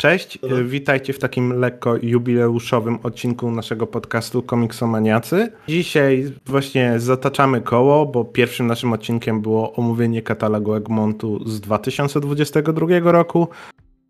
Cześć, 0.00 0.38
e, 0.42 0.64
witajcie 0.64 1.12
w 1.12 1.18
takim 1.18 1.52
lekko 1.52 1.96
jubileuszowym 2.02 2.98
odcinku 3.02 3.50
naszego 3.50 3.86
podcastu 3.86 4.42
Komiksomaniacy. 4.42 5.52
Dzisiaj 5.68 6.32
właśnie 6.46 6.94
zataczamy 7.00 7.60
koło, 7.60 8.06
bo 8.06 8.24
pierwszym 8.24 8.66
naszym 8.66 8.92
odcinkiem 8.92 9.42
było 9.42 9.72
omówienie 9.72 10.22
katalogu 10.22 10.74
Egmontu 10.74 11.48
z 11.48 11.60
2022 11.60 13.12
roku, 13.12 13.48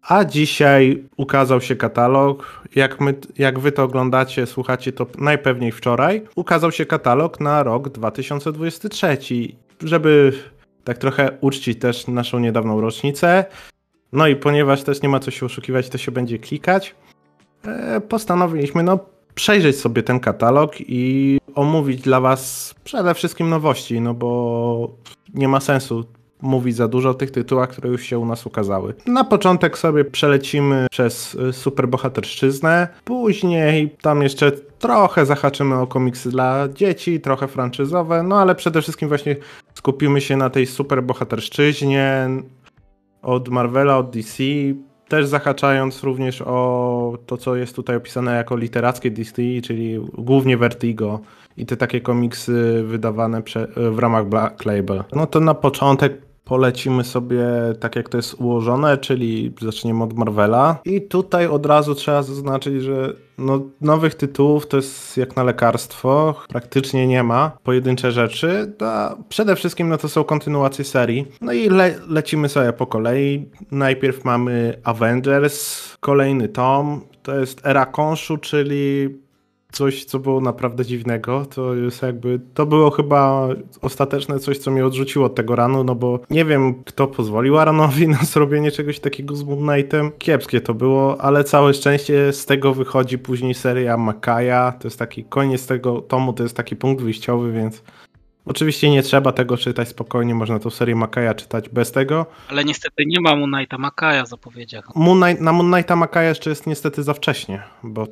a 0.02 0.24
dzisiaj 0.24 1.04
ukazał 1.16 1.60
się 1.60 1.76
katalog. 1.76 2.64
Jak, 2.74 3.00
my, 3.00 3.14
jak 3.38 3.58
wy 3.58 3.72
to 3.72 3.82
oglądacie, 3.82 4.46
słuchacie, 4.46 4.92
to 4.92 5.06
najpewniej 5.18 5.72
wczoraj 5.72 6.22
ukazał 6.36 6.72
się 6.72 6.86
katalog 6.86 7.40
na 7.40 7.62
rok 7.62 7.88
2023. 7.88 9.18
Żeby 9.84 10.32
tak 10.84 10.98
trochę 10.98 11.30
uczcić 11.40 11.78
też 11.78 12.06
naszą 12.06 12.38
niedawną 12.38 12.80
rocznicę, 12.80 13.44
no 14.12 14.26
i 14.26 14.36
ponieważ 14.36 14.82
też 14.82 15.02
nie 15.02 15.08
ma 15.08 15.20
co 15.20 15.30
się 15.30 15.46
oszukiwać, 15.46 15.88
to 15.88 15.98
się 15.98 16.12
będzie 16.12 16.38
klikać, 16.38 16.94
e, 17.64 18.00
postanowiliśmy 18.00 18.82
no, 18.82 18.98
przejrzeć 19.34 19.78
sobie 19.78 20.02
ten 20.02 20.20
katalog 20.20 20.74
i 20.78 21.38
omówić 21.54 22.00
dla 22.00 22.20
Was 22.20 22.74
przede 22.84 23.14
wszystkim 23.14 23.48
nowości, 23.48 24.00
no 24.00 24.14
bo 24.14 24.90
nie 25.34 25.48
ma 25.48 25.60
sensu 25.60 26.04
mówić 26.42 26.76
za 26.76 26.88
dużo 26.88 27.10
o 27.10 27.14
tych 27.14 27.30
tytułach, 27.30 27.68
które 27.68 27.88
już 27.88 28.02
się 28.02 28.18
u 28.18 28.26
nas 28.26 28.46
ukazały. 28.46 28.94
Na 29.06 29.24
początek 29.24 29.78
sobie 29.78 30.04
przelecimy 30.04 30.86
przez 30.90 31.36
e, 31.48 31.52
superbohaterszczyznę, 31.52 32.88
później 33.04 33.96
tam 34.02 34.22
jeszcze 34.22 34.52
trochę 34.78 35.26
zahaczymy 35.26 35.74
o 35.74 35.86
komiksy 35.86 36.30
dla 36.30 36.68
dzieci, 36.74 37.20
trochę 37.20 37.48
franczyzowe, 37.48 38.22
no 38.22 38.40
ale 38.40 38.54
przede 38.54 38.82
wszystkim 38.82 39.08
właśnie 39.08 39.36
skupimy 39.74 40.20
się 40.20 40.36
na 40.36 40.50
tej 40.50 40.66
superbohaterszczyźnie, 40.66 42.28
od 43.22 43.48
Marvela, 43.48 43.98
od 43.98 44.10
DC, 44.10 44.42
też 45.08 45.26
zahaczając 45.26 46.02
również 46.02 46.42
o 46.42 47.18
to, 47.26 47.36
co 47.36 47.56
jest 47.56 47.76
tutaj 47.76 47.96
opisane 47.96 48.36
jako 48.36 48.56
literackie 48.56 49.10
DC, 49.10 49.42
czyli 49.64 49.98
głównie 50.18 50.56
Vertigo 50.56 51.20
i 51.56 51.66
te 51.66 51.76
takie 51.76 52.00
komiksy 52.00 52.82
wydawane 52.86 53.42
w 53.76 53.98
ramach 53.98 54.28
Black 54.28 54.64
Label. 54.64 55.04
No 55.12 55.26
to 55.26 55.40
na 55.40 55.54
początek 55.54 56.29
polecimy 56.50 57.04
sobie 57.04 57.44
tak 57.80 57.96
jak 57.96 58.08
to 58.08 58.16
jest 58.16 58.34
ułożone, 58.34 58.98
czyli 58.98 59.52
zaczniemy 59.60 60.04
od 60.04 60.12
Marvela. 60.12 60.78
I 60.84 61.02
tutaj 61.02 61.46
od 61.46 61.66
razu 61.66 61.94
trzeba 61.94 62.22
zaznaczyć, 62.22 62.82
że 62.82 63.12
no, 63.38 63.60
nowych 63.80 64.14
tytułów 64.14 64.66
to 64.66 64.76
jest 64.76 65.16
jak 65.16 65.36
na 65.36 65.42
lekarstwo, 65.42 66.34
praktycznie 66.48 67.06
nie 67.06 67.22
ma, 67.22 67.52
pojedyncze 67.62 68.12
rzeczy. 68.12 68.72
A 68.80 69.16
przede 69.28 69.56
wszystkim 69.56 69.88
no 69.88 69.98
to 69.98 70.08
są 70.08 70.24
kontynuacje 70.24 70.84
serii. 70.84 71.26
No 71.40 71.52
i 71.52 71.68
le 71.68 71.94
lecimy 72.08 72.48
sobie 72.48 72.72
po 72.72 72.86
kolei. 72.86 73.48
Najpierw 73.70 74.24
mamy 74.24 74.74
Avengers, 74.84 75.96
kolejny 76.00 76.48
tom. 76.48 77.00
To 77.22 77.40
jest 77.40 77.66
Era 77.66 77.86
Konshu, 77.86 78.38
czyli 78.38 79.08
coś, 79.72 80.04
co 80.04 80.18
było 80.18 80.40
naprawdę 80.40 80.84
dziwnego. 80.84 81.46
To 81.46 81.74
jest 81.74 82.02
jakby, 82.02 82.40
to 82.54 82.66
było 82.66 82.90
chyba 82.90 83.48
ostateczne 83.80 84.38
coś, 84.38 84.58
co 84.58 84.70
mnie 84.70 84.86
odrzuciło 84.86 85.26
od 85.26 85.34
tego 85.34 85.56
ranu, 85.56 85.84
no 85.84 85.94
bo 85.94 86.20
nie 86.30 86.44
wiem, 86.44 86.84
kto 86.84 87.06
pozwolił 87.06 87.58
Aranowi 87.58 88.08
na 88.18 88.18
zrobienie 88.18 88.70
czegoś 88.70 89.00
takiego 89.00 89.36
z 89.36 89.44
Moon 89.44 89.68
Knightem. 89.68 90.10
Kiepskie 90.18 90.60
to 90.60 90.74
było, 90.74 91.20
ale 91.20 91.44
całe 91.44 91.74
szczęście 91.74 92.32
z 92.32 92.46
tego 92.46 92.74
wychodzi 92.74 93.18
później 93.18 93.54
seria 93.54 93.96
Makaja. 93.96 94.72
To 94.80 94.88
jest 94.88 94.98
taki 94.98 95.24
koniec 95.24 95.66
tego 95.66 96.00
tomu, 96.00 96.32
to 96.32 96.42
jest 96.42 96.56
taki 96.56 96.76
punkt 96.76 97.02
wyjściowy, 97.02 97.52
więc 97.52 97.82
Oczywiście 98.44 98.90
nie 98.90 99.02
trzeba 99.02 99.32
tego 99.32 99.56
czytać 99.56 99.88
spokojnie, 99.88 100.34
można 100.34 100.58
tą 100.58 100.70
serię 100.70 100.96
Makaja 100.96 101.34
czytać 101.34 101.68
bez 101.68 101.92
tego. 101.92 102.26
Ale 102.48 102.64
niestety 102.64 103.06
nie 103.06 103.20
ma 103.20 103.36
Moon 103.36 103.52
Knighta 103.52 103.78
Makaja 103.78 104.24
w 104.24 104.28
zapowiedziach. 104.28 104.84
Moon 104.94 105.22
Knight, 105.22 105.42
na 105.42 105.52
Moon 105.52 105.72
Knighta 105.72 105.96
Makaja 105.96 106.28
jeszcze 106.28 106.50
jest 106.50 106.66
niestety 106.66 107.02
za 107.02 107.14
wcześnie, 107.14 107.62
bo 107.82 108.06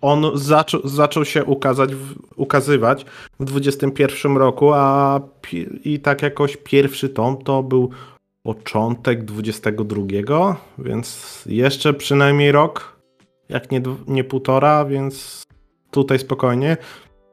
on 0.00 0.30
zaczął, 0.34 0.80
zaczął 0.84 1.24
się 1.24 1.44
ukazać, 1.44 1.90
ukazywać 2.36 3.04
w 3.40 3.44
21 3.44 4.36
roku, 4.36 4.72
a 4.72 5.20
i 5.84 6.00
tak 6.00 6.22
jakoś 6.22 6.56
pierwszy 6.56 7.08
tom 7.08 7.36
to 7.36 7.62
był 7.62 7.90
początek 8.42 9.24
22, 9.24 10.56
więc 10.78 11.42
jeszcze 11.46 11.94
przynajmniej 11.94 12.52
rok, 12.52 13.00
jak 13.48 13.70
nie, 13.70 13.82
nie 14.06 14.24
półtora, 14.24 14.84
więc 14.84 15.42
tutaj 15.90 16.18
spokojnie. 16.18 16.76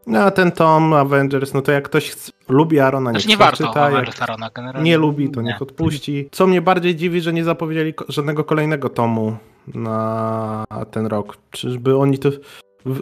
No 0.08 0.20
a 0.20 0.32
ten 0.32 0.52
tom 0.52 0.94
Avengers, 0.94 1.54
no 1.54 1.62
to 1.62 1.72
jak 1.72 1.86
ktoś 1.86 2.16
lubi 2.50 2.80
Arona, 2.80 3.12
niech 3.12 3.28
nie 3.28 3.38
warto 3.38 3.68
czyta, 3.68 3.92
Arona 4.20 4.50
generalnie. 4.56 4.90
nie 4.92 4.98
lubi, 4.98 5.30
to 5.30 5.42
nie. 5.42 5.48
niech 5.48 5.62
odpuści. 5.62 6.30
Co 6.32 6.48
mnie 6.48 6.62
bardziej 6.62 6.96
dziwi, 6.96 7.22
że 7.22 7.34
nie 7.34 7.44
zapowiedzieli 7.44 7.94
żadnego 8.10 8.44
kolejnego 8.44 8.90
tomu 8.90 9.38
na 9.76 10.66
ten 10.92 11.06
rok. 11.06 11.38
Czyżby 11.52 11.98
oni 11.98 12.20
to 12.20 12.30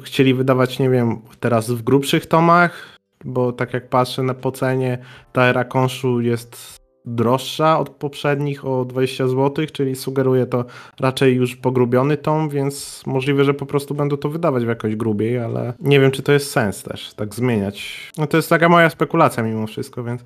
chcieli 0.03 0.33
wydawać, 0.33 0.79
nie 0.79 0.89
wiem, 0.89 1.21
teraz 1.39 1.71
w 1.71 1.81
grubszych 1.81 2.25
tomach? 2.25 2.97
Bo 3.25 3.51
tak 3.51 3.73
jak 3.73 3.89
patrzę 3.89 4.23
na 4.23 4.33
pocenie, 4.33 4.97
ta 5.33 5.43
era 5.43 5.63
konszu 5.63 6.21
jest 6.21 6.77
droższa 7.07 7.79
od 7.79 7.89
poprzednich 7.89 8.65
o 8.65 8.85
20 8.85 9.27
zł, 9.27 9.65
czyli 9.73 9.95
sugeruje 9.95 10.45
to 10.45 10.65
raczej 10.99 11.35
już 11.35 11.55
pogrubiony 11.55 12.17
tom, 12.17 12.49
więc 12.49 13.03
możliwe, 13.05 13.43
że 13.43 13.53
po 13.53 13.65
prostu 13.65 13.95
będą 13.95 14.17
to 14.17 14.29
wydawać 14.29 14.65
w 14.65 14.67
jakoś 14.67 14.95
grubiej, 14.95 15.39
ale 15.39 15.73
nie 15.79 15.99
wiem, 15.99 16.11
czy 16.11 16.23
to 16.23 16.31
jest 16.31 16.51
sens 16.51 16.83
też, 16.83 17.13
tak 17.13 17.35
zmieniać. 17.35 18.11
No 18.17 18.27
to 18.27 18.37
jest 18.37 18.49
taka 18.49 18.69
moja 18.69 18.89
spekulacja 18.89 19.43
mimo 19.43 19.67
wszystko, 19.67 20.03
więc 20.03 20.21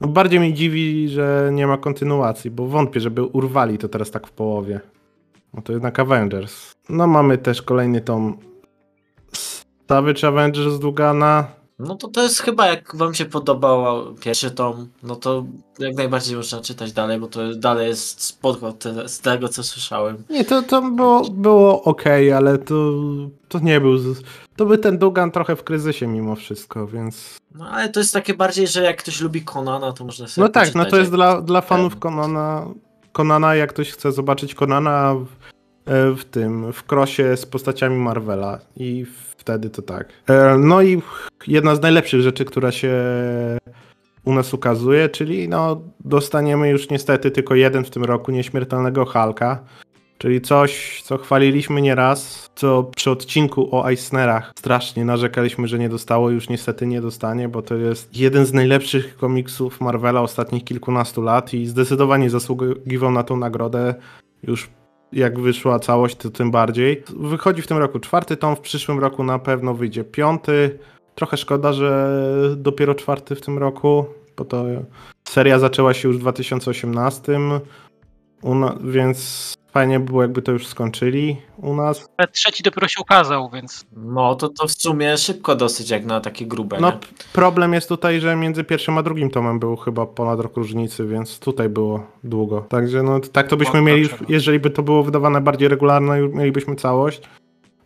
no 0.00 0.08
bardziej 0.08 0.40
mi 0.40 0.54
dziwi, 0.54 1.08
że 1.08 1.50
nie 1.52 1.66
ma 1.66 1.78
kontynuacji, 1.78 2.50
bo 2.50 2.66
wątpię, 2.66 3.00
żeby 3.00 3.22
urwali 3.22 3.78
to 3.78 3.88
teraz 3.88 4.10
tak 4.10 4.26
w 4.26 4.32
połowie. 4.32 4.80
No 5.54 5.62
to 5.62 5.72
jednak 5.72 5.98
Avengers. 6.00 6.72
No 6.88 7.06
mamy 7.06 7.38
też 7.38 7.62
kolejny 7.62 8.00
tom 8.00 8.38
Savage 9.88 10.28
Avengers 10.28 10.78
Dugana. 10.78 11.46
No 11.86 11.94
to 11.94 12.08
to 12.08 12.22
jest 12.22 12.40
chyba, 12.40 12.66
jak 12.66 12.96
wam 12.96 13.14
się 13.14 13.24
podobał 13.24 14.14
pierwszy 14.14 14.50
tom, 14.50 14.88
no 15.02 15.16
to 15.16 15.44
jak 15.78 15.96
najbardziej 15.96 16.36
można 16.36 16.60
czytać 16.60 16.92
dalej, 16.92 17.20
bo 17.20 17.26
to 17.26 17.54
dalej 17.54 17.88
jest 17.88 18.22
spoko 18.22 18.72
te, 18.72 19.08
z 19.08 19.20
tego, 19.20 19.48
co 19.48 19.62
słyszałem. 19.62 20.24
Nie, 20.30 20.44
to, 20.44 20.62
to 20.62 20.82
było, 20.82 21.30
było 21.30 21.82
ok, 21.82 22.04
ale 22.36 22.58
to, 22.58 22.74
to 23.48 23.58
nie 23.58 23.80
był... 23.80 23.98
To 24.56 24.66
by 24.66 24.78
ten 24.78 24.98
Dugan 24.98 25.30
trochę 25.30 25.56
w 25.56 25.64
kryzysie 25.64 26.06
mimo 26.06 26.36
wszystko, 26.36 26.86
więc... 26.86 27.38
No 27.54 27.68
ale 27.68 27.88
to 27.88 28.00
jest 28.00 28.12
takie 28.12 28.34
bardziej, 28.34 28.66
że 28.66 28.82
jak 28.82 28.96
ktoś 28.96 29.20
lubi 29.20 29.42
Konana, 29.42 29.92
to 29.92 30.04
można 30.04 30.28
sobie 30.28 30.46
No 30.46 30.52
tak, 30.52 30.74
no 30.74 30.84
to 30.84 30.96
jest 30.96 31.10
dla, 31.10 31.40
dla 31.42 31.60
fanów 31.60 31.98
Konana, 31.98 32.66
Konana, 33.12 33.54
jak 33.54 33.70
ktoś 33.72 33.90
chce 33.90 34.12
zobaczyć 34.12 34.54
Konana 34.54 35.14
w, 35.14 35.26
w 36.18 36.24
tym, 36.24 36.72
w 36.72 36.84
krosie 36.84 37.36
z 37.36 37.46
postaciami 37.46 37.96
Marvela 37.96 38.58
i 38.76 39.06
wtedy 39.44 39.70
to 39.70 39.82
tak. 39.82 40.08
E, 40.28 40.58
no 40.58 40.82
i 40.82 41.02
jedna 41.46 41.76
z 41.76 41.80
najlepszych 41.80 42.20
rzeczy, 42.20 42.44
która 42.44 42.72
się 42.72 42.92
u 44.24 44.34
nas 44.34 44.54
ukazuje, 44.54 45.08
czyli 45.08 45.48
no 45.48 45.80
dostaniemy 46.04 46.68
już 46.68 46.90
niestety 46.90 47.30
tylko 47.30 47.54
jeden 47.54 47.84
w 47.84 47.90
tym 47.90 48.04
roku 48.04 48.32
nieśmiertelnego 48.32 49.04
Halka, 49.04 49.58
czyli 50.18 50.40
coś, 50.40 51.02
co 51.02 51.18
chwaliliśmy 51.18 51.82
nieraz, 51.82 52.50
co 52.54 52.82
przy 52.82 53.10
odcinku 53.10 53.76
o 53.76 53.90
Eisnerach 53.90 54.52
strasznie 54.58 55.04
narzekaliśmy, 55.04 55.68
że 55.68 55.78
nie 55.78 55.88
dostało, 55.88 56.30
już 56.30 56.48
niestety 56.48 56.86
nie 56.86 57.00
dostanie, 57.00 57.48
bo 57.48 57.62
to 57.62 57.74
jest 57.74 58.16
jeden 58.16 58.46
z 58.46 58.52
najlepszych 58.52 59.16
komiksów 59.16 59.80
Marvela 59.80 60.20
ostatnich 60.20 60.64
kilkunastu 60.64 61.22
lat 61.22 61.54
i 61.54 61.66
zdecydowanie 61.66 62.30
zasługiwał 62.30 63.10
na 63.10 63.22
tą 63.22 63.36
nagrodę 63.36 63.94
już 64.42 64.70
jak 65.14 65.40
wyszła 65.40 65.78
całość, 65.78 66.16
to 66.16 66.30
tym 66.30 66.50
bardziej. 66.50 67.02
Wychodzi 67.16 67.62
w 67.62 67.66
tym 67.66 67.78
roku 67.78 67.98
czwarty 67.98 68.36
tom, 68.36 68.56
w 68.56 68.60
przyszłym 68.60 68.98
roku 68.98 69.24
na 69.24 69.38
pewno 69.38 69.74
wyjdzie 69.74 70.04
piąty. 70.04 70.78
Trochę 71.14 71.36
szkoda, 71.36 71.72
że 71.72 72.20
dopiero 72.56 72.94
czwarty 72.94 73.34
w 73.34 73.40
tym 73.40 73.58
roku, 73.58 74.04
bo 74.36 74.44
to 74.44 74.64
seria 75.28 75.58
zaczęła 75.58 75.94
się 75.94 76.08
już 76.08 76.16
w 76.16 76.20
2018, 76.20 77.38
więc 78.84 79.54
Fajnie 79.74 80.00
było, 80.00 80.22
jakby 80.22 80.42
to 80.42 80.52
już 80.52 80.66
skończyli 80.66 81.36
u 81.56 81.74
nas. 81.74 82.08
Ale 82.16 82.28
trzeci 82.28 82.62
dopiero 82.62 82.88
się 82.88 83.00
ukazał, 83.00 83.50
więc. 83.50 83.86
No 83.96 84.34
to, 84.34 84.48
to 84.48 84.66
w 84.66 84.72
sumie 84.72 85.16
szybko 85.18 85.56
dosyć, 85.56 85.90
jak 85.90 86.04
na 86.04 86.20
takie 86.20 86.46
grube. 86.46 86.76
No, 86.80 86.90
nie? 86.90 86.98
problem 87.32 87.72
jest 87.72 87.88
tutaj, 87.88 88.20
że 88.20 88.36
między 88.36 88.64
pierwszym 88.64 88.98
a 88.98 89.02
drugim 89.02 89.30
tomem 89.30 89.58
był 89.58 89.76
chyba 89.76 90.06
ponad 90.06 90.40
rok 90.40 90.56
różnicy, 90.56 91.06
więc 91.06 91.38
tutaj 91.38 91.68
było 91.68 92.06
długo. 92.24 92.60
Także 92.60 93.02
no, 93.02 93.20
tak 93.20 93.48
to 93.48 93.56
byśmy 93.56 93.82
mieli, 93.82 94.02
już, 94.02 94.14
jeżeli 94.28 94.60
by 94.60 94.70
to 94.70 94.82
było 94.82 95.02
wydawane 95.02 95.40
bardziej 95.40 95.68
regularnie, 95.68 96.28
mielibyśmy 96.32 96.76
całość. 96.76 97.22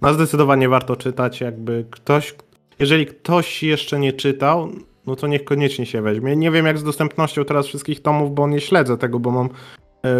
No, 0.01 0.15
zdecydowanie 0.15 0.69
warto 0.69 0.97
czytać, 0.97 1.41
jakby 1.41 1.87
ktoś. 1.91 2.35
Jeżeli 2.79 3.07
ktoś 3.07 3.63
jeszcze 3.63 3.99
nie 3.99 4.13
czytał, 4.13 4.69
no 5.07 5.17
to 5.17 5.27
niech 5.27 5.45
koniecznie 5.45 5.87
się 5.87 6.03
weźmie. 6.03 6.37
Nie 6.37 6.51
wiem 6.51 6.67
jak 6.67 6.79
z 6.79 6.85
dostępnością 6.85 7.45
teraz 7.45 7.67
wszystkich 7.67 8.03
tomów, 8.03 8.35
bo 8.35 8.49
nie 8.49 8.61
śledzę 8.61 8.99
tego, 8.99 9.19
bo 9.19 9.31
mam 9.31 9.49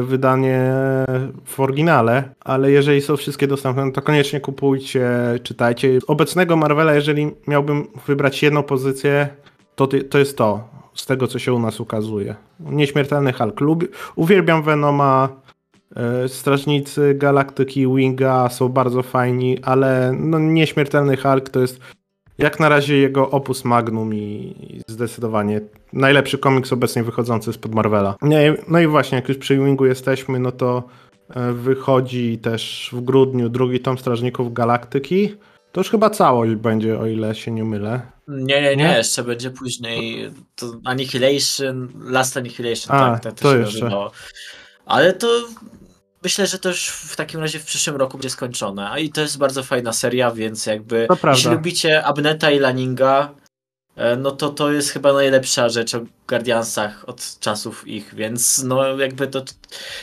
wydanie 0.03 0.73
w 1.45 1.61
oryginale, 1.61 2.35
ale 2.41 2.71
jeżeli 2.71 3.01
są 3.01 3.17
wszystkie 3.17 3.47
dostępne, 3.47 3.93
to 3.93 4.03
koniecznie 4.03 4.41
kupujcie, 4.41 5.11
czytajcie. 5.43 5.99
Obecnego 6.07 6.57
Marvela, 6.57 6.95
jeżeli 6.95 7.31
miałbym 7.47 7.87
wybrać 8.07 8.43
jedną 8.43 8.63
pozycję, 8.63 9.29
to, 9.75 9.89
to 10.11 10.19
jest 10.19 10.39
to, 10.39 10.69
z 10.95 11.07
tego 11.07 11.27
co 11.27 11.39
się 11.39 11.53
u 11.53 11.59
nas 11.59 11.81
ukazuje. 11.81 12.35
Nieśmiertelny 12.61 13.33
Hulk. 13.33 13.61
Lubię, 13.61 13.87
uwielbiam 14.17 14.63
Venoma, 14.63 15.29
E, 15.97 16.29
Strażnicy 16.29 17.15
Galaktyki 17.15 17.87
Winga 17.95 18.49
są 18.49 18.69
bardzo 18.69 19.03
fajni, 19.03 19.59
ale 19.63 20.15
no, 20.19 20.39
Nieśmiertelny 20.39 21.17
Hulk 21.17 21.49
to 21.51 21.61
jest 21.61 21.81
jak 22.39 22.61
na 22.61 22.69
razie 22.69 22.97
jego 22.97 23.31
opus 23.31 23.65
magnum 23.65 24.15
i 24.15 24.55
zdecydowanie 24.89 25.61
najlepszy 25.93 26.39
komiks 26.39 26.73
obecnie 26.73 27.03
wychodzący 27.03 27.53
spod 27.53 27.75
Marvela. 27.75 28.17
No 28.69 28.81
i 28.81 28.87
właśnie, 28.87 29.17
jak 29.17 29.29
już 29.29 29.39
przy 29.39 29.57
Wingu 29.57 29.87
jesteśmy, 29.87 30.39
no 30.39 30.53
to 30.53 30.83
e, 31.31 31.53
wychodzi 31.53 32.39
też 32.39 32.91
w 32.93 33.01
grudniu 33.01 33.49
drugi 33.49 33.81
tom 33.81 33.99
Strażników 33.99 34.53
Galaktyki. 34.53 35.35
To 35.73 35.81
już 35.81 35.91
chyba 35.91 36.11
całość 36.11 36.55
będzie, 36.55 36.99
o 36.99 37.07
ile 37.07 37.35
się 37.35 37.51
nie 37.51 37.65
mylę. 37.65 38.01
Nie, 38.29 38.63
nie, 38.63 38.77
nie, 38.77 38.95
jeszcze 38.97 39.25
będzie 39.25 39.51
później 39.51 40.31
to 40.57 40.67
Annihilation, 40.85 41.89
Last 42.05 42.37
Annihilation, 42.37 42.97
A, 42.97 43.11
tak, 43.11 43.23
tak 43.23 43.35
to 43.35 43.53
się 43.53 43.59
jeszcze. 43.59 43.81
nazywało. 43.85 44.11
Ale 44.87 45.13
to 45.13 45.29
myślę, 46.23 46.47
że 46.47 46.59
to 46.59 46.69
już 46.69 46.89
w 46.89 47.17
takim 47.17 47.41
razie 47.41 47.59
w 47.59 47.65
przyszłym 47.65 47.97
roku 47.97 48.19
będzie 48.19 48.31
skończone. 48.31 48.91
A 48.91 48.99
i 48.99 49.11
to 49.11 49.21
jest 49.21 49.39
bardzo 49.39 49.63
fajna 49.63 49.93
seria, 49.93 50.31
więc 50.31 50.67
jakby 50.67 51.07
To 51.09 51.17
prawda. 51.17 51.39
jeśli 51.39 51.51
lubicie 51.51 52.05
Abneta 52.05 52.51
i 52.51 52.59
Laninga, 52.59 53.35
e, 53.97 54.17
no 54.17 54.31
to 54.31 54.49
to 54.49 54.73
jest 54.73 54.91
chyba 54.91 55.13
najlepsza 55.13 55.69
rzecz 55.69 55.95
o 55.95 56.01
Guardiansach 56.29 57.09
od 57.09 57.39
czasów 57.41 57.89
ich, 57.89 58.15
więc 58.15 58.63
no 58.63 58.99
jakby 58.99 59.27
to... 59.27 59.45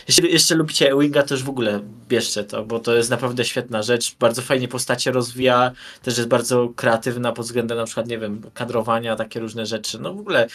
Jeśli 0.08 0.34
jeszcze 0.34 0.56
lubicie 0.56 0.92
Winga, 1.00 1.24
to 1.24 1.34
już 1.34 1.44
w 1.44 1.50
ogóle 1.50 1.80
bierzcie 2.08 2.44
to, 2.44 2.66
bo 2.66 2.80
to 2.80 2.96
jest 2.96 3.10
naprawdę 3.10 3.46
świetna 3.46 3.84
rzecz. 3.84 4.16
Bardzo 4.16 4.42
fajnie 4.42 4.68
postacie 4.68 5.12
rozwija, 5.12 5.72
też 6.02 6.18
jest 6.18 6.30
bardzo 6.30 6.70
kreatywna 6.76 7.32
pod 7.32 7.46
względem 7.46 7.78
na 7.78 7.86
przykład, 7.86 8.08
nie 8.08 8.20
wiem, 8.20 8.42
kadrowania, 8.54 9.16
takie 9.16 9.40
różne 9.40 9.66
rzeczy. 9.66 10.00
No 10.00 10.14
w 10.14 10.20
ogóle 10.20 10.48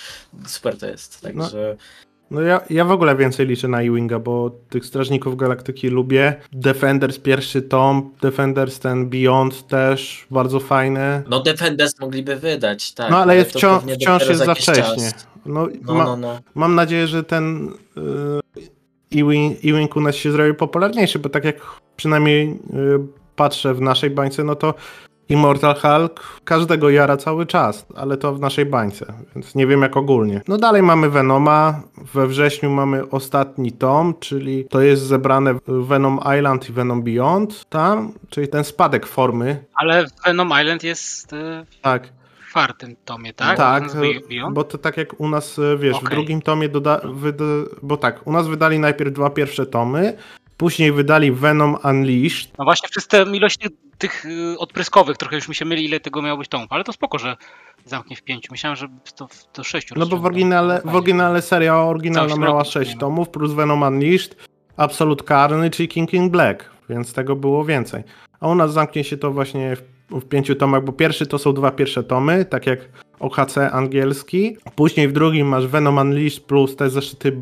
super 0.47 0.79
to 0.79 0.87
jest, 0.87 1.21
także... 1.21 1.77
No 1.79 2.10
ja, 2.31 2.61
ja 2.71 2.85
w 2.85 2.91
ogóle 2.91 3.17
więcej 3.17 3.47
liczę 3.47 3.69
na 3.69 3.81
Ewinga, 3.81 4.19
bo 4.19 4.51
tych 4.69 4.87
Strażników 4.87 5.37
Galaktyki 5.37 5.89
lubię. 5.89 6.35
Defenders 6.53 7.19
pierwszy 7.19 7.63
tom, 7.63 8.11
Defenders 8.23 8.79
ten 8.79 9.09
Beyond 9.09 9.67
też 9.67 10.27
bardzo 10.31 10.61
fajny. 10.61 11.23
No 11.29 11.41
Defenders 11.41 12.01
mogliby 12.01 12.37
wydać, 12.37 12.93
tak. 12.93 13.11
No 13.11 13.19
ale 13.19 13.37
jest 13.37 13.53
to 13.53 13.59
wciąż, 13.59 13.83
wciąż 13.95 14.29
jest 14.29 14.45
za 14.45 14.55
wcześnie. 14.55 15.11
No, 15.47 15.69
No, 15.83 15.95
ma, 15.95 16.05
no, 16.05 16.17
no. 16.17 16.39
Mam 16.55 16.75
nadzieję, 16.75 17.07
że 17.07 17.25
ten 17.25 17.71
yy, 19.13 19.23
Ewing, 19.23 19.59
Ewing 19.65 19.97
u 19.97 20.01
nas 20.01 20.15
się 20.15 20.33
zrobi 20.33 20.55
popularniejszy, 20.55 21.19
bo 21.19 21.29
tak 21.29 21.45
jak 21.45 21.57
przynajmniej 21.97 22.49
yy, 22.49 23.07
patrzę 23.37 23.75
w 23.75 23.81
naszej 23.81 24.11
bańce, 24.11 24.45
no 24.45 24.55
to 24.55 24.75
Immortal 25.31 25.75
Hulk 25.75 26.41
każdego 26.45 26.91
jara 26.91 27.17
cały 27.17 27.47
czas, 27.47 27.87
ale 27.97 28.17
to 28.17 28.35
w 28.35 28.41
naszej 28.41 28.67
bańce, 28.67 29.07
więc 29.35 29.55
nie 29.55 29.67
wiem 29.67 29.83
jak 29.83 29.97
ogólnie. 29.97 30.41
No 30.49 30.59
dalej 30.59 30.83
mamy 30.83 31.11
Venoma, 31.11 31.81
we 32.15 32.27
wrześniu 32.27 32.71
mamy 32.71 33.11
ostatni 33.11 33.73
tom, 33.73 34.15
czyli 34.21 34.65
to 34.65 34.81
jest 34.81 35.03
zebrane 35.03 35.55
Venom 35.69 36.21
Island 36.39 36.69
i 36.71 36.73
Venom 36.73 37.03
Beyond 37.03 37.65
tam, 37.69 38.13
czyli 38.31 38.49
ten 38.49 38.65
spadek 38.65 39.07
formy. 39.07 39.65
Ale 39.75 40.05
Venom 40.27 40.51
Island 40.61 40.83
jest 40.85 41.33
e, 41.33 41.67
Tak, 41.83 42.09
w 42.47 42.51
czwartym 42.51 42.97
tomie, 43.05 43.33
tak? 43.33 43.57
Tak, 43.57 43.85
Beyond? 44.29 44.55
bo 44.55 44.65
to 44.65 44.79
tak 44.79 44.97
jak 44.97 45.21
u 45.21 45.29
nas, 45.29 45.59
e, 45.59 45.77
wiesz, 45.79 45.95
w 45.97 46.05
Okej. 46.05 46.11
drugim 46.11 46.43
tomie 46.43 46.69
doda- 46.69 47.01
bo 47.83 47.97
tak, 47.97 48.27
u 48.27 48.33
nas 48.33 48.49
wydali 48.49 48.79
najpierw 48.79 49.13
dwa 49.13 49.31
pierwsze 49.31 49.67
tomy, 49.67 50.17
później 50.61 50.93
wydali 50.93 51.33
Venom 51.33 51.77
Unleashed, 51.85 52.59
No 52.59 52.65
właśnie 52.65 52.89
przez 52.89 53.07
tę 53.07 53.23
ilość 53.33 53.59
tych, 53.59 53.71
tych 53.99 54.25
y, 54.25 54.59
odpryskowych 54.59 55.17
trochę 55.17 55.37
już 55.37 55.49
mi 55.49 55.55
się 55.55 55.65
myli, 55.65 55.85
ile 55.85 56.01
tego 56.01 56.23
miało 56.23 56.39
być 56.39 56.49
tomów, 56.49 56.67
ale 56.71 56.85
to 56.85 56.93
spoko, 56.93 57.19
że 57.19 57.37
zamknie 57.85 58.17
w 58.17 58.23
pięciu. 58.23 58.49
Myślałem, 58.51 58.77
że 58.77 58.89
to, 59.17 59.29
to 59.53 59.65
sześciu 59.65 59.95
no 59.99 60.07
bo 60.07 60.17
w 60.17 60.25
oryginale, 60.27 60.81
w 60.85 60.95
oryginale 60.95 61.43
seria 61.43 61.77
oryginalna 61.77 62.37
miała 62.37 62.65
sześć 62.65 62.99
tomów, 62.99 63.29
plus 63.29 63.53
Venom 63.53 63.83
Unleashed, 63.83 64.37
Absolute 64.77 65.25
Carnage 65.25 65.85
i 65.85 65.89
King 65.89 66.15
in 66.15 66.31
Black, 66.31 66.71
więc 66.89 67.13
tego 67.13 67.37
było 67.37 67.65
więcej. 67.65 68.03
A 68.41 68.49
u 68.49 68.55
nas 68.55 68.73
zamknie 68.73 69.05
się 69.05 69.17
to 69.17 69.33
właśnie 69.33 69.77
w, 69.77 70.21
w 70.21 70.29
pięciu 70.29 70.55
tomach, 70.55 70.85
bo 70.85 70.93
pierwszy 70.93 71.27
to 71.27 71.39
są 71.39 71.53
dwa 71.53 71.71
pierwsze 71.71 72.03
tomy, 72.03 72.45
tak 72.45 72.67
jak 72.67 72.79
OHC 73.21 73.59
angielski, 73.73 74.57
później 74.75 75.09
w 75.09 75.13
drugim 75.13 75.47
masz 75.47 75.67
Venom 75.67 75.99
Unleashed 75.99 76.45
plus 76.45 76.77
te 76.77 76.91
zeszyty 76.91 77.33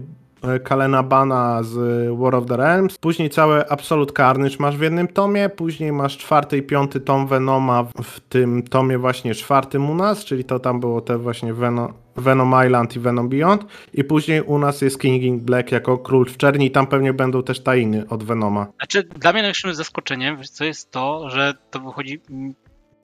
Kalena 0.64 1.02
Bana 1.02 1.62
z 1.62 1.76
War 2.18 2.34
of 2.34 2.46
the 2.46 2.56
Realms, 2.56 2.98
później 2.98 3.30
całe 3.30 3.72
Absolute 3.72 4.12
Carnage 4.12 4.56
masz 4.58 4.76
w 4.76 4.80
jednym 4.80 5.08
tomie, 5.08 5.48
później 5.48 5.92
masz 5.92 6.16
czwarty 6.16 6.56
i 6.56 6.62
piąty 6.62 7.00
tom 7.00 7.26
Venoma 7.26 7.84
w 8.02 8.20
tym 8.20 8.62
tomie 8.62 8.98
właśnie 8.98 9.34
czwartym 9.34 9.90
u 9.90 9.94
nas, 9.94 10.24
czyli 10.24 10.44
to 10.44 10.58
tam 10.58 10.80
było 10.80 11.00
te 11.00 11.18
właśnie 11.18 11.54
Venom, 11.54 11.92
Venom 12.16 12.54
Island 12.66 12.96
i 12.96 13.00
Venom 13.00 13.28
Beyond. 13.28 13.64
I 13.94 14.04
później 14.04 14.42
u 14.42 14.58
nas 14.58 14.82
jest 14.82 15.00
King 15.00 15.22
in 15.22 15.40
Black 15.40 15.72
jako 15.72 15.98
Król 15.98 16.26
w 16.26 16.36
Czerni. 16.36 16.66
I 16.66 16.70
tam 16.70 16.86
pewnie 16.86 17.12
będą 17.12 17.42
też 17.42 17.60
tajny 17.60 18.08
od 18.08 18.24
Venoma. 18.24 18.66
Znaczy, 18.76 19.02
dla 19.02 19.32
mnie 19.32 19.42
największym 19.42 19.74
zaskoczeniem, 19.74 20.44
co 20.44 20.64
jest 20.64 20.90
to, 20.90 21.30
że 21.30 21.54
to 21.70 21.80
wychodzi 21.80 22.20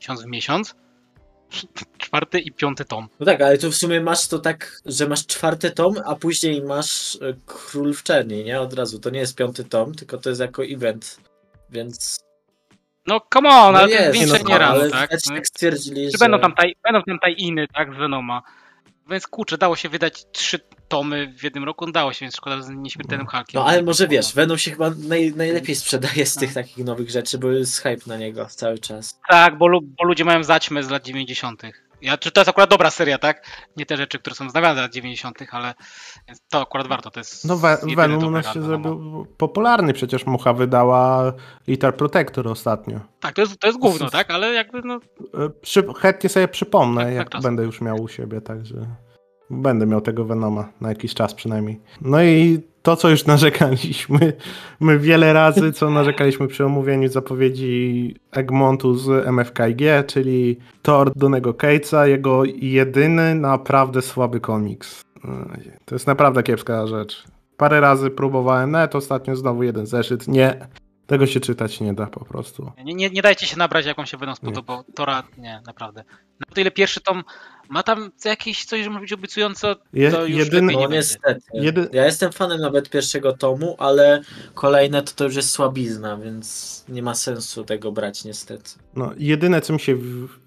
miesiąc 0.00 0.22
w 0.22 0.26
miesiąc, 0.26 0.74
czwarty 1.98 2.38
i 2.40 2.52
piąty 2.52 2.84
tom. 2.84 3.08
No 3.20 3.26
tak, 3.26 3.40
ale 3.40 3.58
tu 3.58 3.70
w 3.70 3.76
sumie 3.76 4.00
masz 4.00 4.28
to 4.28 4.38
tak, 4.38 4.80
że 4.86 5.08
masz 5.08 5.26
czwarty 5.26 5.70
tom, 5.70 5.94
a 6.04 6.14
później 6.14 6.62
masz 6.62 7.16
e, 7.16 7.34
Król 7.46 7.94
w 7.94 8.02
Czerni, 8.02 8.44
nie? 8.44 8.60
Od 8.60 8.74
razu. 8.74 8.98
To 9.00 9.10
nie 9.10 9.20
jest 9.20 9.36
piąty 9.36 9.64
tom, 9.64 9.94
tylko 9.94 10.18
to 10.18 10.28
jest 10.28 10.40
jako 10.40 10.64
event. 10.64 11.20
Więc. 11.70 12.18
No 13.06 13.20
come 13.34 13.48
on, 13.48 13.72
No 13.72 13.78
ale 13.78 13.88
to 13.88 13.94
jest, 13.94 14.04
jest 14.04 14.18
większe 14.18 14.44
no, 14.44 14.48
nie 14.48 14.58
rano, 14.58 14.90
tak? 14.90 15.10
tak 15.10 15.46
stwierdzili, 15.46 16.06
Czy 16.06 16.10
że... 16.10 16.18
będą 16.18 16.40
tam, 16.40 16.54
taj, 16.54 16.76
będą 16.84 17.02
tam 17.02 17.18
tajiny, 17.18 17.66
tak, 17.74 17.94
z 17.94 17.96
Venoma. 17.96 18.42
Więc 19.10 19.26
kurczę, 19.26 19.58
dało 19.58 19.76
się 19.76 19.88
wydać 19.88 20.24
trzy 20.32 20.60
tomy 20.88 21.34
w 21.38 21.44
jednym 21.44 21.64
roku, 21.64 21.92
dało 21.92 22.12
się, 22.12 22.24
więc 22.26 22.36
szkoda 22.36 22.62
z 22.62 22.68
nieśmiertelnym 22.70 23.26
Hulkiem. 23.26 23.60
No 23.60 23.66
ale 23.66 23.82
może 23.82 24.08
wiesz, 24.08 24.34
Venom 24.34 24.58
się 24.58 24.70
chyba 24.70 24.90
naj, 25.08 25.32
najlepiej 25.36 25.74
sprzedaje 25.74 26.26
z 26.26 26.34
tych 26.34 26.54
takich 26.54 26.84
nowych 26.84 27.10
rzeczy, 27.10 27.38
bo 27.38 27.50
jest 27.50 27.78
hype 27.78 28.02
na 28.06 28.16
niego 28.16 28.46
cały 28.46 28.78
czas. 28.78 29.20
Tak, 29.28 29.58
bo, 29.58 29.66
bo 29.82 30.04
ludzie 30.04 30.24
mają 30.24 30.44
zaćmę 30.44 30.82
z 30.82 30.90
lat 30.90 31.04
90. 31.04 31.62
Ja, 32.02 32.18
czy 32.18 32.30
to 32.30 32.40
jest 32.40 32.48
akurat 32.48 32.70
dobra 32.70 32.90
seria, 32.90 33.18
tak? 33.18 33.46
Nie 33.76 33.86
te 33.86 33.96
rzeczy, 33.96 34.18
które 34.18 34.36
są 34.36 34.50
znawiane 34.50 34.74
z 34.74 34.78
lat 34.82 34.92
90., 34.92 35.38
ale 35.50 35.74
więc 36.28 36.40
to 36.50 36.62
akurat 36.62 36.86
warto. 36.86 37.10
To 37.10 37.20
jest 37.20 37.44
No 37.44 37.56
We- 37.56 37.78
Venom 37.96 38.24
u 38.24 38.30
nas 38.30 38.54
się 38.54 38.62
zrobił 38.62 39.26
popularny, 39.38 39.92
przecież 39.92 40.26
Mucha 40.26 40.52
wydała 40.52 41.32
Litar 41.68 41.96
Protector 41.96 42.48
ostatnio. 42.48 43.00
Tak, 43.20 43.34
to 43.34 43.40
jest, 43.40 43.58
to 43.58 43.66
jest 43.66 43.78
gówno, 43.78 44.10
tak? 44.10 44.30
Ale 44.30 44.52
jakby 44.52 44.82
no. 44.82 44.94
E, 44.94 45.50
Przy, 45.62 45.84
chętnie 46.00 46.30
sobie 46.30 46.48
przypomnę, 46.48 47.04
Tak, 47.16 47.24
tak, 47.24 47.34
jak 47.34 47.42
będę 47.42 47.62
już 47.62 47.80
miał 47.80 47.96
u 48.02 48.08
siebie, 48.08 48.40
także 48.40 48.74
będę 49.54 49.86
miał 49.86 50.00
tego 50.00 50.24
Venoma 50.24 50.68
na 50.80 50.88
jakiś 50.88 51.14
czas 51.14 51.34
przynajmniej. 51.34 51.80
No 52.00 52.22
i 52.22 52.60
to, 52.82 52.96
co 52.96 53.10
już 53.10 53.26
narzekaliśmy, 53.26 54.32
my 54.80 54.98
wiele 54.98 55.32
razy, 55.32 55.72
co 55.72 55.90
narzekaliśmy 55.90 56.48
przy 56.48 56.64
omówieniu 56.64 57.08
zapowiedzi 57.08 58.14
Egmontu 58.32 58.94
z 58.94 59.26
MFKG, 59.26 60.04
czyli 60.06 60.56
Thor 60.82 61.12
Donego 61.16 61.52
Cage'a, 61.52 62.04
jego 62.04 62.44
jedyny 62.44 63.34
naprawdę 63.34 64.02
słaby 64.02 64.40
komiks. 64.40 65.02
To 65.84 65.94
jest 65.94 66.06
naprawdę 66.06 66.42
kiepska 66.42 66.86
rzecz. 66.86 67.24
Parę 67.56 67.80
razy 67.80 68.10
próbowałem, 68.10 68.70
nawet 68.70 68.94
ostatnio 68.94 69.36
znowu 69.36 69.62
jeden 69.62 69.86
zeszyt. 69.86 70.28
Nie, 70.28 70.66
tego 71.06 71.26
się 71.26 71.40
czytać 71.40 71.80
nie 71.80 71.94
da 71.94 72.06
po 72.06 72.24
prostu. 72.24 72.72
Nie, 72.84 72.94
nie, 72.94 73.10
nie 73.10 73.22
dajcie 73.22 73.46
się 73.46 73.58
nabrać, 73.58 73.86
jak 73.86 73.96
wam 73.96 74.06
się 74.06 74.18
będą 74.18 74.34
spodobał. 74.34 74.84
Tora, 74.94 75.22
nie, 75.38 75.62
naprawdę. 75.66 76.04
No 76.40 76.54
to 76.54 76.60
ile 76.60 76.70
pierwszy 76.70 77.00
tom 77.00 77.22
ma 77.68 77.82
tam 77.82 78.10
jakieś 78.24 78.64
coś, 78.64 78.84
że 78.84 78.90
może 78.90 79.00
być 79.00 79.12
obiecująco, 79.12 79.76
Je- 79.92 80.10
to 80.10 80.26
już 80.26 80.38
jedyny- 80.38 80.60
lepiej 80.66 80.76
No 80.76 80.80
nie 80.82 80.88
będzie. 80.88 80.96
niestety. 80.96 81.40
Jedy- 81.54 81.88
Ja 81.92 82.04
jestem 82.06 82.32
fanem 82.32 82.60
nawet 82.60 82.90
pierwszego 82.90 83.32
tomu, 83.32 83.76
ale 83.78 84.22
kolejne 84.54 85.02
to, 85.02 85.12
to 85.16 85.24
już 85.24 85.36
jest 85.36 85.50
słabizna, 85.50 86.16
więc 86.16 86.84
nie 86.88 87.02
ma 87.02 87.14
sensu 87.14 87.64
tego 87.64 87.92
brać 87.92 88.24
niestety. 88.24 88.70
No, 88.96 89.10
jedyne, 89.18 89.60
co 89.60 89.72
mi 89.72 89.80
się 89.80 89.96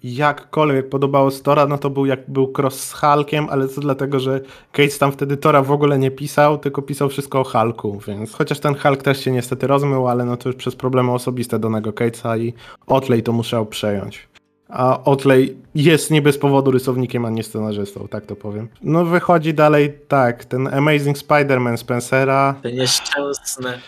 jakkolwiek 0.04 0.88
podobało 0.88 1.30
z 1.30 1.42
Tora, 1.42 1.66
no 1.66 1.78
to 1.78 1.90
był 1.90 2.06
jak 2.06 2.30
był 2.30 2.52
cross 2.58 2.80
z 2.80 2.92
Hulkiem, 2.92 3.46
ale 3.50 3.68
to 3.68 3.80
dlatego, 3.80 4.20
że 4.20 4.40
Cage 4.72 4.98
tam 4.98 5.12
wtedy 5.12 5.36
Tora 5.36 5.62
w 5.62 5.70
ogóle 5.72 5.98
nie 5.98 6.10
pisał, 6.10 6.58
tylko 6.58 6.82
pisał 6.82 7.08
wszystko 7.08 7.40
o 7.40 7.44
Hulku, 7.44 8.00
więc 8.06 8.32
chociaż 8.32 8.58
ten 8.60 8.74
Hulk 8.74 9.02
też 9.02 9.20
się 9.24 9.30
niestety 9.30 9.66
rozmył, 9.66 10.08
ale 10.08 10.24
no 10.24 10.36
to 10.36 10.48
już 10.48 10.56
przez 10.56 10.76
problemy 10.76 11.12
osobiste 11.12 11.58
Donego 11.58 11.90
Cage'a 11.90 12.38
i 12.40 12.54
Otley 12.86 13.22
to 13.22 13.32
musiał 13.32 13.66
przejąć. 13.66 14.27
A 14.68 15.04
Otley 15.04 15.56
jest 15.74 16.10
nie 16.10 16.22
bez 16.22 16.38
powodu 16.38 16.70
rysownikiem, 16.70 17.24
a 17.24 17.30
nie 17.30 17.42
scenarzystą, 17.42 18.08
tak 18.08 18.26
to 18.26 18.36
powiem. 18.36 18.68
No 18.82 19.04
wychodzi 19.04 19.54
dalej 19.54 19.98
tak, 20.08 20.44
ten 20.44 20.74
Amazing 20.74 21.18
Spider-Man 21.18 21.76
Spencera, 21.76 22.54
Te 22.62 22.72
nieszczęsne. 22.72 23.78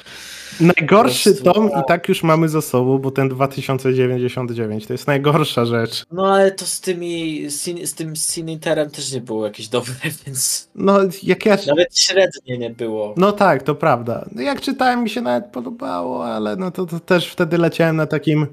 Najgorszy 0.60 1.34
tom 1.34 1.70
i 1.70 1.82
tak 1.88 2.08
już 2.08 2.22
mamy 2.22 2.49
za 2.49 2.60
sobą, 2.60 2.99
bo 2.99 3.10
ten 3.10 3.28
2099 3.28 4.87
to 4.87 4.92
jest 4.94 5.06
najgorsza 5.06 5.64
rzecz. 5.64 6.04
No 6.12 6.34
ale 6.34 6.50
to 6.52 6.66
z 6.66 6.80
tymi, 6.80 7.46
z 7.84 7.94
tym 7.94 8.16
Siniterem 8.16 8.90
też 8.90 9.12
nie 9.12 9.20
było 9.20 9.44
jakieś 9.44 9.68
dobre, 9.68 9.94
więc 10.26 10.68
No 10.75 10.99
jak 11.22 11.46
ja... 11.46 11.56
nawet 11.66 11.99
średnie 11.99 12.58
nie 12.58 12.70
było. 12.70 13.14
No 13.16 13.32
tak, 13.32 13.62
to 13.62 13.75
prawda. 13.75 14.25
No, 14.32 14.42
Jak 14.42 14.60
czytałem 14.60 15.02
mi 15.02 15.10
się 15.10 15.20
nawet 15.20 15.46
podobało, 15.46 16.26
ale 16.26 16.56
no 16.56 16.70
to, 16.70 16.87
to 16.87 17.00
też 17.00 17.26
wtedy 17.28 17.58
leciałem 17.58 17.96
na 17.96 18.06
takim... 18.06 18.46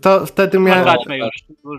To 0.00 0.26
wtedy 0.26 0.58
No, 0.58 0.64
miałem... 0.64 0.96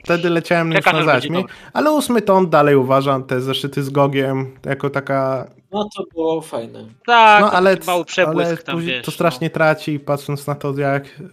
Wtedy 0.04 0.30
leciałem 0.30 0.68
już 0.68 0.76
Czekasz, 0.76 0.94
na 0.94 1.04
zaćmie, 1.04 1.44
ale 1.74 1.92
ósmy 1.92 2.22
tom 2.22 2.50
dalej 2.50 2.76
uważam 2.76 3.24
te 3.24 3.42
zeszyty 3.42 3.84
z 3.84 3.90
Gogiem 3.90 4.56
jako 4.66 4.90
taka 4.90 5.48
No 5.72 5.90
to 5.98 6.04
było 6.14 6.42
fajne. 6.42 6.86
Tak, 7.06 7.42
No 7.42 7.52
ale, 7.52 7.78
mały 7.88 8.06
przebłysk 8.06 8.50
ale 8.52 8.58
tam, 8.58 8.76
później 8.76 8.96
wiesz. 8.96 9.06
to 9.06 9.12
strasznie 9.12 9.50
traci, 9.50 10.00
patrząc 10.00 10.48
na 10.48 10.56
to, 10.56 10.78
jak 10.78 11.20
yy, 11.20 11.30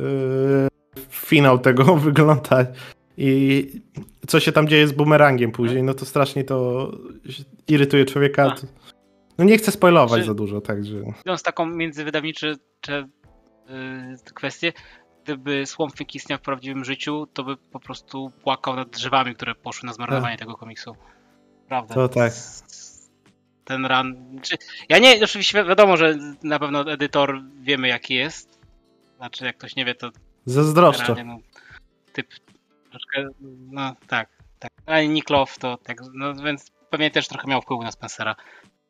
finał 1.10 1.58
tego 1.58 1.96
wygląda 2.06 2.66
i 3.16 3.70
co 4.26 4.40
się 4.40 4.52
tam 4.52 4.68
dzieje 4.68 4.88
z 4.88 4.92
bumerangiem 4.92 5.52
później, 5.52 5.82
no 5.82 5.94
to 5.94 6.04
strasznie 6.04 6.44
to 6.44 6.90
irytuje 7.68 8.04
człowieka. 8.04 8.50
Tak. 8.50 8.60
No 9.38 9.44
nie 9.44 9.58
chcę 9.58 9.70
spoilować 9.72 10.20
Czy- 10.20 10.26
za 10.26 10.34
dużo, 10.34 10.60
także... 10.60 10.96
No, 10.96 11.12
idąc 11.24 11.42
taką 11.42 11.66
międzywydawniczą 11.66 12.46
yy, 12.46 12.54
kwestię, 14.34 14.72
gdyby 15.24 15.66
Swamp 15.66 15.94
Thing 15.94 16.14
istniał 16.14 16.38
w 16.38 16.42
prawdziwym 16.42 16.84
życiu, 16.84 17.26
to 17.32 17.44
by 17.44 17.56
po 17.56 17.80
prostu 17.80 18.30
płakał 18.42 18.76
nad 18.76 18.90
drzewami, 18.90 19.34
które 19.34 19.54
poszły 19.54 19.86
na 19.86 19.92
zmarnowanie 19.92 20.36
tego 20.36 20.56
komiksu. 20.56 20.96
Prawda. 21.68 21.94
To 21.94 22.08
tak. 22.08 22.32
Ten 23.64 23.86
run. 23.86 24.40
Czy, 24.42 24.56
ja 24.88 24.98
nie, 24.98 25.24
oczywiście 25.24 25.64
wiadomo, 25.64 25.96
że 25.96 26.18
na 26.42 26.58
pewno 26.58 26.92
edytor 26.92 27.42
wiemy 27.60 27.88
jaki 27.88 28.14
jest. 28.14 28.58
Znaczy, 29.16 29.44
jak 29.44 29.58
ktoś 29.58 29.76
nie 29.76 29.84
wie, 29.84 29.94
to 29.94 30.10
Zazdroszczę. 30.46 31.24
no, 31.24 31.38
typ 32.12 32.28
troszkę, 32.90 33.28
no 33.70 33.94
tak, 34.06 34.28
tak. 34.58 34.70
A 34.86 35.00
Nick 35.02 35.30
Love 35.30 35.52
to 35.60 35.76
tak, 35.76 35.98
no 36.14 36.34
więc 36.34 36.70
pewnie 36.90 37.10
też 37.10 37.28
trochę 37.28 37.48
miał 37.48 37.62
wpływ 37.62 37.80
na 37.80 37.92
Spencera. 37.92 38.36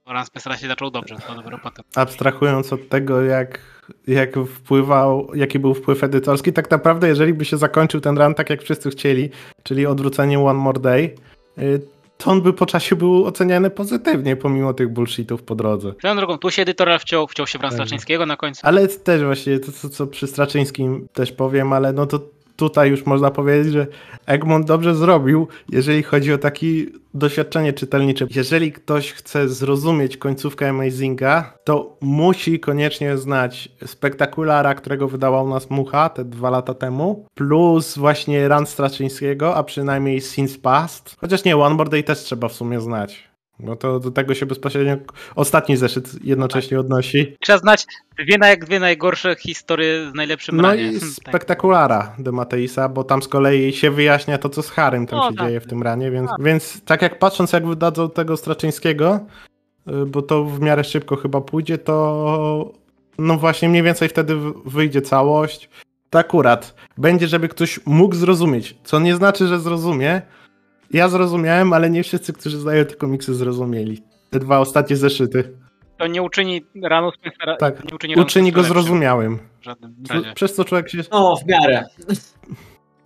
Bo 0.06 0.12
Run 0.12 0.24
Spencera 0.24 0.56
się 0.56 0.68
zaczął 0.68 0.90
dobrze, 0.90 1.16
to 1.26 1.34
dopiero 1.34 1.58
potem. 1.58 1.84
Abstrahując 1.94 2.72
od 2.72 2.88
tego, 2.88 3.22
jak, 3.22 3.60
jak 4.06 4.36
wpływał, 4.36 5.30
jaki 5.34 5.58
był 5.58 5.74
wpływ 5.74 6.04
edytorski, 6.04 6.52
tak 6.52 6.70
naprawdę, 6.70 7.08
jeżeli 7.08 7.34
by 7.34 7.44
się 7.44 7.56
zakończył 7.56 8.00
ten 8.00 8.18
run 8.18 8.34
tak, 8.34 8.50
jak 8.50 8.62
wszyscy 8.62 8.90
chcieli, 8.90 9.30
czyli 9.62 9.86
odwrócenie 9.86 10.40
One 10.40 10.58
More 10.58 10.80
Day, 10.80 11.14
y, 11.58 11.80
to 12.18 12.30
on 12.30 12.42
by 12.42 12.52
po 12.52 12.66
czasie 12.66 12.96
był 12.96 13.24
oceniany 13.26 13.70
pozytywnie, 13.70 14.36
pomimo 14.36 14.74
tych 14.74 14.88
bullshitów 14.88 15.42
po 15.42 15.54
drodze. 15.54 15.92
Swoją 15.98 16.16
drogą, 16.16 16.38
tu 16.38 16.50
się 16.50 16.62
edytora 16.62 16.98
wciął, 16.98 17.26
wciął 17.26 17.46
się 17.46 17.58
w 17.58 17.62
Tak. 17.62 17.72
Straczyńskiego 17.72 18.26
na 18.26 18.36
końcu. 18.36 18.60
Ale 18.64 18.88
też 18.88 19.22
właśnie 19.22 19.58
to, 19.58 19.72
co, 19.72 19.88
co 19.88 20.06
przy 20.06 20.26
Straczyńskim 20.26 21.08
też 21.12 21.32
powiem, 21.32 21.72
ale 21.72 21.92
no 21.92 22.06
to 22.06 22.20
tutaj 22.56 22.90
już 22.90 23.06
można 23.06 23.30
powiedzieć, 23.30 23.72
że 23.72 23.86
Egmont 24.26 24.66
dobrze 24.66 24.94
zrobił, 24.94 25.48
jeżeli 25.68 26.02
chodzi 26.02 26.32
o 26.32 26.38
takie 26.38 26.66
doświadczenie 27.14 27.72
czytelnicze. 27.72 28.26
Jeżeli 28.34 28.72
ktoś 28.72 29.12
chce 29.12 29.48
zrozumieć 29.48 30.16
końcówkę 30.16 30.68
Amazinga, 30.68 31.58
to 31.64 31.96
musi 32.00 32.60
koniecznie 32.60 33.18
znać 33.18 33.68
Spektakulara, 33.86 34.74
którego 34.74 35.08
wydała 35.08 35.42
u 35.42 35.48
nas 35.48 35.70
Mucha 35.70 36.08
te 36.08 36.24
dwa 36.24 36.50
lata 36.50 36.74
temu, 36.74 37.26
plus 37.34 37.98
właśnie 37.98 38.48
Run 38.48 38.66
Straczyńskiego, 38.66 39.54
a 39.56 39.64
przynajmniej 39.64 40.20
Since 40.20 40.58
Past. 40.58 41.16
Chociaż 41.20 41.44
nie, 41.44 41.56
One 41.56 41.74
More 41.74 41.90
Day 41.90 42.02
też 42.02 42.18
trzeba 42.18 42.48
w 42.48 42.52
sumie 42.52 42.80
znać. 42.80 43.33
No 43.60 43.76
to 43.76 44.00
do 44.00 44.10
tego 44.10 44.34
się 44.34 44.46
bezpośrednio 44.46 44.96
ostatni 45.36 45.76
zeszyt 45.76 46.24
jednocześnie 46.24 46.80
odnosi. 46.80 47.36
Trzeba 47.40 47.58
znać 47.58 47.86
dwie, 48.18 48.38
naj, 48.38 48.58
dwie 48.58 48.80
najgorsze 48.80 49.36
historie 49.36 50.10
z 50.10 50.14
najlepszym 50.14 50.56
No 50.56 50.62
ranie. 50.62 50.82
i 50.82 50.84
Hmm, 50.86 51.00
tak. 51.00 51.10
spektakulara 51.10 52.14
de 52.18 52.32
Mateisa, 52.32 52.88
bo 52.88 53.04
tam 53.04 53.22
z 53.22 53.28
kolei 53.28 53.72
się 53.72 53.90
wyjaśnia 53.90 54.38
to, 54.38 54.48
co 54.48 54.62
z 54.62 54.70
Harym 54.70 55.06
tam 55.06 55.30
się 55.30 55.36
tak. 55.36 55.46
dzieje 55.46 55.60
w 55.60 55.66
tym 55.66 55.82
ranie, 55.82 56.10
więc, 56.10 56.30
więc 56.38 56.82
tak 56.84 57.02
jak 57.02 57.18
patrząc, 57.18 57.52
jak 57.52 57.66
wydadzą 57.66 58.10
tego 58.10 58.36
Straczyńskiego, 58.36 59.20
y, 59.88 60.06
bo 60.06 60.22
to 60.22 60.44
w 60.44 60.60
miarę 60.60 60.84
szybko 60.84 61.16
chyba 61.16 61.40
pójdzie, 61.40 61.78
to 61.78 62.72
no 63.18 63.36
właśnie 63.38 63.68
mniej 63.68 63.82
więcej 63.82 64.08
wtedy 64.08 64.36
wyjdzie 64.66 65.02
całość. 65.02 65.68
To 66.10 66.18
akurat 66.18 66.74
będzie, 66.98 67.28
żeby 67.28 67.48
ktoś 67.48 67.80
mógł 67.86 68.14
zrozumieć, 68.14 68.76
co 68.84 69.00
nie 69.00 69.16
znaczy, 69.16 69.46
że 69.46 69.60
zrozumie. 69.60 70.22
Ja 70.94 71.08
zrozumiałem, 71.08 71.72
ale 71.72 71.90
nie 71.90 72.02
wszyscy, 72.02 72.32
którzy 72.32 72.58
znają 72.58 72.84
te 72.84 72.94
komiksy, 72.94 73.34
zrozumieli. 73.34 74.02
Te 74.30 74.38
dwa 74.38 74.58
ostatnie 74.58 74.96
zeszyty. 74.96 75.56
To 75.98 76.06
nie 76.06 76.22
uczyni 76.22 76.64
ranu 76.82 77.10
Spencera. 77.10 77.56
Tak. 77.56 77.84
Nie 77.84 77.94
uczyni, 77.94 78.16
Uczyni 78.16 78.52
go 78.52 78.62
zrozumiałym. 78.62 79.38
Przez 80.34 80.54
co 80.54 80.64
człowiek 80.64 80.90
się... 80.90 80.98
No, 81.12 81.36
w 81.36 81.46
miarę. 81.46 81.84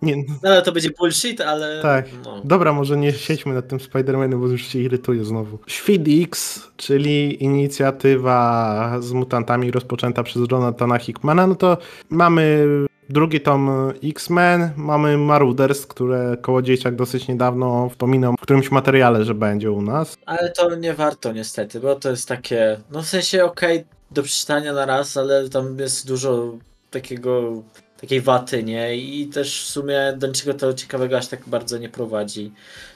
Nie, 0.01 0.15
No 0.17 0.49
ale 0.49 0.61
to 0.61 0.71
będzie 0.71 0.89
bullshit, 0.99 1.41
ale. 1.41 1.81
Tak. 1.81 2.05
No. 2.25 2.41
Dobra, 2.43 2.73
może 2.73 2.97
nie 2.97 3.13
siedźmy 3.13 3.53
nad 3.53 3.67
tym 3.67 3.79
Spider-Manem, 3.79 4.39
bo 4.39 4.47
już 4.47 4.61
się 4.61 4.79
irytuje 4.79 5.25
znowu. 5.25 5.59
Świt 5.67 6.01
X, 6.23 6.63
czyli 6.77 7.43
inicjatywa 7.43 8.95
z 8.99 9.11
mutantami 9.11 9.71
rozpoczęta 9.71 10.23
przez 10.23 10.51
Jonathana 10.51 10.97
Hickmana, 10.97 11.47
no 11.47 11.55
to 11.55 11.77
mamy 12.09 12.67
drugi 13.09 13.41
tom 13.41 13.91
X-Men, 14.03 14.71
mamy 14.75 15.17
Marauders, 15.17 15.85
które 15.85 16.37
Kołodziejczak 16.41 16.95
dosyć 16.95 17.27
niedawno 17.27 17.89
wspominał 17.89 18.33
w 18.33 18.41
którymś 18.41 18.71
materiale, 18.71 19.25
że 19.25 19.33
będzie 19.33 19.71
u 19.71 19.81
nas. 19.81 20.17
Ale 20.25 20.49
to 20.51 20.75
nie 20.75 20.93
warto 20.93 21.31
niestety, 21.31 21.79
bo 21.79 21.95
to 21.95 22.09
jest 22.09 22.27
takie. 22.27 22.79
No 22.91 23.01
w 23.01 23.07
sensie 23.07 23.45
okej 23.45 23.85
do 24.11 24.23
przeczytania 24.23 24.73
na 24.73 24.85
raz, 24.85 25.17
ale 25.17 25.49
tam 25.49 25.79
jest 25.79 26.07
dużo 26.07 26.53
takiego. 26.91 27.63
Takiej 28.01 28.21
waty, 28.21 28.63
nie? 28.63 28.97
I 28.97 29.27
też 29.27 29.63
w 29.63 29.67
sumie 29.69 30.13
do 30.17 30.27
niczego 30.27 30.53
to 30.53 30.73
ciekawego 30.73 31.17
aż 31.17 31.27
tak 31.27 31.39
bardzo 31.47 31.77
nie 31.77 31.89
prowadzi. 31.89 32.51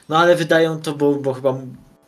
No 0.08 0.18
ale 0.18 0.36
wydają 0.36 0.80
to, 0.80 0.94
bo, 0.94 1.14
bo 1.14 1.34
chyba, 1.34 1.58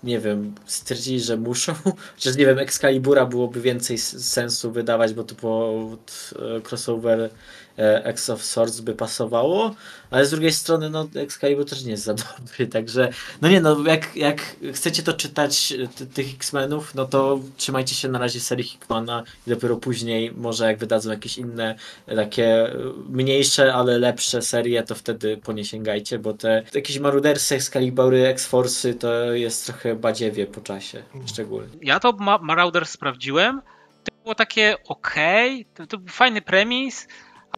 nie 0.02 0.18
wiem, 0.20 0.54
stwierdzili, 0.66 1.20
że 1.20 1.36
muszą. 1.36 1.74
Chociaż 2.14 2.36
nie 2.36 2.46
wiem, 2.46 2.58
Excalibura 2.58 3.26
byłoby 3.26 3.60
więcej 3.60 3.98
sensu 3.98 4.72
wydawać, 4.72 5.14
bo 5.14 5.24
to 5.24 5.34
pod 5.34 6.30
e, 6.38 6.60
crossover 6.70 7.30
e, 7.78 8.04
X 8.04 8.30
of 8.30 8.42
Swords 8.44 8.80
by 8.80 8.94
pasowało. 8.94 9.74
Ale 10.10 10.26
z 10.26 10.30
drugiej 10.30 10.52
strony, 10.52 10.90
no, 10.90 11.08
Excalibur 11.14 11.64
też 11.66 11.84
nie 11.84 11.90
jest 11.90 12.04
za 12.04 12.14
dobry, 12.38 12.66
także 12.66 13.08
no 13.42 13.48
nie, 13.48 13.60
no 13.60 13.76
jak, 13.86 14.16
jak 14.16 14.56
chcecie 14.74 15.02
to 15.02 15.12
czytać 15.12 15.72
e, 15.72 15.88
ty- 15.88 16.06
tych 16.06 16.34
X-Menów, 16.34 16.94
no 16.94 17.04
to 17.04 17.40
trzymajcie 17.56 17.94
się 17.94 18.08
na 18.08 18.18
razie 18.18 18.40
serii 18.40 18.64
Hickmana 18.64 19.22
i 19.46 19.50
dopiero 19.50 19.76
później 19.76 20.32
może 20.36 20.64
jak 20.66 20.78
wydadzą 20.78 21.10
jakieś 21.10 21.38
inne 21.38 21.74
e, 22.06 22.16
takie 22.16 22.46
e, 22.72 22.72
mniejsze, 23.08 23.74
ale 23.74 23.98
lepsze 23.98 24.42
serie, 24.42 24.82
to 24.82 24.94
wtedy 24.94 25.36
po 25.36 25.52
nie 25.52 25.64
sięgajcie, 25.64 26.18
bo 26.18 26.32
te 26.34 26.62
jakieś 26.74 26.98
Marudersy, 26.98 27.54
Excalibury, 27.54 28.26
X-Force'y 28.26 28.94
to 28.98 29.32
jest 29.32 29.66
trochę 29.66 29.94
badziewie 29.96 30.46
po 30.46 30.60
czasie 30.60 31.02
szczególnie. 31.26 31.68
Ja 31.82 32.00
to 32.00 32.12
Ma- 32.12 32.38
Marauder 32.38 32.86
sprawdziłem. 32.86 33.60
To 34.04 34.14
było 34.22 34.34
takie 34.34 34.76
okej, 34.88 35.66
to, 35.74 35.86
to 35.86 35.98
był 35.98 36.08
fajny 36.08 36.42
premis, 36.42 37.06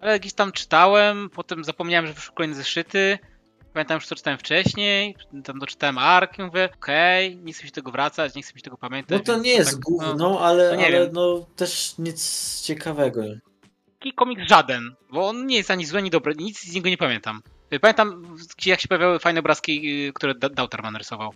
ale 0.00 0.20
gdzieś 0.20 0.32
tam 0.32 0.52
czytałem, 0.52 1.30
potem 1.30 1.64
zapomniałem, 1.64 2.06
że 2.06 2.12
wyszły 2.12 2.34
kolejne 2.34 2.54
zeszyty. 2.56 3.18
Pamiętam, 3.72 4.00
że 4.00 4.06
to 4.06 4.14
czytałem 4.14 4.38
wcześniej, 4.38 5.16
tam 5.44 5.58
doczytałem 5.58 5.98
Ark 5.98 6.38
i 6.38 6.42
mówię, 6.42 6.68
okej, 6.74 7.36
nie 7.36 7.52
chcę 7.52 7.62
mi 7.62 7.68
się 7.68 7.74
tego 7.74 7.90
wracać, 7.90 8.34
nie 8.34 8.42
chcę 8.42 8.52
mi 8.54 8.60
się 8.60 8.64
tego 8.64 8.76
pamiętać. 8.76 9.18
No 9.18 9.34
to 9.34 9.40
nie 9.40 9.50
jest 9.50 9.70
tak, 9.70 9.80
gówno, 9.80 10.14
no, 10.14 10.40
ale, 10.40 10.70
ale 10.70 10.90
wiem. 10.90 11.08
no 11.12 11.46
też 11.56 11.94
nic 11.98 12.60
ciekawego. 12.60 13.22
Taki 13.98 14.12
komiks 14.12 14.42
żaden, 14.42 14.94
bo 15.12 15.28
on 15.28 15.46
nie 15.46 15.56
jest 15.56 15.70
ani 15.70 15.86
zły, 15.86 15.98
ani 15.98 16.10
dobry, 16.10 16.34
nic 16.34 16.60
z 16.60 16.74
niego 16.74 16.88
nie 16.88 16.98
pamiętam. 16.98 17.42
Pamiętam, 17.80 18.36
gdzie 18.58 18.70
jak 18.70 18.80
się 18.80 18.88
pojawiały 18.88 19.18
fajne 19.18 19.40
obrazki, 19.40 20.06
y, 20.08 20.12
które 20.12 20.34
Da- 20.34 20.48
Dauterman 20.48 20.96
rysował. 20.96 21.34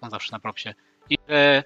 On 0.00 0.10
zawsze 0.10 0.32
na 0.32 0.38
propsie. 0.38 0.74
I 1.10 1.18
że 1.28 1.64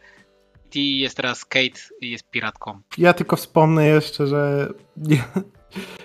T 0.71 0.79
jest 0.79 1.17
teraz 1.17 1.45
Kate 1.45 1.81
i 2.01 2.11
jest 2.11 2.31
piratką. 2.31 2.81
Ja 2.99 3.13
tylko 3.13 3.37
wspomnę 3.37 3.87
jeszcze, 3.87 4.27
że 4.27 4.69
nie, 4.97 5.25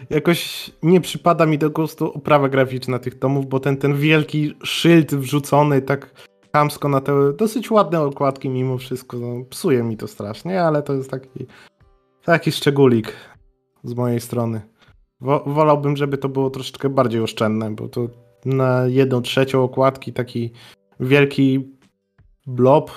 jakoś 0.10 0.72
nie 0.84 1.02
przypada 1.02 1.46
mi 1.46 1.58
do 1.58 1.70
gustu 1.70 2.14
oprawa 2.14 2.50
graficzna 2.50 3.00
tych 3.00 3.20
tomów, 3.20 3.50
bo 3.50 3.60
ten, 3.60 3.78
ten 3.78 3.98
wielki 3.98 4.54
szyld 4.64 5.16
wrzucony 5.16 5.82
tak 5.82 6.14
chamsko 6.54 6.90
na 6.90 7.02
te 7.02 7.34
dosyć 7.34 7.72
ładne 7.72 8.02
okładki 8.02 8.50
mimo 8.50 8.78
wszystko, 8.78 9.18
no, 9.18 9.46
psuje 9.50 9.84
mi 9.84 9.98
to 9.98 10.08
strasznie, 10.08 10.64
ale 10.64 10.84
to 10.84 10.94
jest 10.94 11.12
taki, 11.12 11.46
taki 12.24 12.52
szczególik 12.52 13.14
z 13.84 13.94
mojej 13.94 14.20
strony. 14.20 14.62
Wo, 15.22 15.44
wolałbym, 15.48 15.98
żeby 15.98 16.18
to 16.18 16.30
było 16.30 16.50
troszeczkę 16.50 16.90
bardziej 16.90 17.22
oszczędne, 17.22 17.76
bo 17.76 17.88
to 17.88 18.08
na 18.46 18.88
jedną 18.88 19.22
trzecią 19.22 19.64
okładki 19.64 20.14
taki 20.14 20.52
wielki 21.00 21.78
blob, 22.48 22.92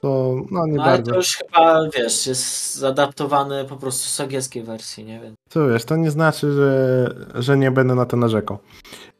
to 0.00 0.36
no 0.50 0.66
nie 0.66 0.72
No, 0.72 0.82
ale 0.82 0.92
bardzo. 0.92 1.10
to 1.10 1.16
już 1.16 1.36
chyba, 1.36 1.88
wiesz, 1.94 2.26
jest 2.26 2.74
zadaptowany 2.74 3.64
po 3.64 3.76
prostu 3.76 4.08
z 4.08 4.20
angielskiej 4.20 4.62
wersji, 4.62 5.04
nie 5.04 5.20
wiem. 5.20 5.34
To 5.50 5.68
wiesz, 5.68 5.84
to 5.84 5.96
nie 5.96 6.10
znaczy, 6.10 6.52
że, 6.52 7.14
że 7.34 7.56
nie 7.58 7.70
będę 7.70 7.94
na 7.94 8.06
to 8.06 8.16
narzekał. 8.16 8.58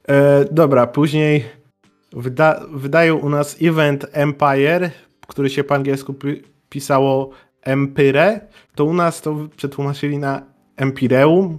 E, 0.09 0.45
dobra, 0.51 0.87
później 0.87 1.45
wyda, 2.13 2.61
wydają 2.71 3.17
u 3.17 3.29
nas 3.29 3.57
Event 3.63 4.07
Empire, 4.13 4.91
który 5.27 5.51
się 5.51 5.65
po 5.65 5.75
angielsku 5.75 6.15
pi- 6.15 6.43
pisało 6.69 7.31
Empire. 7.63 8.41
To 8.75 8.85
u 8.85 8.95
nas 8.95 9.21
to 9.21 9.37
przetłumaczyli 9.57 10.19
na 10.19 10.43
Empireum. 10.77 11.59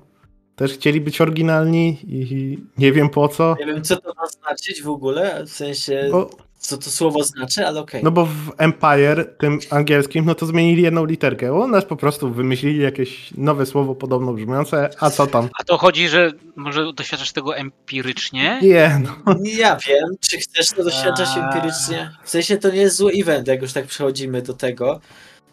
Też 0.55 0.73
chcieli 0.73 1.01
być 1.01 1.21
oryginalni 1.21 1.97
i 2.07 2.57
nie 2.77 2.91
wiem 2.91 3.09
po 3.09 3.27
co. 3.27 3.55
Nie 3.59 3.65
wiem, 3.65 3.83
co 3.83 3.97
to 3.97 4.13
ma 4.17 4.27
znaczyć 4.27 4.81
w 4.83 4.89
ogóle, 4.89 5.43
w 5.45 5.49
sensie... 5.49 6.07
Bo 6.11 6.29
co 6.61 6.77
to 6.77 6.89
słowo 6.89 7.23
znaczy, 7.23 7.67
ale 7.67 7.79
okej. 7.79 8.03
No 8.03 8.11
bo 8.11 8.25
w 8.25 8.51
Empire, 8.57 9.35
tym 9.37 9.59
angielskim, 9.69 10.25
no 10.25 10.35
to 10.35 10.45
zmienili 10.45 10.83
jedną 10.83 11.05
literkę. 11.05 11.53
U 11.53 11.67
nas 11.67 11.85
po 11.85 11.95
prostu 11.95 12.31
wymyślili 12.31 12.79
jakieś 12.79 13.31
nowe 13.37 13.65
słowo 13.65 13.95
podobno 13.95 14.33
brzmiące, 14.33 14.89
a 14.99 15.09
co 15.09 15.27
tam? 15.27 15.49
A 15.59 15.63
to 15.63 15.77
chodzi, 15.77 16.09
że 16.09 16.31
może 16.55 16.93
doświadczasz 16.93 17.31
tego 17.31 17.55
empirycznie? 17.55 18.59
Nie, 18.61 19.01
no. 19.03 19.33
Nie, 19.39 19.57
Ja 19.57 19.75
wiem, 19.87 20.09
czy 20.19 20.37
chcesz 20.37 20.67
to 20.69 20.83
doświadczać 20.83 21.29
A. 21.35 21.49
empirycznie. 21.49 22.11
W 22.23 22.29
sensie 22.29 22.57
to 22.57 22.69
nie 22.69 22.81
jest 22.81 22.95
zły 22.95 23.11
event, 23.15 23.47
jak 23.47 23.61
już 23.61 23.73
tak 23.73 23.85
przechodzimy 23.85 24.41
do 24.41 24.53
tego. 24.53 24.99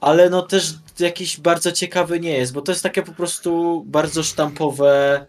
Ale 0.00 0.30
no 0.30 0.42
też 0.42 0.74
jakiś 0.98 1.40
bardzo 1.40 1.72
ciekawy 1.72 2.20
nie 2.20 2.32
jest, 2.32 2.52
bo 2.52 2.60
to 2.60 2.72
jest 2.72 2.82
takie 2.82 3.02
po 3.02 3.12
prostu 3.12 3.82
bardzo 3.86 4.22
sztampowe 4.22 5.26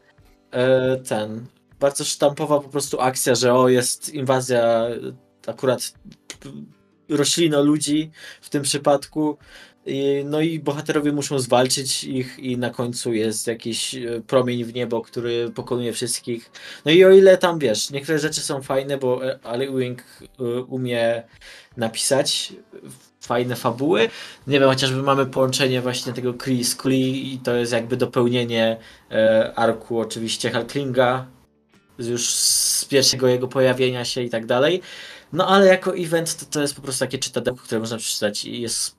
e, 0.51 0.97
ten, 0.97 1.45
bardzo 1.79 2.03
sztampowa 2.05 2.59
po 2.59 2.69
prostu 2.69 3.01
akcja, 3.01 3.35
że 3.35 3.53
o 3.53 3.69
jest 3.69 4.13
inwazja 4.13 4.85
akurat 5.47 5.93
roślino 7.09 7.63
ludzi 7.63 8.11
w 8.41 8.49
tym 8.49 8.63
przypadku. 8.63 9.37
No 10.25 10.41
i 10.41 10.59
bohaterowie 10.59 11.11
muszą 11.11 11.39
zwalczyć 11.39 12.03
ich 12.03 12.39
i 12.39 12.57
na 12.57 12.69
końcu 12.69 13.13
jest 13.13 13.47
jakiś 13.47 13.95
e, 13.95 14.21
promień 14.27 14.63
w 14.63 14.73
niebo, 14.73 15.01
który 15.01 15.51
pokonuje 15.55 15.93
wszystkich. 15.93 16.51
No 16.85 16.91
i 16.91 17.05
o 17.05 17.11
ile 17.11 17.37
tam 17.37 17.59
wiesz, 17.59 17.89
niektóre 17.89 18.19
rzeczy 18.19 18.41
są 18.41 18.61
fajne, 18.61 18.97
bo 18.97 19.25
e, 19.25 19.39
Ale 19.43 19.67
Wing 19.71 20.03
e, 20.39 20.43
umie 20.61 21.23
napisać 21.77 22.53
fajne 23.21 23.55
fabuły. 23.55 24.09
Nie 24.47 24.59
wiem, 24.59 24.69
chociażby 24.69 25.03
mamy 25.03 25.25
połączenie 25.25 25.81
właśnie 25.81 26.13
tego 26.13 26.33
Kree 26.33 26.63
z 26.63 26.77
i 26.85 27.39
to 27.43 27.55
jest 27.55 27.71
jakby 27.71 27.97
dopełnienie 27.97 28.77
arku 29.55 29.99
oczywiście 29.99 30.51
Halklinga 30.51 31.25
już 31.99 32.29
z 32.29 32.85
pierwszego 32.85 33.27
jego 33.27 33.47
pojawienia 33.47 34.05
się 34.05 34.21
i 34.21 34.29
tak 34.29 34.45
dalej. 34.45 34.81
No 35.33 35.47
ale 35.47 35.65
jako 35.65 35.95
event 35.95 36.35
to, 36.35 36.45
to 36.45 36.61
jest 36.61 36.75
po 36.75 36.81
prostu 36.81 36.99
takie 36.99 37.17
czytadełko, 37.17 37.63
które 37.63 37.79
można 37.79 37.97
przeczytać 37.97 38.45
i 38.45 38.61
jest 38.61 38.95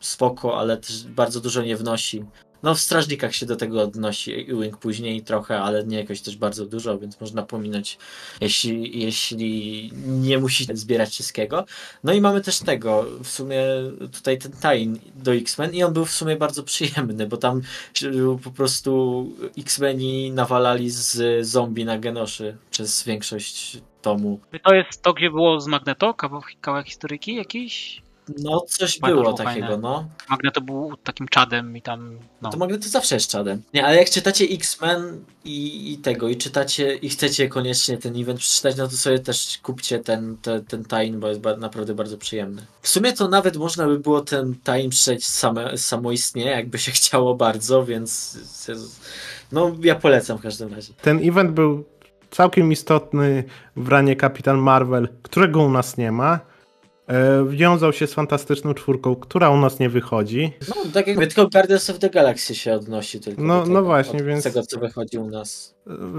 spoko, 0.00 0.58
ale 0.58 0.76
też 0.76 1.04
bardzo 1.04 1.40
dużo 1.40 1.62
nie 1.62 1.76
wnosi. 1.76 2.24
No 2.62 2.74
w 2.74 2.80
Strażnikach 2.80 3.34
się 3.34 3.46
do 3.46 3.56
tego 3.56 3.82
odnosi 3.82 4.52
Ewing 4.52 4.76
później 4.76 5.22
trochę, 5.22 5.60
ale 5.60 5.84
nie 5.84 5.98
jakoś 5.98 6.20
też 6.20 6.36
bardzo 6.36 6.66
dużo, 6.66 6.98
więc 6.98 7.20
można 7.20 7.42
pominąć, 7.42 7.98
jeśli, 8.40 9.00
jeśli 9.00 9.92
nie 10.06 10.38
musicie 10.38 10.76
zbierać 10.76 11.10
wszystkiego. 11.10 11.64
No 12.04 12.12
i 12.12 12.20
mamy 12.20 12.40
też 12.40 12.58
tego, 12.58 13.06
w 13.24 13.28
sumie 13.28 13.62
tutaj 14.12 14.38
ten 14.38 14.52
tain 14.52 14.98
do 15.14 15.34
X-Men 15.34 15.74
i 15.74 15.82
on 15.82 15.92
był 15.92 16.04
w 16.04 16.12
sumie 16.12 16.36
bardzo 16.36 16.62
przyjemny, 16.62 17.26
bo 17.26 17.36
tam 17.36 17.62
po 18.44 18.50
prostu 18.50 19.26
X-Meni 19.58 20.30
nawalali 20.30 20.90
z 20.90 21.46
zombie 21.46 21.84
na 21.84 21.98
Genoszy 21.98 22.56
przez 22.70 23.04
większość 23.04 23.78
tomu. 24.16 24.40
To 24.64 24.74
jest 24.74 25.02
to, 25.02 25.12
gdzie 25.12 25.30
było 25.30 25.60
z 25.60 25.66
Magneto, 25.66 26.14
kawał, 26.14 26.42
kawałek 26.60 26.86
historyki 26.86 27.34
jakiś? 27.34 28.02
No 28.38 28.60
coś 28.60 28.98
Bardzo 28.98 29.14
było 29.14 29.24
było 29.24 29.36
takiego, 29.44 29.66
fajne. 29.66 29.82
no. 29.82 30.08
Magneto 30.30 30.60
był 30.60 30.96
takim 31.04 31.28
czadem 31.28 31.76
i 31.76 31.82
tam, 31.82 32.18
no. 32.42 32.50
To 32.50 32.56
Magneto 32.58 32.82
to 32.82 32.88
zawsze 32.88 33.14
jest 33.14 33.30
czadem. 33.30 33.62
Nie, 33.74 33.86
ale 33.86 33.96
jak 33.96 34.10
czytacie 34.10 34.44
X-Men 34.44 35.24
i, 35.44 35.92
i 35.92 35.98
tego, 35.98 36.28
i 36.28 36.36
czytacie, 36.36 36.94
i 36.96 37.08
chcecie 37.08 37.48
koniecznie 37.48 37.98
ten 37.98 38.20
event 38.20 38.38
przeczytać, 38.40 38.76
no 38.76 38.88
to 38.88 38.96
sobie 38.96 39.18
też 39.18 39.58
kupcie 39.62 39.98
ten, 39.98 40.36
ten, 40.42 40.64
ten 40.64 40.84
tain, 40.84 41.20
bo 41.20 41.28
jest 41.28 41.40
ba- 41.40 41.56
naprawdę 41.56 41.94
bardzo 41.94 42.18
przyjemny. 42.18 42.66
W 42.82 42.88
sumie 42.88 43.12
to 43.12 43.28
nawet 43.28 43.56
można 43.56 43.86
by 43.86 43.98
było 43.98 44.20
ten 44.20 44.54
tain 44.64 44.90
przeczytać 44.90 45.24
same, 45.24 45.78
samoistnie, 45.78 46.44
jakby 46.44 46.78
się 46.78 46.92
chciało 46.98 47.34
bardzo, 47.34 47.84
więc 47.84 48.38
no 49.52 49.76
ja 49.82 49.94
polecam 49.94 50.38
w 50.38 50.42
każdym 50.42 50.74
razie. 50.74 50.92
Ten 51.02 51.28
event 51.28 51.50
był 51.50 51.84
całkiem 52.30 52.72
istotny 52.72 53.44
w 53.76 53.88
ranie 53.88 54.16
Kapitan 54.16 54.58
Marvel, 54.58 55.08
którego 55.22 55.62
u 55.62 55.70
nas 55.70 55.96
nie 55.96 56.12
ma. 56.12 56.40
E, 57.08 57.46
Wiązał 57.48 57.92
się 57.92 58.06
z 58.06 58.14
fantastyczną 58.14 58.74
czwórką, 58.74 59.16
która 59.16 59.50
u 59.50 59.56
nas 59.56 59.78
nie 59.78 59.88
wychodzi. 59.88 60.52
No, 60.68 60.74
tak 60.94 61.06
jak 61.06 61.16
mówię, 61.16 61.26
tylko 61.26 61.48
Guardians 61.48 61.90
of 61.90 61.98
the 61.98 62.10
Galaxy 62.10 62.54
się 62.54 62.74
odnosi 62.74 63.20
tylko 63.20 63.42
No- 63.42 63.54
do 63.58 63.62
tego, 63.62 63.74
no 63.74 63.82
właśnie, 63.82 64.22
więc- 64.22 64.44
tego, 64.44 64.62
co 64.62 64.80
wychodzi 64.80 65.18
u 65.18 65.30
nas. 65.30 65.74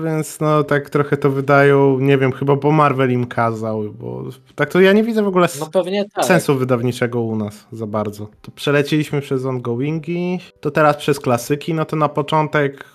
Więc 0.06 0.40
no 0.40 0.64
tak 0.64 0.90
trochę 0.90 1.18
to 1.18 1.30
wydają, 1.30 2.00
nie 2.00 2.18
wiem, 2.18 2.32
chyba 2.32 2.56
bo 2.56 2.72
Marvel 2.72 3.12
im 3.12 3.28
kazał, 3.28 3.84
bo 3.84 4.24
tak 4.56 4.70
to 4.70 4.82
ja 4.82 4.94
nie 4.94 5.04
widzę 5.04 5.24
w 5.24 5.28
ogóle 5.28 5.48
No 5.60 5.70
tak. 6.16 6.26
sensu 6.26 6.56
wydawniczego 6.56 7.22
u 7.22 7.36
nas 7.36 7.68
za 7.72 7.86
bardzo. 7.88 8.28
To 8.42 8.52
przelecieliśmy 8.52 9.22
przez 9.22 9.46
ongoingi, 9.46 10.40
to 10.60 10.72
teraz 10.72 10.98
przez 10.98 11.20
klasyki, 11.20 11.74
no 11.74 11.86
to 11.86 11.96
na 11.96 12.10
początek 12.10 12.86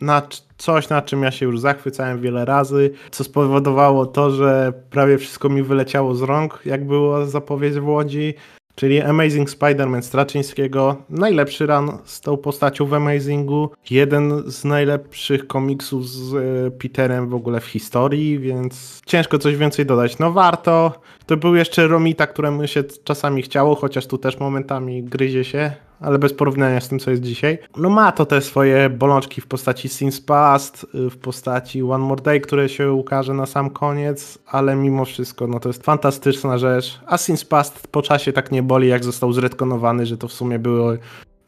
na 0.00 0.22
coś, 0.58 0.88
na 0.88 1.02
czym 1.02 1.22
ja 1.22 1.30
się 1.30 1.46
już 1.46 1.60
zachwycałem 1.60 2.20
wiele 2.20 2.44
razy, 2.44 2.90
co 3.10 3.24
spowodowało 3.24 4.06
to, 4.06 4.30
że 4.30 4.72
prawie 4.90 5.18
wszystko 5.18 5.48
mi 5.48 5.62
wyleciało 5.62 6.14
z 6.14 6.22
rąk, 6.22 6.60
jak 6.64 6.86
była 6.86 7.26
zapowiedź 7.26 7.74
w 7.74 7.88
Łodzi, 7.88 8.34
czyli 8.74 9.00
Amazing 9.00 9.50
Spider-Man 9.50 10.02
Straczyńskiego. 10.02 10.96
Najlepszy 11.10 11.66
run 11.66 11.90
z 12.04 12.20
tą 12.20 12.36
postacią 12.36 12.86
w 12.86 12.94
Amazingu. 12.94 13.70
Jeden 13.90 14.42
z 14.46 14.64
najlepszych 14.64 15.46
komiksów 15.46 16.08
z 16.08 16.34
e, 16.34 16.70
Peterem 16.70 17.28
w 17.28 17.34
ogóle 17.34 17.60
w 17.60 17.66
historii, 17.66 18.38
więc 18.38 19.00
ciężko 19.06 19.38
coś 19.38 19.56
więcej 19.56 19.86
dodać. 19.86 20.18
No 20.18 20.32
warto. 20.32 20.92
To 21.26 21.36
był 21.36 21.54
jeszcze 21.54 21.86
Romita, 21.86 22.26
któremu 22.26 22.66
się 22.66 22.84
czasami 23.04 23.42
chciało, 23.42 23.74
chociaż 23.74 24.06
tu 24.06 24.18
też 24.18 24.38
momentami 24.38 25.02
gryzie 25.02 25.44
się, 25.44 25.72
ale 26.00 26.18
bez 26.18 26.34
porównania 26.34 26.80
z 26.80 26.88
tym, 26.88 26.98
co 26.98 27.10
jest 27.10 27.22
dzisiaj. 27.22 27.58
No 27.76 27.90
ma 27.90 28.12
to 28.12 28.26
te 28.26 28.40
swoje 28.40 28.90
bolączki 28.90 29.40
w 29.40 29.46
postaci 29.46 29.88
Sins 29.88 30.20
Past, 30.20 30.86
y, 30.94 31.10
w 31.10 31.18
postaci 31.18 31.82
One 31.82 32.04
More 32.04 32.22
Day, 32.22 32.40
które 32.40 32.68
się 32.68 32.92
ukaże 32.92 33.34
na 33.34 33.46
sam 33.46 33.70
koniec, 33.70 34.38
ale 34.46 34.76
mimo 34.76 35.04
wszystko, 35.04 35.46
no 35.46 35.60
to 35.60 35.68
jest 35.68 35.84
fantastyczna 35.84 36.58
rzecz. 36.58 37.00
A 37.06 37.18
Sins 37.18 37.44
Past 37.44 37.88
po 37.88 38.02
czasie 38.02 38.32
tak 38.32 38.52
nie 38.52 38.62
boli, 38.62 38.88
jak 38.88 39.04
został 39.04 39.32
zredkonowany, 39.32 40.06
że 40.06 40.16
to 40.16 40.28
w 40.28 40.32
sumie 40.32 40.58
było 40.58 40.92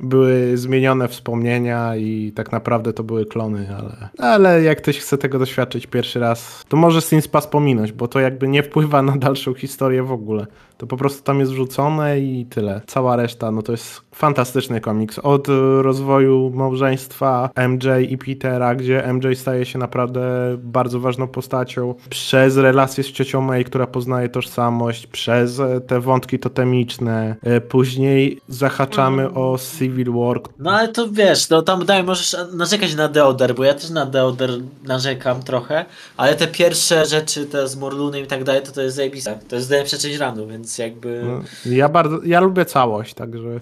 były 0.03 0.57
zmienione 0.57 1.09
wspomnienia 1.09 1.97
i 1.97 2.33
tak 2.35 2.53
naprawdę 2.53 2.93
to 2.93 3.03
były 3.05 3.27
klony, 3.27 3.69
ale, 3.79 4.09
ale 4.19 4.63
jak 4.63 4.79
ktoś 4.79 4.99
chce 4.99 5.19
tego 5.19 5.39
doświadczyć 5.39 5.87
pierwszy 5.87 6.21
raz, 6.21 6.65
to 6.69 6.77
może 6.77 7.01
Sins 7.01 7.29
Pass 7.29 7.47
pominąć, 7.47 7.93
bo 7.93 8.09
to 8.09 8.21
jakby 8.21 8.49
nie 8.49 8.63
wpływa 8.63 9.03
na 9.03 9.17
dalszą 9.17 9.55
historię 9.55 10.03
w 10.03 10.13
ogóle. 10.13 10.47
To 10.83 10.87
po 10.87 10.97
prostu 10.97 11.23
tam 11.23 11.41
jest 11.41 11.53
wrzucone 11.53 12.21
i 12.21 12.47
tyle. 12.47 12.81
Cała 12.87 13.17
reszta, 13.17 13.51
no 13.51 13.63
to 13.63 13.73
jest 13.73 14.01
fantastyczny 14.15 14.81
komiks. 14.81 15.19
Od 15.19 15.49
y, 15.49 15.83
rozwoju 15.83 16.51
małżeństwa 16.55 17.51
MJ 17.69 17.87
i 18.09 18.19
Petera, 18.19 18.75
gdzie 18.75 19.13
MJ 19.13 19.35
staje 19.35 19.65
się 19.65 19.79
naprawdę 19.79 20.21
bardzo 20.59 21.01
ważną 21.01 21.29
postacią, 21.29 21.95
przez 22.11 22.57
relacje 22.57 23.05
z 23.05 23.13
ciocią 23.13 23.41
May, 23.41 23.65
która 23.65 23.87
poznaje 23.87 24.29
tożsamość, 24.29 25.07
przez 25.07 25.61
e, 25.61 25.81
te 25.81 26.01
wątki 26.01 26.39
totemiczne. 26.39 27.37
E, 27.43 27.61
Później 27.61 28.41
zahaczamy 28.49 29.31
o 29.35 29.59
Civil 29.79 30.13
War, 30.13 30.41
No 30.59 30.71
ale 30.71 30.89
to 30.89 31.09
wiesz, 31.09 31.51
no 31.51 31.63
tam 31.63 31.87
daj, 31.87 32.05
możesz 32.05 32.37
narzekać 32.53 32.95
na 32.95 33.09
Deoder, 33.09 33.55
bo 33.55 33.65
ja 33.65 33.75
też 33.75 33.91
na 33.91 34.07
Deoder 34.07 34.51
narzekam 34.85 35.43
trochę, 35.43 35.85
ale 36.17 36.35
te 36.35 36.47
pierwsze 36.47 37.07
rzeczy, 37.07 37.47
te 37.47 37.69
z 37.69 37.77
Morlunem 37.77 38.25
i 38.25 38.27
tak 38.27 38.45
dalej, 38.45 38.63
to 38.63 38.73
to 38.73 38.83
jest 38.83 38.97
zajebiste. 38.97 39.39
To 39.49 39.57
jest 39.57 39.71
najlepsza 39.71 39.99
część 39.99 40.19
ranu, 40.19 40.47
więc 40.47 40.72
jakby... 40.79 41.23
No, 41.25 41.43
Ja 41.73 41.89
bardzo, 41.89 42.21
ja 42.25 42.41
lubię 42.41 42.65
całość, 42.65 43.15
także 43.15 43.61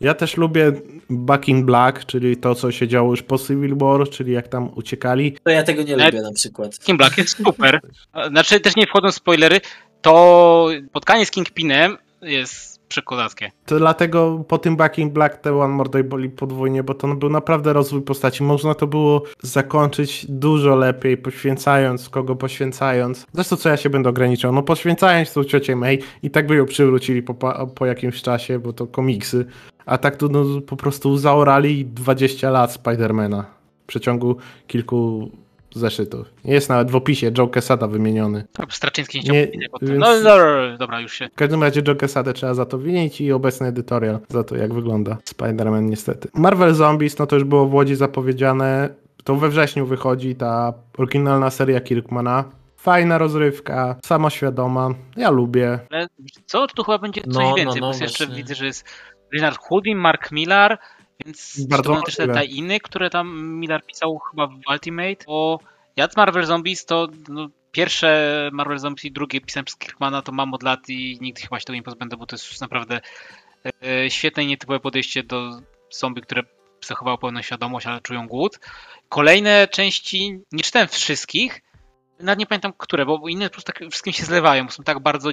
ja 0.00 0.14
też 0.14 0.36
lubię 0.36 0.72
Back 1.10 1.48
in 1.48 1.66
Black, 1.66 2.04
czyli 2.06 2.36
to, 2.36 2.54
co 2.54 2.72
się 2.72 2.88
działo 2.88 3.10
już 3.10 3.22
po 3.22 3.38
Civil 3.38 3.76
War, 3.76 4.08
czyli 4.10 4.32
jak 4.32 4.48
tam 4.48 4.70
uciekali. 4.74 5.36
To 5.44 5.50
ja 5.50 5.62
tego 5.62 5.82
nie 5.82 5.94
Ale- 5.94 6.04
lubię 6.06 6.22
na 6.22 6.32
przykład. 6.32 6.78
King 6.78 6.98
Black 6.98 7.18
jest 7.18 7.36
super. 7.44 7.80
Znaczy, 8.30 8.60
też 8.60 8.76
nie 8.76 8.86
wchodzą 8.86 9.10
w 9.10 9.14
spoilery, 9.14 9.60
to 10.02 10.68
spotkanie 10.88 11.26
z 11.26 11.30
Kingpinem 11.30 11.96
jest 12.22 12.77
przekozackie. 12.88 13.50
To 13.66 13.78
dlatego 13.78 14.44
po 14.48 14.58
tym 14.58 14.76
Back 14.76 14.98
in 14.98 15.10
Black 15.10 15.36
te 15.36 15.58
One 15.58 15.74
More 15.74 15.90
Day 15.90 16.04
boli 16.04 16.30
podwójnie, 16.30 16.82
bo 16.82 16.94
to 16.94 17.14
był 17.14 17.30
naprawdę 17.30 17.72
rozwój 17.72 18.02
postaci. 18.02 18.42
Można 18.42 18.74
to 18.74 18.86
było 18.86 19.22
zakończyć 19.42 20.26
dużo 20.28 20.76
lepiej, 20.76 21.16
poświęcając, 21.16 22.08
kogo 22.08 22.36
poświęcając. 22.36 23.26
Zresztą 23.32 23.56
co 23.56 23.68
ja 23.68 23.76
się 23.76 23.90
będę 23.90 24.08
ograniczał? 24.08 24.52
No 24.52 24.62
poświęcając 24.62 25.32
tą 25.32 25.44
ciocię 25.44 25.76
May 25.76 25.98
i 26.22 26.30
tak 26.30 26.46
by 26.46 26.56
ją 26.56 26.66
przywrócili 26.66 27.22
po, 27.22 27.34
po 27.66 27.86
jakimś 27.86 28.22
czasie, 28.22 28.58
bo 28.58 28.72
to 28.72 28.86
komiksy. 28.86 29.46
A 29.86 29.98
tak 29.98 30.16
to 30.16 30.28
no, 30.28 30.60
po 30.60 30.76
prostu 30.76 31.16
zaorali 31.16 31.86
20 31.86 32.50
lat 32.50 32.72
Spidermana 32.72 33.44
w 33.84 33.86
przeciągu 33.86 34.36
kilku 34.66 35.30
zeszytów. 35.74 36.26
Jest 36.44 36.68
nawet 36.68 36.90
w 36.90 36.96
opisie 36.96 37.30
Joe 37.38 37.48
Quesada 37.48 37.86
wymieniony. 37.86 38.44
Straczyński 38.70 39.18
nie 39.20 39.30
Nie, 39.32 39.46
chciał 39.46 39.60
nie, 39.60 39.68
potem. 39.68 39.88
więc- 39.88 40.00
No 40.00 40.22
dobra, 40.22 40.76
dobra, 40.78 41.00
już 41.00 41.12
się. 41.12 41.28
W 41.28 41.34
każdym 41.34 41.62
razie 41.62 41.82
Joe 41.88 41.94
Quesadę 41.96 42.32
trzeba 42.32 42.54
za 42.54 42.66
to 42.66 42.78
winić 42.78 43.20
i 43.20 43.32
obecny 43.32 43.66
edytorial 43.66 44.18
za 44.28 44.44
to, 44.44 44.56
jak 44.56 44.74
wygląda 44.74 45.16
Spider-Man 45.30 45.82
niestety. 45.82 46.28
Marvel 46.34 46.74
Zombies, 46.74 47.18
no 47.18 47.26
to 47.26 47.36
już 47.36 47.44
było 47.44 47.66
w 47.66 47.74
Łodzi 47.74 47.94
zapowiedziane. 47.94 48.88
To 49.24 49.34
we 49.36 49.48
wrześniu 49.48 49.86
wychodzi 49.86 50.34
ta 50.34 50.72
oryginalna 50.98 51.50
seria 51.50 51.80
Kirkmana. 51.80 52.44
Fajna 52.76 53.18
rozrywka, 53.18 53.96
samoświadoma. 54.04 54.90
Ja 55.16 55.30
lubię. 55.30 55.78
Ale 55.90 56.06
co? 56.46 56.66
Tu 56.66 56.84
chyba 56.84 56.98
będzie 56.98 57.20
coś 57.22 57.34
No, 57.34 57.40
no, 57.40 57.54
więcej, 57.54 57.80
no, 57.80 57.90
bo 57.92 57.98
jeszcze 58.00 58.26
widzę, 58.26 58.54
że 58.54 58.66
jest 58.66 58.84
Leonard 59.32 59.58
Hudin, 59.58 59.98
Mark 59.98 60.32
Millar, 60.32 60.78
więc 61.24 61.66
Bardzo 61.66 61.94
to 61.94 62.02
też 62.02 62.16
te 62.16 62.28
tajiny, 62.28 62.80
które 62.80 63.10
tam 63.10 63.52
Millar 63.54 63.86
pisał 63.86 64.18
chyba 64.18 64.46
w 64.46 64.60
Ultimate, 64.70 65.24
bo 65.26 65.60
ja 65.96 66.08
z 66.08 66.16
Marvel 66.16 66.46
Zombies 66.46 66.84
to 66.84 67.08
no, 67.28 67.48
pierwsze 67.72 68.50
Marvel 68.52 68.78
Zombies 68.78 69.04
i 69.04 69.12
drugie 69.12 69.40
pisałem 69.40 69.64
przez 69.64 69.78
Kirkmana, 69.78 70.22
to 70.22 70.32
mam 70.32 70.54
od 70.54 70.62
lat 70.62 70.88
i 70.88 71.18
nigdy 71.20 71.42
chyba 71.42 71.60
się 71.60 71.64
tego 71.64 71.74
nie 71.76 71.82
pozbędę, 71.82 72.16
bo 72.16 72.26
to 72.26 72.36
jest 72.36 72.50
już 72.50 72.60
naprawdę 72.60 73.00
e, 73.64 74.10
świetne 74.10 74.44
i 74.44 74.46
nietypowe 74.46 74.80
podejście 74.80 75.22
do 75.22 75.60
zombie, 75.90 76.22
które 76.22 76.42
zachowało 76.86 77.18
pełną 77.18 77.42
świadomość, 77.42 77.86
ale 77.86 78.00
czują 78.00 78.28
głód. 78.28 78.58
Kolejne 79.08 79.68
części, 79.68 80.40
nie 80.52 80.62
czytałem 80.62 80.88
wszystkich, 80.88 81.62
nawet 82.20 82.38
nie 82.38 82.46
pamiętam 82.46 82.72
które, 82.76 83.06
bo 83.06 83.28
inne 83.28 83.48
po 83.48 83.52
prostu 83.52 83.72
tak 83.72 83.90
wszystkim 83.90 84.12
się 84.12 84.24
zlewają, 84.24 84.64
bo 84.66 84.70
są 84.72 84.82
tak 84.82 85.00
bardzo 85.00 85.30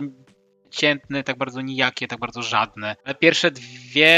ciętne, 0.69 1.23
tak 1.23 1.37
bardzo 1.37 1.61
nijakie, 1.61 2.07
tak 2.07 2.19
bardzo 2.19 2.41
żadne. 2.41 2.95
Ale 3.05 3.15
pierwsze 3.15 3.51
dwie, 3.51 4.17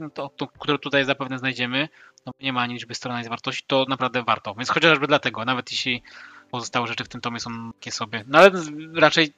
no 0.00 0.10
to, 0.10 0.28
to, 0.36 0.46
które 0.46 0.78
tutaj 0.78 1.04
zapewne 1.04 1.38
znajdziemy, 1.38 1.88
no 2.26 2.32
nie 2.40 2.52
ma 2.52 2.60
ani 2.60 2.74
liczby 2.74 2.94
stron, 2.94 3.16
ani 3.16 3.28
wartości, 3.28 3.64
to 3.66 3.86
naprawdę 3.88 4.22
warto. 4.22 4.54
Więc 4.54 4.70
chociażby 4.70 5.06
dlatego, 5.06 5.44
nawet 5.44 5.72
jeśli 5.72 6.02
pozostałe 6.50 6.86
rzeczy 6.86 7.04
w 7.04 7.08
tym 7.08 7.20
tomie 7.20 7.40
są 7.40 7.72
takie 7.72 7.90
sobie. 7.90 8.24
No 8.26 8.38
ale 8.38 8.50
raczej 8.94 9.32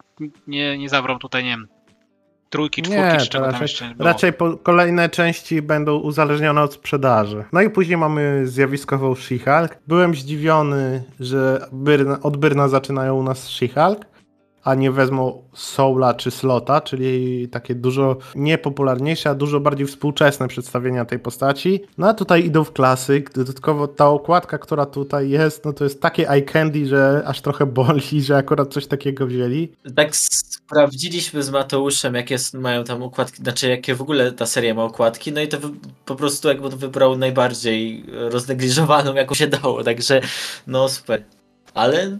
nie, 0.46 0.78
nie 0.78 0.88
zawrą 0.88 1.18
tutaj, 1.18 1.44
nie 1.44 1.50
wiem, 1.50 1.68
trójki, 2.50 2.82
czwórki, 2.82 3.02
Nie, 3.02 3.16
czy 3.20 3.28
czego 3.28 3.44
tam 3.44 3.52
raczej, 3.52 3.64
jeszcze 3.64 3.94
było. 3.94 4.08
raczej 4.08 4.32
kolejne 4.62 5.08
części 5.08 5.62
będą 5.62 5.96
uzależnione 5.98 6.62
od 6.62 6.74
sprzedaży. 6.74 7.44
No 7.52 7.60
i 7.60 7.70
później 7.70 7.96
mamy 7.96 8.46
zjawiskową 8.46 9.12
She-Hulk. 9.12 9.68
Byłem 9.86 10.14
zdziwiony, 10.14 11.04
że 11.20 11.66
Byrna, 11.72 12.20
od 12.22 12.36
Byrna 12.36 12.68
zaczynają 12.68 13.14
u 13.14 13.22
nas 13.22 13.48
She-Hulk, 13.48 14.04
a 14.66 14.74
nie 14.74 14.90
wezmą 14.92 15.42
Soula 15.54 16.14
czy 16.14 16.30
Slota, 16.30 16.80
czyli 16.80 17.48
takie 17.48 17.74
dużo 17.74 18.16
niepopularniejsze, 18.34 19.30
a 19.30 19.34
dużo 19.34 19.60
bardziej 19.60 19.86
współczesne 19.86 20.48
przedstawienia 20.48 21.04
tej 21.04 21.18
postaci. 21.18 21.84
No 21.98 22.08
a 22.08 22.14
tutaj 22.14 22.44
idą 22.44 22.64
w 22.64 22.72
klasyk. 22.72 23.32
Dodatkowo 23.32 23.88
ta 23.88 24.08
okładka, 24.08 24.58
która 24.58 24.86
tutaj 24.86 25.30
jest, 25.30 25.64
no 25.64 25.72
to 25.72 25.84
jest 25.84 26.00
takie 26.00 26.30
eye 26.30 26.42
candy, 26.42 26.86
że 26.86 27.22
aż 27.26 27.40
trochę 27.40 27.66
boli, 27.66 28.22
że 28.22 28.36
akurat 28.36 28.72
coś 28.72 28.86
takiego 28.86 29.26
wzięli. 29.26 29.68
Tak 29.96 30.16
sprawdziliśmy 30.16 31.42
z 31.42 31.50
Mateuszem, 31.50 32.14
jakie 32.14 32.36
mają 32.54 32.84
tam 32.84 33.02
układki, 33.02 33.42
znaczy 33.42 33.68
jakie 33.68 33.94
w 33.94 34.02
ogóle 34.02 34.32
ta 34.32 34.46
seria 34.46 34.74
ma 34.74 34.84
okładki, 34.84 35.32
no 35.32 35.40
i 35.40 35.48
to 35.48 35.58
po 36.04 36.16
prostu 36.16 36.48
jakby 36.48 36.70
to 36.70 36.76
wybrał 36.76 37.18
najbardziej 37.18 38.04
roznegliżowaną, 38.12 39.14
jaką 39.14 39.34
się 39.34 39.46
dało, 39.46 39.84
także 39.84 40.20
no 40.66 40.88
super. 40.88 41.24
Ale 41.74 42.18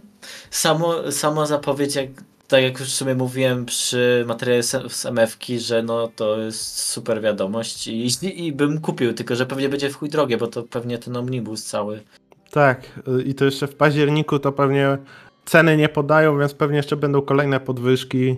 samo, 0.51 1.11
sama 1.11 1.45
zapowiedź, 1.45 1.95
jak, 1.95 2.09
tak 2.47 2.63
jak 2.63 2.79
już 2.79 2.89
w 2.89 2.95
sumie 2.95 3.15
mówiłem 3.15 3.65
przy 3.65 4.23
materiale 4.27 4.63
z, 4.63 5.05
MF-ki, 5.05 5.59
że 5.59 5.83
no 5.83 6.11
to 6.15 6.37
jest 6.37 6.79
super 6.79 7.21
wiadomość 7.21 7.87
i, 7.87 8.07
i, 8.45 8.51
bym 8.51 8.81
kupił, 8.81 9.13
tylko 9.13 9.35
że 9.35 9.45
pewnie 9.45 9.69
będzie 9.69 9.89
w 9.89 9.95
chuj 9.95 10.09
drogie, 10.09 10.37
bo 10.37 10.47
to 10.47 10.63
pewnie 10.63 10.97
ten 10.97 11.17
omnibus 11.17 11.63
cały. 11.63 12.01
Tak, 12.51 12.99
y, 13.19 13.21
i 13.23 13.35
to 13.35 13.45
jeszcze 13.45 13.67
w 13.67 13.75
październiku 13.75 14.39
to 14.39 14.51
pewnie 14.51 14.97
ceny 15.45 15.77
nie 15.77 15.89
podają, 15.89 16.39
więc 16.39 16.53
pewnie 16.53 16.77
jeszcze 16.77 16.95
będą 16.95 17.21
kolejne 17.21 17.59
podwyżki. 17.59 18.35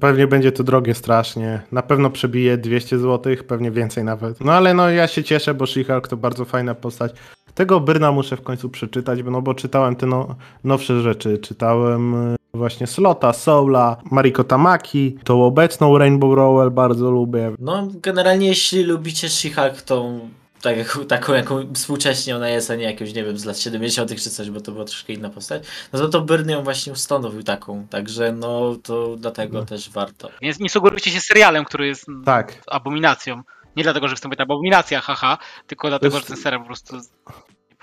Pewnie 0.00 0.26
będzie 0.26 0.52
to 0.52 0.64
drogie 0.64 0.94
strasznie. 0.94 1.62
Na 1.72 1.82
pewno 1.82 2.10
przebije 2.10 2.56
200 2.56 2.98
zł, 2.98 3.36
pewnie 3.48 3.70
więcej 3.70 4.04
nawet. 4.04 4.40
No 4.40 4.52
ale 4.52 4.74
no 4.74 4.90
ja 4.90 5.06
się 5.06 5.24
cieszę, 5.24 5.54
bo 5.54 5.64
She-Hulk 5.64 6.08
to 6.08 6.16
bardzo 6.16 6.44
fajna 6.44 6.74
postać. 6.74 7.12
Tego 7.54 7.80
Byrna 7.80 8.12
muszę 8.12 8.36
w 8.36 8.42
końcu 8.42 8.68
przeczytać, 8.68 9.18
no 9.24 9.42
bo 9.42 9.54
czytałem 9.54 9.96
te 9.96 10.06
no, 10.06 10.36
nowsze 10.64 11.00
rzeczy. 11.00 11.38
Czytałem 11.38 12.32
y, 12.32 12.43
właśnie 12.54 12.86
Slota, 12.86 13.32
Soula, 13.32 13.96
Mariko 14.10 14.44
Tamaki, 14.44 15.16
tą 15.24 15.44
obecną 15.44 15.98
Rainbow 15.98 16.34
Rowell 16.36 16.70
bardzo 16.70 17.10
lubię. 17.10 17.52
No, 17.58 17.88
generalnie 17.92 18.46
jeśli 18.48 18.84
lubicie 18.84 19.28
She-Hulk, 19.28 19.82
tą 19.82 20.20
tak, 20.62 20.98
taką, 21.08 21.32
jaką 21.32 21.74
współcześnie 21.74 22.36
ona 22.36 22.48
jest, 22.48 22.70
a 22.70 22.74
nie 22.74 22.84
jakąś, 22.84 23.14
nie 23.14 23.24
wiem, 23.24 23.38
z 23.38 23.44
lat 23.44 23.58
70. 23.58 24.14
czy 24.22 24.30
coś, 24.30 24.50
bo 24.50 24.60
to 24.60 24.72
była 24.72 24.84
troszkę 24.84 25.12
inna 25.12 25.30
postać, 25.30 25.62
no 25.92 25.98
to 25.98 26.08
to 26.08 26.20
Byrne 26.20 26.52
ją 26.52 26.62
właśnie 26.62 26.92
ustanowił 26.92 27.42
taką, 27.42 27.86
także 27.90 28.32
no 28.32 28.76
to 28.82 29.16
dlatego 29.16 29.58
No. 29.58 29.64
też 29.64 29.90
warto. 29.90 30.28
Nie, 30.42 30.52
nie 30.60 30.68
sugerujcie 30.68 31.10
się 31.10 31.20
serialem, 31.20 31.64
który 31.64 31.86
jest 31.86 32.06
Tak, 32.24 32.62
abominacją. 32.66 33.42
Nie 33.76 33.82
dlatego, 33.82 34.08
że 34.08 34.14
występuje 34.14 34.36
ta 34.36 34.42
abominacja, 34.42 35.00
haha, 35.00 35.38
tylko 35.66 35.88
dlatego, 35.88 36.16
jest- 36.16 36.28
że 36.28 36.34
ten 36.34 36.42
serial 36.42 36.60
po 36.60 36.66
prostu 36.66 36.96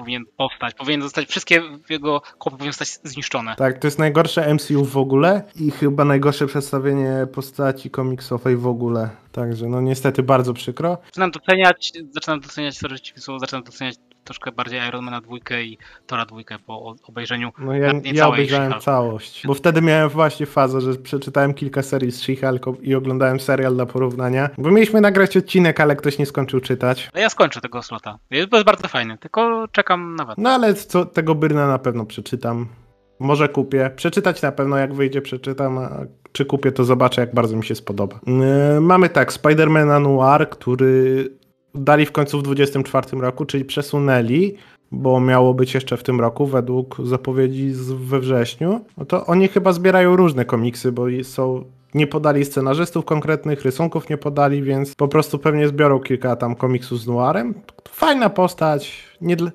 powinien 0.02 0.24
powstać. 0.38 0.74
Powinien 0.74 1.02
zostać, 1.02 1.30
wszystkie 1.30 1.62
jego 1.90 2.22
kopie 2.22 2.58
powinny 2.58 2.74
zostać 2.74 3.00
zniszczone. 3.04 3.56
Tak, 3.56 3.80
to 3.80 3.88
jest 3.88 4.00
najgorsze 4.00 4.54
MCU 4.54 4.86
w 4.86 4.98
ogóle 4.98 5.44
i 5.56 5.72
chyba 5.72 6.06
najgorsze 6.06 6.48
przedstawienie 6.48 7.28
postaci 7.34 7.90
komiksowej 7.90 8.58
w 8.58 8.68
ogóle. 8.68 9.10
Także 9.32 9.68
no 9.68 9.82
niestety 9.82 10.24
bardzo 10.24 10.54
przykro. 10.54 10.98
Zaczynam 11.06 11.32
doceniać, 11.32 11.94
zaczynam 12.12 12.40
doceniać, 12.40 12.78
sorry, 12.78 12.96
zaczynam 13.40 13.64
doceniać 13.64 13.96
troszkę 14.24 14.52
bardziej 14.52 14.88
Ironmana 14.88 15.22
dwójkę 15.22 15.64
i 15.64 15.78
Tora 16.08 16.26
dwójkę 16.26 16.60
po 16.60 16.96
obejrzeniu. 17.08 17.52
No 17.60 17.74
ja, 17.74 17.88
Nawet 17.88 18.14
ja 18.14 18.28
obejrzałem 18.28 18.74
całość, 18.80 19.48
bo 19.48 19.54
wtedy 19.54 19.82
miałem 19.82 20.10
właśnie 20.10 20.46
fazę, 20.46 20.82
że 20.82 20.96
przeczytałem 20.96 21.54
kilka 21.54 21.82
serii 21.84 22.12
z 22.12 22.22
She-Hulk 22.22 22.76
i 22.82 22.96
oglądałem 22.96 23.40
serial 23.40 23.76
dla 23.76 23.86
porównania. 23.86 24.50
Bo 24.58 24.72
mieliśmy 24.72 25.02
nagrać 25.02 25.38
odcinek, 25.38 25.80
ale 25.80 25.96
ktoś 25.96 26.18
nie 26.18 26.26
skończył 26.26 26.60
czytać. 26.60 27.10
Ale 27.14 27.22
ja 27.22 27.30
skończę 27.30 27.62
tego 27.62 27.82
slota. 27.82 28.18
Jest, 28.32 28.50
bardzo 28.50 28.88
fajny, 28.88 29.18
tylko 29.18 29.68
czekam 29.72 30.16
na 30.16 30.26
was. 30.26 30.36
No 30.38 30.50
ale 30.50 30.74
co, 30.74 31.06
tego 31.06 31.36
Byrna 31.36 31.68
na 31.68 31.80
pewno 31.80 32.06
przeczytam. 32.06 32.68
Może 33.20 33.50
kupię. 33.50 33.92
Przeczytać 33.96 34.42
na 34.42 34.52
pewno, 34.52 34.78
jak 34.78 34.94
wyjdzie, 34.94 35.22
przeczytam. 35.22 35.78
A 35.78 35.90
czy 36.32 36.46
kupię, 36.46 36.72
to 36.72 36.84
zobaczę, 36.84 37.22
jak 37.22 37.34
bardzo 37.34 37.58
mi 37.58 37.66
się 37.66 37.76
spodoba. 37.76 38.20
Yy, 38.28 38.82
mamy 38.82 39.10
tak, 39.10 39.34
Spidermana 39.34 40.00
Noir, 40.00 40.50
który 40.50 41.30
dali 41.76 42.06
w 42.06 42.12
końcu 42.12 42.40
w 42.40 42.44
24 42.44 43.22
roku, 43.22 43.46
czyli 43.46 43.66
przesunęli, 43.66 44.58
bo 44.92 45.20
miało 45.20 45.54
być 45.54 45.74
jeszcze 45.74 45.98
w 45.98 46.04
tym 46.04 46.22
roku, 46.22 46.46
według 46.46 46.98
zapowiedzi 47.04 47.72
z, 47.72 47.92
we 47.92 48.20
wrześniu. 48.20 48.86
No 48.98 49.06
to 49.06 49.26
oni 49.26 49.48
chyba 49.48 49.74
zbierają 49.74 50.16
różne 50.16 50.46
komiksy, 50.46 50.92
bo 50.92 51.06
są. 51.24 51.66
Nie 51.94 52.08
podali 52.08 52.46
scenarzystów 52.46 53.06
konkretnych, 53.06 53.62
rysunków 53.62 54.10
nie 54.10 54.18
podali, 54.18 54.64
więc 54.64 54.96
po 54.96 55.08
prostu 55.08 55.40
pewnie 55.40 55.68
zbiorą 55.68 56.00
kilka 56.00 56.36
tam 56.36 56.56
komiksów 56.56 57.00
z 57.00 57.08
Noirem. 57.08 57.54
Fajna 57.90 58.30
postać, 58.30 59.04
nie 59.22 59.36
dla... 59.36 59.52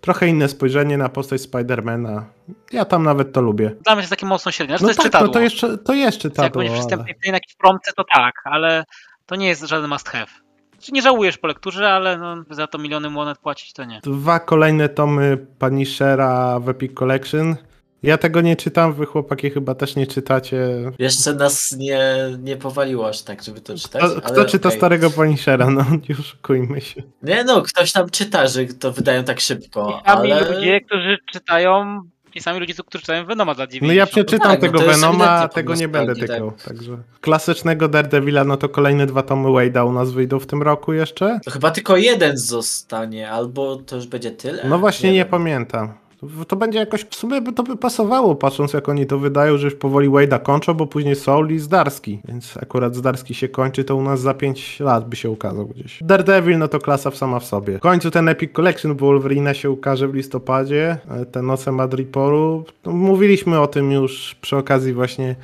trochę 0.00 0.28
inne 0.28 0.48
spojrzenie 0.48 0.98
na 0.98 1.08
postać 1.08 1.40
Spidermana. 1.40 2.24
Ja 2.72 2.84
tam 2.84 3.02
nawet 3.02 3.32
to 3.32 3.40
lubię. 3.40 3.66
Dla 3.68 3.74
mnie 3.74 3.84
to 3.84 3.98
jest 4.00 4.10
takie 4.10 4.26
mocno 4.26 4.52
średnie. 4.52 4.74
No 4.74 4.78
to 4.78 4.86
jest 4.86 4.96
tak, 4.96 5.06
czytadło. 5.06 5.26
no 5.26 5.32
to 5.32 5.40
jeszcze, 5.40 5.78
to 5.78 5.94
jest 5.94 6.16
Jak 6.16 6.22
czytadło, 6.22 6.58
będzie 6.58 6.72
ale... 6.72 6.80
przystępny 6.80 7.14
w 7.22 7.26
jakiejś 7.26 7.56
promce, 7.56 7.92
to 7.96 8.04
tak, 8.14 8.34
ale 8.44 8.84
to 9.26 9.36
nie 9.36 9.48
jest 9.48 9.62
żaden 9.62 9.90
must 9.90 10.08
have. 10.08 10.49
Znaczy, 10.80 10.92
nie 10.92 11.02
żałujesz 11.02 11.38
po 11.38 11.46
lekturze, 11.46 11.88
ale 11.88 12.18
no, 12.18 12.36
za 12.50 12.66
to 12.66 12.78
miliony 12.78 13.10
monet 13.10 13.38
płacić 13.38 13.72
to 13.72 13.84
nie. 13.84 14.00
Dwa 14.02 14.40
kolejne 14.40 14.88
tomy 14.88 15.46
Punishera 15.58 16.60
w 16.60 16.68
Epic 16.68 16.94
Collection. 16.94 17.56
Ja 18.02 18.18
tego 18.18 18.40
nie 18.40 18.56
czytam, 18.56 18.92
wy 18.92 19.06
chłopaki 19.06 19.50
chyba 19.50 19.74
też 19.74 19.96
nie 19.96 20.06
czytacie. 20.06 20.66
Jeszcze 20.98 21.34
nas 21.34 21.76
nie, 21.78 22.00
nie 22.42 22.56
powaliło 22.56 23.08
aż 23.08 23.22
tak, 23.22 23.42
żeby 23.42 23.60
to 23.60 23.76
czytać. 23.78 24.02
Kto, 24.02 24.12
ale 24.12 24.20
kto 24.20 24.44
czyta 24.44 24.68
okej. 24.68 24.78
starego 24.78 25.10
Punishera? 25.10 25.70
No 25.70 25.84
nie 26.08 26.16
oszukujmy 26.20 26.80
się. 26.80 27.02
Nie 27.22 27.44
no, 27.44 27.62
ktoś 27.62 27.92
tam 27.92 28.10
czyta, 28.10 28.46
że 28.46 28.64
to 28.64 28.92
wydają 28.92 29.24
tak 29.24 29.40
szybko, 29.40 30.00
I 30.02 30.08
sami 30.08 30.32
ale... 30.32 30.54
ludzie, 30.54 30.80
którzy 30.80 31.18
czytają, 31.32 32.02
i 32.34 32.40
sami 32.40 32.60
ludzie, 32.60 32.74
którzy 32.74 33.02
czytają 33.02 33.24
Venoma 33.24 33.54
dla 33.54 33.66
90. 33.66 33.88
No 33.88 33.92
ja 33.92 34.06
przeczytam 34.06 34.50
tak, 34.50 34.62
no 34.62 34.68
tego 34.68 34.82
jest 34.82 35.00
Venoma, 35.00 35.30
a 35.30 35.48
tego 35.48 35.74
nie 35.74 35.88
będę 35.88 36.14
tykał. 36.14 36.52
Także 36.64 36.98
klasycznego 37.20 37.88
Daredevila, 37.88 38.44
no 38.44 38.56
to 38.56 38.68
kolejne 38.68 39.06
dwa 39.06 39.22
tomy 39.22 39.48
Wade'a 39.48 39.88
u 39.88 39.92
nas 39.92 40.10
wyjdą 40.10 40.38
w 40.38 40.46
tym 40.46 40.62
roku 40.62 40.92
jeszcze. 40.92 41.40
To 41.44 41.50
chyba 41.50 41.70
tylko 41.70 41.96
jeden 41.96 42.38
zostanie, 42.38 43.30
albo 43.30 43.76
to 43.76 43.96
już 43.96 44.06
będzie 44.06 44.30
tyle? 44.30 44.64
No 44.68 44.78
właśnie 44.78 45.12
nie, 45.12 45.18
wiem. 45.18 45.28
pamiętam. 45.28 45.92
To 46.48 46.56
będzie 46.56 46.78
jakoś, 46.78 47.04
w 47.04 47.14
sumie 47.14 47.40
by 47.40 47.52
to 47.52 47.62
by 47.62 47.76
pasowało, 47.76 48.34
patrząc 48.34 48.72
jak 48.72 48.88
oni 48.88 49.06
to 49.06 49.18
wydają, 49.18 49.58
że 49.58 49.66
już 49.66 49.74
powoli 49.74 50.08
Wade'a 50.08 50.42
kończą, 50.42 50.74
bo 50.74 50.86
później 50.86 51.16
Soul 51.16 51.50
i 51.50 51.58
Zdarski. 51.58 52.20
Więc 52.28 52.56
akurat 52.56 52.96
Zdarski 52.96 53.34
się 53.34 53.48
kończy, 53.48 53.84
to 53.84 53.96
u 53.96 54.02
nas 54.02 54.20
za 54.20 54.34
5 54.34 54.80
lat 54.80 55.08
by 55.08 55.16
się 55.16 55.30
ukazał 55.30 55.66
gdzieś. 55.66 55.98
Daredevil, 56.02 56.58
no 56.58 56.68
to 56.68 56.78
klasa 56.78 57.10
sama 57.10 57.40
w 57.40 57.44
sobie. 57.44 57.78
W 57.78 57.80
końcu 57.80 58.10
ten 58.10 58.28
Epic 58.28 58.52
Collection 58.52 58.96
Wolverine 58.96 59.54
się 59.54 59.70
ukaże 59.70 60.08
w 60.08 60.14
listopadzie, 60.14 60.98
e, 61.08 61.26
te 61.26 61.42
Noce 61.42 61.72
Madriporu. 61.72 62.64
No, 62.86 62.92
mówiliśmy 62.92 63.60
o 63.60 63.66
tym 63.66 63.92
już 63.92 64.34
przy 64.40 64.56
okazji 64.56 64.92
właśnie 64.92 65.36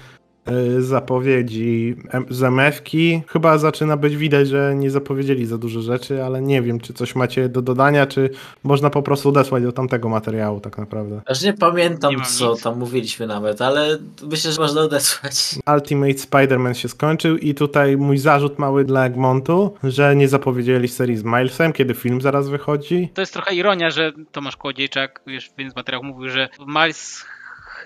zapowiedzi 0.78 1.96
em- 2.11 2.26
z 2.30 2.42
MF-ki. 2.42 3.22
Chyba 3.26 3.59
zaczyna 3.59 3.96
być 3.96 4.16
widać, 4.16 4.48
że 4.48 4.74
nie 4.76 4.90
zapowiedzieli 4.90 5.46
za 5.46 5.59
dużo 5.59 5.80
rzeczy, 5.82 6.24
ale 6.24 6.42
nie 6.42 6.62
wiem, 6.62 6.80
czy 6.80 6.92
coś 6.92 7.14
macie 7.14 7.48
do 7.48 7.62
dodania, 7.62 8.06
czy 8.06 8.30
można 8.64 8.90
po 8.90 9.02
prostu 9.02 9.28
odesłać 9.28 9.62
do 9.62 9.72
tamtego 9.72 10.09
materiału 10.09 10.61
tak 10.61 10.78
naprawdę. 10.78 11.20
Aż 11.26 11.42
nie 11.42 11.52
pamiętam, 11.52 12.14
Nie 12.14 12.24
co 12.24 12.52
nic. 12.52 12.62
tam 12.62 12.78
mówiliśmy 12.78 13.26
nawet, 13.26 13.62
ale 13.62 13.98
myślę, 14.30 14.52
że 14.52 14.61
można 14.61 14.80
odesłać. 14.80 15.35
Ultimate 15.74 16.12
Spider-Man 16.12 16.72
się 16.74 16.88
skończył 16.88 17.37
i 17.37 17.54
tutaj 17.54 17.96
mój 17.96 18.18
zarzut 18.18 18.59
mały 18.59 18.85
dla 18.85 19.06
Egmontu, 19.06 19.74
że 19.85 20.16
nie 20.16 20.28
zapowiedzieli 20.28 20.88
serii 20.88 21.16
z 21.16 21.24
Milesem, 21.24 21.72
kiedy 21.72 21.94
film 21.94 22.20
zaraz 22.20 22.48
wychodzi. 22.48 23.09
To 23.14 23.22
jest 23.22 23.32
trochę 23.32 23.54
ironia, 23.54 23.90
że 23.90 24.12
Tomasz 24.32 24.56
Kłodziejczak 24.56 25.20
już 25.26 25.44
w 25.44 25.48
jednym 25.48 25.70
z 25.70 25.76
materiałów 25.76 26.06
mówił, 26.06 26.30
że 26.30 26.48
Miles 26.66 27.24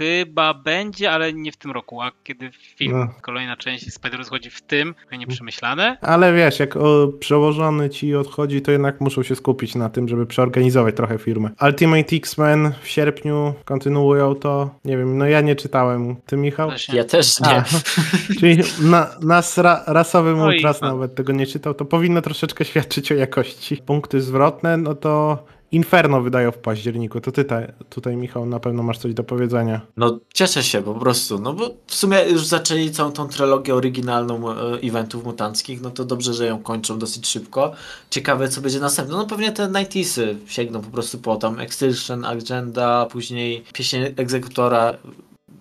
chyba 0.05 0.55
będzie, 0.55 1.11
ale 1.13 1.33
nie 1.33 1.53
w 1.53 1.57
tym 1.57 1.71
roku, 1.71 2.03
a 2.03 2.13
kiedy 2.25 2.51
film, 2.53 2.99
No. 2.99 3.09
kolejna 3.23 3.57
część 3.57 3.93
Spider 3.95 4.25
chodzi 4.27 4.51
w 4.51 4.63
tym, 4.63 4.95
to 5.11 5.17
nieprzemyślane. 5.17 5.97
Ale 6.01 6.35
wiesz, 6.35 6.59
jak 6.61 6.77
o, 6.77 7.09
przełożony 7.21 7.91
ci 7.91 8.15
odchodzi, 8.17 8.63
to 8.63 8.73
jednak 8.73 9.01
muszą 9.01 9.23
się 9.23 9.37
skupić 9.37 9.75
na 9.75 9.91
tym, 9.91 10.09
żeby 10.09 10.27
przeorganizować 10.27 10.97
trochę 10.97 11.19
firmę. 11.19 11.51
Ultimate 11.63 12.17
X-Men 12.17 12.73
w 12.83 12.89
sierpniu 12.89 13.55
kontynuują 13.65 14.35
to. 14.35 14.71
Nie 14.85 14.97
wiem, 14.97 15.19
no 15.19 15.27
ja 15.27 15.41
nie 15.41 15.57
czytałem. 15.57 16.17
Ty, 16.27 16.37
Michał? 16.37 16.69
Właśnie. 16.69 16.97
Ja 16.99 17.05
też 17.05 17.41
nie. 17.41 17.49
A, 17.57 17.65
czyli 18.41 18.59
na, 18.83 19.11
nas 19.23 19.59
ra, 19.59 19.85
rasowy 19.87 20.35
No 20.37 20.45
ultras 20.45 20.79
fan. 20.79 20.89
nawet 20.89 21.15
tego 21.15 21.33
nie 21.33 21.47
czytał, 21.47 21.75
to 21.75 21.85
powinno 21.85 22.23
troszeczkę 22.23 22.65
świadczyć 22.65 23.13
o 23.13 23.15
jakości. 23.15 23.77
Punkty 23.87 24.21
zwrotne, 24.21 24.77
no 24.77 24.95
to 24.95 25.45
Inferno 25.73 26.23
wydają 26.23 26.53
w 26.53 26.59
październiku. 26.59 27.21
To 27.21 27.33
ty 27.33 27.45
ta, 27.45 27.61
tutaj, 27.91 28.17
Michał, 28.17 28.47
na 28.47 28.61
pewno 28.61 28.83
masz 28.83 28.99
coś 28.99 29.15
do 29.15 29.25
powiedzenia. 29.25 29.81
No 29.97 30.19
cieszę 30.35 30.63
się 30.63 30.83
po 30.83 30.95
prostu, 30.95 31.39
no 31.39 31.53
bo 31.53 31.71
w 31.87 31.95
sumie 31.95 32.23
już 32.23 32.47
zaczęli 32.47 32.91
całą 32.91 33.13
tą 33.13 33.29
trylogię 33.29 33.75
oryginalną 33.75 34.51
e, 34.51 34.55
eventów 34.83 35.25
mutanckich, 35.25 35.81
no 35.81 35.91
to 35.91 36.05
dobrze, 36.05 36.35
że 36.35 36.47
ją 36.47 36.63
kończą 36.63 36.99
dosyć 36.99 37.29
szybko. 37.29 37.73
Ciekawe 38.11 38.49
co 38.49 38.61
będzie 38.61 38.81
następne, 38.81 39.17
no 39.17 39.27
pewnie 39.27 39.53
te 39.53 39.69
90sy 39.69 40.35
sięgną 40.47 40.81
po 40.81 40.91
prostu 40.91 41.19
po 41.19 41.37
tam 41.37 41.61
Extinction, 41.61 42.25
Agenda, 42.25 43.07
później 43.07 43.65
Pieśń 43.73 43.97
Egzekutora, 44.17 44.95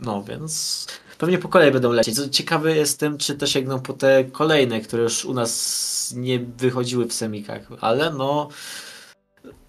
no 0.01 0.23
więc 0.23 0.87
pewnie 1.17 1.37
po 1.37 1.49
kolei 1.49 1.71
będą 1.71 1.91
lecieć. 1.91 2.15
Co 2.15 2.29
ciekawe 2.29 2.75
jestem, 2.75 3.17
czy 3.17 3.35
też 3.35 3.53
sięgną 3.53 3.79
po 3.79 3.93
te 3.93 4.23
kolejne, 4.23 4.81
które 4.81 5.03
już 5.03 5.25
u 5.25 5.33
nas 5.33 6.13
nie 6.15 6.39
wychodziły 6.39 7.05
w 7.05 7.13
semikach, 7.13 7.61
ale 7.81 8.13
no... 8.13 8.49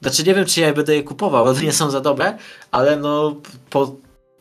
Znaczy 0.02 0.24
nie 0.24 0.34
wiem, 0.34 0.46
czy 0.46 0.60
ja 0.60 0.72
będę 0.72 0.94
je 0.96 1.02
kupował, 1.02 1.44
bo 1.44 1.60
nie 1.60 1.72
są 1.72 1.90
za 1.90 2.00
dobre, 2.00 2.38
ale 2.70 2.96
no 2.96 3.36
po 3.70 3.96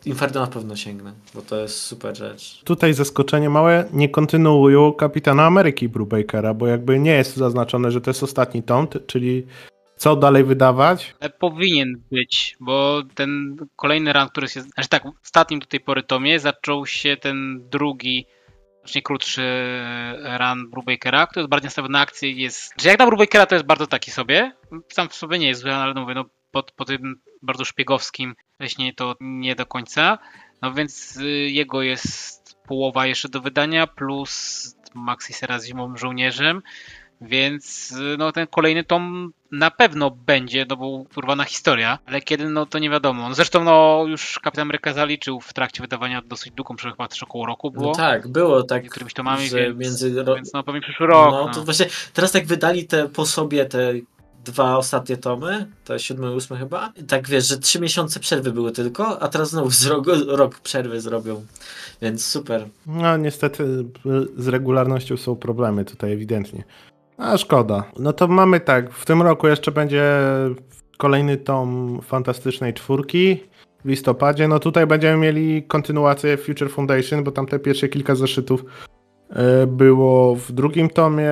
Inferno 0.05 0.41
na 0.41 0.47
pewno 0.47 0.75
sięgnę, 0.75 1.13
bo 1.35 1.41
to 1.41 1.55
jest 1.55 1.81
super 1.81 2.17
rzecz. 2.17 2.61
Tutaj 2.63 2.93
zaskoczenie 2.93 3.49
małe, 3.49 3.85
nie 3.93 4.09
kontynuują 4.09 4.93
Kapitana 4.93 5.45
Ameryki 5.45 5.89
Brubakera, 5.89 6.53
bo 6.53 6.67
jakby 6.67 6.99
nie 6.99 7.11
jest 7.11 7.37
zaznaczone, 7.37 7.91
że 7.91 8.01
to 8.01 8.09
jest 8.09 8.23
ostatni 8.23 8.63
tom, 8.63 8.87
czyli 9.07 9.45
co 9.95 10.15
dalej 10.15 10.43
wydawać. 10.43 11.15
Ale 11.19 11.29
powinien 11.29 12.01
być, 12.11 12.57
bo 12.59 13.01
ten 13.15 13.57
kolejny 13.75 14.13
run, 14.13 14.29
który 14.29 14.47
się. 14.47 14.61
Znaczy 14.61 14.89
tak, 14.89 15.03
w 15.03 15.25
ostatnim 15.25 15.59
do 15.59 15.65
tej 15.65 15.79
pory 15.79 16.03
tomie 16.03 16.39
zaczął 16.39 16.85
się 16.85 17.17
ten 17.17 17.69
drugi, 17.69 18.25
znacznie 18.89 19.01
krótszy 19.01 19.41
run 20.39 20.69
Brubakera, 20.69 21.27
który 21.27 21.41
jest 21.41 21.49
bardziej 21.49 21.67
nastawiony 21.67 21.91
na 21.91 21.99
akcję. 21.99 22.31
Jest. 22.31 22.73
Że 22.81 22.89
jak 22.89 22.99
na 22.99 23.05
Brubakera 23.05 23.45
to 23.45 23.55
jest 23.55 23.65
bardzo 23.65 23.87
taki 23.87 24.11
sobie. 24.11 24.51
Sam 24.93 25.09
w 25.09 25.15
sobie 25.15 25.39
nie 25.39 25.47
jest 25.47 25.61
zły, 25.61 25.73
ale 25.73 25.93
no 25.93 26.01
mówię, 26.01 26.13
no 26.13 26.25
pod 26.51 26.75
tym 26.87 27.21
bardzo 27.41 27.65
szpiegowskim 27.65 28.35
wcześniej 28.55 28.95
to 28.95 29.15
nie 29.19 29.55
do 29.55 29.65
końca. 29.65 30.17
No 30.61 30.73
więc 30.73 31.17
y, 31.17 31.25
jego 31.29 31.81
jest 31.81 32.57
połowa 32.67 33.05
jeszcze 33.05 33.29
do 33.29 33.41
wydania, 33.41 33.87
plus 33.87 34.75
Maxi 34.93 35.33
Sera 35.33 35.59
z 35.59 35.65
zimowym 35.65 35.97
żołnierzem. 35.97 36.61
Więc 37.21 37.93
no, 38.17 38.31
ten 38.31 38.47
kolejny 38.47 38.83
tom 38.83 39.33
na 39.51 39.71
pewno 39.71 40.11
będzie, 40.11 40.65
no 40.69 40.77
bo 40.77 41.05
urwana 41.17 41.43
historia, 41.43 41.99
ale 42.05 42.21
kiedy, 42.21 42.49
no 42.49 42.65
to 42.65 42.79
nie 42.79 42.89
wiadomo. 42.89 43.29
No, 43.29 43.35
zresztą 43.35 43.63
no 43.63 44.05
już 44.07 44.39
Kapitan 44.39 44.61
Ameryka 44.61 44.93
zaliczył 44.93 45.39
w 45.39 45.53
trakcie 45.53 45.81
wydawania 45.81 46.21
dosyć 46.21 46.53
długą, 46.53 46.75
chyba 46.75 47.07
też 47.07 47.23
około 47.23 47.45
roku 47.45 47.71
było. 47.71 47.85
No 47.85 47.95
tak, 47.95 48.27
było 48.27 48.63
tak, 48.63 48.83
Niektórymi 48.83 49.11
tomami, 49.11 49.47
że 49.47 49.57
więc, 49.57 49.77
między 49.77 50.23
ro... 50.23 50.35
więc 50.35 50.53
no 50.53 50.63
pewnie 50.63 50.81
przyszły 50.81 51.07
rok. 51.07 51.31
no, 51.31 51.45
No, 51.45 51.53
to 51.53 51.63
właśnie 51.63 51.85
teraz 52.13 52.31
tak 52.31 52.45
wydali 52.45 52.87
te 52.87 53.09
po 53.09 53.25
sobie 53.25 53.65
te 53.65 53.93
dwa 54.45 54.77
ostatnie 54.77 55.17
tomy, 55.17 55.65
to 55.85 55.99
siódmy, 55.99 56.31
ósmy 56.31 56.57
chyba. 56.57 56.93
I 56.95 57.03
tak 57.03 57.27
wiesz, 57.27 57.47
że 57.47 57.57
trzy 57.57 57.81
miesiące 57.81 58.19
przerwy 58.19 58.51
były 58.51 58.71
tylko, 58.71 59.21
a 59.21 59.27
teraz 59.27 59.49
znowu 59.49 59.71
z 59.71 59.85
rok, 59.85 60.05
rok 60.27 60.59
przerwy 60.59 61.01
zrobią. 61.01 61.45
Więc 62.01 62.25
super. 62.25 62.67
No 62.85 63.17
niestety 63.17 63.85
z 64.37 64.47
regularnością 64.47 65.17
są 65.17 65.35
problemy 65.35 65.85
tutaj 65.85 66.13
ewidentnie. 66.13 66.63
A 67.19 67.37
szkoda. 67.37 67.83
No 67.99 68.13
to 68.13 68.27
mamy 68.27 68.59
tak, 68.59 68.93
w 68.93 69.05
tym 69.05 69.21
roku 69.21 69.47
jeszcze 69.47 69.71
będzie 69.71 70.11
kolejny 70.97 71.37
tom 71.37 71.99
Fantastycznej 72.03 72.73
Czwórki 72.73 73.43
w 73.85 73.89
listopadzie. 73.89 74.47
No 74.47 74.59
tutaj 74.59 74.87
będziemy 74.87 75.17
mieli 75.17 75.63
kontynuację 75.63 76.37
Future 76.37 76.69
Foundation, 76.69 77.23
bo 77.23 77.31
tam 77.31 77.45
te 77.45 77.59
pierwsze 77.59 77.87
kilka 77.89 78.15
zeszytów 78.15 78.65
y, 79.63 79.67
było 79.67 80.35
w 80.35 80.51
drugim 80.51 80.89
tomie. 80.89 81.31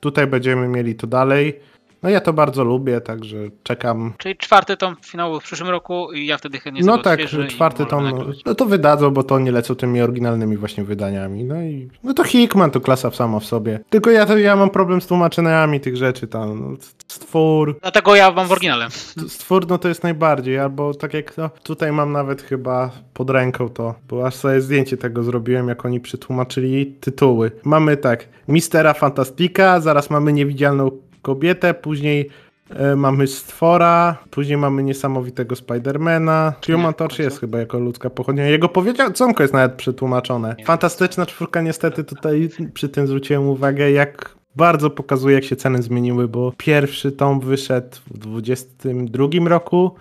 Tutaj 0.00 0.26
będziemy 0.26 0.68
mieli 0.68 0.94
to 0.94 1.06
dalej. 1.06 1.60
No 2.02 2.10
ja 2.10 2.20
to 2.20 2.32
bardzo 2.32 2.64
lubię, 2.64 3.00
także 3.00 3.36
czekam. 3.62 4.12
Czyli 4.18 4.36
czwarty 4.36 4.76
tom 4.76 4.96
finału 5.06 5.40
w 5.40 5.42
przyszłym 5.42 5.70
roku 5.70 6.12
i 6.12 6.26
ja 6.26 6.38
wtedy 6.38 6.58
chętnie 6.58 6.84
No 6.84 6.98
tak, 6.98 7.20
czwarty 7.48 7.86
tom, 7.86 8.10
no, 8.10 8.24
no 8.46 8.54
to 8.54 8.66
wydadzą, 8.66 9.10
bo 9.10 9.22
to 9.22 9.38
nie 9.38 9.52
lecą 9.52 9.74
tymi 9.74 10.02
oryginalnymi 10.02 10.56
właśnie 10.56 10.84
wydaniami. 10.84 11.44
No 11.44 11.62
i 11.62 11.90
no 12.04 12.14
to 12.14 12.24
Hickman 12.24 12.70
to 12.70 12.80
klasa 12.80 13.10
sama 13.10 13.40
w 13.40 13.44
sobie. 13.44 13.80
Tylko 13.90 14.10
ja, 14.10 14.26
to, 14.26 14.38
ja 14.38 14.56
mam 14.56 14.70
problem 14.70 15.00
z 15.00 15.06
tłumaczeniami 15.06 15.80
tych 15.80 15.96
rzeczy 15.96 16.26
tam. 16.26 16.60
No, 16.60 16.76
stwór, 17.08 17.78
Dlatego 17.80 18.16
ja 18.16 18.30
mam 18.30 18.46
w 18.46 18.52
oryginale. 18.52 18.90
stwór 19.28 19.68
no 19.68 19.78
to 19.78 19.88
jest 19.88 20.02
najbardziej, 20.02 20.58
albo 20.58 20.94
tak 20.94 21.14
jak 21.14 21.36
no, 21.36 21.50
tutaj 21.62 21.92
mam 21.92 22.12
nawet 22.12 22.42
chyba 22.42 22.90
pod 23.14 23.30
ręką 23.30 23.68
to, 23.68 23.94
bo 24.08 24.26
aż 24.26 24.34
sobie 24.34 24.60
zdjęcie 24.60 24.96
tego 24.96 25.22
zrobiłem, 25.22 25.68
jak 25.68 25.84
oni 25.84 26.00
przetłumaczyli 26.00 26.86
tytuły. 27.00 27.50
Mamy 27.64 27.96
tak, 27.96 28.28
Mistera 28.48 28.94
Fantastika, 28.94 29.80
zaraz 29.80 30.10
mamy 30.10 30.32
Niewidzialną 30.32 30.90
Kobietę, 31.22 31.74
później 31.74 32.30
e, 32.70 32.96
mamy 32.96 33.26
Stwora, 33.26 34.16
później 34.30 34.58
mamy 34.58 34.82
Niesamowitego 34.82 35.56
Spidermana. 35.56 36.52
Human 36.66 36.94
Torch 36.94 37.18
jest 37.18 37.40
chyba 37.40 37.58
jako 37.58 37.78
ludzka 37.78 38.10
pochodnia. 38.10 38.46
Jego 38.46 38.68
powiedzonko 38.68 39.42
jest 39.42 39.54
nawet 39.54 39.72
przetłumaczone. 39.72 40.56
Fantastyczna 40.64 41.26
czwórka 41.26 41.62
niestety 41.62 42.04
tutaj 42.04 42.48
przy 42.74 42.88
tym 42.88 43.06
zwróciłem 43.06 43.48
uwagę, 43.48 43.90
jak 43.90 44.34
bardzo 44.56 44.90
pokazuje, 44.90 45.34
jak 45.34 45.44
się 45.44 45.56
ceny 45.56 45.82
zmieniły, 45.82 46.28
bo 46.28 46.52
pierwszy 46.56 47.12
tom 47.12 47.40
wyszedł 47.40 47.96
w 48.10 48.18
22 48.18 49.48
roku, 49.48 49.94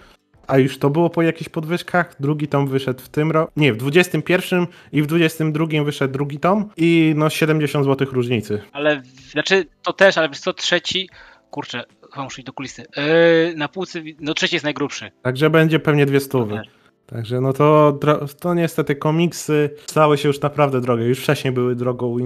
a 0.50 0.58
już 0.58 0.78
to 0.78 0.90
było 0.90 1.10
po 1.10 1.22
jakichś 1.22 1.50
podwyżkach. 1.50 2.16
Drugi 2.20 2.48
tom 2.48 2.68
wyszedł 2.68 3.02
w 3.04 3.10
tym 3.10 3.32
roku. 3.32 3.52
Nie, 3.56 3.74
w 3.74 3.78
21 3.78 4.68
i 4.92 5.02
w 5.02 5.08
22 5.08 5.84
wyszedł 5.84 6.14
drugi 6.14 6.40
tom 6.40 6.70
i 6.78 7.14
no 7.18 7.30
70 7.30 7.86
zł 7.86 8.08
różnicy. 8.12 8.62
Ale, 8.72 9.02
znaczy, 9.32 9.66
to 9.84 9.94
też, 9.94 10.18
ale 10.18 10.30
wiesz 10.30 10.40
co, 10.40 10.54
trzeci, 10.54 11.10
kurczę, 11.52 11.84
chyba 12.12 12.24
muszę 12.24 12.42
iść 12.42 12.46
do 12.46 12.54
kulisy. 12.54 12.86
Yy, 12.98 13.56
na 13.56 13.68
półce, 13.68 14.02
no 14.20 14.34
trzeci 14.34 14.56
jest 14.56 14.64
najgrubszy. 14.64 15.12
Także 15.22 15.50
będzie 15.50 15.80
pewnie 15.80 16.06
dwie 16.06 16.20
stówy. 16.20 16.62
Także 17.10 17.41
no 17.41 17.54
to, 17.54 18.00
to 18.39 18.54
niestety 18.54 18.95
komiksy 18.95 19.69
stały 19.88 20.17
się 20.17 20.28
już 20.28 20.41
naprawdę 20.41 20.82
drogie. 20.82 21.06
Już 21.06 21.19
wcześniej 21.19 21.54
były 21.54 21.76
drogą 21.76 22.17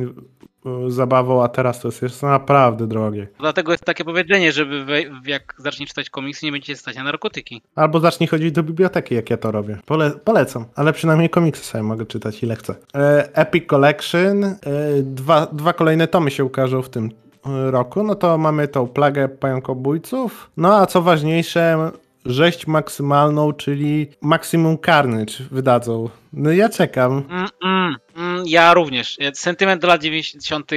zabawą, 0.88 1.44
a 1.44 1.48
teraz 1.48 1.80
to 1.80 1.88
jest, 1.88 2.02
jest 2.02 2.24
naprawdę 2.24 2.88
drogie. 2.88 3.28
Dlatego 3.40 3.72
jest 3.72 3.86
takie 3.86 4.06
powiedzenie, 4.06 4.52
żeby 4.52 4.86
we, 4.86 5.02
jak 5.26 5.56
zacznie 5.58 5.86
czytać 5.86 6.10
komiksy, 6.10 6.46
nie 6.46 6.52
będziecie 6.52 6.76
stać 6.76 6.96
na 6.96 7.04
narkotyki. 7.04 7.62
Albo 7.76 8.00
zacznij 8.00 8.28
chodzić 8.28 8.52
do 8.52 8.64
biblioteki, 8.64 9.16
jak 9.16 9.30
ja 9.30 9.38
to 9.38 9.52
robię. 9.52 9.78
Pole 9.86 10.12
polecam, 10.12 10.66
ale 10.76 10.94
przynajmniej 10.94 11.30
komiksy 11.30 11.64
sobie 11.64 11.84
mogę 11.84 12.06
czytać 12.06 12.44
ile 12.44 12.56
chcę. 12.56 12.76
E, 12.96 13.30
Epic 13.36 13.68
Collection. 13.68 14.44
E, 14.44 14.58
dwa, 15.04 15.46
dwa 15.46 15.74
kolejne 15.74 16.08
tomy 16.08 16.32
się 16.32 16.46
ukażą 16.46 16.82
w 16.82 16.90
tym 16.90 17.10
e, 17.46 17.72
roku. 17.72 18.04
No 18.04 18.16
to 18.16 18.38
mamy 18.38 18.68
tą 18.68 18.88
plagę 18.88 19.30
pająkobójców. 19.30 20.52
No 20.58 20.76
a 20.76 20.86
co 20.86 21.02
ważniejsze, 21.02 21.92
rzeź 22.26 22.68
maksymalną, 22.68 23.54
czyli 23.54 24.08
Maximum 24.22 24.78
Carnage 24.86 25.34
wydadzą. 25.52 26.10
No 26.34 26.52
ja 26.52 26.70
czekam. 26.70 27.24
Mm, 27.30 27.48
mm, 27.64 27.96
mm, 28.16 28.44
ja 28.48 28.74
również. 28.74 29.18
Sentyment 29.34 29.82
do 29.82 29.88
lat 29.88 30.02
90. 30.02 30.72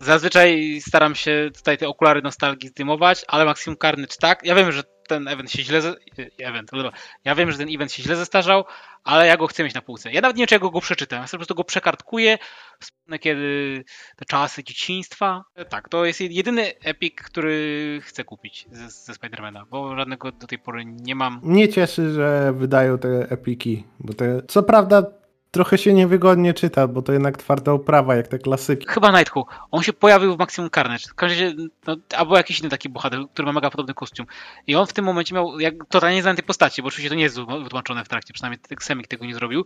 Zazwyczaj 0.00 0.80
staram 0.80 1.14
się 1.14 1.50
tutaj 1.54 1.78
te 1.78 1.88
okulary 1.88 2.22
nostalgii 2.22 2.68
zdejmować, 2.68 3.24
ale 3.28 3.44
Maximum 3.44 3.76
Carnage 3.76 4.16
tak. 4.20 4.40
Ja 4.44 4.54
wiem, 4.54 4.72
że 4.72 4.82
ten 5.06 5.28
event 5.28 5.50
się 5.52 5.62
źle. 5.62 5.94
Event, 6.38 6.70
ja 7.24 7.34
wiem, 7.34 7.52
że 7.52 7.58
ten 7.58 7.68
event 7.74 7.92
się 7.92 8.02
źle 8.02 8.16
zestarzał, 8.16 8.64
ale 9.04 9.26
ja 9.26 9.36
go 9.36 9.46
chcę 9.46 9.64
mieć 9.64 9.74
na 9.74 9.82
półce. 9.82 10.12
Ja 10.12 10.20
nawet 10.20 10.36
nie 10.36 10.40
wiem, 10.40 10.46
czy 10.48 10.54
ja 10.54 10.58
go, 10.58 10.70
go 10.70 10.80
przeczytam. 10.80 11.20
Ja 11.20 11.26
sobie 11.26 11.38
po 11.38 11.40
prostu 11.40 11.54
go 11.54 11.64
przekartkuję. 11.64 12.38
Wspomnę 12.80 13.18
kiedy 13.18 13.84
te 14.16 14.24
czasy 14.24 14.64
dzieciństwa. 14.64 15.44
Tak, 15.68 15.88
to 15.88 16.04
jest 16.04 16.20
jedyny 16.20 16.72
epic, 16.84 17.14
który 17.14 18.00
chcę 18.02 18.24
kupić 18.24 18.66
ze, 18.70 18.90
ze 18.90 19.14
Spidermana, 19.14 19.64
bo 19.70 19.96
żadnego 19.96 20.32
do 20.32 20.46
tej 20.46 20.58
pory 20.58 20.84
nie 20.84 21.14
mam. 21.14 21.40
Mnie 21.42 21.68
cieszy, 21.68 22.10
że 22.10 22.52
wydają 22.56 22.98
te 22.98 23.30
epiki, 23.30 23.84
bo 23.98 24.14
te, 24.14 24.42
co 24.48 24.62
prawda 24.62 25.02
trochę 25.56 25.78
się 25.78 25.92
niewygodnie 25.92 26.54
czyta, 26.54 26.88
bo 26.88 27.02
to 27.02 27.12
jednak 27.12 27.36
twarda 27.36 27.72
oprawa, 27.72 28.16
jak 28.16 28.28
te 28.28 28.38
klasyki. 28.38 28.86
Chyba 28.88 29.18
Nighthu. 29.18 29.46
On 29.70 29.82
się 29.82 29.92
pojawił 29.92 30.36
w 30.36 30.38
Maximum 30.38 30.70
Carnage. 30.70 31.08
W 31.08 31.14
każdym 31.14 31.48
razie, 31.48 31.56
no, 31.86 31.96
albo 32.16 32.36
jakiś 32.36 32.60
inny 32.60 32.68
taki 32.68 32.88
bohater, 32.88 33.20
który 33.32 33.46
ma 33.46 33.52
mega 33.52 33.70
podobny 33.70 33.94
kostium. 33.94 34.26
I 34.66 34.76
on 34.76 34.86
w 34.86 34.92
tym 34.92 35.04
momencie 35.04 35.34
miał, 35.34 35.60
jak 35.60 35.74
totalnie 35.88 36.22
znany 36.22 36.36
tej 36.36 36.44
postaci, 36.44 36.82
bo 36.82 36.88
oczywiście 36.88 37.08
to 37.08 37.14
nie 37.14 37.22
jest 37.22 37.36
wytłumaczone 37.36 38.04
w 38.04 38.08
trakcie, 38.08 38.34
przynajmniej 38.34 38.60
Semik 38.80 39.08
tego 39.08 39.26
nie 39.26 39.34
zrobił. 39.34 39.64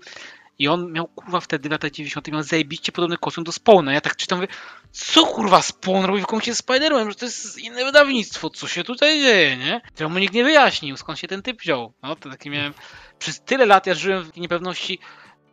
I 0.59 0.68
on 0.68 0.92
miał, 0.92 1.07
kurwa, 1.07 1.40
wtedy 1.40 1.68
w 1.68 1.72
latach 1.72 1.90
90. 1.90 2.29
miał 2.29 2.42
zajebiście 2.42 2.92
podobny 2.92 3.16
kostium 3.16 3.44
do 3.44 3.53
Spawna. 3.53 3.92
Ja 3.92 4.00
tak 4.00 4.16
czytam, 4.16 4.38
mówię, 4.38 4.48
co 4.90 5.26
kurwa 5.26 5.62
Spawn 5.62 6.05
robi 6.05 6.22
w 6.22 6.26
komiksie 6.26 6.55
z 6.55 6.62
Spider-Man, 6.62 7.09
że 7.09 7.14
to 7.14 7.24
jest 7.24 7.59
inne 7.59 7.85
wydawnictwo, 7.85 8.50
co 8.50 8.68
się 8.68 8.85
tutaj 8.85 9.20
dzieje, 9.20 9.57
nie? 9.57 9.81
To 9.94 10.09
mu 10.09 10.18
nikt 10.18 10.35
nie 10.35 10.44
wyjaśnił, 10.44 10.96
skąd 10.96 11.18
się 11.18 11.29
ten 11.29 11.42
typ 11.42 11.61
wziął. 11.61 11.92
No, 12.03 12.16
to 12.16 12.31
taki 12.31 12.50
miałem, 12.50 12.74
przez 13.18 13.40
tyle 13.40 13.66
lat 13.66 13.87
ja 13.87 13.94
żyłem 13.94 14.24
w 14.24 14.37
niepewności, 14.37 14.98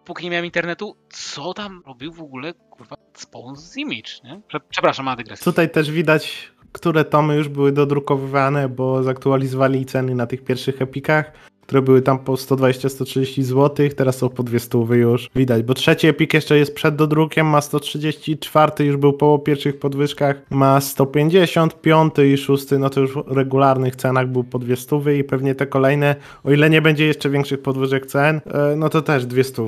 póki 0.07 0.23
nie 0.23 0.29
miałem 0.29 0.45
internetu, 0.45 0.95
co 1.09 1.53
tam 1.53 1.83
robił 1.85 2.13
w 2.13 2.21
ogóle, 2.21 2.53
kurwa, 2.53 2.95
Spawn 3.13 3.55
z 3.55 3.77
Image, 3.77 4.11
nie? 4.23 4.41
Przepraszam, 4.69 5.05
ma 5.05 5.15
dygresję. 5.15 5.43
Tutaj 5.45 5.69
też 5.69 5.91
widać, 5.91 6.51
które 6.71 7.05
tomy 7.05 7.35
już 7.35 7.49
były 7.49 7.71
dodrukowywane, 7.71 8.69
bo 8.69 9.03
zaktualizowali 9.03 9.85
ceny 9.85 10.15
na 10.15 10.27
tych 10.27 10.43
pierwszych 10.43 10.81
epikach 10.81 11.31
które 11.67 11.81
były 11.81 12.01
tam 12.01 12.19
po 12.19 12.33
120-130 12.33 13.43
zł, 13.43 13.89
teraz 13.95 14.17
są 14.17 14.29
po 14.29 14.43
200 14.43 14.77
już 14.77 15.29
widać, 15.35 15.63
bo 15.63 15.73
trzeci 15.73 16.07
Epic 16.07 16.33
jeszcze 16.33 16.57
jest 16.57 16.75
przed 16.75 16.95
dodrukiem, 16.95 17.47
ma 17.47 17.61
130, 17.61 18.37
czwarty 18.37 18.85
już 18.85 18.97
był 18.97 19.13
po 19.13 19.39
pierwszych 19.39 19.79
podwyżkach, 19.79 20.35
ma 20.49 20.81
150, 20.81 21.81
piąty 21.81 22.29
i 22.29 22.37
szósty, 22.37 22.79
no 22.79 22.89
to 22.89 22.99
już 22.99 23.13
w 23.13 23.31
regularnych 23.31 23.95
cenach 23.95 24.27
był 24.27 24.43
po 24.43 24.59
200 24.59 24.95
i 25.19 25.23
pewnie 25.23 25.55
te 25.55 25.67
kolejne, 25.67 26.15
o 26.43 26.51
ile 26.51 26.69
nie 26.69 26.81
będzie 26.81 27.05
jeszcze 27.05 27.29
większych 27.29 27.61
podwyżek 27.61 28.05
cen, 28.05 28.41
e, 28.45 28.75
no 28.75 28.89
to 28.89 29.01
też 29.01 29.25
200, 29.25 29.63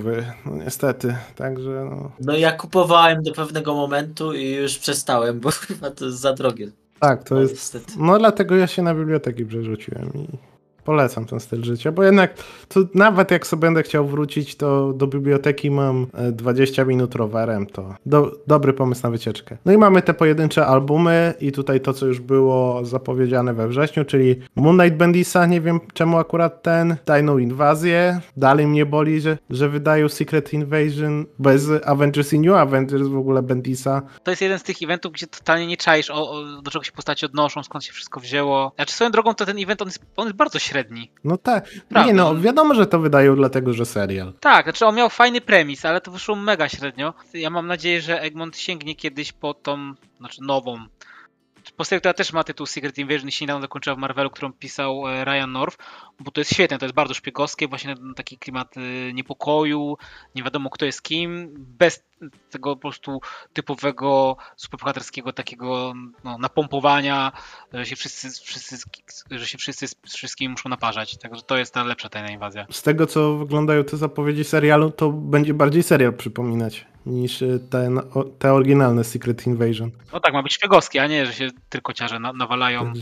no 0.45 0.55
niestety, 0.55 1.15
także 1.35 1.88
no. 1.89 2.12
No 2.19 2.38
ja 2.38 2.51
kupowałem 2.51 3.23
do 3.23 3.33
pewnego 3.33 3.75
momentu 3.75 4.33
i 4.33 4.51
już 4.51 4.77
przestałem, 4.77 5.39
bo 5.39 5.51
chyba 5.67 5.91
to 5.91 6.05
jest 6.05 6.19
za 6.19 6.33
drogie. 6.33 6.71
Tak, 6.99 7.23
to 7.23 7.35
no, 7.35 7.41
jest, 7.41 7.53
niestety. 7.53 7.93
no 7.97 8.19
dlatego 8.19 8.55
ja 8.55 8.67
się 8.67 8.81
na 8.81 8.95
biblioteki 8.95 9.45
przerzuciłem 9.45 10.12
i 10.15 10.38
polecam 10.89 11.25
ten 11.25 11.39
styl 11.39 11.63
życia, 11.63 11.91
bo 11.91 12.04
jednak 12.04 12.34
to 12.67 12.80
nawet 12.93 13.32
jak 13.32 13.47
sobie 13.47 13.62
będę 13.62 13.84
chciał 13.84 14.08
wrócić, 14.08 14.56
to 14.56 14.93
do 14.93 15.08
biblioteki 15.08 15.71
mam 15.71 16.08
20 16.32 16.82
e, 16.82 16.86
minut 16.86 17.15
rowerem, 17.15 17.65
to 17.65 17.95
do, 18.06 18.32
dobry 18.47 18.73
pomysł 18.73 19.02
na 19.04 19.10
wycieczkę. 19.10 19.58
No 19.65 19.73
i 19.73 19.78
mamy 19.78 20.02
te 20.02 20.13
pojedyncze 20.13 20.65
albumy 20.65 21.34
i 21.39 21.52
tutaj 21.52 21.82
to, 21.82 21.93
co 21.93 22.06
już 22.06 22.19
było 22.19 22.86
zapowiedziane 22.86 23.54
we 23.54 23.67
wrześniu, 23.67 24.06
czyli 24.06 24.36
Moon 24.56 24.78
Knight 24.78 24.97
Bendisa, 24.97 25.45
nie 25.45 25.62
wiem 25.62 25.80
czemu 25.93 26.17
akurat 26.17 26.63
ten, 26.63 26.95
Tajną 27.06 27.38
Inwazję, 27.38 28.21
dalej 28.38 28.67
mnie 28.67 28.86
boli, 28.86 29.21
że, 29.21 29.38
że 29.49 29.69
wydają 29.69 30.10
Secret 30.10 30.54
Invasion 30.54 31.25
bez 31.39 31.67
Avengers 31.86 32.34
i 32.34 32.39
New 32.39 32.56
Avengers 32.56 33.08
w 33.08 33.17
ogóle 33.17 33.41
Bendisa. 33.41 34.02
To 34.23 34.32
jest 34.32 34.41
jeden 34.41 34.60
z 34.60 34.63
tych 34.63 34.82
eventów, 34.82 35.13
gdzie 35.13 35.28
totalnie 35.28 35.67
nie 35.67 35.78
czaisz, 35.78 36.10
o, 36.12 36.32
o, 36.32 36.62
do 36.62 36.71
czego 36.71 36.84
się 36.84 36.91
postaci 36.91 37.25
odnoszą, 37.25 37.63
skąd 37.63 37.84
się 37.84 37.93
wszystko 37.93 38.19
wzięło. 38.19 38.71
Znaczy 38.75 38.93
swoją 38.93 39.12
drogą 39.12 39.34
to 39.34 39.45
ten 39.45 39.58
event, 39.60 39.82
on 39.82 39.88
jest, 39.88 39.99
on 40.15 40.25
jest 40.25 40.38
bardzo 40.38 40.60
średni 40.60 40.78
średni. 40.79 41.11
No 41.23 41.37
tak. 41.37 41.69
Nie 42.05 42.13
no, 42.13 42.35
wiadomo, 42.35 42.75
że 42.75 42.85
to 42.87 42.99
wydają 42.99 43.35
dlatego, 43.35 43.73
że 43.73 43.85
serial. 43.85 44.33
Tak, 44.39 44.63
znaczy 44.63 44.85
on 44.85 44.95
miał 44.95 45.09
fajny 45.09 45.41
premis, 45.41 45.85
ale 45.85 46.01
to 46.01 46.11
wyszło 46.11 46.35
mega 46.35 46.69
średnio. 46.69 47.13
Ja 47.33 47.49
mam 47.49 47.67
nadzieję, 47.67 48.01
że 48.01 48.21
Egmont 48.21 48.57
sięgnie 48.57 48.95
kiedyś 48.95 49.31
po 49.31 49.53
tą, 49.53 49.93
znaczy 50.19 50.43
nową 50.43 50.77
Postać, 51.77 51.99
która 51.99 52.13
też 52.13 52.34
ma 52.34 52.43
tytuł 52.43 52.65
Secret 52.65 52.97
Invasion 52.97 53.27
i 53.27 53.32
się 53.32 53.45
niedawno 53.45 53.62
zakończyła 53.62 53.95
w 53.95 53.99
Marvelu, 53.99 54.29
którą 54.29 54.53
pisał 54.53 55.08
e, 55.08 55.25
Ryan 55.25 55.51
North, 55.51 55.77
bo 56.19 56.32
to 56.32 56.41
jest 56.41 56.53
świetne, 56.53 56.77
to 56.77 56.86
jest 56.86 56.95
bardzo 56.95 57.13
szpiegowskie, 57.13 57.67
właśnie 57.67 57.95
taki 58.15 58.38
klimat 58.38 58.75
e, 58.77 59.13
niepokoju, 59.13 59.97
nie 60.36 60.43
wiadomo 60.43 60.69
kto 60.69 60.86
jest 60.86 61.01
kim, 61.01 61.53
bez 61.58 62.10
tego 62.49 62.75
po 62.75 62.82
prostu 62.82 63.21
typowego 63.53 64.38
superbohaterskiego 64.55 65.34
takiego 65.34 65.93
no, 66.23 66.38
napompowania, 66.38 67.32
że 67.73 67.86
się 67.86 67.95
wszyscy, 67.95 68.29
wszyscy, 68.43 68.77
że 69.32 69.45
się 69.45 69.58
wszyscy 69.58 69.88
z 69.88 70.15
wszystkimi 70.15 70.51
muszą 70.51 70.69
naparzać. 70.69 71.17
Także 71.17 71.41
to 71.41 71.58
jest 71.58 71.73
ta 71.73 71.84
lepsza 71.84 72.10
tajna 72.10 72.29
inwazja. 72.29 72.65
Z 72.71 72.84
tego 72.84 73.08
co 73.08 73.38
wyglądają 73.38 73.84
te 73.84 73.97
zapowiedzi 73.97 74.43
serialu, 74.43 74.91
to 74.91 75.10
będzie 75.12 75.53
bardziej 75.53 75.84
serial 75.84 76.13
przypominać 76.13 76.86
niż 77.05 77.41
e, 77.41 77.59
ten, 77.59 78.01
te 78.39 78.53
oryginalne 78.53 79.03
Secret 79.03 79.47
Invasion. 79.47 79.91
No 80.13 80.19
tak, 80.19 80.33
ma 80.33 80.43
być 80.43 80.53
szpiegowski, 80.53 80.99
a 80.99 81.07
nie, 81.07 81.25
że 81.25 81.33
się 81.33 81.49
tylko 81.69 81.93
ciarze 81.93 82.19
nawalają 82.19 82.93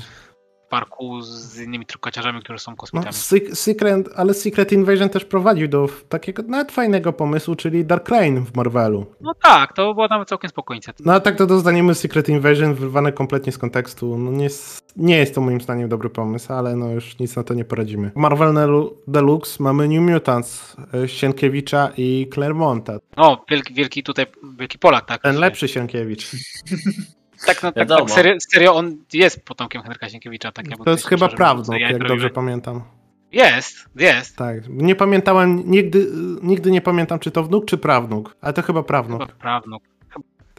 parku 0.69 1.21
z 1.21 1.59
innymi 1.59 1.85
trukaciarzami, 1.85 2.41
którzy 2.41 2.59
są 2.59 2.75
kosmitami. 2.75 3.15
No, 3.31 3.55
Secret, 3.55 4.09
ale 4.15 4.33
Secret 4.33 4.71
Invasion 4.71 5.09
też 5.09 5.25
prowadził 5.25 5.67
do 5.67 5.89
takiego 6.09 6.43
nawet 6.43 6.71
fajnego 6.71 7.13
pomysłu, 7.13 7.55
czyli 7.55 7.85
Dark 7.85 8.09
Reign 8.09 8.45
w 8.45 8.55
Marvelu. 8.55 9.05
No 9.21 9.33
tak, 9.43 9.73
to 9.73 9.93
było 9.93 10.07
nawet 10.07 10.29
całkiem 10.29 10.49
spokojnie. 10.49 10.81
No 11.05 11.13
a 11.13 11.19
tak 11.19 11.35
to 11.35 11.47
dostaniemy 11.47 11.95
Secret 11.95 12.29
Invasion 12.29 12.73
wyrwane 12.73 13.11
kompletnie 13.11 13.51
z 13.51 13.57
kontekstu. 13.57 14.17
No 14.17 14.31
nie, 14.31 14.47
nie 14.95 15.17
jest 15.17 15.35
to 15.35 15.41
moim 15.41 15.61
zdaniem 15.61 15.89
dobry 15.89 16.09
pomysł, 16.09 16.53
ale 16.53 16.75
no 16.75 16.89
już 16.89 17.19
nic 17.19 17.35
na 17.35 17.43
to 17.43 17.53
nie 17.53 17.65
poradzimy. 17.65 18.11
Marvel 18.15 18.53
Deluxe 19.07 19.63
mamy 19.63 19.87
New 19.87 20.01
Mutants, 20.01 20.75
e, 20.93 21.07
Sienkiewicza 21.07 21.91
i 21.97 22.29
Claremonta. 22.33 22.99
O, 23.15 23.45
wielki, 23.49 23.73
wielki 23.73 24.03
tutaj, 24.03 24.25
wielki 24.57 24.79
Polak, 24.79 25.05
tak? 25.05 25.21
Ten 25.21 25.35
lepszy 25.35 25.67
Sienkiewicz. 25.67 26.31
Tak, 27.45 27.63
no, 27.63 27.71
tak, 27.71 27.89
tak 27.89 28.11
serio, 28.11 28.35
serio, 28.53 28.75
on 28.75 28.97
jest 29.13 29.45
potomkiem 29.45 29.81
Henryka 29.81 30.09
Sienkiewicza. 30.09 30.51
Tak, 30.51 30.65
to 30.85 30.91
jest 30.91 31.07
chyba 31.07 31.29
prawdą, 31.29 31.73
jak 31.73 32.07
dobrze 32.07 32.29
pamiętam. 32.29 32.83
Jest, 33.31 33.75
jest. 33.95 34.35
Tak, 34.35 34.57
nie 34.69 34.95
pamiętałem, 34.95 35.71
nigdy, 35.71 36.07
nigdy 36.41 36.71
nie 36.71 36.81
pamiętam, 36.81 37.19
czy 37.19 37.31
to 37.31 37.43
wnuk, 37.43 37.65
czy 37.65 37.77
prawnuk, 37.77 38.35
ale 38.41 38.53
to 38.53 38.61
chyba 38.61 38.83
prawnuk. 38.83 39.21
Chyba 39.21 39.33
prawnuk. 39.33 39.83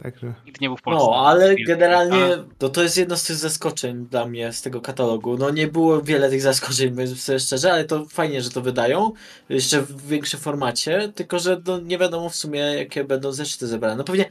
Także. 0.03 0.33
Nigdy 0.45 0.57
nie 0.61 0.69
był 0.69 0.77
w 0.77 0.81
Polsce. 0.81 1.05
No, 1.05 1.27
ale 1.27 1.55
generalnie 1.55 2.37
to, 2.57 2.69
to 2.69 2.83
jest 2.83 2.97
jedno 2.97 3.17
z 3.17 3.23
tych 3.23 3.35
zaskoczeń 3.35 4.05
dla 4.05 4.25
mnie 4.25 4.53
z 4.53 4.61
tego 4.61 4.81
katalogu. 4.81 5.37
No 5.37 5.49
nie 5.49 5.67
było 5.67 6.01
wiele 6.01 6.29
tych 6.29 6.41
zaskoczeń, 6.41 6.89
powiedzmy 6.95 7.15
sobie 7.15 7.39
szczerze, 7.39 7.73
ale 7.73 7.85
to 7.85 8.05
fajnie, 8.05 8.41
że 8.41 8.49
to 8.49 8.61
wydają. 8.61 9.11
Jeszcze 9.49 9.81
w 9.81 10.07
większym 10.07 10.39
formacie, 10.39 11.11
tylko 11.15 11.39
że 11.39 11.61
no, 11.67 11.79
nie 11.79 11.97
wiadomo 11.97 12.29
w 12.29 12.35
sumie, 12.35 12.59
jakie 12.59 13.03
będą 13.03 13.31
zeszyty 13.31 13.67
zebrane. 13.67 13.95
No 13.95 14.03
pewnie 14.03 14.25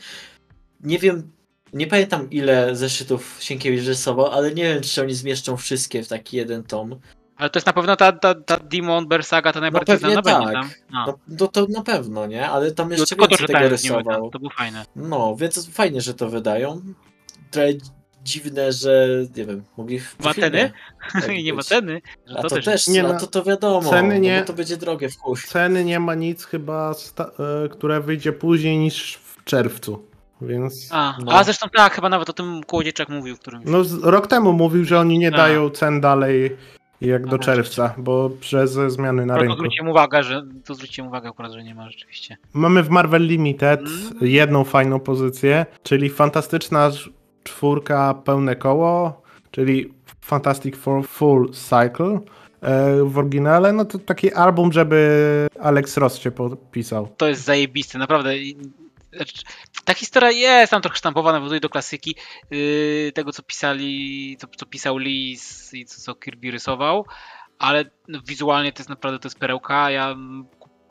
nie 0.81 0.99
wiem, 0.99 1.31
nie 1.73 1.87
pamiętam 1.87 2.31
ile 2.31 2.77
zeszytów 2.77 3.37
Sienkiewicz 3.41 3.87
rysował, 3.87 4.27
ale 4.27 4.55
nie 4.55 4.65
wiem, 4.65 4.83
czy 4.83 5.03
oni 5.03 5.15
zmieszczą 5.15 5.57
wszystkie 5.57 6.03
w 6.03 6.09
taki 6.09 6.37
jeden 6.37 6.65
tom. 6.65 7.01
Ale 7.37 7.51
to 7.51 7.59
jest 7.59 7.67
na 7.67 7.73
pewno 7.73 7.97
ta, 7.97 8.13
ta, 8.13 8.35
ta 8.35 8.57
Demon 8.57 9.09
Bersaga, 9.09 9.53
ta 9.53 9.61
najbardziej 9.61 9.95
no 9.95 9.99
znana 9.99 10.23
tak. 10.23 10.39
będzie 10.39 10.53
tam. 10.53 10.71
No. 10.91 11.07
No, 11.07 11.19
no. 11.29 11.49
to 11.49 11.67
na 11.69 11.83
pewno, 11.83 12.27
nie? 12.27 12.49
Ale 12.49 12.73
tam 12.73 12.91
jeszcze 12.91 13.17
no, 13.17 13.29
więcej 13.29 13.47
to, 13.47 13.53
tego 13.53 13.69
rysował. 13.69 14.31
to 14.31 14.39
było 14.39 14.51
fajne. 14.51 14.85
No, 14.97 15.37
więc 15.37 15.71
fajnie, 15.71 16.01
że 16.01 16.15
to 16.15 16.29
wydają. 16.29 16.83
Trochę 17.51 17.73
dziwne, 18.25 18.73
że 18.73 19.09
nie 19.37 19.45
wiem, 19.45 19.65
mogli 19.77 20.01
w 20.01 20.17
Wateny? 20.21 20.73
I 21.39 21.45
nie 21.45 21.55
wateny. 21.55 22.01
A 22.37 22.43
to, 22.43 22.49
to 22.49 22.63
też, 22.63 22.89
nie, 22.89 23.03
no, 23.03 23.21
to, 23.21 23.27
to 23.27 23.43
wiadomo, 23.45 23.91
ceny 23.91 24.15
no 24.15 24.21
nie, 24.21 24.41
no 24.41 24.47
to 24.47 24.53
będzie 24.53 24.77
drogie 24.77 25.09
w 25.09 25.17
chuj. 25.17 25.37
Ceny 25.47 25.85
nie 25.85 26.01
ma 26.01 26.15
nic 26.15 26.45
chyba, 26.45 26.95
e, 27.19 27.69
które 27.69 28.01
wyjdzie 28.01 28.33
później 28.33 28.79
niż 28.79 29.15
w 29.15 29.45
czerwcu. 29.45 30.08
Więc, 30.41 30.89
a, 30.93 31.17
no. 31.25 31.33
a 31.33 31.45
zresztą 31.45 31.67
tak, 31.77 31.95
chyba 31.95 32.09
nawet 32.09 32.31
o 32.31 32.33
tym 32.33 32.61
Kołodziejczak 32.67 33.09
mówił, 33.09 33.37
w 33.37 33.41
którymś. 33.41 33.65
No 33.67 33.83
rok 34.03 34.27
temu 34.27 34.53
mówił, 34.53 34.85
że 34.85 35.01
oni 35.01 35.19
nie 35.19 35.35
a. 35.35 35.37
dają 35.37 35.71
cen 35.71 36.01
dalej 36.01 36.57
jak 37.01 37.27
do 37.27 37.39
czerwca, 37.39 37.95
bo 37.99 38.31
przez 38.41 38.73
zmiany 38.73 39.27
na 39.27 39.35
to 39.35 39.41
rynku. 39.41 39.57
Zwróciłem 39.57 39.89
uwagę, 39.89 40.23
że 40.23 40.43
to 40.65 40.75
zwróciłem 40.75 41.09
uwagę 41.09 41.29
akurat, 41.29 41.53
że 41.53 41.65
nie 41.65 41.75
ma 41.75 41.91
rzeczywiście. 41.91 42.37
Mamy 42.53 42.83
w 42.83 42.91
Marvel 42.91 43.27
Limited 43.27 43.81
mm. 43.81 44.13
jedną 44.21 44.65
fajną 44.65 45.01
pozycję, 45.01 45.67
czyli 45.83 46.11
fantastyczna 46.11 46.91
czwórka 47.45 48.15
pełne 48.15 48.57
koło, 48.57 49.23
czyli 49.51 49.95
Fantastic 50.21 50.77
Four 50.77 51.07
Full 51.07 51.51
Cycle 51.53 52.21
e, 52.61 53.05
w 53.05 53.19
oryginale, 53.19 53.73
no 53.73 53.85
to 53.85 53.99
taki 53.99 54.33
album, 54.33 54.73
żeby 54.73 55.49
Alex 55.61 55.97
Ross 55.97 56.19
się 56.19 56.31
podpisał. 56.31 57.09
To 57.17 57.29
jest 57.29 57.45
zajebiste, 57.45 57.99
naprawdę 57.99 58.35
ta 59.85 59.95
historia 59.95 60.61
jest 60.61 60.71
tam 60.71 60.83
trochę 60.83 60.99
sztampowana, 60.99 61.39
nawiązuje 61.39 61.61
do 61.61 61.69
klasyki 61.69 62.15
yy, 62.51 63.13
tego, 63.15 63.33
co 63.33 63.43
pisali, 63.43 64.37
co, 64.41 64.47
co 64.47 64.67
pisał 64.67 64.99
Lee 64.99 65.37
i 65.73 65.85
co, 65.85 66.01
co 66.01 66.15
Kirby 66.15 66.51
rysował, 66.51 67.05
ale 67.59 67.85
no, 68.09 68.21
wizualnie 68.27 68.73
to 68.73 68.81
jest 68.81 68.91
naprawdę 68.91 69.19
to 69.19 69.27
jest 69.27 69.39
perełka. 69.39 69.91
Ja 69.91 70.17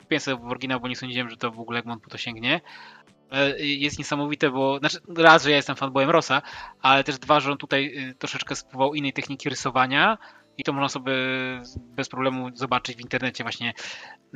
kupiłem 0.00 0.20
sobie 0.20 0.36
w 0.36 0.50
oryginał, 0.50 0.80
bo 0.80 0.88
nie 0.88 0.96
sądziłem, 0.96 1.30
że 1.30 1.36
to 1.36 1.50
w 1.50 1.60
ogóle 1.60 1.78
Egmont 1.78 2.02
po 2.02 2.10
to 2.10 2.18
sięgnie. 2.18 2.60
Jest 3.58 3.98
niesamowite, 3.98 4.50
bo 4.50 4.78
znaczy 4.78 4.98
raz, 5.16 5.44
że 5.44 5.50
ja 5.50 5.56
jestem 5.56 5.76
fanboyem 5.76 6.10
Rosa, 6.10 6.42
ale 6.82 7.04
też 7.04 7.18
dwa, 7.18 7.40
że 7.40 7.52
on 7.52 7.58
tutaj 7.58 8.08
y, 8.10 8.14
troszeczkę 8.14 8.56
spróbował 8.56 8.94
innej 8.94 9.12
techniki 9.12 9.48
rysowania 9.48 10.18
i 10.58 10.64
to 10.64 10.72
można 10.72 10.88
sobie 10.88 11.12
bez 11.78 12.08
problemu 12.08 12.56
zobaczyć 12.56 12.96
w 12.96 13.00
internecie 13.00 13.44
właśnie 13.44 13.72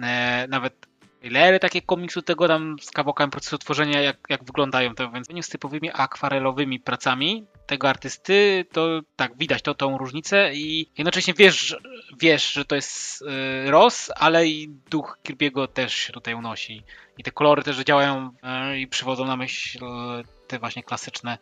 e, 0.03 0.47
nawet 0.49 0.92
trailery 1.23 1.59
takie 1.61 1.83
komiksu 1.83 2.23
tego 2.23 2.49
tam 2.49 2.77
z 2.81 2.91
kawałkami 2.91 3.33
procesu 3.33 3.59
tworzenia, 3.59 4.01
jak, 4.01 4.17
jak 4.29 4.45
wyglądają 4.45 4.95
to, 4.95 5.11
więc 5.11 5.47
z 5.47 5.49
typowymi 5.49 5.91
akwarelowymi 5.93 6.81
pracami 6.81 7.47
tego 7.67 7.89
artysty, 7.89 8.65
to 8.73 9.01
tak, 9.17 9.39
widać 9.39 9.63
to, 9.63 9.75
tą 9.75 9.99
różnicę 9.99 10.55
i 10.55 10.91
jednocześnie 10.99 11.35
wiesz, 11.35 11.77
wiesz, 12.21 12.53
że 12.53 12.65
to 12.65 12.75
jest 12.75 13.23
y, 13.23 13.71
Ross, 13.71 14.11
ale 14.17 14.47
i 14.47 14.69
duch 14.91 15.19
Kirby'ego 15.25 15.69
też 15.69 15.95
się 15.95 16.13
tutaj 16.13 16.35
unosi. 16.35 16.83
I 17.19 17.23
te 17.23 17.31
kolory 17.31 17.63
też 17.63 17.79
działają 17.79 18.31
y, 18.73 18.79
i 18.79 18.87
przywodzą 18.87 19.25
na 19.25 19.37
myśl 19.37 19.85
y, 19.85 20.49
te 20.49 20.59
właśnie 20.59 20.83
klasyczne 20.83 21.39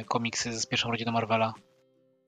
y, 0.00 0.04
komiksy 0.04 0.52
z 0.52 0.66
pierwszą 0.66 0.90
rodziną 0.90 1.12
Marvela. 1.12 1.54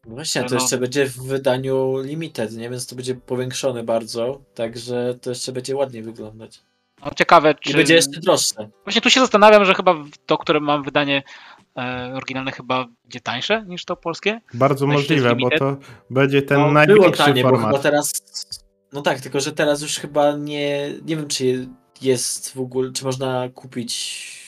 No 0.07 0.15
Właśnie, 0.15 0.43
to 0.45 0.55
No. 0.55 0.61
jeszcze 0.61 0.79
będzie 0.79 1.07
w 1.07 1.17
wydaniu 1.17 1.99
limited, 2.03 2.53
nie? 2.57 2.71
Więc 2.71 2.87
to 2.87 2.97
będzie 2.97 3.15
powiększone 3.15 3.83
bardzo, 3.83 4.41
także 4.55 5.15
to 5.23 5.31
jeszcze 5.31 5.53
będzie 5.53 5.77
ładniej 5.77 6.03
wyglądać. 6.03 6.63
No, 7.05 7.11
ciekawe, 7.17 7.51
I 7.67 7.71
czy... 7.71 7.77
będzie 7.77 7.95
jeszcze 7.95 8.21
droższe. 8.21 8.69
Właśnie 8.85 9.03
tu 9.03 9.11
się 9.11 9.21
zastanawiam, 9.21 9.65
że 9.65 9.75
chyba 9.75 9.95
to, 10.27 10.39
które 10.39 10.61
mam 10.61 10.83
wydanie 10.83 11.23
e, 11.79 12.13
oryginalne 12.15 12.53
chyba 12.53 12.87
będzie 13.05 13.21
tańsze 13.21 13.65
niż 13.67 13.85
to 13.85 13.97
polskie. 13.97 14.41
Bardzo 14.55 14.87
Myślę, 14.87 15.01
możliwe, 15.01 15.37
bo 15.37 15.51
to 15.59 15.77
będzie 16.11 16.43
ten 16.43 16.57
No, 16.59 16.63
było 16.63 16.73
największy 16.73 17.23
tanie, 17.25 17.43
bo 17.43 17.49
format. 17.49 17.71
chyba 17.71 17.83
teraz... 17.83 18.13
No 18.93 19.03
tak, 19.03 19.21
tylko 19.21 19.41
że 19.41 19.53
teraz 19.53 19.83
już 19.83 19.97
chyba 19.99 20.33
nie... 20.37 20.91
Nie 21.05 21.17
wiem, 21.17 21.29
czy 21.29 21.69
jest 22.03 22.55
w 22.55 22.61
ogóle... 22.61 22.93
Czy 22.93 23.05
można 23.05 23.49
kupić 23.55 24.40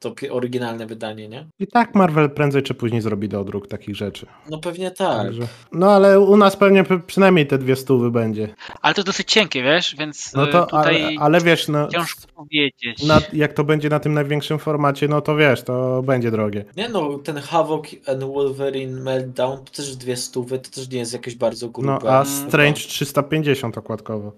to 0.00 0.14
oryginalne 0.30 0.86
wydanie, 0.86 1.28
nie? 1.28 1.46
I 1.58 1.66
tak 1.66 1.94
Marvel 1.94 2.30
prędzej 2.30 2.62
czy 2.62 2.74
później 2.74 3.00
zrobi 3.00 3.28
dodruk 3.28 3.68
takich 3.68 3.96
rzeczy. 3.96 4.26
No 4.50 4.58
pewnie 4.58 4.90
tak. 4.90 5.16
Także... 5.22 5.42
No 5.72 5.92
ale 5.92 6.20
u 6.20 6.36
nas 6.36 6.56
pewnie 6.56 6.84
przynajmniej 7.06 7.46
te 7.46 7.58
dwie 7.58 7.76
stówy 7.76 8.10
będzie. 8.10 8.54
Ale 8.82 8.94
to 8.94 9.02
dosyć 9.04 9.32
cienkie, 9.32 9.62
wiesz, 9.62 9.96
więc 9.98 10.32
No 10.34 10.48
e, 10.48 10.52
to, 10.52 10.66
tutaj 10.66 11.04
ale, 11.04 11.14
ale 11.20 11.40
wiesz, 11.40 11.68
no, 11.68 11.88
ciężko 11.88 12.20
powiedzieć. 12.34 13.02
na, 13.06 13.20
jak 13.32 13.52
to 13.52 13.64
będzie 13.64 13.88
na 13.88 14.00
tym 14.00 14.14
największym 14.14 14.58
formacie, 14.58 15.08
no 15.08 15.20
to 15.20 15.36
wiesz, 15.36 15.62
to 15.62 16.02
będzie 16.02 16.30
drogie. 16.30 16.64
Nie 16.76 16.88
no, 16.88 17.18
ten 17.18 17.36
Havoc 17.38 17.86
and 18.06 18.24
Wolverine 18.24 19.00
Meltdown 19.02 19.64
to 19.64 19.72
też 19.72 19.96
dwie 19.96 20.16
stówy, 20.16 20.58
to 20.58 20.70
też 20.70 20.90
nie 20.90 20.98
jest 20.98 21.12
jakieś 21.12 21.34
bardzo 21.34 21.68
grube. 21.68 21.98
No 22.02 22.10
a 22.10 22.20
Mm. 22.22 22.48
Strange 22.48 22.80
350 22.80 23.78
okładkowo. 23.78 24.32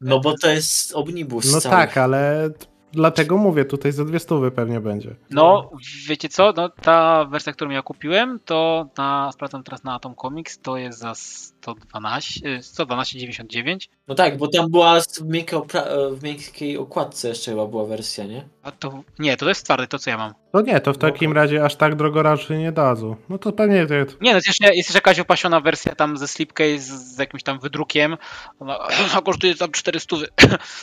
No 0.00 0.20
bo 0.20 0.34
to 0.38 0.48
jest 0.50 0.96
omnibus 0.96 1.52
No 1.52 1.60
cały. 1.60 1.74
tak, 1.74 1.98
ale 1.98 2.50
dlatego 2.92 3.36
mówię, 3.36 3.64
tutaj 3.64 3.92
za 3.92 4.04
dwie 4.04 4.18
stówy 4.18 4.50
pewnie 4.50 4.80
będzie. 4.80 5.14
No, 5.30 5.70
wiecie 6.08 6.28
co, 6.28 6.52
no, 6.56 6.68
ta 6.68 7.24
wersja, 7.24 7.52
którą 7.52 7.70
ja 7.70 7.82
kupiłem, 7.82 8.40
to 8.44 8.88
na, 8.98 9.32
sprawdzam 9.32 9.62
teraz 9.62 9.84
na 9.84 9.94
Atom 9.94 10.14
Comics, 10.14 10.58
to 10.58 10.76
jest 10.76 10.98
za 10.98 11.14
112, 11.62 12.40
e, 12.48 12.62
112,99. 12.62 13.88
No 14.08 14.14
tak, 14.14 14.36
bo 14.38 14.48
tam 14.48 14.70
była 14.70 15.00
w 15.00 15.22
miękkiej, 15.24 15.58
opra- 15.58 16.14
w 16.14 16.22
miękkiej 16.22 16.78
okładce 16.78 17.28
jeszcze 17.28 17.50
chyba 17.50 17.66
była 17.66 17.86
wersja, 17.86 18.24
nie? 18.24 18.48
A 18.62 18.72
to, 18.72 19.02
nie, 19.18 19.36
to 19.36 19.48
jest 19.48 19.64
twardy, 19.64 19.86
to 19.86 19.98
co 19.98 20.10
ja 20.10 20.18
mam. 20.18 20.34
To 20.52 20.60
nie, 20.60 20.80
to 20.80 20.92
w 20.92 20.98
takim 20.98 21.32
razie 21.32 21.64
aż 21.64 21.76
tak 21.76 21.96
drogo 21.96 22.22
raczej 22.22 22.58
nie 22.58 22.72
dadzą. 22.72 23.16
No 23.28 23.38
to 23.38 23.52
pewnie 23.52 23.86
to, 23.86 23.94
Nie, 23.94 24.30
no 24.30 24.34
jest 24.36 24.46
jeszcze, 24.46 24.64
jest 24.66 24.76
jeszcze 24.76 24.96
jakaś 24.96 25.18
opasiona 25.18 25.60
wersja 25.60 25.94
tam 25.94 26.16
ze 26.16 26.28
slipcase 26.28 26.78
z, 26.78 27.14
z 27.14 27.18
jakimś 27.18 27.42
tam 27.42 27.58
wydrukiem, 27.58 28.16
ona 28.60 28.78
a 29.16 29.20
kosztuje 29.22 29.54
tam 29.54 29.70
400. 29.72 30.16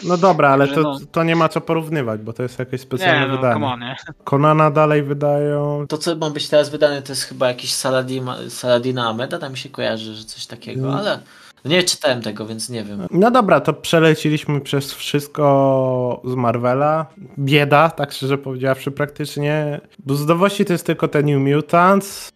No 0.03 0.17
dobra, 0.17 0.49
ale 0.49 0.67
to, 0.67 0.82
no. 0.82 0.99
to 1.11 1.23
nie 1.23 1.36
ma 1.36 1.49
co 1.49 1.61
porównywać, 1.61 2.21
bo 2.21 2.34
to 2.34 2.43
jest 2.43 2.59
jakieś 2.59 2.73
Nie, 2.73 2.80
specjalne 2.80 3.28
no, 3.28 3.36
wydanie. 3.36 3.53
come 3.53 3.67
on, 3.67 3.80
nie? 3.80 3.95
Konana 4.23 4.71
dalej 4.71 5.03
wydają. 5.03 5.86
To 5.89 5.97
co 5.97 6.15
ma 6.15 6.30
być 6.30 6.49
teraz 6.49 6.69
wydane 6.69 7.01
to 7.01 7.11
jest 7.11 7.23
chyba 7.23 7.47
jakiś 7.47 7.73
Saladima, 7.73 8.38
Saladina 8.49 9.09
Ameda, 9.09 9.39
tam 9.39 9.51
mi 9.51 9.57
się 9.57 9.69
kojarzy, 9.69 10.13
że 10.15 10.23
coś 10.23 10.45
takiego, 10.45 10.64
Mm. 10.74 10.89
ale 10.93 11.20
nie 11.66 11.84
czytałem 11.84 12.22
tego, 12.22 12.45
więc 12.45 12.70
nie 12.70 12.84
wiem. 12.84 13.07
No 13.11 13.32
dobra, 13.32 13.59
to 13.59 13.74
przeleciliśmy 13.74 14.61
przez 14.61 14.93
wszystko 14.93 16.22
z 16.26 16.36
Marvela. 16.36 17.05
Bieda, 17.39 17.89
tak 17.89 18.11
szczerze 18.11 18.38
powiedziawszy, 18.38 18.91
praktycznie. 18.91 19.82
Bo 19.99 20.16
z 20.16 20.28
nowości 20.28 20.66
to 20.66 20.74
jest 20.74 20.86
tylko 20.86 21.07
ten 21.07 21.26
New 21.26 21.55
Mutants, 21.55 22.30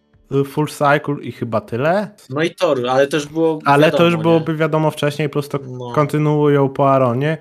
Full 0.46 0.66
Cycle 0.68 1.16
i 1.22 1.32
chyba 1.32 1.60
tyle. 1.60 2.08
No 2.30 2.42
i 2.42 2.54
Thor, 2.54 2.88
ale 2.88 3.06
to 3.06 3.16
już 3.16 3.26
było 3.26 3.58
Ale 3.64 3.82
wiadomo, 3.86 3.98
to 3.98 4.04
już 4.04 4.14
nie? 4.16 4.22
byłoby 4.22 4.56
wiadomo 4.56 4.90
wcześniej, 4.90 5.28
plus 5.28 5.48
to 5.48 5.58
No. 5.68 5.92
kontynuują 5.92 6.68
po 6.68 6.90
Aaronie. 6.90 7.38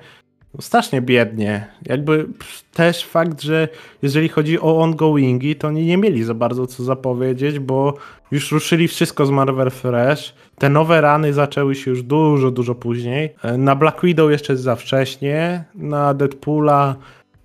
No, 0.54 0.62
Strasznie 0.62 1.02
biednie. 1.02 1.68
Jakby 1.86 2.28
też 2.74 3.06
fakt, 3.06 3.42
że 3.42 3.68
jeżeli 4.02 4.30
chodzi 4.30 4.60
o 4.60 4.82
ongoingi, 4.82 5.56
to 5.56 5.68
oni 5.68 5.86
nie 5.86 5.98
mieli 5.98 6.24
za 6.24 6.34
bardzo 6.34 6.68
co 6.68 6.84
zapowiedzieć, 6.84 7.60
bo 7.60 7.94
już 8.32 8.52
ruszyli 8.52 8.88
wszystko 8.88 9.26
z 9.26 9.30
Marvel 9.30 9.70
Fresh. 9.70 10.34
Te 10.58 10.70
nowe 10.70 11.02
rany 11.02 11.34
zaczęły 11.34 11.76
się 11.76 11.92
już 11.92 12.04
dużo, 12.04 12.52
dużo 12.52 12.76
później. 12.76 13.36
E, 13.44 13.58
Na 13.58 13.76
Black 13.76 14.02
Widow 14.02 14.32
jeszcze 14.32 14.58
za 14.58 14.76
wcześnie, 14.76 15.64
na 15.76 16.14
Deadpoola 16.14 16.96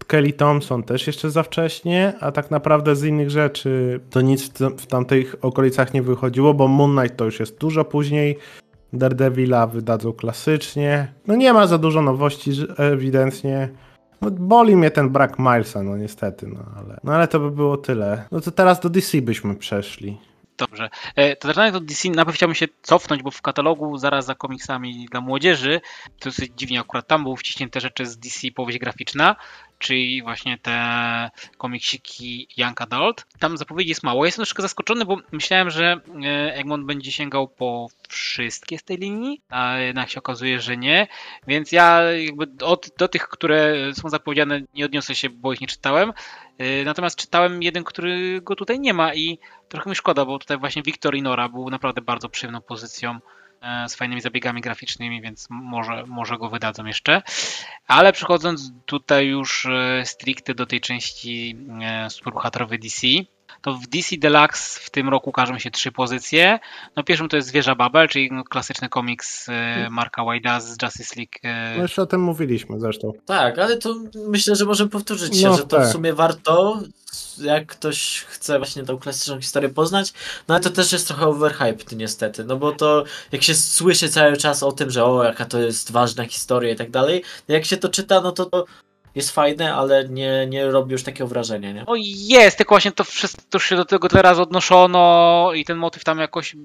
Kelly 0.07 0.32
Thompson 0.32 0.82
też 0.82 1.07
jeszcze 1.07 1.30
za 1.30 1.42
wcześnie, 1.42 2.12
a 2.20 2.32
tak 2.32 2.50
naprawdę 2.50 2.96
z 2.96 3.05
innych 3.05 3.30
rzeczy 3.30 4.00
to 4.11 4.20
nic 4.20 4.48
w, 4.48 4.61
w 4.61 4.86
tamtych 4.86 5.36
okolicach 5.42 5.94
nie 5.94 6.02
wychodziło, 6.02 6.55
bo 6.55 6.68
Moon 6.68 6.96
Knight 6.96 7.16
to 7.16 7.24
już 7.24 7.40
jest 7.40 7.59
dużo 7.59 7.84
później. 7.84 8.38
Daredevila 8.95 9.66
wydadzą 9.66 10.12
klasycznie. 10.12 11.12
No 11.26 11.36
nie 11.36 11.53
ma 11.53 11.66
za 11.66 11.78
dużo 11.78 12.03
nowości 12.03 12.51
ewidentnie. 12.76 13.68
No, 14.20 14.30
boli 14.30 14.76
mnie 14.76 14.90
ten 14.90 15.11
brak 15.11 15.38
Milesa, 15.38 15.82
no 15.82 15.97
niestety, 15.97 16.47
no 16.47 16.61
ale, 16.76 17.01
no 17.05 17.12
ale 17.12 17.28
to 17.28 17.40
by 17.40 17.51
było 17.51 17.76
tyle. 17.76 18.24
No 18.32 18.40
to 18.40 18.51
teraz 18.51 18.80
do 18.80 18.90
DC 18.90 19.22
byśmy 19.22 19.55
przeszli. 19.55 20.18
Dobrze. 20.59 20.90
E, 21.16 21.36
To 21.36 21.49
zaczynając 21.49 21.76
od 21.76 21.84
DC, 21.84 22.09
najpierw 22.09 22.36
chciałbym 22.36 22.55
się 22.55 22.66
cofnąć, 22.82 23.22
bo 23.22 23.30
w 23.30 23.42
katalogu 23.42 23.99
zaraz 23.99 24.24
za 24.24 24.34
komiksami 24.34 25.07
dla 25.11 25.20
młodzieży, 25.20 25.80
to 26.18 26.24
dosyć 26.24 26.53
dziwnie 26.57 26.80
akurat 26.80 27.07
tam 27.07 27.22
były 27.22 27.36
wciśnięte 27.36 27.80
rzeczy 27.80 28.07
z 28.07 28.18
DC 28.18 28.51
powieść 28.55 28.78
graficzna, 28.78 29.36
czyli 29.85 30.22
właśnie 30.22 30.59
te 30.59 31.30
komiksiki 31.59 32.49
Young 32.57 32.80
Adult. 32.80 33.26
Tam 33.39 33.57
zapowiedzi 33.57 33.89
jest 33.89 34.03
mało. 34.03 34.24
Jestem 34.24 34.45
troszkę 34.45 34.62
zaskoczony, 34.62 35.05
bo 35.05 35.16
myślałem, 35.32 35.70
że 35.70 36.01
e, 36.24 36.55
Egmont 36.55 36.87
będzie 36.87 37.12
sięgał 37.12 37.49
po 37.49 37.89
wszystkie 38.09 38.78
z 38.78 38.85
tej 38.85 38.97
linii, 38.97 39.41
a 39.49 39.78
jednak 39.78 40.11
się 40.11 40.18
okazuje, 40.18 40.61
że 40.61 40.76
nie. 40.76 41.07
Więc 41.47 41.72
ja 41.72 42.03
jakby 42.03 42.64
od, 42.64 42.91
do 42.99 43.09
tych, 43.09 43.28
które 43.28 43.74
są 43.95 44.09
zapowiedziane, 44.09 44.61
nie 44.74 44.85
odniosę 44.85 45.14
się, 45.14 45.30
bo 45.30 45.53
ich 45.53 45.61
nie 45.61 45.66
czytałem. 45.66 46.12
E, 46.59 46.85
Natomiast 46.85 47.16
czytałem 47.16 47.62
jeden, 47.62 47.85
który 47.85 48.41
go 48.41 48.57
tutaj 48.57 48.80
nie 48.80 48.95
ma 48.95 49.14
i 49.14 49.39
trochę 49.68 49.91
mi 49.91 49.97
szkoda, 49.97 50.24
bo 50.24 50.39
tutaj 50.39 50.59
właśnie 50.59 50.82
Victor 50.82 51.14
Inora 51.14 51.49
był 51.49 51.70
naprawdę 51.70 52.03
bardzo 52.03 52.28
przyjemną 52.28 52.61
pozycją 52.61 53.18
z 53.88 53.94
fajnymi 53.94 54.20
zabiegami 54.20 54.60
graficznymi, 54.60 55.20
więc 55.22 55.46
może, 55.50 56.04
może 56.06 56.38
go 56.38 56.48
wydadzą 56.48 56.84
jeszcze. 56.84 57.22
Ale 57.86 58.12
przechodząc 58.12 58.72
tutaj 58.86 59.26
już 59.26 59.66
e, 59.66 60.02
stricte 60.04 60.54
do 60.54 60.66
tej 60.66 60.80
części 60.80 61.56
e, 61.82 62.10
superbohaterowej 62.10 62.78
DC, 62.78 63.06
to 63.64 63.74
w 63.74 63.86
DC 63.86 64.16
Deluxe 64.16 64.80
w 64.80 64.90
tym 64.90 65.08
roku 65.08 65.30
ukażą 65.30 65.58
się 65.58 65.70
trzy 65.70 65.92
pozycje. 65.92 66.58
No 66.96 67.02
pierwszym 67.04 67.28
to 67.28 67.36
jest 67.36 67.48
Zwierza 67.48 67.74
Babel, 67.74 68.08
czyli 68.08 68.28
no, 68.32 68.44
klasyczny 68.44 68.88
komiks 68.88 69.48
e, 69.48 69.88
Marka 69.90 70.24
Waida 70.24 70.60
z 70.60 70.76
Justice 70.82 71.14
League. 71.16 71.38
e, 71.42 71.76
No 71.76 71.82
już 71.82 71.98
o 71.98 72.06
tym 72.06 72.20
mówiliśmy 72.22 72.80
zresztą. 72.80 73.12
Tak, 73.26 73.58
ale 73.58 73.76
to 73.76 73.94
myślę, 74.28 74.56
że 74.56 74.64
możemy 74.64 74.90
powtórzyć 74.90 75.36
się, 75.36 75.48
No 75.48 75.56
że 75.56 75.62
to 75.62 75.76
tak. 75.76 75.88
w 75.88 75.92
sumie 75.92 76.12
warto, 76.12 76.80
jak 77.38 77.66
ktoś 77.66 78.24
chce 78.28 78.58
właśnie 78.58 78.82
tą 78.82 78.98
klasyczną 78.98 79.40
historię 79.40 79.68
poznać, 79.68 80.12
no 80.48 80.54
ale 80.54 80.64
to 80.64 80.70
też 80.70 80.92
jest 80.92 81.06
trochę 81.06 81.26
overhyped 81.26 81.92
niestety, 81.92 82.44
no 82.44 82.56
bo 82.56 82.72
to 82.72 83.04
jak 83.32 83.42
się 83.42 83.54
słyszy 83.54 84.08
cały 84.08 84.36
czas 84.36 84.62
o 84.62 84.72
tym, 84.72 84.90
że 84.90 85.04
o, 85.04 85.24
jaka 85.24 85.44
to 85.44 85.58
jest 85.58 85.92
ważna 85.92 86.24
historia 86.24 86.72
i 86.72 86.76
tak 86.76 86.90
dalej, 86.90 87.22
jak 87.48 87.64
się 87.64 87.76
to 87.76 87.88
czyta, 87.88 88.20
no 88.20 88.32
to 88.32 88.46
to 88.46 88.64
jest 89.14 89.30
fajne, 89.30 89.74
ale 89.74 90.08
nie, 90.08 90.46
nie 90.46 90.66
robi 90.66 90.92
już 90.92 91.02
takiego 91.02 91.26
wrażenia, 91.26 91.72
nie? 91.72 91.84
No 91.88 91.94
jest, 92.28 92.56
tylko 92.56 92.74
właśnie 92.74 92.92
to 92.92 93.04
wszystko 93.04 93.58
się 93.58 93.76
do 93.76 93.84
tego 93.84 94.08
teraz 94.08 94.38
odnoszono 94.38 95.50
i 95.54 95.64
ten 95.64 95.78
motyw 95.78 96.04
tam 96.04 96.18
jakoś 96.18 96.56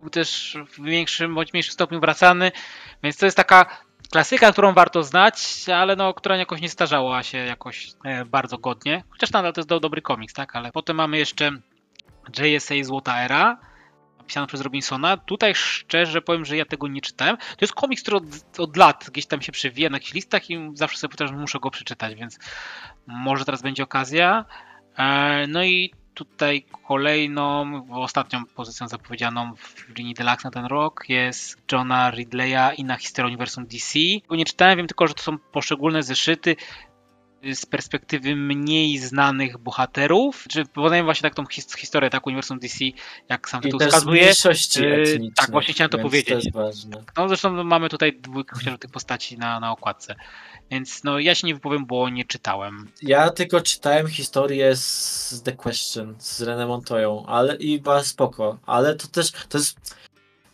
był 0.00 0.10
też 0.10 0.58
w 0.72 0.84
większym 0.84 1.34
bądź 1.34 1.52
mniejszym 1.52 1.72
stopniu 1.72 2.00
wracany, 2.00 2.52
więc 3.02 3.16
to 3.16 3.24
jest 3.26 3.36
taka 3.36 3.66
klasyka, 4.10 4.52
którą 4.52 4.72
warto 4.72 5.02
znać, 5.02 5.64
ale 5.74 5.96
no, 5.96 6.14
która 6.14 6.36
jakoś 6.36 6.60
nie 6.60 6.68
starzała 6.68 7.22
się 7.22 7.38
jakoś 7.38 7.92
e, 8.04 8.24
bardzo 8.24 8.58
godnie, 8.58 9.04
chociaż 9.10 9.30
nadal 9.30 9.52
to 9.52 9.60
jest 9.60 9.68
do, 9.68 9.80
dobry 9.80 10.02
komiks, 10.02 10.34
tak, 10.34 10.56
ale 10.56 10.72
potem 10.72 10.96
mamy 10.96 11.18
jeszcze 11.18 11.50
JSA 12.38 12.74
Złota 12.82 13.22
Era, 13.22 13.58
napisany 14.28 14.46
przez 14.46 14.60
Robinsona. 14.60 15.16
Tutaj 15.16 15.54
szczerze 15.54 16.22
powiem, 16.22 16.44
że 16.44 16.56
ja 16.56 16.64
tego 16.64 16.88
nie 16.88 17.00
czytałem. 17.00 17.36
To 17.36 17.60
jest 17.60 17.74
komiks, 17.74 18.02
który 18.02 18.16
od, 18.16 18.24
od 18.58 18.76
lat 18.76 19.10
gdzieś 19.12 19.26
tam 19.26 19.42
się 19.42 19.52
przewija 19.52 19.90
na 19.90 19.96
jakichś 19.96 20.14
listach 20.14 20.50
i 20.50 20.70
zawsze 20.74 20.98
sobie 20.98 21.08
powtarzam, 21.08 21.36
że 21.36 21.40
muszę 21.40 21.58
go 21.60 21.70
przeczytać, 21.70 22.14
więc 22.14 22.38
może 23.06 23.44
teraz 23.44 23.62
będzie 23.62 23.82
okazja. 23.82 24.44
E, 24.98 25.46
No 25.46 25.64
i 25.64 25.92
tutaj 26.14 26.64
kolejną, 26.88 27.82
ostatnią 27.90 28.44
pozycją 28.44 28.88
zapowiedzianą 28.88 29.54
w 29.56 29.96
linii 29.98 30.14
Deluxe 30.14 30.48
na 30.48 30.50
ten 30.50 30.64
rok 30.64 31.04
jest 31.08 31.58
Johna 31.72 32.10
Ridleya 32.10 32.74
i 32.76 32.84
na 32.84 32.96
historię 32.96 33.28
uniwersum 33.28 33.66
DC. 33.66 33.98
Go 34.28 34.36
nie 34.36 34.44
czytałem, 34.44 34.76
wiem 34.76 34.86
tylko, 34.86 35.06
że 35.06 35.14
to 35.14 35.22
są 35.22 35.38
poszczególne 35.38 36.02
zeszyty. 36.02 36.56
Z 37.54 37.66
perspektywy 37.66 38.36
mniej 38.36 38.98
znanych 38.98 39.58
bohaterów, 39.58 40.44
czy 40.48 40.64
podaję 40.66 41.04
właśnie 41.04 41.22
tak 41.22 41.34
tą 41.34 41.46
his 41.46 41.76
historię, 41.76 42.10
tak 42.10 42.26
uniwersum 42.26 42.58
DC, 42.58 42.84
jak 43.28 43.48
sam 43.48 43.62
tytuł 43.62 43.80
wskazuje. 43.80 44.32
Yy, 44.76 45.30
tak, 45.36 45.50
właśnie 45.50 45.74
chciałem 45.74 45.90
to 45.90 45.98
powiedzieć. 45.98 46.28
To 46.28 46.34
jest 46.34 46.52
ważne. 46.52 47.04
No 47.16 47.28
zresztą 47.28 47.64
mamy 47.64 47.88
tutaj 47.88 48.18
dwójkę 48.20 48.56
chociażby 48.56 48.78
tych 48.78 48.90
postaci 48.90 49.38
na, 49.38 49.60
na 49.60 49.72
okładce. 49.72 50.14
Więc 50.70 51.04
no 51.04 51.18
ja 51.18 51.34
się 51.34 51.46
nie 51.46 51.54
wypowiem, 51.54 51.86
bo 51.86 52.08
nie 52.08 52.24
czytałem. 52.24 52.88
Ja 53.02 53.30
tylko 53.30 53.60
czytałem 53.60 54.08
historię 54.08 54.76
z 54.76 55.42
The 55.44 55.52
Question, 55.52 56.14
z 56.18 56.42
René 56.42 56.66
Montoyą, 56.66 57.26
ale 57.26 57.56
i 57.56 57.80
była 57.80 58.04
spoko, 58.04 58.58
ale 58.66 58.94
to 58.94 59.08
też, 59.08 59.32
to 59.48 59.58
jest, 59.58 59.96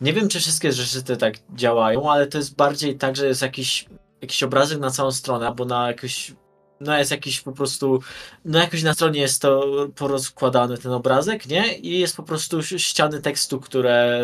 nie 0.01 0.13
wiem 0.13 0.27
czy 0.27 0.39
wszystkie 0.39 0.71
zeszyty 0.71 1.17
tak 1.17 1.35
działają, 1.55 2.11
ale 2.11 2.27
to 2.27 2.37
jest 2.37 2.55
bardziej 2.55 2.97
tak, 2.97 3.15
że 3.15 3.27
jest 3.27 3.41
jakiś, 3.41 3.85
jakiś 4.21 4.43
obrazek 4.43 4.79
na 4.79 4.91
całą 4.91 5.11
stronę, 5.11 5.47
albo 5.47 5.65
na 5.65 5.87
jakiś, 5.87 6.33
no 6.79 6.97
jest 6.97 7.11
jakiś 7.11 7.41
po 7.41 7.51
prostu, 7.51 8.01
no 8.45 8.59
jakoś 8.59 8.83
na 8.83 8.93
stronie 8.93 9.21
jest 9.21 9.41
to 9.41 9.65
porozkładany 9.95 10.77
ten 10.77 10.91
obrazek, 10.91 11.47
nie? 11.47 11.77
I 11.77 11.99
jest 11.99 12.17
po 12.17 12.23
prostu 12.23 12.63
ściany 12.63 13.21
tekstu, 13.21 13.59
które 13.59 14.21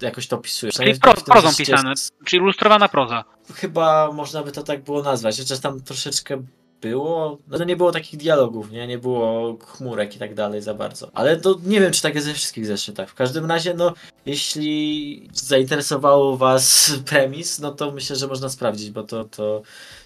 jakoś 0.00 0.26
to 0.26 0.36
opisują. 0.36 0.72
Czyli 0.72 1.00
pro, 1.00 1.14
prozą 1.14 1.54
pisane, 1.58 1.94
czyli 2.24 2.42
ilustrowana 2.42 2.88
proza. 2.88 3.24
Chyba 3.54 4.12
można 4.12 4.42
by 4.42 4.52
to 4.52 4.62
tak 4.62 4.84
było 4.84 5.02
nazwać, 5.02 5.38
chociaż 5.38 5.58
tam 5.58 5.80
troszeczkę 5.80 6.42
było, 6.80 7.38
no 7.48 7.64
nie 7.64 7.76
było 7.76 7.92
takich 7.92 8.20
dialogów, 8.20 8.70
nie, 8.70 8.86
nie 8.86 8.98
było 8.98 9.56
chmurek 9.66 10.16
i 10.16 10.18
tak 10.18 10.34
dalej 10.34 10.62
za 10.62 10.74
bardzo. 10.74 11.10
Ale 11.14 11.36
to 11.36 11.56
nie 11.64 11.80
wiem, 11.80 11.92
czy 11.92 12.02
tak 12.02 12.14
jest 12.14 12.26
ze 12.26 12.34
wszystkich 12.34 12.66
zeszytach. 12.66 13.10
W 13.10 13.14
każdym 13.14 13.46
razie, 13.46 13.74
no, 13.74 13.94
jeśli 14.26 15.28
zainteresowało 15.32 16.36
was 16.36 16.92
premis, 17.10 17.58
no 17.58 17.72
to 17.72 17.90
myślę, 17.90 18.16
że 18.16 18.26
można 18.26 18.48
sprawdzić, 18.48 18.90
bo 18.90 19.02
to, 19.02 19.24
to 19.24 19.62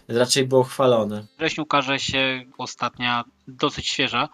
raczej 0.08 0.46
było 0.46 0.64
chwalone. 0.64 1.22
W 1.22 1.38
wrześniu 1.38 1.62
ukaże 1.64 1.98
się 1.98 2.44
ostatnia, 2.58 3.24
dosyć 3.48 3.88
świeża 3.88 4.28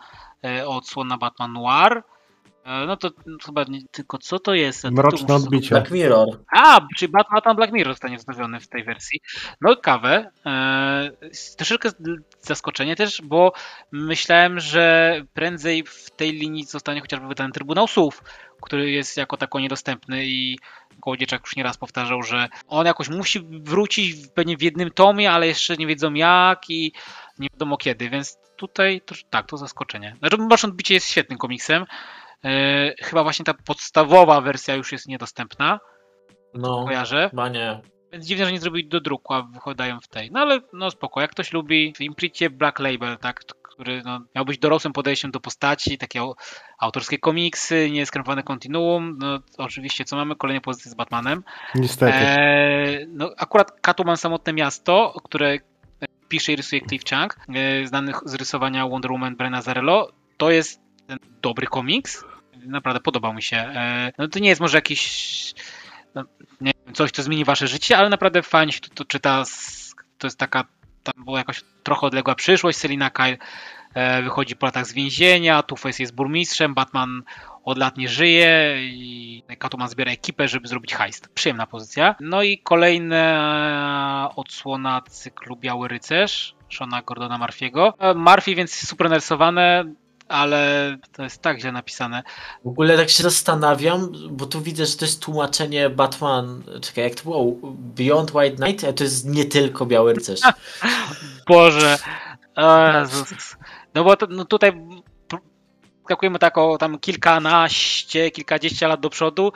e, 0.45 0.67
odsłona 0.69 1.19
Batman 1.19 1.53
Noir. 1.53 2.03
E, 2.65 2.87
No 2.87 2.97
to 2.97 3.11
chyba 3.47 3.65
nie, 3.69 3.81
tylko 3.91 4.19
co 4.19 4.39
to 4.39 4.55
jest? 4.55 4.85
Mroczne 4.85 5.19
sobie- 5.19 5.35
odbicie. 5.35 5.69
Black 5.69 5.91
Mirror. 5.91 6.29
A, 6.57 6.81
czyli 6.97 7.13
Batman 7.13 7.57
Black 7.57 7.73
Mirror 7.73 7.93
zostanie 7.95 8.17
wznowiony 8.17 8.61
w 8.61 8.69
tej 8.69 8.85
wersji. 8.85 9.21
No 9.61 9.77
kawę. 9.77 10.31
E, 10.47 11.11
troszeczkę 11.57 11.91
zaskoczenie 12.41 12.97
też, 12.97 13.23
bo 13.25 13.53
myślałem, 13.93 14.61
że 14.61 15.15
prędzej 15.35 15.85
w 15.87 16.11
tej 16.11 16.33
linii 16.33 16.65
zostanie 16.65 17.01
chociażby 17.01 17.29
wydany 17.29 17.53
Trybunał 17.53 17.87
Słów, 17.89 18.23
który 18.63 18.91
jest 18.91 19.17
jako 19.17 19.37
tako 19.37 19.61
niedostępny 19.61 20.25
i 20.27 20.59
Kołodziejczak 21.05 21.43
już 21.45 21.57
nieraz 21.57 21.77
powtarzał, 21.79 22.23
że 22.23 22.49
on 22.69 22.87
jakoś 22.87 23.09
musi 23.09 23.41
wrócić 23.51 24.15
w- 24.15 24.33
pewnie 24.33 24.57
w 24.57 24.63
jednym 24.63 24.91
tomie, 24.91 25.33
ale 25.33 25.47
jeszcze 25.47 25.77
nie 25.77 25.87
wiedzą 25.87 26.15
jak 26.15 26.71
i 26.71 26.93
nie 27.39 27.49
wiadomo 27.53 27.77
kiedy, 27.77 28.11
więc 28.11 28.39
tutaj 28.57 29.01
to, 29.07 29.15
tak, 29.31 29.47
to 29.47 29.57
zaskoczenie. 29.57 30.17
Znaczy, 30.19 30.37
Mroczne 30.39 30.69
Odbicie 30.69 30.95
jest 30.95 31.11
świetnym 31.11 31.39
komiksem. 31.39 31.85
E, 32.45 32.95
chyba 33.03 33.23
właśnie 33.23 33.45
ta 33.45 33.55
podstawowa 33.55 34.41
wersja 34.41 34.75
już 34.75 34.93
jest 34.93 35.09
niedostępna 35.09 35.81
No, 36.55 36.85
kojarzę. 36.85 37.29
chyba 37.31 37.49
nie. 37.49 37.81
Więc 38.13 38.27
dziwne, 38.27 38.45
że 38.45 38.53
nie 38.53 38.61
zrobili 38.61 38.89
do 38.89 39.01
druku, 39.01 39.35
a 39.35 39.43
wychodają 39.43 40.01
w 40.01 40.09
tej. 40.09 40.31
No 40.31 40.41
ale 40.41 40.61
no 40.73 40.91
spoko, 40.91 41.21
jak 41.21 41.31
ktoś 41.31 41.53
lubi 41.53 41.93
w 41.97 42.01
Impricie 42.01 42.51
Black 42.51 42.79
Label, 42.79 43.19
tak, 43.19 43.41
który 43.75 44.03
no, 44.05 44.21
miał 44.35 44.45
być 44.45 44.59
dorosłym 44.59 44.93
podejściem 44.93 45.31
do 45.31 45.41
postaci, 45.41 45.99
takie 45.99 46.21
au- 46.21 46.35
autorskie 46.79 47.19
komiksy, 47.19 47.91
nieskrępowane 47.91 48.43
kontinuum, 48.43 49.19
no 49.21 49.39
oczywiście 49.59 50.05
co 50.05 50.17
mamy? 50.17 50.37
Kolejne 50.37 50.61
pozycje 50.61 50.91
z 50.91 50.95
Batmanem. 50.95 51.43
Niestety. 51.75 52.13
Eee, 52.19 53.07
no 53.09 53.31
akurat 53.39 53.81
Catwoman 53.81 54.17
Samotne 54.17 54.53
Miasto, 54.53 55.21
które 55.25 55.59
pisze 56.29 56.53
i 56.53 56.57
rysuje 56.57 56.83
Cliff 56.89 57.05
Chang, 57.05 57.37
e, 57.55 57.87
znany 57.87 58.13
z 58.25 58.35
rysowania 58.35 58.87
Wonder 58.89 59.11
Woman 59.13 59.37
Brena 59.37 59.63
Zarello, 59.63 60.13
to 60.37 60.51
jest 60.51 60.81
ten 61.07 61.19
dobry 61.43 61.67
komiks. 61.67 62.25
Naprawdę 62.67 63.01
podobał 63.01 63.35
mi 63.35 63.43
się. 63.43 63.57
E, 63.57 64.13
no 64.19 64.29
to 64.29 64.39
nie 64.39 64.49
jest 64.49 64.61
może 64.61 64.79
jakiś 64.79 65.55
no, 66.15 66.25
nie 66.61 66.73
wiem, 66.87 66.95
coś, 66.95 67.11
co 67.11 67.23
zmieni 67.23 67.45
wasze 67.45 67.67
życie, 67.69 67.99
ale 67.99 68.09
naprawdę 68.09 68.43
fajnie 68.43 68.73
się 68.73 68.81
to, 68.81 68.89
to 68.95 69.05
czyta. 69.05 69.45
z- 69.45 69.95
To 70.19 70.27
jest 70.27 70.39
taka 70.39 70.65
tam 71.05 71.25
była 71.25 71.39
jakaś 71.39 71.61
trochę 71.83 72.07
odległa 72.07 72.35
przyszłość. 72.35 72.79
Selina 72.79 73.11
Kyle 73.11 73.37
e, 73.95 74.23
wychodzi 74.23 74.57
po 74.57 74.67
latach 74.67 74.87
z 74.87 74.93
więzienia, 74.93 75.63
Two-Face 75.63 76.01
jest 76.01 76.15
burmistrzem, 76.15 76.75
Batman 76.75 77.23
od 77.65 77.79
lat 77.79 77.97
nie 77.97 78.09
żyje 78.09 78.77
i 78.83 79.43
Catwoman 79.59 79.89
zbiera 79.89 80.13
ekipę, 80.13 80.49
żeby 80.49 80.69
zrobić 80.69 80.95
heist. 80.95 81.29
Przyjemna 81.35 81.67
pozycja. 81.67 82.15
No 82.21 82.43
i 82.43 82.59
kolejna 82.59 84.31
odsłona 84.37 85.03
cyklu 85.09 85.57
Biały 85.57 85.89
Rycerz, 85.89 86.55
Shona 86.69 87.03
Gordona 87.03 87.39
Murphy'ego. 87.39 87.93
E, 87.99 88.15
Murphy 88.15 88.55
więc 88.55 88.89
super 88.89 89.11
narysowane, 89.11 89.85
ale 90.29 90.97
to 91.13 91.23
jest 91.23 91.43
tak 91.43 91.61
źle 91.61 91.73
napisane. 91.73 92.23
W 92.65 92.69
ogóle 92.69 92.97
tak 92.97 93.11
się 93.11 93.23
zastanawiam, 93.23 94.13
bo 94.31 94.47
tu 94.47 94.61
widzę, 94.61 94.87
że 94.87 94.97
to 94.97 95.05
jest 95.05 95.23
tłumaczenie 95.23 95.91
Batman, 95.91 96.63
czekaj, 96.83 97.05
jak 97.05 97.15
to 97.15 97.23
było? 97.23 97.57
Beyond 97.75 98.35
White 98.35 98.57
Knight, 98.57 98.85
a 98.85 98.93
to 98.93 99.05
jest 99.05 99.27
nie 99.27 99.45
tylko 99.45 99.87
Biały 99.87 100.15
Rycerz. 100.15 100.41
Boże. 101.49 101.99
Jezus. 103.01 103.57
No 103.95 104.05
bo 104.05 104.17
to, 104.17 104.27
no 104.31 104.45
tutaj 104.45 104.73
skakujemy 106.05 106.39
tak 106.39 106.59
o 106.59 106.79
tam 106.79 106.99
kilkanaście, 106.99 108.31
kilkadziesiąt 108.31 108.91
lat 108.91 109.01
do 109.01 109.11
przodu 109.11 109.53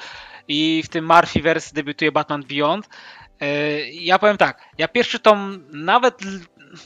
i 0.48 0.82
w 0.84 0.88
tym 0.88 1.06
Murphyverse 1.06 1.74
debiutuje 1.74 2.12
Batman 2.12 2.42
Beyond. 2.42 2.88
Yy, 3.40 3.48
Ja 3.92 4.18
powiem 4.18 4.36
tak, 4.36 4.62
ja 4.78 4.88
pierwszy 4.88 5.18
tom 5.20 5.64
nawet, 5.72 6.18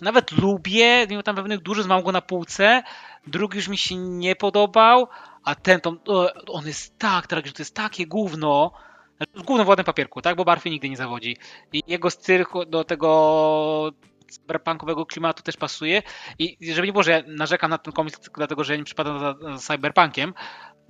nawet 0.00 0.32
lubię, 0.32 1.06
mimo 1.10 1.22
tam 1.22 1.36
pewnych 1.36 1.60
dużych 1.60 1.86
mam 1.86 2.02
go 2.02 2.12
na 2.12 2.20
półce, 2.20 2.82
drugi 3.26 3.56
już 3.56 3.68
mi 3.68 3.78
się 3.78 3.96
nie 3.96 4.36
podobał, 4.36 5.08
a 5.44 5.54
ten 5.54 5.80
tom, 5.80 6.00
o, 6.08 6.32
on 6.46 6.66
jest 6.66 6.98
tak 6.98 7.26
tragiczny, 7.26 7.56
to 7.56 7.62
jest 7.62 7.74
takie 7.74 8.06
gówno, 8.06 8.72
znaczy, 9.16 9.32
to 9.32 9.42
gówno 9.42 9.64
w 9.64 9.68
ładnym 9.68 9.84
papierku, 9.84 10.22
tak, 10.22 10.36
bo 10.36 10.44
Murphy 10.44 10.70
nigdy 10.70 10.88
nie 10.88 10.96
zawodzi. 10.96 11.36
I 11.72 11.82
jego 11.86 12.10
styl 12.10 12.44
do 12.66 12.84
tego 12.84 13.92
cyberpunkowego 14.28 15.06
klimatu 15.06 15.42
też 15.42 15.56
pasuje. 15.56 16.02
I 16.38 16.56
żeby 16.74 16.86
nie 16.86 16.92
było, 16.92 17.02
że 17.02 17.10
ja 17.10 17.22
narzekam 17.26 17.70
na 17.70 17.78
ten 17.78 17.92
komiks 17.92 18.30
dlatego, 18.34 18.64
że 18.64 18.72
ja 18.72 18.78
nie 18.78 18.84
przypadam 18.84 19.18
za, 19.18 19.34
cyberpunkiem, 19.58 20.34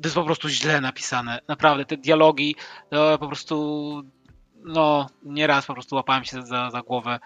to 0.03 0.09
jest 0.09 0.15
po 0.15 0.25
prostu 0.25 0.49
źle 0.49 0.81
napisane. 0.81 1.41
Naprawdę, 1.49 1.85
te 1.85 1.97
dialogi 1.97 2.57
po 3.21 3.27
prostu 3.27 4.03
no, 4.65 5.07
nieraz 5.23 5.67
po 5.67 5.75
prostu 5.75 5.97
łapałem 5.97 6.25
się 6.25 6.43
za, 6.43 6.71
za 6.71 6.83
głowę. 6.83 7.21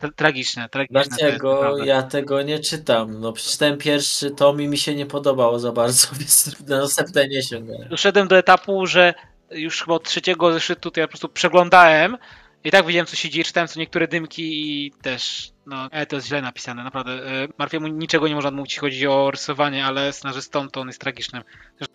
Tra- 0.00 0.12
Tragiczne, 0.16 0.68
tragiczne. 0.68 1.04
Dlaczego 1.04 1.76
ja 1.84 2.02
tego 2.02 2.42
nie 2.42 2.58
czytam? 2.58 3.20
No 3.20 3.32
przeczytałem 3.32 3.78
pierwszy 3.78 4.30
tom 4.30 4.60
i 4.60 4.68
mi 4.68 4.78
się 4.78 4.94
nie 4.94 5.06
podobało 5.06 5.58
za 5.58 5.72
bardzo, 5.72 6.08
więc 6.18 6.60
na 6.68 6.78
następne 6.78 7.28
nie 7.28 7.42
sięgałem. 7.42 7.88
Doszedłem 7.88 8.28
do 8.28 8.38
etapu, 8.38 8.86
że 8.86 9.14
już 9.50 9.82
chyba 9.82 9.94
od 9.94 10.04
trzeciego 10.04 10.52
zeszytu 10.52 10.90
to 10.90 11.00
ja 11.00 11.06
po 11.06 11.10
prostu 11.10 11.28
przeglądałem 11.28 12.16
i 12.64 12.70
tak 12.70 12.86
wiedziałem, 12.86 13.06
co 13.06 13.16
się 13.16 13.30
dzieje, 13.30 13.44
czytałem 13.44 13.68
co 13.68 13.80
niektóre 13.80 14.08
dymki 14.08 14.42
i 14.86 14.92
też, 15.02 15.50
no, 15.66 15.88
ale 15.92 16.06
to 16.06 16.16
jest 16.16 16.28
źle 16.28 16.42
napisane, 16.42 16.84
naprawdę. 16.84 17.12
E, 17.12 17.48
Marfiemu 17.58 17.86
niczego 17.86 18.28
nie 18.28 18.34
można 18.34 18.50
mówić, 18.50 18.72
jeśli 18.72 18.80
chodzi 18.80 19.06
o 19.06 19.30
rysowanie, 19.30 19.86
ale 19.86 20.12
scenarzystą 20.12 20.68
to 20.68 20.80
on 20.80 20.86
jest 20.86 21.00
tragicznym. 21.00 21.42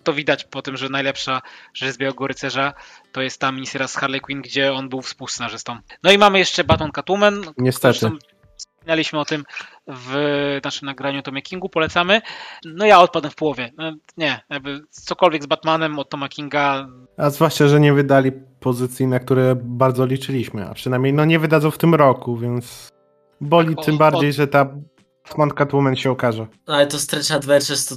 To 0.04 0.14
widać 0.14 0.44
po 0.44 0.62
tym, 0.62 0.78
że 0.78 0.90
najlepsza 0.90 1.42
rzecz 1.74 1.94
z 1.94 1.98
Białego 1.98 2.28
Rycerza 2.28 2.74
to 3.12 3.22
jest 3.22 3.40
ta 3.40 3.52
miniseria 3.52 3.88
z 3.88 3.96
Harley 3.96 4.22
Quinn, 4.22 4.42
gdzie 4.42 4.74
on 4.74 4.90
był 4.90 5.02
współscenarzystą. 5.02 5.78
No 6.04 6.12
i 6.12 6.18
mamy 6.18 6.40
jeszcze 6.40 6.64
Batman 6.64 6.92
Catwoman. 6.92 7.44
Niestety. 7.58 8.12
Wspominaliśmy 8.84 9.20
o 9.20 9.26
tym 9.26 9.44
w 9.88 10.14
naszym 10.64 10.86
nagraniu 10.86 11.22
Tomie 11.22 11.42
Kingu, 11.42 11.70
polecamy. 11.70 12.22
No 12.66 12.86
ja 12.86 13.00
odpadłem 13.00 13.32
w 13.32 13.36
połowie. 13.36 13.72
No, 13.78 13.92
nie, 14.18 14.42
jakby 14.50 14.82
cokolwiek 14.90 15.44
z 15.44 15.46
Batmanem 15.46 16.00
od 16.00 16.10
Toma 16.10 16.30
Kinga, 16.30 16.88
A 17.18 17.30
zwłaszcza, 17.30 17.68
że 17.68 17.80
nie 17.80 17.94
wydali 17.94 18.32
pozycji, 18.60 19.08
na 19.08 19.20
które 19.20 19.56
bardzo 19.64 20.06
liczyliśmy, 20.06 20.66
a 20.70 20.74
przynajmniej 20.74 21.14
no 21.14 21.26
nie 21.26 21.40
wydadzą 21.40 21.72
w 21.72 21.78
tym 21.78 21.96
roku, 21.96 22.38
więc 22.38 22.90
boli 23.42 23.76
Tak, 23.76 23.86
tym 23.86 23.96
o- 23.96 23.98
bardziej, 23.98 24.34
że 24.34 24.48
ta 24.48 24.68
Batman 25.30 25.50
Catwoman 25.52 25.96
się 25.96 26.12
okaże. 26.12 26.48
No, 26.68 26.74
ale 26.76 26.88
to 26.88 27.00
Stretch 27.00 27.32
Adventures 27.32 27.86
to 27.86 27.96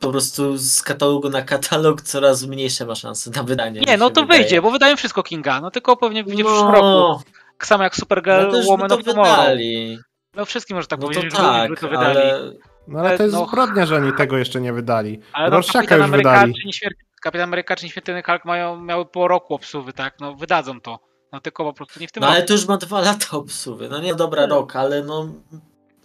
po 0.00 0.10
prostu 0.10 0.56
z 0.56 0.82
katalogu 0.82 1.30
na 1.30 1.42
katalog 1.42 2.02
coraz 2.02 2.46
mniejsze 2.46 2.86
ma 2.86 2.94
szanse 2.94 3.30
na 3.30 3.42
wydanie. 3.42 3.80
Nie, 3.80 3.96
no 3.96 4.10
to 4.10 4.20
wydaje. 4.22 4.40
wyjdzie, 4.40 4.62
bo 4.62 4.70
wydają 4.70 4.96
wszystko 4.96 5.22
Kinga. 5.22 5.60
No 5.60 5.70
tylko 5.70 5.96
pewnie 5.96 6.24
wyjdzie 6.24 6.42
w 6.44 6.46
no, 6.46 6.52
przyszłym 6.52 6.74
roku. 6.74 7.22
Tak 7.58 7.66
samo 7.66 7.84
jak 7.84 7.92
No 7.96 8.00
Supergirl, 8.00 8.50
to 8.50 8.52
by 8.52 8.64
Woman 8.64 8.88
to 8.88 8.94
of 8.98 9.04
Tomorrow. 9.04 9.36
wydali. 9.38 9.98
No 10.36 10.44
wszystkim 10.44 10.74
może 10.76 10.86
tak 10.88 11.00
No 11.00 11.08
to 11.08 11.12
powiedzieć, 11.14 11.34
tak, 11.34 11.62
żeby 11.68 11.76
to 11.80 11.88
wydali. 11.88 12.18
ale 12.18 12.40
No 12.88 13.00
ale 13.00 13.16
to 13.16 13.22
jest 13.22 13.34
No. 13.34 13.46
zbrodnia, 13.46 13.86
że 13.86 13.96
oni 13.96 14.12
tego 14.12 14.38
jeszcze 14.38 14.60
nie 14.60 14.72
wydali. 14.72 15.20
Ale 15.32 15.50
no, 15.50 15.56
Rorschaka 15.56 15.78
Kapitan 15.78 15.98
już 15.98 16.04
Ameryka 16.08 16.30
wydali. 16.32 16.54
czy 16.54 16.66
Nieśmiertelny, 16.66 17.04
Kapitan 17.22 17.48
Ameryka 17.48 17.76
czy 17.76 17.84
Nieśmiertelny 17.84 18.22
Hulk 18.22 18.44
mają, 18.44 18.80
miały 18.80 19.06
po 19.06 19.28
roku 19.28 19.54
obsuwy, 19.54 19.92
tak? 19.92 20.14
No 20.20 20.34
wydadzą 20.34 20.80
to. 20.80 20.98
No 21.32 21.40
tylko 21.40 21.64
po 21.64 21.72
prostu 21.72 22.00
nie 22.00 22.08
w 22.08 22.12
tym 22.12 22.20
no 22.20 22.26
roku. 22.26 22.36
ale 22.36 22.46
to 22.46 22.52
już 22.52 22.68
ma 22.68 22.76
dwa 22.76 23.00
lata 23.00 23.26
obsuwy. 23.36 23.88
No 23.88 24.00
nie, 24.00 24.14
dobra, 24.14 24.46
rok, 24.46 24.76
ale 24.76 25.02
no 25.02 25.28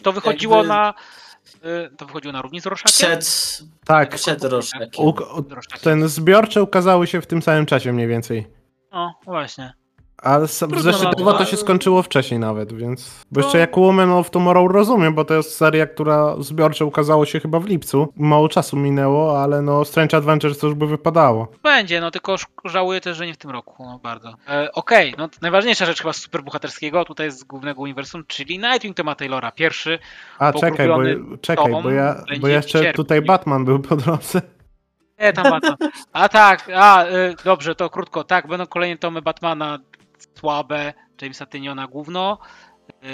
To 0.03 0.11
wychodziło 0.11 0.55
jakby- 0.55 0.69
na... 0.69 0.93
y, 1.65 1.95
To 1.97 2.05
wychodziło 2.05 2.31
na 2.33 2.41
równi 2.41 2.61
z 2.61 2.65
Rorschakiem? 2.65 2.93
przed, 3.19 3.59
Tak, 3.85 4.09
przed 4.15 4.43
u, 4.43 4.49
Rorschakiem. 4.49 4.89
ten 5.83 6.07
zbiorcze 6.07 6.63
ukazały 6.63 7.07
się 7.07 7.21
w 7.21 7.27
tym 7.27 7.41
samym 7.41 7.65
czasie 7.65 7.93
mniej 7.93 8.07
więcej. 8.07 8.47
No 8.91 9.13
właśnie. 9.25 9.73
Ale 10.21 10.47
zeszytowo 10.77 11.31
no, 11.31 11.33
to 11.33 11.45
się 11.45 11.57
skończyło 11.57 12.03
wcześniej 12.03 12.39
nawet, 12.39 12.73
więc... 12.73 13.25
Bo 13.31 13.41
jeszcze 13.41 13.57
No. 13.57 13.59
jak 13.59 13.77
Woman 13.77 14.11
of 14.11 14.29
Tomorrow 14.29 14.71
rozumiem, 14.71 15.13
bo 15.15 15.25
to 15.25 15.33
jest 15.33 15.55
seria, 15.55 15.87
która 15.87 16.35
zbiorczo 16.39 16.85
ukazało 16.85 17.25
się 17.25 17.39
chyba 17.39 17.59
w 17.59 17.65
lipcu. 17.65 18.13
Mało 18.17 18.49
czasu 18.49 18.77
minęło, 18.77 19.41
ale 19.43 19.61
no 19.61 19.85
Strange 19.85 20.17
Adventures 20.17 20.57
to 20.57 20.67
już 20.67 20.75
by 20.75 20.87
wypadało. 20.87 21.47
Będzie, 21.63 22.01
no 22.01 22.11
tylko 22.11 22.35
żałuję 22.65 23.01
też, 23.01 23.17
że 23.17 23.25
nie 23.27 23.33
w 23.33 23.37
tym 23.37 23.51
roku, 23.51 23.85
no 23.85 23.99
bardzo. 24.03 24.33
E, 24.49 24.71
Okej, 24.73 25.15
no 25.17 25.27
to 25.29 25.35
najważniejsza 25.41 25.85
rzecz 25.85 26.01
chyba 26.01 26.13
superbohaterskiego 26.13 27.05
tutaj 27.05 27.31
z 27.31 27.43
głównego 27.43 27.81
uniwersum, 27.81 28.23
czyli 28.27 28.59
Nightwing 28.59 28.97
Toma 28.97 29.15
Taylora. 29.15 29.51
Pierwszy, 29.51 29.99
A 30.39 30.53
czekaj, 30.53 30.87
bo, 30.87 30.97
czekaj, 31.41 31.71
bo 31.83 31.89
ja, 31.91 32.23
bo 32.41 32.47
jeszcze 32.47 32.93
tutaj 32.93 33.21
Batman 33.21 33.65
był 33.65 33.79
po 33.79 33.95
drodze. 33.95 34.41
Nie, 35.19 35.33
tam 35.33 35.43
Batman. 35.43 35.75
A 36.13 36.29
tak, 36.29 36.69
a 36.75 37.05
y, 37.05 37.35
dobrze, 37.45 37.75
to 37.75 37.89
krótko. 37.89 38.23
Tak, 38.23 38.47
będą 38.47 38.65
kolejne 38.65 38.97
tomy 38.97 39.21
Batmana 39.21 39.79
słabe, 40.39 40.93
Jamesa 41.21 41.45
Tyniona 41.45 41.87
gówno. 41.87 42.37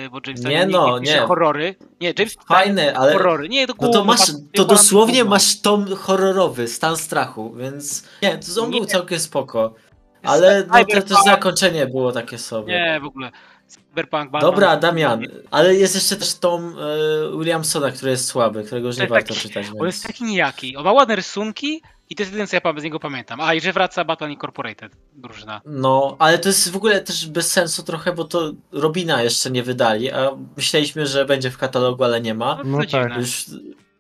y, 0.05 0.09
Bo 0.09 0.19
James 0.27 0.41
Nie 0.43 0.49
Tynion 0.65 0.69
no, 0.71 0.99
pisze 0.99 1.13
nie. 1.13 1.19
horrory. 1.27 1.75
Nie, 2.01 2.13
James 2.19 2.35
Fajne, 2.47 2.81
Tynion 2.85 3.01
ale- 3.03 3.13
horrory. 3.13 3.49
Nie, 3.49 3.67
to 3.67 3.73
No 3.81 3.89
to 3.89 4.03
masz, 4.05 4.19
to 4.53 4.65
dosłownie 4.65 5.23
masz 5.25 5.61
tom 5.61 5.95
horrorowy, 5.95 6.67
stan 6.67 6.97
strachu, 6.97 7.53
więc 7.53 8.03
nie, 8.21 8.37
to 8.37 8.61
on 8.63 8.69
Nie. 8.69 8.77
był 8.79 8.85
całkiem 8.85 9.19
spoko. 9.19 9.73
Ale 10.23 10.63
no, 10.67 10.85
to, 10.85 11.01
to 11.01 11.21
zakończenie 11.23 11.87
było 11.87 12.11
takie 12.11 12.37
sobie. 12.37 12.73
Nie, 12.73 12.99
w 12.99 13.05
ogóle. 13.05 13.31
Cyberpunk, 13.68 14.32
Batman. 14.32 14.51
Dobra, 14.51 14.78
Damian, 14.78 15.22
ale 15.51 15.76
jest 15.76 15.95
jeszcze 15.95 16.16
też 16.16 16.36
tom 16.36 16.76
e, 17.34 17.38
Williamsona, 17.38 17.91
który 17.91 18.11
jest 18.11 18.26
słaby, 18.26 18.63
którego 18.63 18.88
już 18.88 18.95
nie 18.97 19.01
Tak, 19.01 19.09
warto 19.09 19.28
taki- 19.34 19.39
czytać. 19.47 19.66
On 19.80 19.86
jest 19.86 19.97
Więc... 19.97 20.03
taki 20.07 20.24
nijaki. 20.24 20.78
On 20.78 20.84
ma 20.86 20.91
ładne 20.91 21.16
rysunki 21.16 21.82
i 22.09 22.16
to 22.16 22.24
jest 22.24 22.32
jedyne, 22.34 22.47
co 22.47 22.55
ja 22.55 22.80
z 22.80 22.84
niego 22.84 22.99
pamiętam. 22.99 23.41
A, 23.41 23.53
i 23.53 23.61
że 23.61 23.74
wraca 23.74 24.05
Batman 24.05 24.32
Incorporated 24.32 24.95
drużyna. 25.13 25.61
No, 25.66 26.16
ale 26.20 26.39
to 26.39 26.49
jest 26.49 26.72
w 26.72 26.76
ogóle 26.76 27.01
też 27.01 27.28
bez 27.28 27.51
sensu 27.51 27.84
trochę, 27.84 28.13
bo 28.13 28.24
to 28.24 28.51
Robina 28.72 29.24
jeszcze 29.24 29.51
nie 29.51 29.63
wydali, 29.63 30.11
a 30.11 30.32
myśleliśmy, 30.57 31.07
że 31.07 31.26
będzie 31.26 31.51
w 31.51 31.57
katalogu, 31.57 32.03
ale 32.03 32.22
nie 32.22 32.34
ma. 32.34 32.59
No, 32.66 32.78
No 32.78 32.86
tak. 32.91 33.18
Już 33.18 33.45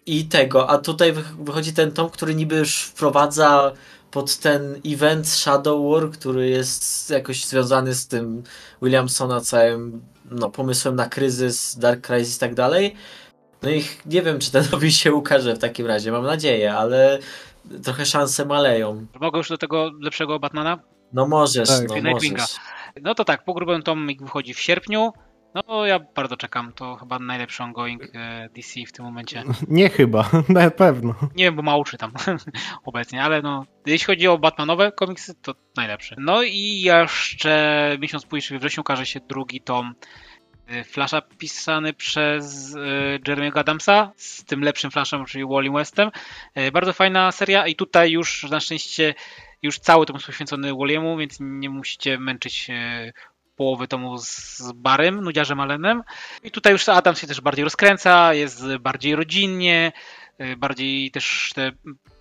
I 0.05 0.25
tego, 0.25 0.69
a 0.69 0.77
tutaj 0.77 1.13
wych- 1.13 1.43
wychodzi 1.43 1.73
ten 1.73 1.91
tom, 1.91 2.09
który 2.09 2.35
niby 2.35 2.55
już 2.55 2.81
wprowadza 2.83 3.71
pod 4.15 4.37
ten 4.37 4.81
event 4.85 5.27
Shadow 5.27 5.91
War, 5.91 6.11
który 6.11 6.49
jest 6.49 7.09
jakoś 7.09 7.45
związany 7.45 7.95
z 7.95 8.07
tym 8.07 8.43
Williamsona 8.81 9.41
całym 9.41 10.01
no, 10.31 10.49
pomysłem 10.49 10.95
na 10.95 11.09
kryzys, 11.09 11.77
Dark 11.79 12.07
Crisis 12.07 12.37
i 12.37 12.39
tak 12.39 12.55
dalej. 12.55 12.95
No 13.63 13.69
i 13.69 13.83
nie 14.05 14.21
wiem, 14.21 14.39
czy 14.39 14.51
ten 14.51 14.63
Robin 14.71 14.91
się 14.91 15.13
ukaże 15.13 15.53
w 15.53 15.59
takim 15.59 15.85
razie, 15.85 16.11
mam 16.11 16.23
nadzieję, 16.23 16.73
ale 16.73 17.19
trochę 17.83 18.05
szanse 18.05 18.45
maleją. 18.45 19.05
Mogę 19.21 19.37
już 19.37 19.49
do 19.49 19.57
tego 19.57 19.91
lepszego 20.01 20.39
Batmana? 20.39 20.79
No 21.13 21.27
możesz, 21.27 21.69
Tak. 21.69 22.03
no 22.03 22.11
możesz. 22.11 22.55
No 23.01 23.15
to 23.15 23.25
tak, 23.25 23.45
pogrubem 23.45 23.83
tomik 23.83 24.21
wychodzi 24.23 24.53
w 24.53 24.59
sierpniu. 24.59 25.13
No 25.55 25.85
ja 25.85 25.99
bardzo 25.99 26.37
czekam, 26.37 26.73
to 26.73 26.95
chyba 26.95 27.19
najlepszy 27.19 27.63
ongoing 27.63 28.03
e, 28.13 28.49
DC 28.55 28.79
w 28.87 28.91
tym 28.91 29.05
momencie. 29.05 29.43
Nie 29.67 29.89
chyba, 29.89 30.29
na 30.49 30.71
pewno. 30.71 31.15
Nie 31.35 31.45
wiem, 31.45 31.55
bo 31.55 31.61
mało 31.61 31.83
czytam 31.83 32.11
obecnie, 32.85 33.23
ale 33.23 33.41
no, 33.41 33.65
jeśli 33.85 34.05
chodzi 34.05 34.27
o 34.27 34.37
Batmanowe 34.37 34.91
komiksy, 34.91 35.33
to 35.41 35.55
najlepszy. 35.77 36.15
No 36.17 36.43
i 36.43 36.81
jeszcze 36.81 37.97
miesiąc 37.99 38.25
później, 38.25 38.41
czyli 38.41 38.59
we 38.59 38.61
wrześniu, 38.61 38.81
ukaże 38.81 39.05
się 39.05 39.19
drugi 39.19 39.61
tom 39.61 39.95
y, 40.71 40.83
Flasha 40.83 41.21
pisany 41.21 41.93
przez 41.93 42.75
y, 42.75 42.79
Jeremy'ego 43.27 43.59
Adamsa 43.59 44.11
z 44.15 44.45
tym 44.45 44.61
lepszym 44.61 44.91
Flashem, 44.91 45.25
czyli 45.25 45.45
Wally 45.45 45.71
Westem. 45.71 46.11
Bardzo 46.73 46.93
fajna 46.93 47.31
seria 47.31 47.67
i 47.67 47.75
tutaj 47.75 48.11
już 48.11 48.43
na 48.43 48.59
szczęście 48.59 49.13
już 49.61 49.79
cały 49.79 50.05
tom 50.05 50.15
jest 50.15 50.25
poświęcony 50.25 50.73
Walliemu, 50.73 51.17
więc 51.17 51.37
nie 51.39 51.69
musicie 51.69 52.17
męczyć 52.19 52.67
połowy 53.55 53.87
tomu 53.87 54.17
z 54.17 54.61
Barym, 54.75 55.21
nudziarzem 55.21 55.59
Allenem. 55.59 56.03
I 56.43 56.51
tutaj 56.51 56.73
już 56.73 56.89
Adams 56.89 57.19
się 57.19 57.27
też 57.27 57.41
bardziej 57.41 57.63
rozkręca, 57.63 58.33
jest 58.33 58.77
bardziej 58.77 59.15
rodzinnie, 59.15 59.91
y, 60.41 60.57
bardziej 60.57 61.11
też 61.11 61.51
te 61.55 61.71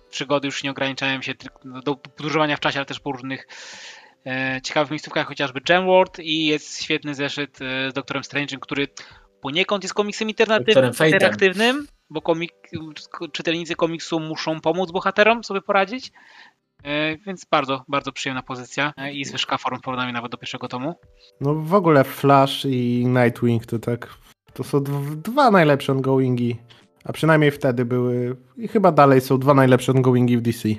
przygody 0.09 0.47
już 0.47 0.63
nie 0.63 0.71
ograniczają 0.71 1.21
się 1.21 1.35
tylko 1.35 1.81
do 1.81 1.95
podróżowania 1.95 2.57
w 2.57 2.59
czasie, 2.59 2.79
ale 2.79 2.85
też 2.85 2.99
po 2.99 3.11
różnych 3.11 3.47
e, 4.25 4.61
ciekawych 4.63 4.91
miejscówkach, 4.91 5.27
chociażby 5.27 5.61
Gemworld 5.61 6.19
i 6.19 6.45
jest 6.45 6.83
świetny 6.83 7.15
zeszyt 7.15 7.59
e, 7.61 7.91
z 7.91 7.93
Doktorem 7.93 8.23
Strange'em, 8.23 8.59
który 8.59 8.87
poniekąd 9.41 9.83
jest 9.83 9.93
komiksem 9.93 10.29
interaktywnym 10.29 11.87
bo 12.09 12.21
komik, 12.21 12.53
czytelnicy 13.31 13.75
komiksu 13.75 14.19
muszą 14.19 14.61
pomóc 14.61 14.91
bohaterom 14.91 15.43
sobie 15.43 15.61
poradzić. 15.61 16.11
E, 16.85 17.17
Więc 17.17 17.45
bardzo, 17.51 17.83
bardzo 17.87 18.11
przyjemna 18.11 18.43
pozycja 18.43 18.93
e, 18.97 19.13
i 19.13 19.25
zwyżka 19.25 19.57
form 19.57 19.77
w 19.77 19.81
porównaniu 19.81 20.13
nawet 20.13 20.31
do 20.31 20.37
pierwszego 20.37 20.67
tomu. 20.67 20.93
No 21.41 21.53
w 21.55 21.73
ogóle 21.73 22.03
Flash 22.03 22.65
i 22.69 23.05
Nightwing 23.07 23.65
to 23.65 23.79
tak, 23.79 24.09
to 24.53 24.63
są 24.63 24.79
dw- 24.79 25.15
dwa 25.15 25.51
najlepsze 25.51 25.91
ongoingi. 25.91 26.55
A 27.05 27.13
przynajmniej 27.13 27.51
wtedy 27.51 27.85
były 27.85 28.35
i 28.57 28.67
chyba 28.67 28.91
dalej 28.91 29.21
są 29.21 29.37
dwa 29.39 29.53
najlepsze 29.53 29.91
ongoingi 29.91 30.37
w 30.37 30.41
DC. 30.41 30.69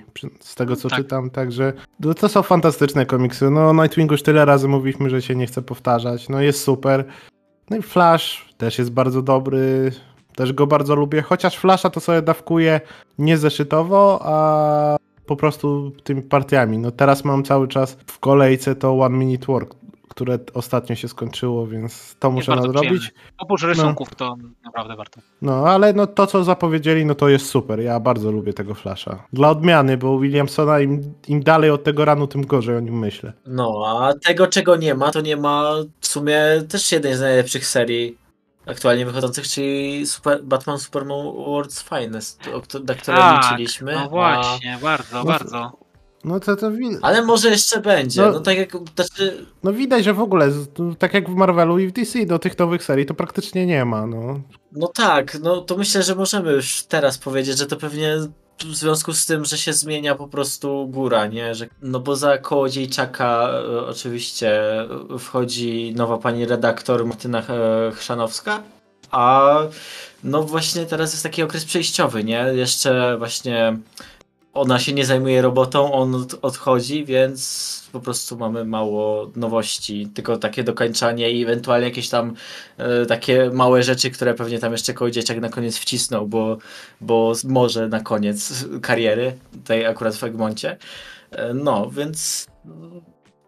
Z 0.40 0.54
tego 0.54 0.76
co 0.76 0.88
Tak. 0.88 0.98
czytam, 0.98 1.30
także 1.30 1.72
no, 2.00 2.14
to 2.14 2.28
są 2.28 2.42
fantastyczne 2.42 3.06
komiksy. 3.06 3.50
No 3.50 3.68
o 3.70 3.72
Nightwingu 3.74 4.14
już 4.14 4.22
tyle 4.22 4.44
razy 4.44 4.68
mówiliśmy, 4.68 5.10
że 5.10 5.22
się 5.22 5.34
nie 5.34 5.46
chce 5.46 5.62
powtarzać. 5.62 6.28
No 6.28 6.40
jest 6.40 6.62
super. 6.62 7.04
No 7.70 7.76
i 7.76 7.82
Flash 7.82 8.54
też 8.56 8.78
jest 8.78 8.90
bardzo 8.92 9.22
dobry. 9.22 9.92
Też 10.36 10.52
go 10.52 10.66
bardzo 10.66 10.94
lubię, 10.94 11.22
chociaż 11.22 11.56
Flasha 11.56 11.90
to 11.90 12.00
sobie 12.00 12.22
dawkuję 12.22 12.80
nie 13.18 13.38
zeszytowo, 13.38 14.20
a 14.22 14.96
po 15.26 15.36
prostu 15.36 15.92
tymi 16.04 16.22
partiami. 16.22 16.78
No 16.78 16.90
teraz 16.90 17.24
mam 17.24 17.44
cały 17.44 17.68
czas 17.68 17.96
w 18.06 18.18
kolejce 18.18 18.74
to 18.74 18.98
One 19.00 19.16
Minute 19.18 19.46
Work, 19.46 19.74
które 20.08 20.38
ostatnio 20.54 20.96
się 20.96 21.08
skończyło, 21.08 21.66
więc 21.66 22.16
to 22.18 22.30
muszę 22.30 22.56
nadrobić. 22.56 23.14
Oprócz 23.38 23.62
rysunków 23.62 24.14
to 24.14 24.36
naprawdę 24.64 24.96
warto. 24.96 25.20
No, 25.42 25.68
ale 25.68 25.92
no 25.92 26.06
to, 26.06 26.26
co 26.26 26.44
zapowiedzieli, 26.44 27.04
no 27.04 27.14
to 27.14 27.28
jest 27.28 27.46
super. 27.46 27.80
Ja 27.80 28.00
bardzo 28.00 28.32
lubię 28.32 28.52
tego 28.52 28.74
Flasha. 28.74 29.26
Dla 29.32 29.50
odmiany, 29.50 29.96
bo 29.96 30.18
Williamsona 30.18 30.80
im, 30.80 31.14
im 31.28 31.42
dalej 31.42 31.70
od 31.70 31.84
tego 31.84 32.04
ranu, 32.04 32.26
tym 32.26 32.46
gorzej 32.46 32.76
o 32.76 32.80
nim 32.80 32.98
myślę. 32.98 33.32
No, 33.46 33.84
a 33.86 34.14
tego 34.14 34.46
czego 34.46 34.76
nie 34.76 34.94
ma, 34.94 35.10
to 35.10 35.20
nie 35.20 35.36
ma 35.36 35.74
w 36.00 36.06
sumie 36.06 36.38
też 36.68 36.92
jednej 36.92 37.14
z 37.14 37.20
najlepszych 37.20 37.66
serii 37.66 38.25
aktualnie 38.66 39.06
wychodzących, 39.06 39.48
czyli 39.48 40.06
Super, 40.06 40.42
Batman 40.44 40.78
Superman 40.78 41.18
World's 41.26 41.98
Finest, 41.98 42.40
o, 42.54 42.60
kto- 42.60 42.78
na 42.78 42.94
które 42.94 43.16
Tak, 43.16 43.42
liczyliśmy. 43.42 43.92
No 43.92 44.00
a- 44.00 44.08
właśnie, 44.08 44.78
bardzo, 44.82 45.16
No, 45.18 45.24
bardzo. 45.24 45.72
No 46.24 46.40
to, 46.40 46.56
to 46.56 46.70
wi- 46.70 46.98
Ale 47.02 47.22
może 47.24 47.48
jeszcze 47.50 47.80
będzie. 47.80 48.22
No- 48.22 48.32
No, 48.32 48.40
tak 48.40 48.56
jak. 48.58 48.72
Znaczy, 48.94 49.46
no 49.62 49.72
widać, 49.72 50.04
że 50.04 50.14
w 50.14 50.20
ogóle, 50.20 50.52
tak 50.98 51.14
jak 51.14 51.30
w 51.30 51.34
Marvelu 51.34 51.78
i 51.78 51.86
w 51.86 51.92
DC, 51.92 52.26
do 52.26 52.38
tych 52.38 52.58
nowych 52.58 52.84
serii 52.84 53.06
to 53.06 53.14
praktycznie 53.14 53.66
nie 53.66 53.84
ma. 53.84 54.06
No. 54.06 54.40
no 54.72 54.86
tak, 54.88 55.38
no 55.42 55.60
to 55.60 55.76
myślę, 55.76 56.02
że 56.02 56.14
możemy 56.14 56.52
już 56.52 56.82
teraz 56.82 57.18
powiedzieć, 57.18 57.58
że 57.58 57.66
to 57.66 57.76
pewnie 57.76 58.16
w 58.64 58.76
związku 58.76 59.12
z 59.12 59.26
tym, 59.26 59.44
że 59.44 59.58
się 59.58 59.72
zmienia 59.72 60.14
po 60.14 60.28
prostu 60.28 60.88
góra, 60.88 61.26
nie? 61.26 61.54
Że, 61.54 61.66
no 61.82 62.00
bo 62.00 62.16
za 62.16 62.38
Kołodziejczaka 62.38 63.48
e, 63.50 63.86
oczywiście 63.86 64.80
e, 64.80 64.88
wchodzi 65.18 65.92
nowa 65.96 66.18
pani 66.18 66.46
redaktor 66.46 67.06
Martyna 67.06 67.38
e, 67.38 67.92
Chrzanowska, 67.94 68.62
a 69.10 69.58
no 70.24 70.42
właśnie 70.42 70.86
teraz 70.86 71.12
jest 71.12 71.22
taki 71.22 71.42
okres 71.42 71.64
przejściowy, 71.64 72.24
nie? 72.24 72.44
Jeszcze 72.54 73.18
właśnie 73.18 73.78
ona 74.56 74.78
się 74.78 74.92
nie 74.92 75.06
zajmuje 75.06 75.42
robotą, 75.42 75.92
on 75.92 76.14
od- 76.14 76.38
odchodzi, 76.42 77.04
więc 77.04 77.66
po 77.92 78.00
prostu 78.00 78.36
mamy 78.38 78.64
mało 78.64 79.30
nowości, 79.36 80.08
tylko 80.14 80.36
takie 80.36 80.64
dokończanie 80.64 81.30
i 81.30 81.42
ewentualnie 81.42 81.86
jakieś 81.88 82.08
tam 82.08 82.34
e, 82.78 83.06
takie 83.06 83.50
małe 83.52 83.82
rzeczy, 83.82 84.10
które 84.10 84.34
pewnie 84.34 84.58
tam 84.58 84.72
jeszcze 84.72 84.94
Kołodziejczak 84.94 85.40
na 85.40 85.48
koniec 85.48 85.78
wcisnął, 85.78 86.26
bo, 86.28 86.56
bo 87.00 87.32
może 87.44 87.88
na 87.88 88.00
koniec 88.00 88.64
kariery, 88.82 89.36
tutaj 89.52 89.86
akurat 89.86 90.14
w 90.16 90.24
Egmoncie. 90.24 90.76
E, 91.30 91.54
No, 91.54 91.90
więc 91.90 92.46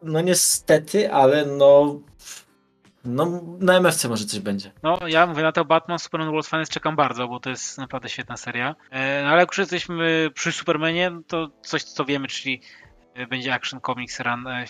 no 0.03 0.21
niestety, 0.21 1.13
ale 1.13 1.47
no 1.47 2.01
no 3.09 3.43
na 3.61 3.77
MFC 3.77 4.09
może 4.09 4.25
coś 4.25 4.41
będzie. 4.41 4.73
No, 4.83 4.99
ja 5.07 5.27
mówię 5.27 5.43
na 5.43 5.53
to 5.53 5.65
Batman, 5.65 5.99
Superman 5.99 6.31
World 6.31 6.47
Finest 6.47 6.73
czekam 6.73 6.97
bardzo, 6.97 7.29
bo 7.29 7.41
to 7.41 7.51
jest 7.51 7.79
naprawdę 7.79 8.09
świetna 8.09 8.37
seria. 8.37 8.75
E, 8.91 9.23
no 9.23 9.29
ale 9.29 9.41
jak 9.41 9.51
już 9.51 9.59
jesteśmy 9.59 10.31
przy 10.35 10.53
Supermanie, 10.53 11.11
to 11.27 11.49
coś, 11.63 11.83
co 11.83 12.05
wiemy, 12.05 12.29
czyli 12.29 12.61
e, 13.15 13.27
będzie 13.27 13.55
Action 13.55 13.81
Comics 13.81 14.21
Run 14.21 14.47
e, 14.47 14.65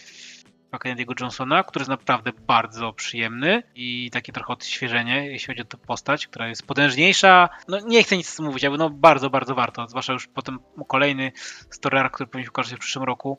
Kennedy'ego 0.72 1.20
Johnsona, 1.20 1.64
który 1.64 1.80
jest 1.80 1.90
naprawdę 1.90 2.32
bardzo 2.46 2.92
przyjemny 2.92 3.62
i 3.74 4.10
takie 4.10 4.32
trochę 4.32 4.52
odświeżenie, 4.52 5.26
jeśli 5.26 5.46
chodzi 5.46 5.62
o 5.62 5.64
tę 5.64 5.76
postać, 5.76 6.26
która 6.26 6.48
jest 6.48 6.66
potężniejsza. 6.66 7.48
No 7.68 7.80
nie 7.80 8.02
chcę 8.02 8.16
nic 8.16 8.40
mówić, 8.40 8.64
ale 8.64 8.76
no 8.76 8.90
bardzo, 8.90 9.30
bardzo 9.30 9.54
warto, 9.54 9.88
zwłaszcza 9.88 10.12
już 10.12 10.26
potem 10.26 10.58
kolejny 10.88 11.32
story 11.70 11.98
arc, 11.98 12.14
który 12.14 12.26
powinien 12.26 12.48
ukazać 12.48 12.70
się 12.70 12.76
w 12.76 12.80
przyszłym 12.80 13.04
roku 13.04 13.38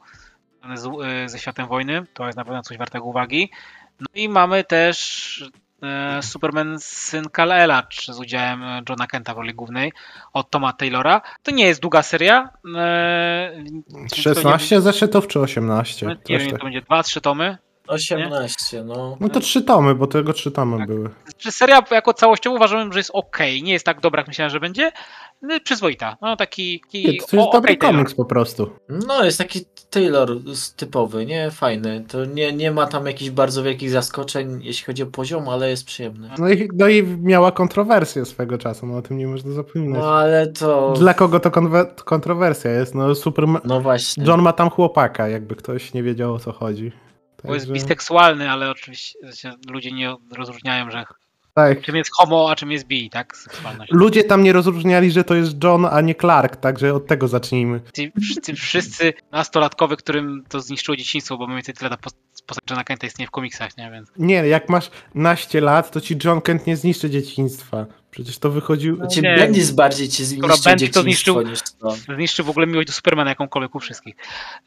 ze 1.25 1.39
Światem 1.39 1.67
Wojny, 1.67 2.03
to 2.13 2.25
jest 2.25 2.37
na 2.37 2.45
pewno 2.45 2.61
coś 2.61 2.77
wartego 2.77 3.05
uwagi. 3.05 3.51
No 3.99 4.07
i 4.13 4.29
mamy 4.29 4.63
też 4.63 5.49
e, 5.83 6.23
Superman 6.23 6.77
Syn 6.79 7.25
Kal-Ela, 7.25 7.83
czy 7.83 8.13
z 8.13 8.19
udziałem 8.19 8.63
Johna 8.89 9.07
Kenta 9.07 9.33
w 9.33 9.37
roli 9.37 9.53
głównej 9.53 9.91
od 10.33 10.49
Toma 10.49 10.73
Taylora. 10.73 11.21
To 11.43 11.51
nie 11.51 11.65
jest 11.65 11.81
długa 11.81 12.01
seria. 12.03 12.49
E, 12.75 13.63
więc 13.89 14.09
to 14.09 14.15
16 14.15 14.81
zeszytów 14.81 15.27
czy 15.27 15.39
18? 15.39 16.05
Nie, 16.05 16.17
nie 16.29 16.39
wiem, 16.39 16.49
tak. 16.49 16.59
to 16.59 16.65
będzie 16.65 16.81
2-3 16.81 17.21
tomy. 17.21 17.57
18, 17.89 18.83
no. 18.83 19.17
No 19.19 19.29
to 19.29 19.39
trzy 19.39 19.61
tomy, 19.61 19.95
bo 19.95 20.07
tego 20.07 20.33
trzy 20.33 20.51
tomy 20.51 20.77
Tak. 20.77 20.87
były. 20.87 21.09
Czy 21.37 21.51
seria 21.51 21.83
jako 21.91 22.13
całościowo 22.13 22.55
uważałem, 22.55 22.93
że 22.93 22.99
jest 22.99 23.11
ok. 23.13 23.39
Nie 23.63 23.73
jest 23.73 23.85
tak 23.85 24.01
dobra, 24.01 24.19
jak 24.19 24.27
myślałem, 24.27 24.49
że 24.49 24.59
będzie. 24.59 24.91
No, 25.41 25.59
przyzwoita. 25.63 26.17
No 26.21 26.35
taki. 26.35 26.79
taki 26.79 26.97
Nie, 26.97 27.05
to 27.07 27.11
jest 27.11 27.33
o- 27.49 27.51
dobry 27.53 27.77
Taylor. 27.77 27.95
komiks 27.95 28.13
po 28.13 28.25
prostu. 28.25 28.69
No, 29.07 29.23
jest 29.23 29.37
taki 29.37 29.59
Taylor 29.89 30.39
z- 30.55 30.73
typowy, 30.75 31.25
nie? 31.25 31.51
Fajny. 31.51 32.05
To 32.07 32.25
nie, 32.25 32.53
nie 32.53 32.71
ma 32.71 32.87
tam 32.87 33.05
jakichś 33.05 33.29
bardzo 33.31 33.63
wielkich 33.63 33.89
zaskoczeń, 33.89 34.59
jeśli 34.63 34.85
chodzi 34.85 35.03
o 35.03 35.05
poziom, 35.05 35.49
ale 35.49 35.69
jest 35.69 35.85
przyjemny. 35.85 36.29
No 36.39 36.49
i, 36.49 36.69
no 36.73 36.87
i 36.87 37.03
miała 37.03 37.51
kontrowersję 37.51 38.25
swego 38.25 38.57
czasu, 38.57 38.85
no 38.87 38.97
o 38.97 39.01
tym 39.01 39.17
nie 39.17 39.27
można 39.27 39.51
zapominać. 39.51 40.01
No 40.01 40.09
ale 40.13 40.47
to. 40.47 40.93
Dla 40.93 41.13
kogo 41.13 41.39
to 41.39 41.51
kontrowersja 42.05 42.71
jest? 42.71 42.95
No 42.95 43.15
super. 43.15 43.45
No 43.63 43.81
właśnie. 43.81 44.23
John 44.25 44.41
ma 44.41 44.53
tam 44.53 44.69
chłopaka, 44.69 45.27
jakby 45.27 45.55
ktoś 45.55 45.93
nie 45.93 46.03
wiedział 46.03 46.33
o 46.33 46.39
co 46.39 46.51
chodzi. 46.51 46.91
Bo 47.43 47.53
jest 47.53 47.71
biseksualny, 47.71 48.51
ale 48.51 48.71
oczywiście 48.71 49.19
ludzie 49.71 49.91
nie 49.91 50.15
rozróżniają, 50.37 50.91
że 50.91 51.05
Tak. 51.67 51.81
czym 51.81 51.95
jest 51.95 52.11
homo, 52.13 52.47
a 52.51 52.55
czym 52.55 52.71
jest 52.71 52.85
bi, 52.87 53.09
tak? 53.09 53.37
Seksualność. 53.37 53.91
Ludzie 53.91 54.23
tam 54.23 54.43
nie 54.43 54.53
rozróżniali, 54.53 55.11
że 55.11 55.23
to 55.23 55.35
jest 55.35 55.63
John, 55.63 55.85
a 55.91 56.01
nie 56.01 56.15
Clark, 56.15 56.55
także 56.55 56.93
od 56.93 57.07
tego 57.07 57.27
zacznijmy. 57.27 57.81
Ci 57.95 58.11
wszyscy, 58.21 58.53
wszyscy 58.53 59.13
nastolatkowie, 59.31 59.95
którym 59.95 60.43
to 60.49 60.59
zniszczyło 60.61 60.95
dzieciństwo, 60.95 61.37
bo 61.37 61.45
mniej 61.47 61.55
więcej 61.57 61.75
tyle 61.75 61.89
ta 61.89 61.95
pos- 61.97 62.43
postać 62.45 62.63
Johna 62.69 62.83
Kenta 62.83 63.07
istnieje 63.07 63.27
w 63.27 63.31
komiksach, 63.31 63.77
nie? 63.77 63.91
Więc 63.91 64.09
Nie, 64.17 64.33
jak 64.47 64.69
masz 64.69 64.89
naście 65.15 65.61
lat, 65.61 65.91
to 65.91 66.01
ci 66.01 66.15
John 66.23 66.41
Kent 66.41 66.67
nie 66.67 66.77
zniszczy 66.77 67.09
dzieciństwa. 67.09 67.85
Przecież 68.11 68.37
to 68.37 68.49
wychodził... 68.49 68.95
Znaczy, 68.95 69.21
Nie. 69.21 69.35
Bendis 69.37 69.71
bardziej 69.71 70.09
ci 70.09 70.25
zniszczył 70.25 70.49
Bendis 70.65 70.91
to 70.91 71.01
zniszczył- 71.01 71.45
niż 71.49 71.59
to. 71.79 71.91
zniszczy 72.15 72.43
w 72.43 72.49
ogóle 72.49 72.67
miłość 72.67 72.87
do 72.87 72.93
Supermana 72.93 73.29
jakąkolwiek 73.29 73.75
u 73.75 73.79
wszystkich. 73.79 74.15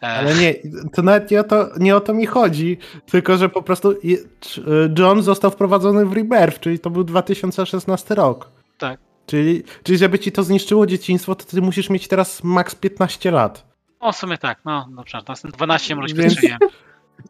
E, 0.03 0.07
Ale 0.07 0.34
nie, 0.34 0.55
to 0.95 1.03
nawet 1.03 1.30
nie 1.30 1.40
o 1.40 1.45
to, 1.45 1.68
nie 1.78 1.97
o 1.97 2.01
to 2.01 2.14
mi 2.14 2.26
chodzi, 2.26 2.78
tylko 3.11 3.36
że 3.36 3.49
po 3.49 3.62
prostu 3.62 3.95
c- 4.40 4.61
John 4.99 5.22
został 5.22 5.51
wprowadzony 5.51 6.07
w 6.07 6.12
Rebirth, 6.12 6.61
czyli 6.61 6.78
to 6.78 6.90
był 6.90 7.05
2016 7.05 8.14
rok. 8.14 8.51
Tak. 8.78 9.01
Czyli, 9.26 9.62
czyli 9.82 9.99
żeby 9.99 10.18
ci 10.18 10.32
to 10.32 10.43
zniszczyło 10.43 10.86
dzieciństwo, 10.86 11.34
to 11.34 11.45
ty 11.45 11.61
musisz 11.61 11.90
mieć 11.90 12.09
teraz 12.09 12.45
maks 12.45 12.74
15 12.74 13.30
lat. 13.30 13.66
O, 14.01 14.12
w 14.12 14.16
sumie 14.16 14.38
tak, 14.38 14.59
no 14.64 14.88
dobrze, 14.97 15.22
to 15.26 15.32
jest 15.32 15.47
12 15.47 15.97
może 15.97 16.14
Więc-. 16.14 16.36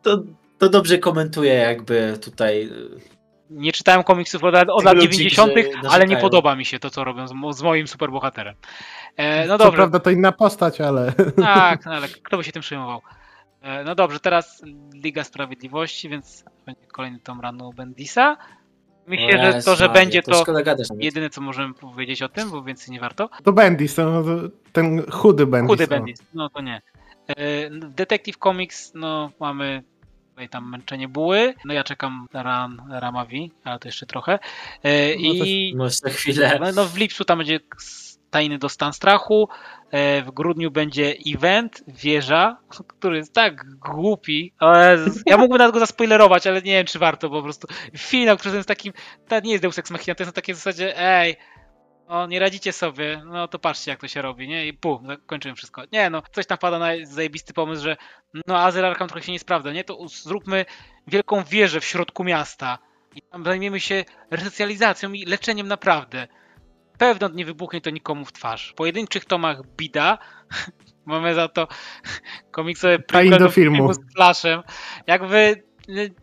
To, 0.03 0.23
to 0.59 0.69
dobrze 0.69 0.99
komentuje 0.99 1.55
jakby 1.55 2.19
tutaj. 2.21 2.71
Nie 3.53 3.73
czytałem 3.73 4.03
komiksów 4.03 4.45
od, 4.45 4.55
lat- 4.55 4.71
od 4.71 4.85
lat 4.85 4.95
ludzi, 4.95 5.09
90., 5.09 5.53
którzy 5.53 5.89
ale 5.91 6.07
nie 6.07 6.17
podoba 6.17 6.57
mi 6.57 6.65
się 6.65 6.79
to, 6.79 6.91
co 6.91 7.05
robią 7.05 7.27
z, 7.27 7.57
z 7.57 7.63
moim 7.63 7.89
superbohaterem. 7.89 8.55
E, 9.17 9.47
no 9.47 9.59
Co 9.59 9.65
dobrze, 9.65 9.77
prawda 9.77 9.99
to 10.01 10.11
inna 10.11 10.33
postać, 10.33 10.81
ale... 10.81 11.13
tak, 11.37 11.87
no 11.87 11.93
ale 11.93 12.09
kto 12.09 12.37
by 12.37 12.45
się 12.45 12.53
tym 12.53 12.63
przejmował? 12.63 13.01
E, 13.63 13.85
no 13.85 13.95
dobrze, 13.95 14.21
teraz 14.21 14.63
Liga 14.95 15.25
Sprawiedliwości, 15.25 16.09
więc 16.09 16.45
będzie 16.67 16.87
kolejny 16.87 17.19
tom 17.19 17.41
ranu 17.41 17.73
Bendisa. 17.73 18.37
Myślę, 19.07 19.53
że 19.53 19.63
to, 19.63 19.77
że 19.77 19.89
będzie 19.89 20.23
to 20.23 20.45
jedyne, 20.99 21.31
co 21.31 21.41
możemy 21.41 21.75
powiedzieć 21.75 22.23
o 22.23 22.29
tym, 22.29 22.51
bo 22.51 22.63
więcej 22.63 22.93
nie 22.93 23.01
warto. 23.01 23.31
To 23.45 23.53
Bendis, 23.53 23.95
to, 23.95 24.23
to 24.23 24.49
ten 24.73 25.11
chudy 25.11 25.47
Bendis. 25.47 25.71
Chudy 25.71 25.87
no. 25.91 25.97
Bendis, 25.97 26.19
no 26.35 26.51
to 26.51 26.61
nie. 26.61 26.83
E, 27.29 27.71
Detective 27.71 28.37
Comics, 28.39 28.93
no 28.95 29.31
mamy 29.41 29.83
tutaj 30.33 30.49
tam 30.49 30.71
męczenie 30.71 31.09
buły. 31.09 31.55
No 31.65 31.75
ja 31.75 31.85
czekam 31.85 32.27
na 32.33 32.43
ran 32.43 32.83
Ramavi, 32.91 33.53
ale 33.65 33.79
to 33.79 33.89
jeszcze 33.89 34.07
trochę. 34.07 34.39
E, 34.85 35.15
I 35.15 35.75
No 35.77 35.85
chwilę. 36.11 36.59
no, 36.61 36.73
no 36.73 36.85
w 36.85 36.97
lipcu 36.97 37.25
tam 37.25 37.39
będzie 37.39 37.61
tajny 38.31 38.59
do 38.59 38.69
stan 38.69 38.93
strachu. 38.93 39.49
E, 39.91 40.23
W 40.23 40.31
grudniu 40.31 40.71
będzie 40.71 41.15
event 41.35 41.85
Wieża, 41.89 42.57
który 42.89 43.17
jest 43.17 43.33
tak 43.35 43.79
głupi. 43.79 44.53
Ja 45.27 45.37
mógłbym 45.37 45.59
nawet 45.59 45.75
go 45.75 45.81
zaspoilerować, 45.81 46.47
ale 46.47 46.63
nie 46.63 46.73
wiem, 46.73 46.87
czy 46.87 46.99
warto, 46.99 47.29
bo 47.31 47.37
po 47.37 47.43
prostu 47.43 47.67
finał, 47.99 48.37
który 48.37 48.57
jest 48.57 48.69
takim, 48.69 48.93
to 49.29 49.41
nie 49.41 49.51
jest 49.51 49.63
Deus 49.63 49.79
Ex 49.79 49.91
Machina, 49.91 50.15
to 50.15 50.23
jest 50.23 50.29
na 50.29 50.33
takiej 50.43 50.55
zasadzie, 50.55 50.99
ej, 51.01 51.37
o, 52.09 52.27
nie 52.27 52.39
radzicie 52.39 52.73
sobie, 52.73 53.23
no 53.27 53.49
to 53.49 53.59
patrzcie, 53.59 53.91
jak 53.91 54.01
to 54.01 54.09
się 54.09 54.23
robi, 54.23 54.49
nie? 54.49 54.67
I 54.67 54.73
pum, 54.73 55.07
zakończyłem 55.07 55.57
wszystko. 55.57 55.83
Nie, 55.93 56.11
no, 56.11 56.23
coś 56.33 56.47
tam 56.47 56.59
pada 56.59 56.79
na 56.79 56.89
zajebisty 57.05 57.53
pomysł, 57.53 57.83
że 57.83 57.97
no 58.47 58.59
Azyl 58.59 58.85
Arkham 58.85 59.09
trochę 59.09 59.27
się 59.27 59.33
nie 59.33 59.39
sprawdza, 59.39 59.73
nie? 59.73 59.85
To 59.85 60.09
zróbmy 60.09 60.65
wielką 61.07 61.45
wieżę 61.45 61.81
w 61.81 61.85
środku 61.85 62.25
miasta 62.25 62.79
i 63.15 63.23
tam 63.23 63.45
zajmiemy 63.45 63.81
się 63.81 64.05
resocjalizacją 64.31 65.13
i 65.13 65.25
leczeniem 65.25 65.69
naprawdę. 65.69 66.29
Pewno 66.99 67.29
nie 67.29 67.45
wybuchnie 67.45 67.81
to 67.81 67.91
nikomu 67.91 68.25
w 68.25 68.33
twarz. 68.33 68.71
W 68.71 68.75
pojedynczych 68.75 69.25
tomach 69.25 69.63
bida, 69.77 70.19
mamy 71.07 71.35
za 71.35 71.49
to 71.49 71.69
komiksowe 72.51 72.99
prequel 72.99 73.39
do 73.39 73.51
filmu. 73.51 73.93
z 73.93 73.99
Flashem. 74.15 74.63
Jakby 75.07 75.63
y, 75.89 76.15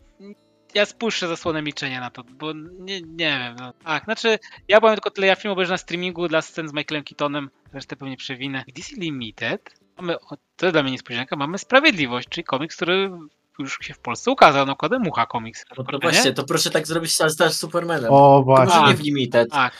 ja 0.74 0.86
spuszczę 0.86 1.28
zasłonę 1.28 1.62
milczenia 1.62 2.00
na 2.00 2.10
to, 2.10 2.24
bo 2.24 2.52
nie, 2.78 3.00
nie 3.00 3.38
wiem. 3.38 3.56
No. 3.60 3.72
Tak, 3.84 4.04
znaczy 4.04 4.38
ja 4.68 4.80
byłem 4.80 4.94
tylko 4.94 5.10
tyle, 5.10 5.26
ja 5.26 5.36
film 5.36 5.52
obejrzę 5.52 5.72
na 5.72 5.78
streamingu 5.78 6.28
dla 6.28 6.42
scen 6.42 6.68
z 6.68 6.72
Michaelem 6.72 7.04
Keatonem, 7.04 7.50
resztę 7.72 7.96
pewnie 7.96 8.16
przewinę. 8.16 8.64
W 8.68 8.72
DC 8.72 8.96
Limited 8.96 9.74
mamy, 9.96 10.16
to 10.56 10.66
jest 10.66 10.74
dla 10.74 10.82
mnie 10.82 10.92
niespodzianka, 10.92 11.36
mamy 11.36 11.58
Sprawiedliwość, 11.58 12.28
czyli 12.28 12.44
komiks, 12.44 12.76
który 12.76 13.10
już 13.58 13.78
się 13.80 13.94
w 13.94 13.98
Polsce 13.98 14.30
ukazał, 14.30 14.66
nakładem 14.66 15.02
Mucha 15.02 15.26
komiks. 15.26 15.64
No 15.78 15.84
to 15.84 15.92
Nie? 15.92 15.98
właśnie, 15.98 16.32
to 16.32 16.44
proszę 16.44 16.70
tak 16.70 16.86
zrobić 16.86 17.16
z 17.16 17.56
Supermanem. 17.56 18.12
O, 18.12 18.38
To 18.38 18.42
właśnie. 18.42 18.64
może 18.66 18.80
A. 18.80 18.88
nie 18.88 18.94
w 18.94 19.00
Limited. 19.00 19.50
Tak. 19.50 19.72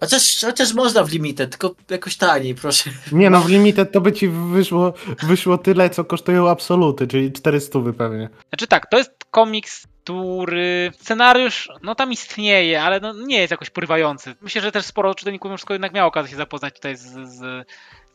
Chociaż, 0.00 0.40
chociaż 0.40 0.74
można 0.74 1.04
w 1.04 1.12
Limited, 1.12 1.50
tylko 1.50 1.74
jakoś 1.90 2.16
taniej, 2.16 2.54
proszę. 2.54 2.90
Nie 3.12 3.30
no, 3.30 3.40
w 3.40 3.48
Limited 3.48 3.92
to 3.92 4.00
by 4.00 4.12
ci 4.12 4.28
wyszło, 4.28 4.92
wyszło 5.22 5.58
tyle, 5.58 5.90
co 5.90 6.04
kosztują 6.04 6.48
absoluty, 6.48 7.06
czyli 7.06 7.32
400 7.32 7.78
pewnie. 7.98 8.28
Znaczy 8.48 8.66
tak, 8.66 8.90
to 8.90 8.98
jest 8.98 9.10
komiks, 9.30 9.86
który 10.18 10.92
scenariusz, 11.00 11.68
no 11.82 11.94
tam 11.94 12.12
istnieje, 12.12 12.82
ale 12.82 13.00
no 13.00 13.12
nie 13.12 13.38
jest 13.38 13.50
jakoś 13.50 13.70
porywający. 13.70 14.34
Myślę, 14.40 14.62
że 14.62 14.72
też 14.72 14.84
sporo 14.84 15.14
czytelników 15.14 15.50
już 15.50 15.62
jednak 15.70 15.92
miało 15.92 16.08
okazję 16.08 16.30
się 16.30 16.36
zapoznać 16.36 16.74
tutaj 16.74 16.96
z, 16.96 17.02
z, 17.02 17.66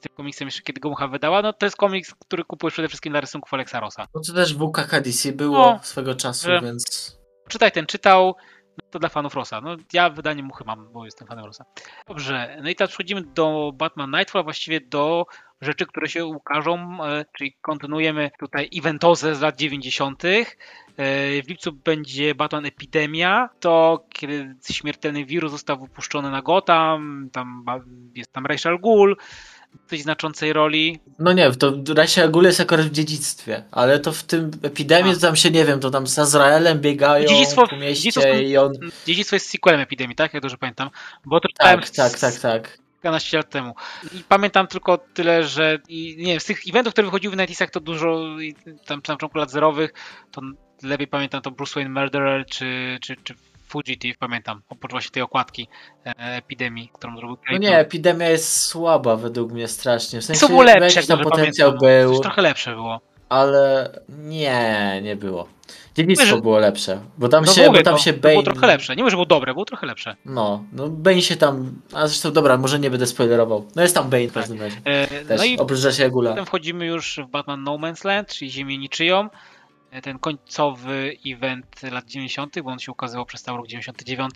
tym 0.01 0.15
komiksem 0.15 0.47
jeszcze 0.47 0.61
kiedy 0.61 0.81
go 0.81 0.89
Mucha 0.89 1.07
wydała. 1.07 1.41
No 1.41 1.53
to 1.53 1.65
jest 1.65 1.75
komiks, 1.75 2.13
który 2.13 2.43
kupujesz 2.43 2.73
przede 2.73 2.87
wszystkim 2.87 3.13
dla 3.13 3.21
rysunków 3.21 3.53
Alexa 3.53 3.79
Rossa. 3.79 4.07
No 4.15 4.21
to 4.21 4.33
też 4.33 4.55
w 4.55 4.59
WKK 4.59 5.01
DC 5.01 5.31
było 5.31 5.57
No, 5.57 5.79
swego 5.83 6.15
czasu, 6.15 6.47
że- 6.47 6.61
więc... 6.61 7.15
Czytaj 7.47 7.71
ten, 7.71 7.85
czytał, 7.85 8.35
no 8.77 8.89
to 8.91 8.99
dla 8.99 9.09
fanów 9.09 9.35
Rossa. 9.35 9.61
No 9.61 9.75
ja 9.93 10.09
wydanie 10.09 10.43
Muchy 10.43 10.63
mam, 10.63 10.91
bo 10.93 11.05
jestem 11.05 11.27
fanem 11.27 11.45
Rossa. 11.45 11.65
Dobrze, 12.07 12.57
no 12.63 12.69
i 12.69 12.75
teraz 12.75 12.89
przechodzimy 12.89 13.21
do 13.21 13.71
Batman 13.73 14.11
Nightfall, 14.11 14.43
właściwie 14.43 14.81
do 14.81 15.25
rzeczy, 15.61 15.85
które 15.85 16.07
się 16.09 16.25
ukażą, 16.25 16.97
e, 17.05 17.25
czyli 17.37 17.55
kontynuujemy 17.61 18.31
tutaj 18.39 18.69
eventozę 18.77 19.35
z 19.35 19.41
lat 19.41 19.55
90. 19.59 20.25
E, 20.25 20.45
W 21.43 21.47
lipcu 21.49 21.71
będzie 21.71 22.35
Batman 22.35 22.65
Epidemia, 22.65 23.49
to 23.59 24.05
kiedy 24.13 24.55
śmiertelny 24.71 25.25
wirus 25.25 25.51
został 25.51 25.79
wypuszczony 25.81 26.31
na 26.31 26.41
Gotham, 26.41 27.29
tam 27.31 27.65
jest 28.15 28.31
tam 28.33 28.45
Rachel 28.45 28.79
Ghoul, 28.79 29.17
dość 29.89 30.03
znaczącej 30.03 30.53
roli. 30.53 30.99
No 31.19 31.33
nie, 31.33 31.51
to 31.51 31.73
Rasia 31.95 32.27
Gul 32.27 32.43
jest 32.43 32.61
akurat 32.61 32.85
w 32.85 32.91
dziedzictwie, 32.91 33.63
ale 33.71 33.99
to 33.99 34.11
w 34.11 34.23
tym 34.23 34.51
epidemii 34.63 35.11
A. 35.11 35.15
to 35.15 35.21
tam 35.21 35.35
się, 35.35 35.51
nie 35.51 35.65
wiem, 35.65 35.79
to 35.79 35.89
tam 35.91 36.07
z 36.07 36.19
Azraelem 36.19 36.79
biegają 36.79 37.29
Dziedzictwo- 37.29 37.69
po 37.69 37.75
mieście 37.77 38.03
dziedzictwo 38.03 38.33
i 38.33 38.57
on... 38.57 38.73
Dziedzictwo 39.05 39.35
jest 39.35 39.49
sequelem 39.49 39.79
Epidemii, 39.81 40.15
tak? 40.15 40.33
Jak 40.33 40.43
dobrze 40.43 40.57
pamiętam. 40.57 40.89
Bo 41.25 41.39
to 41.39 41.47
czytałem 41.47 41.79
Tak, 41.81 41.89
tak, 41.89 42.19
tak, 42.19 42.35
tak. 42.35 42.77
Kilkanaście 43.05 43.37
lat 43.37 43.49
temu. 43.49 43.73
I 44.13 44.23
pamiętam 44.23 44.67
tylko 44.67 44.97
tyle, 44.97 45.43
że 45.43 45.79
i, 45.89 46.15
nie 46.17 46.25
wiem, 46.31 46.39
z 46.39 46.45
tych 46.45 46.59
eventów, 46.69 46.93
które 46.93 47.07
wychodziły 47.07 47.35
w 47.35 47.37
Nightisach, 47.37 47.69
to 47.69 47.79
dużo 47.79 48.39
i 48.39 48.55
tam 48.85 49.01
na 49.07 49.15
początku 49.15 49.37
lat 49.37 49.51
zerowych, 49.51 49.93
to 50.31 50.41
lepiej 50.83 51.07
pamiętam 51.07 51.41
to 51.41 51.51
Bruce 51.51 51.73
Wayne 51.75 52.01
Murderer 52.01 52.45
czy, 52.45 52.97
czy, 53.01 53.15
czy 53.23 53.33
Fugitive, 53.67 54.17
pamiętam, 54.17 54.61
oprócz 54.69 54.91
właśnie 54.91 55.11
tej 55.11 55.23
okładki 55.23 55.67
e, 56.05 56.13
epidemii, 56.17 56.89
którą 56.93 57.17
zrobił 57.17 57.37
No 57.37 57.43
Clayton. 57.47 57.69
nie, 57.69 57.77
epidemia 57.79 58.29
jest 58.29 58.61
słaba 58.61 59.15
według 59.15 59.51
mnie 59.51 59.67
strasznie. 59.67 60.21
W 60.21 60.25
sensie 60.25 60.39
Co 60.39 60.47
było 60.47 60.63
lepsze, 60.63 60.83
jakiś 60.83 60.95
jak 60.95 61.05
tam 61.05 61.19
potencjał 61.19 61.69
pamiętam. 61.79 61.89
był, 62.07 62.13
Coś 62.13 62.21
trochę 62.23 62.41
lepsze 62.41 62.75
było. 62.75 63.01
Ale 63.35 63.89
nie, 64.09 64.99
nie 65.03 65.15
było. 65.15 65.47
Dziedzictwo 65.95 66.35
Że- 66.35 66.41
było 66.41 66.59
lepsze, 66.59 66.99
bo 67.17 67.29
tam 67.29 67.45
No 67.45 67.53
się, 67.53 67.67
mówię, 67.67 67.79
bo 67.79 67.83
tam 67.83 67.93
to, 67.93 67.99
się 67.99 68.13
to 68.13 68.19
Bane... 68.19 68.33
było 68.33 68.43
trochę 68.43 68.67
lepsze. 68.67 68.95
Nie 68.95 69.03
mówię, 69.03 69.11
że 69.11 69.15
było 69.17 69.25
dobre, 69.25 69.53
było 69.53 69.65
trochę 69.65 69.87
lepsze. 69.87 70.15
No, 70.25 70.63
no 70.73 70.89
Bane 70.89 71.21
się 71.21 71.35
tam, 71.35 71.81
a 71.93 72.07
zresztą 72.07 72.31
dobra, 72.31 72.57
może 72.57 72.79
nie 72.79 72.89
będę 72.89 73.07
spoilerował. 73.07 73.65
No 73.75 73.81
jest 73.81 73.95
tam 73.95 74.09
Bane 74.09 74.27
w 74.27 74.33
każdym 74.33 74.61
razie. 74.61 74.77
E, 74.85 75.07
Też, 75.07 75.37
no 75.39 75.45
i 75.45 75.57
oprócz 75.57 75.83
Rasia 75.83 76.09
Gula. 76.09 76.29
Potem 76.29 76.45
wchodzimy 76.45 76.85
już 76.85 77.19
w 77.27 77.29
Batman 77.29 77.63
No 77.63 77.71
Man's 77.77 78.05
Land, 78.05 78.27
czyli 78.33 78.51
Ziemię 78.51 78.77
Niczyją. 78.77 79.29
E, 79.91 80.01
Ten 80.01 80.19
końcowy 80.19 81.13
event 81.27 81.83
lat 81.91 82.05
90., 82.05 82.61
bo 82.61 82.71
on 82.71 82.79
się 82.79 82.91
ukazywał 82.91 83.25
przez 83.25 83.41
cały 83.41 83.57
rok 83.57 83.67
99. 83.67 84.31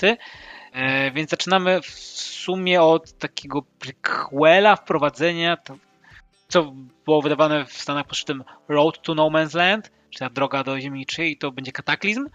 E, 0.73 1.11
więc 1.11 1.29
zaczynamy 1.29 1.81
w 1.81 1.87
sumie 2.19 2.81
od 2.81 3.17
takiego 3.17 3.61
prequela, 3.79 4.75
wprowadzenia, 4.75 5.57
to, 5.57 5.75
co 6.49 6.73
było 7.05 7.21
wydawane 7.21 7.65
w 7.65 7.73
Stanach 7.73 8.07
pod 8.07 8.17
szyldem 8.17 8.43
Road 8.67 9.01
to 9.01 9.15
No 9.15 9.29
Man's 9.29 9.55
Land, 9.55 9.91
czyli 10.09 10.19
ta 10.19 10.29
droga 10.29 10.63
do 10.63 10.79
Ziemi 10.79 10.99
Niczyjej, 10.99 11.37
to 11.37 11.51
będzie 11.51 11.71
kataklizm. 11.71 12.27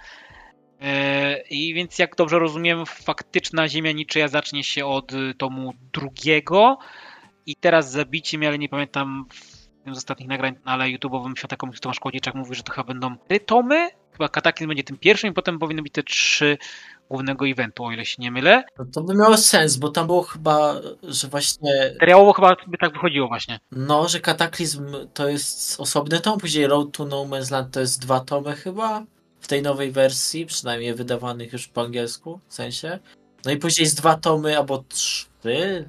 E, 0.80 1.40
I 1.50 1.74
więc 1.74 1.98
jak 1.98 2.16
dobrze 2.16 2.38
rozumiem, 2.38 2.86
faktyczna 2.86 3.68
Ziemia 3.68 3.92
Niczyja 3.92 4.28
zacznie 4.28 4.64
się 4.64 4.86
od 4.86 5.12
tomu 5.38 5.72
drugiego 5.92 6.78
i 7.46 7.56
teraz 7.56 7.90
zabicie 7.90 8.38
mnie, 8.38 8.48
ale 8.48 8.58
nie 8.58 8.68
pamiętam 8.68 9.26
jednym 9.76 9.94
z 9.94 9.98
ostatnich 9.98 10.28
nagrań 10.28 10.54
na 10.64 10.72
ale 10.72 10.84
YouTube'owym 10.84 11.38
Świata 11.38 11.56
Komiksu 11.56 11.80
Tomasz 11.80 12.00
Kłodzieczak 12.00 12.34
mówi, 12.34 12.54
że 12.54 12.62
to 12.62 12.72
chyba 12.72 12.84
będą 12.84 13.16
trzy 13.16 13.40
tomy. 13.40 13.90
Chyba 14.12 14.28
Kataklizm 14.28 14.68
będzie 14.68 14.84
tym 14.84 14.98
pierwszym 14.98 15.30
i 15.30 15.34
potem 15.34 15.58
powinny 15.58 15.82
być 15.82 15.92
te 15.92 16.02
trzy 16.02 16.58
głównego 17.10 17.48
eventu, 17.48 17.84
o 17.84 17.92
ile 17.92 18.04
się 18.04 18.16
nie 18.18 18.30
mylę. 18.30 18.64
No 18.78 18.84
to 18.92 19.02
by 19.02 19.14
miało 19.14 19.36
sens, 19.36 19.76
bo 19.76 19.88
tam 19.88 20.06
było 20.06 20.22
chyba, 20.22 20.74
że 21.02 21.28
właśnie, 21.28 21.70
Seriałowo 22.00 22.32
chyba 22.32 22.56
by 22.66 22.78
tak 22.78 22.92
wychodziło 22.92 23.28
właśnie. 23.28 23.60
no, 23.72 24.08
że 24.08 24.20
Kataklizm 24.20 24.86
to 25.14 25.28
jest 25.28 25.80
osobny 25.80 26.20
tom, 26.20 26.38
później 26.38 26.66
Road 26.66 26.92
to 26.92 27.04
No 27.04 27.24
Man's 27.24 27.50
Land 27.52 27.74
to 27.74 27.80
jest 27.80 28.00
dwa 28.02 28.20
tomy 28.20 28.56
chyba, 28.56 29.04
w 29.40 29.46
tej 29.48 29.62
nowej 29.62 29.90
wersji, 29.90 30.46
przynajmniej 30.46 30.94
wydawanych 30.94 31.52
już 31.52 31.68
po 31.68 31.80
angielsku, 31.80 32.40
w 32.48 32.54
sensie. 32.54 32.98
No 33.44 33.50
i 33.52 33.56
później 33.56 33.84
jest 33.84 33.96
dwa 33.96 34.16
tomy 34.16 34.58
albo 34.58 34.84
trzy 34.88 35.88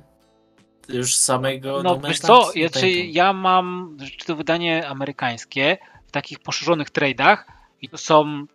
już 0.90 1.16
samego 1.16 1.84
No 1.84 2.00
No 2.02 2.08
wiesz 2.08 2.20
co, 2.20 2.52
ja, 2.56 2.70
czy 2.70 2.80
tom. 2.80 2.90
ja 3.10 3.34
mam 3.34 3.98
czy 4.18 4.26
to 4.26 4.36
wydanie 4.36 4.88
amerykańskie 4.88 5.78
w 6.08 6.12
takich 6.12 6.40
poszerzonych 6.40 6.92
trade'ach 6.92 7.38
i 7.82 7.90
to 7.90 7.98
są 7.98 8.46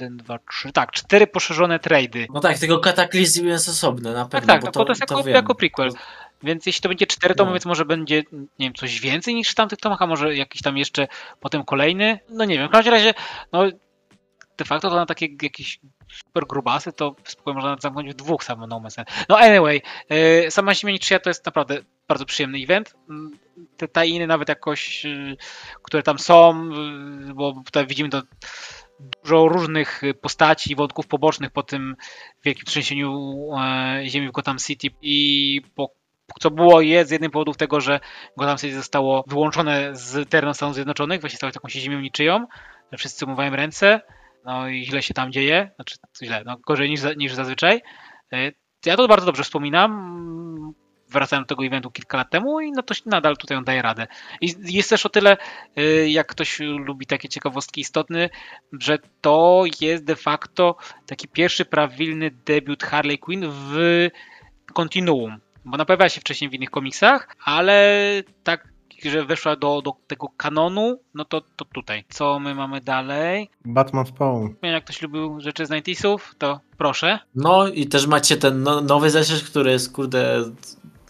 1, 0.00 0.16
2, 0.16 0.38
3, 0.50 0.72
tak, 0.72 0.92
cztery 0.92 1.26
poszerzone 1.26 1.78
trady. 1.78 2.26
No 2.34 2.40
tak, 2.40 2.58
tylko 2.58 2.78
Kataklizm 2.78 3.46
jest 3.46 3.68
osobny, 3.68 4.12
na 4.12 4.22
Tak, 4.24 4.30
pewno, 4.30 4.46
tak, 4.46 4.60
bo 4.60 4.66
no, 4.66 4.72
to, 4.72 4.80
bo 4.80 4.84
to 4.84 4.90
jest 4.92 5.00
jako, 5.00 5.22
wiem. 5.22 5.34
jako 5.34 5.54
prequel. 5.54 5.90
Więc 6.42 6.66
jeśli 6.66 6.82
to 6.82 6.88
będzie 6.88 7.06
cztery 7.06 7.34
tomy, 7.34 7.48
No. 7.50 7.54
więc 7.54 7.64
może 7.66 7.84
będzie, 7.84 8.22
nie 8.32 8.66
wiem, 8.66 8.74
coś 8.74 9.00
więcej 9.00 9.34
niż 9.34 9.50
w 9.50 9.54
tamtych 9.54 9.78
tomach, 9.78 10.02
a 10.02 10.06
może 10.06 10.36
jakiś 10.36 10.62
tam 10.62 10.76
jeszcze 10.76 11.08
potem 11.40 11.64
kolejny. 11.64 12.18
No 12.28 12.44
nie 12.44 12.58
wiem, 12.58 12.68
w 12.68 12.72
każdym 12.72 12.94
razie, 12.94 13.14
no 13.52 13.62
de 14.58 14.64
facto 14.64 14.90
to 14.90 14.96
na 14.96 15.06
takie 15.06 15.28
jakieś 15.42 15.80
super 16.12 16.46
grubasy, 16.46 16.92
to 16.92 17.16
spokojnie 17.24 17.60
można 17.60 17.76
zamknąć 17.80 18.10
w 18.10 18.14
dwóch 18.14 18.44
samo 18.44 18.66
No 18.66 18.80
Man's. 18.80 19.04
No 19.28 19.38
anyway, 19.38 19.82
yy, 20.10 20.50
sama 20.50 20.74
Siemieniczyja 20.74 21.20
to 21.20 21.30
jest 21.30 21.46
naprawdę 21.46 21.78
bardzo 22.08 22.24
przyjemny 22.24 22.58
event. 22.58 22.94
Mm, 23.10 23.30
Te 23.76 23.88
tajiny 23.88 24.26
nawet 24.26 24.48
jakoś, 24.48 25.04
yy, 25.04 25.36
które 25.82 26.02
tam 26.02 26.18
są, 26.18 26.68
yy, 26.70 27.34
bo 27.34 27.62
tutaj 27.64 27.86
widzimy 27.86 28.08
to 28.08 28.22
dużo 29.22 29.48
różnych 29.48 30.02
postaci, 30.20 30.76
wątków 30.76 31.06
pobocznych 31.06 31.50
po 31.50 31.62
tym 31.62 31.96
wielkim 32.44 32.64
trzęsieniu 32.64 33.38
e, 33.58 34.02
ziemi 34.04 34.28
w 34.28 34.32
Gotham 34.32 34.58
City 34.58 34.88
i 35.02 35.62
po, 35.74 35.94
co 36.40 36.50
było 36.50 36.80
jest 36.80 37.08
z 37.08 37.12
jednym 37.12 37.30
powodów 37.30 37.56
tego, 37.56 37.80
że 37.80 38.00
Gotham 38.36 38.58
City 38.58 38.76
zostało 38.76 39.24
wyłączone 39.26 39.96
z 39.96 40.28
terenu 40.28 40.54
Stanów 40.54 40.74
Zjednoczonych, 40.74 41.20
właśnie 41.20 41.36
stało 41.36 41.50
się 41.50 41.54
taką 41.54 41.68
ziemią 41.68 42.00
niczyją, 42.00 42.46
że 42.92 42.98
wszyscy 42.98 43.24
umywają 43.24 43.56
ręce, 43.56 44.00
no 44.44 44.68
i 44.68 44.84
źle 44.84 45.02
się 45.02 45.14
tam 45.14 45.32
dzieje, 45.32 45.70
znaczy 45.76 45.96
źle, 46.22 46.42
no 46.46 46.56
gorzej 46.66 46.90
niż, 46.90 47.00
niż 47.16 47.34
zazwyczaj. 47.34 47.80
E, 48.32 48.52
Ja 48.86 48.96
to 48.96 49.08
bardzo 49.08 49.26
dobrze 49.26 49.44
wspominam, 49.44 50.74
wracałem 51.10 51.44
do 51.44 51.48
tego 51.48 51.64
eventu 51.64 51.90
kilka 51.90 52.16
lat 52.16 52.30
temu 52.30 52.60
i 52.60 52.72
no 52.72 52.82
to 52.82 52.94
nadal 53.06 53.36
tutaj 53.36 53.56
on 53.56 53.64
daje 53.64 53.82
radę. 53.82 54.06
I 54.40 54.54
jest 54.64 54.90
też 54.90 55.06
o 55.06 55.08
tyle, 55.08 55.36
y, 55.78 56.10
jak 56.10 56.26
ktoś 56.26 56.60
lubi 56.60 57.06
takie 57.06 57.28
ciekawostki 57.28 57.80
istotny, 57.80 58.30
że 58.72 58.98
to 59.20 59.64
jest 59.80 60.04
de 60.04 60.16
facto 60.16 60.76
taki 61.06 61.28
pierwszy 61.28 61.64
prawilny 61.64 62.30
debiut 62.46 62.82
Harley 62.82 63.18
Quinn 63.18 63.44
w 63.48 64.08
kontinuum. 64.74 65.38
Bo 65.64 65.74
ona 65.74 65.84
pojawiała 65.84 66.08
się 66.08 66.20
wcześniej 66.20 66.50
w 66.50 66.54
innych 66.54 66.70
komiksach, 66.70 67.36
ale 67.44 68.02
tak, 68.44 68.68
że 69.04 69.24
weszła 69.24 69.56
do, 69.56 69.82
do 69.82 69.92
tego 70.06 70.28
kanonu, 70.36 71.00
no 71.14 71.24
to, 71.24 71.40
to 71.56 71.64
tutaj. 71.64 72.04
Co 72.08 72.38
my 72.38 72.54
mamy 72.54 72.80
dalej? 72.80 73.50
Batman 73.64 74.06
Spawn. 74.06 74.48
Jak 74.62 74.84
ktoś 74.84 75.02
lubił 75.02 75.40
rzeczy 75.40 75.66
z 75.66 75.70
90sów, 75.70 76.18
to 76.38 76.60
proszę. 76.78 77.18
No 77.34 77.68
i 77.68 77.86
też 77.86 78.06
macie 78.06 78.36
ten 78.36 78.62
no, 78.62 78.80
nowy 78.80 79.10
zeszyt, 79.10 79.42
który 79.42 79.70
jest 79.70 79.92
kurde 79.92 80.44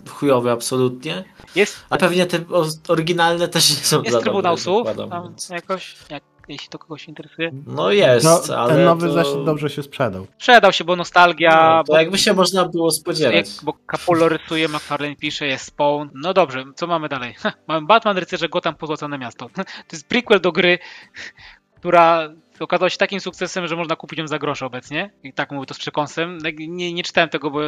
chujowy 0.09 0.51
absolutnie. 0.51 1.25
Jest, 1.55 1.85
A 1.91 1.97
pewnie 1.97 2.27
te 2.27 2.39
oryginalne 2.89 3.49
też 3.49 3.71
nie 3.71 3.77
są 3.77 4.03
jest 4.03 4.13
za 4.13 4.21
Trybunał 4.21 4.57
Słów, 4.57 4.89
tam 5.11 5.35
jakoś, 5.51 5.97
jak, 6.11 6.23
jeśli 6.49 6.69
to 6.69 6.79
kogoś 6.79 7.09
interesuje. 7.09 7.51
No 7.67 7.91
jest, 7.91 8.25
No, 8.25 8.57
ale 8.57 8.75
ten 8.75 8.85
nowy 8.85 9.07
to... 9.07 9.13
zeszyt 9.13 9.45
dobrze 9.45 9.71
się 9.71 9.83
sprzedał. 9.83 10.27
Sprzedał 10.39 10.73
się, 10.73 10.85
bo 10.85 10.97
nostalgia, 10.97 11.77
No, 11.77 11.85
to 11.85 11.93
bo 11.93 11.99
jakby 11.99 12.19
się 12.19 12.33
można 12.33 12.65
było 12.69 12.91
spodziewać. 12.91 13.35
Jak, 13.35 13.65
bo 13.65 13.75
Capullo 13.91 14.29
rysuje, 14.29 14.69
McFarlane 14.69 15.17
pisze, 15.17 15.47
jest 15.47 15.65
Spawn. 15.65 16.09
No 16.15 16.35
dobrze, 16.35 16.65
co 16.77 16.87
mamy 16.87 17.09
dalej? 17.09 17.35
Ha, 17.35 17.53
mamy 17.69 17.87
Batman, 17.87 18.19
Rycerze 18.19 18.49
Gotham, 18.49 18.75
Pozłacane 18.75 19.19
Miasto. 19.19 19.49
To 19.89 19.97
jest 19.97 20.09
prequel 20.09 20.41
do 20.41 20.53
gry, 20.53 20.79
która 21.77 22.29
okazała 22.65 22.91
się 22.91 22.97
takim 22.97 23.21
sukcesem, 23.21 23.67
że 23.67 23.77
można 23.77 23.97
kupić 23.97 24.19
ją 24.19 24.29
za 24.29 24.39
grosze 24.39 24.67
obecnie. 24.67 25.11
I 25.23 25.33
tak 25.33 25.51
mówię 25.51 25.67
to 25.67 25.75
z 25.75 25.79
przekąsem. 25.79 26.39
Nie, 26.59 26.93
nie 26.93 27.03
czytałem 27.03 27.31
tego, 27.31 27.51
bo 27.51 27.61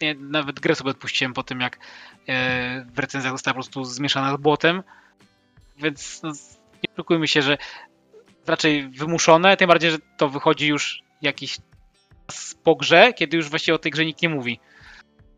nie, 0.00 0.14
nawet 0.14 0.60
grę 0.60 0.74
sobie 0.74 0.90
odpuściłem 0.90 1.32
po 1.34 1.42
tym, 1.42 1.60
jak 1.60 1.78
e, 2.28 2.86
w 2.94 2.98
recenzjach 2.98 3.34
została 3.34 3.52
po 3.52 3.56
prostu 3.56 3.84
zmieszana 3.84 4.36
z 4.36 4.40
błotem. 4.40 4.82
Więc 5.78 6.20
no, 6.22 6.32
nie 6.84 6.94
oszukujmy 6.94 7.28
się, 7.28 7.42
że 7.42 7.58
raczej 8.46 8.88
wymuszone, 8.88 9.56
tym 9.56 9.68
bardziej, 9.68 9.90
że 9.90 9.98
to 10.16 10.28
wychodzi 10.28 10.66
już 10.66 11.02
jakiś 11.22 11.58
czas 12.26 12.56
po 12.64 12.76
grze, 12.76 13.12
kiedy 13.12 13.36
już 13.36 13.50
właściwie 13.50 13.74
o 13.74 13.78
tej 13.78 13.92
grze 13.92 14.04
nikt 14.04 14.22
nie 14.22 14.28
mówi. 14.28 14.60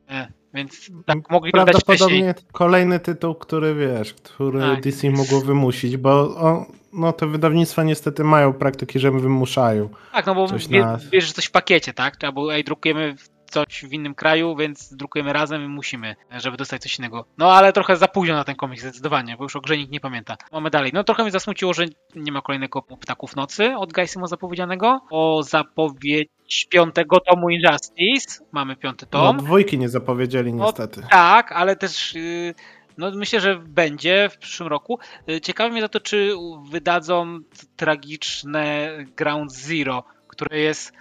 E, 0.09 0.33
więc 0.55 0.91
tak, 1.07 1.31
mogli 1.31 1.51
wcześniej. 1.51 1.65
Prawdopodobnie 1.65 2.35
kolejny 2.53 3.01
tytuł, 3.01 3.35
który 3.35 3.75
wiesz, 3.75 4.15
który 4.15 4.61
Tak. 4.61 4.81
DC 4.81 5.11
mogło 5.11 5.41
wymusić, 5.41 5.97
bo 5.97 6.11
o, 6.21 6.67
no, 6.93 7.13
te 7.13 7.27
wydawnictwa 7.27 7.83
niestety 7.83 8.25
mają 8.25 8.53
praktyki, 8.53 8.99
że 8.99 9.11
wymuszają. 9.11 9.89
Tak, 10.13 10.27
no 10.27 10.35
bo 10.35 10.49
Coś 10.49 10.69
wie, 10.69 10.81
na- 10.81 10.99
bierzesz 11.11 11.33
coś 11.33 11.45
w 11.45 11.51
pakiecie, 11.51 11.93
tak? 11.93 12.25
Albo 12.25 12.55
ej, 12.55 12.65
drukujemy 12.65 13.17
coś 13.51 13.85
w 13.85 13.93
innym 13.93 14.15
kraju, 14.15 14.57
więc 14.57 14.95
drukujemy 14.95 15.33
razem 15.33 15.65
i 15.65 15.69
musimy, 15.69 16.17
żeby 16.31 16.57
dostać 16.57 16.83
coś 16.83 16.99
innego. 16.99 17.25
No 17.39 17.53
ale 17.53 17.73
trochę 17.73 17.97
za 17.97 18.09
późno 18.09 18.35
na 18.35 18.45
ten 18.45 18.57
komiks 18.57 18.83
zdecydowanie, 18.83 19.37
bo 19.37 19.45
już 19.45 19.57
o 19.57 19.61
grze 19.61 19.77
nikt 19.79 19.93
nie 19.93 20.01
pamięta. 20.01 20.37
Mamy 20.53 20.71
dalej. 20.71 20.91
No 20.95 21.05
trochę 21.05 21.23
mnie 21.23 21.33
zasmuciło, 21.33 21.75
że 21.75 21.87
nie 22.17 22.33
ma 22.33 22.43
kolejnego 22.43 22.83
Ptaków 22.83 23.37
Nocy 23.37 23.77
od 23.77 23.93
Geisimo 23.93 24.27
zapowiedzianego. 24.27 25.01
O 25.11 25.43
zapowiedź 25.43 26.67
piątego 26.71 27.21
tomu 27.21 27.51
Injustice. 27.51 28.45
Mamy 28.53 28.77
piąty 28.77 29.07
No, 29.13 29.21
tom. 29.21 29.37
dwójki 29.37 29.79
nie 29.79 29.89
zapowiedzieli 29.89 30.53
No, 30.55 30.65
niestety. 30.65 31.03
Tak, 31.11 31.53
ale 31.53 31.77
też 31.77 32.15
yy, 32.15 32.55
no 33.01 33.11
myślę, 33.11 33.41
że 33.41 33.57
będzie 33.57 34.29
w 34.33 34.39
przyszłym 34.39 34.69
roku. 34.69 34.99
Yy, 35.27 35.41
Ciekawi 35.41 35.73
mnie 35.73 35.81
za 35.81 35.89
to, 35.89 36.01
czy 36.01 36.33
wydadzą 36.71 37.41
tragiczne 37.77 38.97
Ground 39.17 39.53
Zero, 39.53 40.05
które 40.29 40.59
jest 40.59 40.93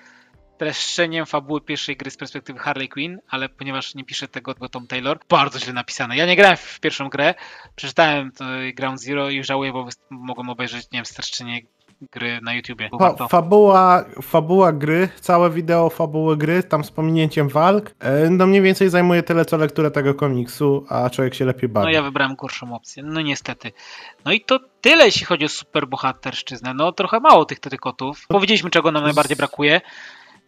streszczeniem 0.55 1.25
fabuły 1.25 1.61
pierwszej 1.61 1.97
gry 1.97 2.11
z 2.11 2.17
perspektywy 2.17 2.59
Harley 2.59 2.89
Quinn, 2.89 3.19
ale 3.29 3.49
ponieważ 3.49 3.95
nie 3.95 4.03
pisze 4.03 4.27
tego, 4.27 4.53
tego 4.53 4.69
Tom 4.69 4.87
Taylor, 4.87 5.19
bardzo 5.29 5.59
źle 5.59 5.73
napisane. 5.73 6.17
Ja 6.17 6.25
nie 6.25 6.35
grałem 6.35 6.57
w 6.57 6.79
pierwszą 6.79 7.09
grę, 7.09 7.35
przeczytałem 7.75 8.31
to 8.31 8.45
Ground 8.75 9.01
Zero 9.01 9.29
i 9.29 9.43
żałuję, 9.43 9.73
bo 9.73 9.87
mogłem 10.09 10.49
obejrzeć, 10.49 10.91
nie 10.91 10.97
wiem, 10.97 11.05
streszczenie 11.05 11.61
gry 12.01 12.39
na 12.41 12.53
YouTubie. 12.53 12.89
Fa 12.99 13.27
fabuła, 13.27 14.05
fabuła 14.21 14.71
gry, 14.71 15.09
całe 15.21 15.49
wideo 15.49 15.89
fabuły 15.89 16.37
gry, 16.37 16.63
tam 16.63 16.83
z 16.83 16.91
pominięciem 16.91 17.49
walk, 17.49 17.91
e, 17.99 18.29
no 18.29 18.47
mniej 18.47 18.61
więcej 18.61 18.89
zajmuje 18.89 19.23
tyle 19.23 19.45
co 19.45 19.57
lektura 19.57 19.91
tego 19.91 20.13
komiksu, 20.13 20.85
a 20.89 21.09
człowiek 21.09 21.35
się 21.35 21.45
lepiej 21.45 21.69
bawi. 21.69 21.85
No 21.85 21.91
ja 21.91 22.01
wybrałem 22.01 22.35
gorszą 22.35 22.75
opcję, 22.75 23.03
no 23.03 23.21
niestety. 23.21 23.71
No 24.25 24.31
i 24.31 24.41
to 24.41 24.59
tyle, 24.81 25.05
jeśli 25.05 25.25
chodzi 25.25 25.45
o 25.45 25.49
superbohaterszczyznę. 25.49 26.73
No 26.73 26.91
trochę 26.91 27.19
mało 27.19 27.45
tych 27.45 27.59
tetykotów. 27.59 28.25
Powiedzieliśmy, 28.27 28.69
czego 28.69 28.91
nam 28.91 29.03
najbardziej 29.03 29.37
brakuje. 29.37 29.81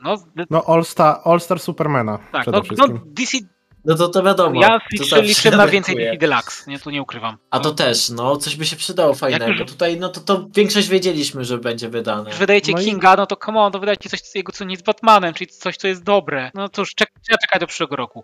No 0.04 0.16
No 0.50 0.64
All 0.68 0.86
Star, 0.86 1.20
All 1.26 1.40
Star 1.40 1.60
Supermana 1.60 2.20
tak, 2.32 2.48
no, 2.48 2.62
no. 2.78 2.88
DC, 3.06 3.38
No 3.86 3.96
to 3.96 4.08
to 4.08 4.24
wiadomo. 4.24 4.62
ja 4.62 4.68
to 4.80 4.86
liczę, 4.92 5.06
zawsze 5.06 5.22
liczę 5.26 5.52
na 5.52 5.68
więcej. 5.68 5.96
DC 5.96 6.18
Deluxe, 6.18 6.72
nie, 6.72 6.80
tu 6.80 6.90
nie 6.90 7.02
ukrywam. 7.02 7.38
A 7.50 7.60
to 7.60 7.72
też, 7.72 8.10
no 8.10 8.38
coś 8.38 8.56
by 8.56 8.66
się 8.66 8.76
przydało 8.76 9.14
fajnego. 9.14 9.46
Jak 9.48 9.60
już- 9.60 9.72
Tutaj, 9.72 10.00
no 10.00 10.10
to, 10.10 10.22
to 10.22 10.48
większość 10.56 10.88
wiedzieliśmy, 10.88 11.46
że 11.46 11.58
będzie 11.58 11.90
wydane. 11.90 12.30
Już 12.30 12.40
wydajecie 12.40 12.72
No 12.72 12.82
i- 12.82 12.86
Kinga, 12.86 13.16
no 13.16 13.26
to 13.26 13.36
come 13.46 13.60
on, 13.60 13.72
to 13.72 13.80
wydajcie 13.80 14.10
coś 14.10 14.20
jego, 14.36 14.52
co 14.52 14.66
nie 14.66 14.74
jest 14.74 14.86
Batmanem, 14.86 15.34
czyli 15.34 15.48
coś, 15.48 15.78
co 15.78 15.88
jest 15.88 16.04
dobre. 16.04 16.52
No 16.54 16.70
cóż, 16.70 16.96
czek, 16.96 17.10
trzeba 17.28 17.38
czekać 17.38 17.60
do 17.60 17.68
przyszłego 17.68 17.96
roku. 17.96 18.24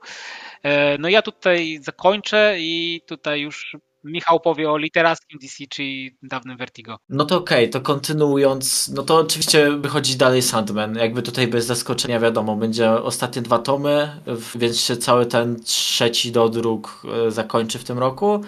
E, 0.64 0.98
no 0.98 1.10
ja 1.10 1.22
tutaj 1.22 1.80
zakończę 1.82 2.56
i 2.60 3.02
tutaj 3.08 3.42
już 3.42 3.76
Michał 4.08 4.40
powie 4.40 4.72
o 4.72 4.78
literackim 4.78 5.40
DC, 5.42 5.64
czyli 5.70 6.18
dawnym 6.24 6.58
Vertigo. 6.58 6.98
No 7.10 7.26
to 7.26 7.38
okej, 7.38 7.70
to 7.70 7.82
kontynuując, 7.82 8.92
no 8.96 9.04
to 9.04 9.18
oczywiście 9.18 9.72
wychodzi 9.72 10.16
dalej 10.16 10.42
Sandman. 10.42 10.96
Jakby 10.96 11.22
tutaj 11.22 11.48
bez 11.48 11.66
zaskoczenia 11.66 12.20
wiadomo, 12.20 12.56
będzie 12.56 12.92
ostatnie 12.92 13.42
dwa 13.42 13.60
tomy, 13.60 14.22
więc 14.56 14.80
się 14.80 14.98
cały 14.98 15.26
ten 15.26 15.64
trzeci 15.64 16.32
dodruk 16.32 17.04
e, 17.28 17.32
zakończy 17.32 17.80
w 17.80 17.84
tym 17.84 18.00
roku. 18.00 18.42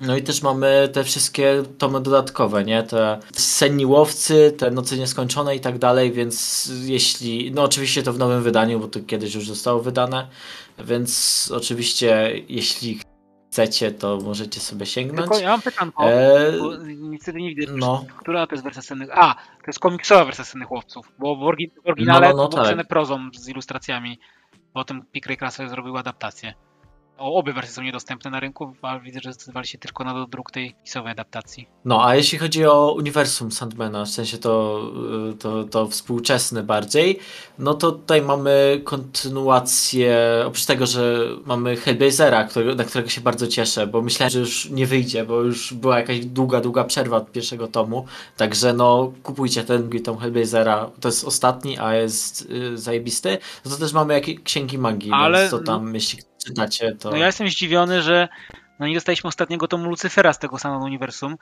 No 0.00 0.16
i 0.16 0.22
też 0.22 0.42
mamy 0.42 0.88
te 0.92 1.04
wszystkie 1.04 1.62
tomy 1.78 2.00
dodatkowe, 2.00 2.64
nie? 2.64 2.82
Te 2.82 3.20
senni 3.32 3.86
łowcy, 3.86 4.54
te 4.58 4.70
noce 4.70 4.96
nieskończone 4.96 5.56
i 5.56 5.60
tak 5.60 5.78
dalej, 5.78 6.12
więc 6.12 6.70
jeśli, 6.82 7.52
no 7.52 7.62
oczywiście 7.62 8.02
to 8.02 8.12
w 8.12 8.18
nowym 8.18 8.42
wydaniu, 8.42 8.80
bo 8.80 8.88
to 8.88 9.00
kiedyś 9.00 9.34
już 9.34 9.48
zostało 9.48 9.80
wydane, 9.80 10.28
więc 10.78 11.50
oczywiście 11.54 12.32
jeśli 12.48 13.00
chcecie, 13.52 13.90
to 13.90 14.18
możecie 14.24 14.60
sobie 14.60 14.86
sięgnąć. 14.86 15.20
Tylko 15.30 15.38
ja 15.38 15.48
mam 15.50 15.62
pytanko, 15.62 16.10
E, 16.10 16.52
niestety 16.96 17.38
nie 17.38 17.54
widzę, 17.54 17.72
no. 17.76 18.04
która 18.16 18.46
to 18.46 18.54
jest 18.54 18.64
wersja 18.64 18.82
sennych... 18.82 19.08
A, 19.12 19.34
to 19.34 19.66
jest 19.66 19.78
komiksowa 19.78 20.24
wersja 20.24 20.44
sennych 20.44 20.70
łowców, 20.70 21.12
bo 21.18 21.36
w, 21.36 21.38
orgi- 21.38 21.70
w 21.84 21.88
oryginale 21.88 22.28
No, 22.28 22.36
no, 22.36 22.42
no, 22.42 22.76
tak. 22.76 22.86
prozą 22.88 23.28
z 23.34 23.48
ilustracjami. 23.48 24.18
Potem 24.72 25.02
Pickley 25.12 25.36
Krasel 25.36 25.68
zrobił 25.68 25.96
adaptację. 25.96 26.54
O, 27.22 27.34
obie 27.34 27.52
wersje 27.52 27.74
są 27.74 27.82
niedostępne 27.82 28.30
na 28.30 28.40
rynku, 28.40 28.74
ale 28.82 29.00
widzę, 29.00 29.20
że 29.22 29.32
zdecydowali 29.32 29.66
się 29.66 29.78
tylko 29.78 30.04
na 30.04 30.26
druk 30.26 30.50
tej 30.50 30.74
pisowej 30.84 31.12
adaptacji. 31.12 31.68
No, 31.84 32.06
a 32.06 32.16
jeśli 32.16 32.38
chodzi 32.38 32.66
o 32.66 32.92
uniwersum 32.92 33.52
Sandmana, 33.52 34.04
w 34.04 34.08
sensie 34.08 34.38
to, 34.38 34.82
y, 35.30 35.36
to, 35.36 35.64
to 35.64 35.86
współczesne 35.86 36.62
bardziej, 36.62 37.18
no 37.58 37.74
to 37.74 37.92
tutaj 37.92 38.22
mamy 38.22 38.80
kontynuację, 38.84 40.18
oprócz 40.46 40.64
tego, 40.64 40.86
że 40.86 41.28
mamy 41.46 41.76
Hellblazera, 41.76 42.44
który, 42.44 42.74
na 42.74 42.84
którego 42.84 43.08
się 43.08 43.20
bardzo 43.20 43.46
cieszę, 43.46 43.86
bo 43.86 44.02
myślałem, 44.02 44.30
że 44.30 44.38
już 44.38 44.70
nie 44.70 44.86
wyjdzie, 44.86 45.24
bo 45.24 45.40
już 45.40 45.74
była 45.74 45.98
jakaś 45.98 46.24
długa, 46.24 46.60
długa 46.60 46.84
przerwa 46.84 47.16
od 47.16 47.32
pierwszego 47.32 47.68
tomu, 47.68 48.06
także 48.36 48.72
no 48.72 49.12
kupujcie 49.22 49.64
ten 49.64 49.80
drugi 49.80 50.00
tom 50.00 50.18
Hellblazera, 50.18 50.90
to 51.00 51.08
jest 51.08 51.24
ostatni, 51.24 51.78
a 51.78 51.94
jest 51.94 52.42
y, 52.50 52.78
zajebisty. 52.78 53.38
No 53.64 53.70
to 53.70 53.76
też 53.76 53.92
mamy 53.92 54.14
jakieś 54.14 54.40
księgi 54.40 54.78
magii, 54.78 55.10
Ale- 55.14 55.38
więc 55.38 55.50
to 55.50 55.58
tam, 55.58 55.94
jeśli 55.94 56.31
czytacie, 56.44 56.96
to... 56.96 57.10
No 57.10 57.16
ja 57.16 57.26
jestem 57.26 57.48
zdziwiony, 57.48 58.02
że 58.02 58.28
no 58.78 58.86
nie 58.86 58.94
dostaliśmy 58.94 59.28
ostatniego 59.28 59.68
tomu 59.68 59.88
Lucyfera 59.88 60.32
z 60.32 60.38
tego 60.38 60.58
samego 60.58 60.84
uniwersum, 60.84 61.36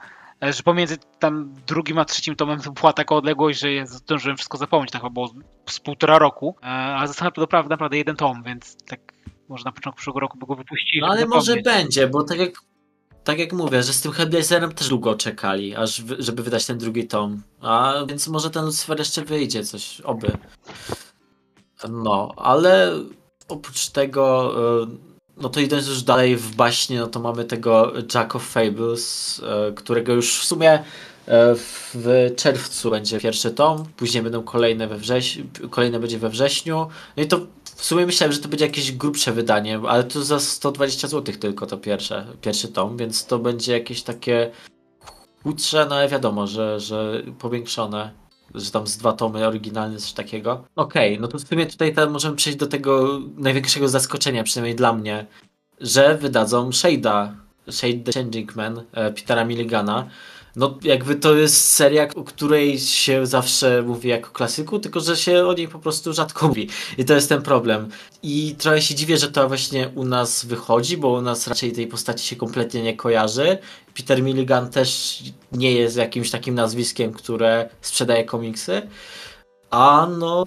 e, 0.45 0.53
że 0.53 0.63
pomiędzy 0.63 0.97
tam 1.19 1.55
drugim 1.67 1.99
a 1.99 2.05
trzecim 2.05 2.37
tomem 2.37 2.61
to 2.61 2.71
była 2.71 2.93
taka 2.93 3.15
odległość, 3.15 3.61
że 3.61 3.73
ja 3.73 3.87
zdążyłem 3.87 4.37
wszystko 4.37 4.59
zapomnieć, 4.59 4.91
tak 4.91 5.13
było 5.13 5.35
z 5.71 5.81
półtora 5.81 6.19
roku, 6.19 6.57
e, 6.63 6.67
a 6.67 7.07
został 7.07 7.31
to 7.31 7.41
naprawdę, 7.41 7.69
naprawdę 7.69 7.97
jeden 7.97 8.17
tom, 8.17 8.43
więc 8.43 8.77
tak 8.87 9.01
może 9.49 9.65
na 9.65 9.73
początku 9.73 9.97
przyszłego 9.97 10.21
roku 10.21 10.39
by 10.39 10.47
go 10.47 10.55
wypuścili. 10.55 11.01
No 11.01 11.09
ale 11.09 11.27
może 11.27 11.57
będzie, 11.57 12.07
bo 12.07 12.23
tak 12.23 12.39
jak, 12.39 12.53
tak 13.25 13.39
jak 13.39 13.53
mówię, 13.53 13.83
że 13.83 13.93
z 13.93 14.01
tym 14.01 14.13
Hellblazerem 14.13 14.73
też 14.73 14.89
długo 14.89 15.15
czekali, 15.15 15.77
aż 15.77 16.03
wy, 16.03 16.17
żeby 16.19 16.43
wydać 16.43 16.67
ten 16.67 16.79
drugi 16.79 17.07
tom. 17.07 17.43
A 17.61 17.95
więc 18.09 18.29
może 18.29 18.51
ten 18.51 18.65
Lucifer 18.65 18.99
jeszcze 18.99 19.25
wyjdzie, 19.25 19.65
coś, 19.65 20.01
oby. 20.01 20.33
No, 21.89 22.33
ale 22.37 22.93
oprócz 23.51 23.89
tego, 23.89 24.55
e, 24.83 24.87
no 25.37 25.49
to 25.49 25.61
idąc 25.61 25.87
już 25.87 26.03
dalej 26.03 26.37
w 26.37 26.55
baśnie, 26.57 27.01
no 27.01 27.07
to 27.07 27.21
mamy 27.21 27.45
tego 27.45 27.93
Jack 28.15 28.37
of 28.37 28.43
Fables, 28.43 29.41
e, 29.45 29.73
którego 29.73 30.13
już 30.13 30.39
w 30.39 30.45
sumie 30.45 30.73
e, 30.73 30.83
w 31.55 31.95
czerwcu 32.37 32.91
będzie 32.91 33.21
pierwszy 33.21 33.51
tom, 33.51 33.85
później 33.97 34.23
będą 34.23 34.43
kolejne 34.43 34.89
we 34.89 34.99
wrześniu, 34.99 35.45
kolejne 35.71 36.01
będzie 36.01 36.19
we 36.19 36.29
wrześniu. 36.29 36.87
No 37.17 37.23
i 37.23 37.27
to 37.27 37.41
w 37.65 37.85
sumie 37.85 38.07
myślałem, 38.07 38.33
że 38.33 38.39
to 38.39 38.49
będzie 38.49 38.67
jakieś 38.67 38.93
grubsze 38.93 39.33
wydanie, 39.33 39.81
ale 39.89 40.05
to 40.05 40.25
za 40.25 40.41
120 40.41 41.09
zł 41.09 41.35
tylko 41.41 41.67
to 41.67 41.79
pierwsze, 41.79 42.27
pierwszy 42.41 42.69
tom, 42.69 42.97
więc 42.97 43.27
to 43.27 43.39
będzie 43.39 43.73
jakieś 43.73 44.03
takie 44.03 44.51
chudsze, 45.43 45.87
no 45.91 45.97
ale 45.97 46.09
wiadomo, 46.09 46.47
że, 46.47 46.81
że 46.81 47.23
powiększone, 47.39 48.20
że 48.55 48.71
tam 48.71 48.87
z 48.87 48.97
dwa 48.97 49.13
tomy 49.13 49.47
oryginalne, 49.47 49.99
coś 49.99 50.13
takiego. 50.13 50.65
Okej, 50.77 51.21
no 51.21 51.29
to 51.29 51.39
w 51.39 51.49
sumie 51.49 51.67
tutaj 51.67 51.95
możemy 52.11 52.37
przejść 52.37 52.59
do 52.59 52.67
tego 52.67 53.21
największego 53.37 53.89
zaskoczenia, 53.89 54.45
przynajmniej 54.45 54.77
dla 54.77 54.93
mnie, 54.93 55.27
że 55.81 56.19
wydadzą 56.19 56.71
Shade'a, 56.71 57.33
Shade 57.71 57.99
the 57.99 58.13
Changing 58.13 58.57
Man, 58.57 58.83
e, 58.93 59.13
Petera 59.13 59.45
Milligana. 59.45 60.09
No 60.57 60.79
jakby 60.83 61.17
to 61.17 61.35
jest 61.35 61.69
seria, 61.73 62.09
o 62.15 62.25
której 62.25 62.79
się 62.79 63.27
zawsze 63.27 63.83
mówi 63.83 64.09
jako 64.09 64.31
klasyku, 64.31 64.79
tylko 64.79 65.01
że 65.01 65.17
się 65.17 65.47
o 65.47 65.53
niej 65.53 65.69
po 65.69 65.79
prostu 65.79 66.13
rzadko 66.13 66.49
mówi. 66.49 66.69
I 66.99 67.05
to 67.05 67.15
jest 67.15 67.29
ten 67.29 67.43
problem. 67.43 67.89
I 68.23 68.55
trochę 68.59 68.83
się 68.83 68.95
dziwię, 68.95 69.19
że 69.19 69.31
to 69.31 69.49
właśnie 69.49 69.89
u 69.95 70.05
nas 70.05 70.45
wychodzi, 70.45 70.97
bo 70.97 71.09
u 71.09 71.23
nas 71.23 71.47
raczej 71.47 71.73
tej 71.73 71.87
postaci 71.87 72.27
się 72.27 72.37
kompletnie 72.37 72.83
nie 72.83 72.97
kojarzy. 72.97 73.59
Peter 73.95 74.23
Milligan 74.23 74.71
też 74.71 75.19
nie 75.53 75.73
jest 75.73 75.97
jakimś 75.97 76.31
takim 76.31 76.55
nazwiskiem, 76.55 77.13
które 77.13 77.69
sprzedaje 77.81 78.25
komiksy. 78.25 78.83
A 79.71 80.09
no, 80.19 80.47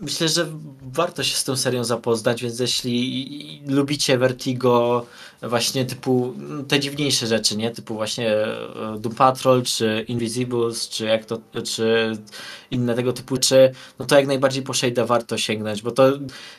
myślę, 0.00 0.28
że 0.28 0.46
warto 0.82 1.24
się 1.24 1.36
z 1.36 1.44
tą 1.44 1.56
serią 1.56 1.84
zapoznać, 1.84 2.42
więc 2.42 2.60
jeśli 2.60 3.62
lubicie 3.66 4.18
Vertigo, 4.18 5.06
właśnie 5.42 5.84
typu 5.84 6.34
mm, 6.36 6.64
te 6.64 6.80
dziwniejsze 6.80 7.26
rzeczy, 7.26 7.56
nie? 7.56 7.70
Typu 7.70 7.94
właśnie 7.94 8.30
e, 8.36 8.98
Doom 8.98 9.14
Patrol, 9.14 9.62
czy 9.62 10.04
Invisibles, 10.08 10.88
czy 10.88 11.04
jak 11.04 11.24
to, 11.24 11.38
czy 11.64 12.12
inne 12.70 12.94
tego 12.94 13.12
typu 13.12 13.36
czy 13.36 13.72
no 13.98 14.06
to 14.06 14.16
jak 14.16 14.26
najbardziej 14.26 14.62
po 14.62 14.72
Shade'a 14.72 15.06
warto 15.06 15.38
sięgnąć, 15.38 15.82
bo 15.82 15.90
to 15.90 16.12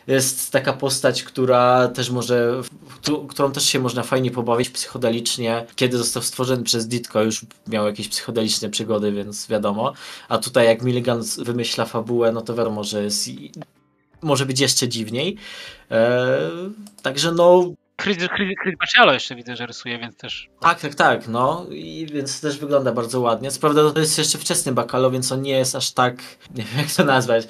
jest 0.07 0.51
taka 0.51 0.73
postać, 0.73 1.23
która 1.23 1.87
też 1.87 2.09
może, 2.09 2.61
któ- 3.01 3.27
którą 3.27 3.51
też 3.51 3.65
się 3.65 3.79
można 3.79 4.03
fajnie 4.03 4.31
pobawić 4.31 4.69
psychodelicznie. 4.69 5.65
Kiedy 5.75 5.97
został 5.97 6.23
stworzony 6.23 6.63
przez 6.63 6.87
Ditko, 6.87 7.23
już 7.23 7.45
miał 7.67 7.85
jakieś 7.85 8.07
psychodeliczne 8.07 8.69
przygody, 8.69 9.11
więc 9.11 9.47
wiadomo. 9.47 9.93
A 10.29 10.37
tutaj 10.37 10.65
jak 10.65 10.81
Milligan 10.81 11.23
wymyśla 11.37 11.85
fabułę, 11.85 12.31
no 12.31 12.41
to 12.41 12.55
wiadomo, 12.55 12.83
że 12.83 13.03
jest 13.03 13.29
może 14.21 14.45
być 14.45 14.59
jeszcze 14.59 14.87
dziwniej. 14.87 15.37
Eee, 15.89 16.71
także 17.01 17.31
no 17.31 17.73
Chris, 18.01 18.17
Chris, 18.17 18.55
jeszcze 19.13 19.35
widzę, 19.35 19.55
że 19.55 19.65
rysuje, 19.65 19.99
więc 19.99 20.17
też 20.17 20.49
tak, 20.59 20.79
tak, 20.79 20.95
tak, 20.95 21.27
no 21.27 21.65
i 21.69 22.07
więc 22.13 22.41
też 22.41 22.57
wygląda 22.57 22.91
bardzo 22.91 23.21
ładnie. 23.21 23.51
Co 23.51 23.59
prawda 23.59 23.91
to 23.91 23.99
jest 23.99 24.17
jeszcze 24.17 24.37
wczesny 24.37 24.71
Bakalo, 24.71 25.11
więc 25.11 25.31
on 25.31 25.41
nie 25.41 25.51
jest 25.57 25.75
aż 25.75 25.91
tak, 25.91 26.15
nie 26.55 26.63
wiem 26.63 26.77
jak 26.77 26.91
to 26.91 27.03
nazwać, 27.03 27.47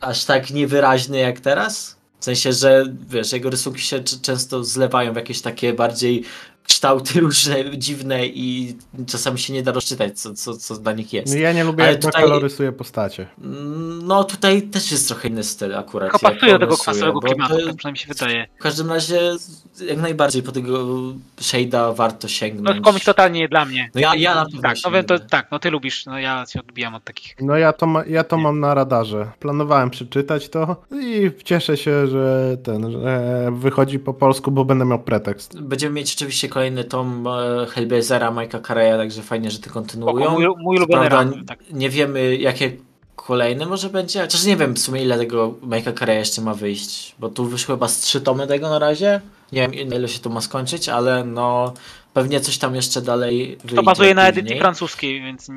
aż 0.00 0.24
tak 0.24 0.50
niewyraźny 0.50 1.18
jak 1.18 1.40
teraz. 1.40 2.02
W 2.20 2.24
sensie, 2.24 2.52
że 2.52 2.84
wiesz, 3.08 3.32
jego 3.32 3.50
rysunki 3.50 3.80
się 3.80 4.02
często 4.22 4.64
zlewają 4.64 5.12
w 5.12 5.16
jakieś 5.16 5.40
takie 5.40 5.72
bardziej 5.72 6.24
kształty 6.66 7.20
różne, 7.20 7.78
dziwne 7.78 8.26
i 8.26 8.76
czasami 9.06 9.38
się 9.38 9.52
nie 9.52 9.62
da 9.62 9.72
rozczytać, 9.72 10.20
co, 10.20 10.34
co, 10.34 10.56
co 10.56 10.76
dla 10.76 10.92
nich 10.92 11.12
jest. 11.12 11.34
No 11.34 11.40
ja 11.40 11.52
nie 11.52 11.64
lubię, 11.64 11.84
Ale 11.84 11.92
jak 11.92 12.02
tutaj- 12.02 12.40
rysuje 12.40 12.72
postacie. 12.72 13.26
No 14.02 14.24
tutaj 14.24 14.62
też 14.62 14.92
jest 14.92 15.08
trochę 15.08 15.28
inny 15.28 15.44
styl 15.44 15.74
akurat. 15.76 16.12
jak 16.12 16.22
pasuje 16.22 16.52
do 16.58 16.58
tego 16.58 17.12
bo 17.12 17.20
klimatu, 17.20 17.54
to- 17.54 17.74
przynajmniej 17.76 17.96
się 18.04 18.08
wydaje. 18.08 18.46
W 18.58 18.62
każdym 18.62 18.88
razie 18.90 19.20
jak 19.86 19.98
najbardziej 19.98 20.42
po 20.42 20.52
tego 20.52 20.86
Shade'a 21.40 21.96
warto 21.96 22.18
No 22.22 22.28
sięgnąć. 22.28 22.80
komiks 22.84 23.04
totalnie 23.06 23.40
nie 23.40 23.48
dla 23.48 23.64
mnie. 23.64 23.90
No 23.94 24.00
ja, 24.00 24.14
ja 24.16 24.34
na 24.34 24.44
pewno 24.44 24.60
Tak, 24.62 24.76
no 24.84 24.90
wiem, 24.90 25.04
to, 25.04 25.18
tak, 25.18 25.48
no 25.50 25.58
ty 25.58 25.70
lubisz, 25.70 26.06
no 26.06 26.18
ja 26.18 26.44
się 26.48 26.60
odbijam 26.60 26.94
od 26.94 27.04
takich. 27.04 27.34
No 27.40 27.56
ja 27.56 27.72
to, 27.72 27.86
ma, 27.86 28.04
ja 28.04 28.24
to 28.24 28.36
mam 28.36 28.60
na 28.60 28.74
radarze. 28.74 29.30
Planowałem 29.40 29.90
przeczytać 29.90 30.48
to 30.48 30.76
i 31.00 31.30
cieszę 31.44 31.76
się, 31.76 32.06
że 32.06 32.56
ten, 32.62 32.92
że 32.92 33.50
wychodzi 33.52 33.98
po 33.98 34.14
polsku, 34.14 34.50
bo 34.50 34.64
będę 34.64 34.84
miał 34.84 34.98
pretekst. 34.98 35.60
Będziemy 35.60 35.94
mieć 35.94 36.14
oczywiście 36.14 36.48
kolejny 36.52 36.84
tom 36.84 37.26
e, 37.26 37.66
Hellblazera, 37.66 38.30
Mike'a 38.32 38.66
Carreya, 38.66 38.96
także 38.96 39.22
fajnie, 39.22 39.50
że 39.50 39.58
to 39.58 39.70
kontynuują. 39.70 40.16
Spoko, 40.16 40.32
mój, 40.32 40.46
mój 40.58 40.76
ulubiony 40.76 41.08
tak. 41.46 41.58
Nie 41.70 41.90
wiemy, 41.90 42.36
jakie 42.36 42.76
kolejne 43.16 43.66
może 43.66 43.88
będzie, 43.88 44.20
chociaż 44.20 44.44
nie 44.44 44.56
wiem 44.56 44.74
w 44.74 44.78
sumie 44.78 45.02
ile 45.02 45.18
tego 45.18 45.54
Mike'a 45.62 45.98
Carreya 45.98 46.18
jeszcze 46.18 46.42
ma 46.42 46.54
wyjść, 46.54 47.14
bo 47.18 47.28
tu 47.28 47.44
wyszły 47.44 47.74
chyba 47.74 47.88
z 47.88 48.00
trzy 48.00 48.20
tomy 48.20 48.46
tego 48.46 48.70
na 48.70 48.78
razie. 48.78 49.20
Nie 49.52 49.68
wiem 49.68 49.94
ile 49.94 50.08
się 50.08 50.20
to 50.20 50.30
ma 50.30 50.40
skończyć, 50.40 50.88
ale 50.88 51.24
no 51.24 51.74
pewnie 52.12 52.40
coś 52.40 52.58
tam 52.58 52.74
jeszcze 52.74 53.02
dalej 53.02 53.56
wyjdzie. 53.56 53.76
To 53.76 53.82
bazuje 53.82 54.14
na 54.14 54.28
edycji 54.28 54.58
francuskiej, 54.58 55.22
więc 55.22 55.48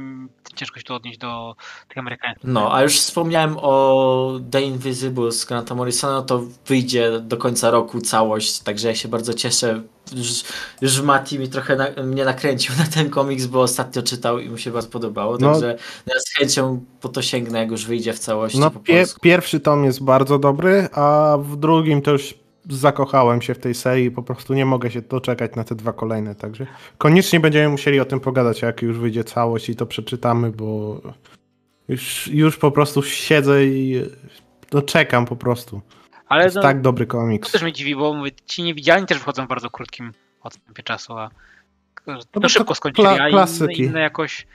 ciężko 0.55 0.79
się 0.79 0.83
tu 0.83 0.93
odnieść 0.93 1.17
do 1.17 1.55
tych 1.87 1.97
amerykańskich. 1.97 2.49
No, 2.49 2.75
a 2.75 2.83
już 2.83 2.99
wspomniałem 2.99 3.57
o 3.61 4.39
The 4.51 4.61
Invisible 4.61 5.31
z 5.31 5.45
Granta 5.45 5.75
Morrisona, 5.75 6.21
to 6.21 6.43
wyjdzie 6.65 7.19
do 7.19 7.37
końca 7.37 7.71
roku 7.71 8.01
całość, 8.01 8.59
także 8.59 8.87
ja 8.87 8.95
się 8.95 9.07
bardzo 9.07 9.33
cieszę. 9.33 9.81
Już, 10.13 10.43
już 10.81 11.01
Mati 11.01 11.39
mi 11.39 11.49
trochę 11.49 11.75
na, 11.75 12.03
mnie 12.03 12.25
nakręcił 12.25 12.75
na 12.77 12.85
ten 12.85 13.09
komiks, 13.09 13.45
bo 13.45 13.61
ostatnio 13.61 14.01
czytał 14.03 14.39
i 14.39 14.49
mu 14.49 14.57
się 14.57 14.71
bardzo 14.71 14.89
podobało, 14.89 15.37
No. 15.39 15.51
także 15.51 15.77
ja 16.07 16.19
z 16.19 16.33
chęcią 16.33 16.85
po 17.01 17.09
to 17.09 17.21
sięgnę, 17.21 17.59
jak 17.59 17.71
już 17.71 17.85
wyjdzie 17.85 18.13
w 18.13 18.19
całości 18.19 18.59
No 18.59 18.71
pie, 18.71 19.05
pierwszy 19.21 19.59
tom 19.59 19.85
jest 19.85 20.03
bardzo 20.03 20.39
dobry, 20.39 20.87
a 20.91 21.37
w 21.41 21.55
drugim 21.55 22.01
to 22.01 22.11
już 22.11 22.33
zakochałem 22.69 23.41
się 23.41 23.53
w 23.53 23.59
tej 23.59 23.73
serii 23.73 24.05
i 24.05 24.11
po 24.11 24.23
prostu 24.23 24.53
nie 24.53 24.65
mogę 24.65 24.91
się 24.91 25.01
doczekać 25.01 25.55
na 25.55 25.63
te 25.63 25.75
dwa 25.75 25.93
kolejne, 25.93 26.35
także 26.35 26.67
koniecznie 26.97 27.39
będziemy 27.39 27.69
musieli 27.69 27.99
o 27.99 28.05
tym 28.05 28.19
pogadać, 28.19 28.61
jak 28.61 28.81
już 28.81 28.97
wyjdzie 28.97 29.23
całość 29.23 29.69
i 29.69 29.75
to 29.75 29.85
przeczytamy, 29.85 30.51
bo 30.51 31.01
już, 31.87 32.27
już 32.27 32.57
po 32.57 32.71
prostu 32.71 33.03
siedzę 33.03 33.65
i 33.65 34.01
no 34.73 34.81
czekam 34.81 35.25
po 35.25 35.35
prostu. 35.35 35.81
To 36.25 36.31
Ale 36.31 36.43
jest 36.43 36.55
no, 36.55 36.61
tak 36.61 36.81
dobry 36.81 37.05
to 37.05 37.11
komiks. 37.11 37.51
też 37.51 37.61
mnie 37.61 37.73
dziwi, 37.73 37.95
bo 37.95 38.13
mówię, 38.13 38.31
ci 38.45 38.63
niewidzialni 38.63 39.07
też 39.07 39.17
wchodzą 39.17 39.45
w 39.45 39.47
bardzo 39.47 39.69
krótkim 39.69 40.11
odstępie 40.41 40.83
czasu, 40.83 41.17
a 41.17 41.29
No 42.07 42.19
to 42.31 42.39
bo 42.39 42.49
szybko 42.49 42.67
to 42.67 42.75
skończyli, 42.75 43.07
kla- 43.07 43.19
a 43.21 43.29
inne, 43.29 43.73
inne 43.73 43.99
jakoś 43.99 44.47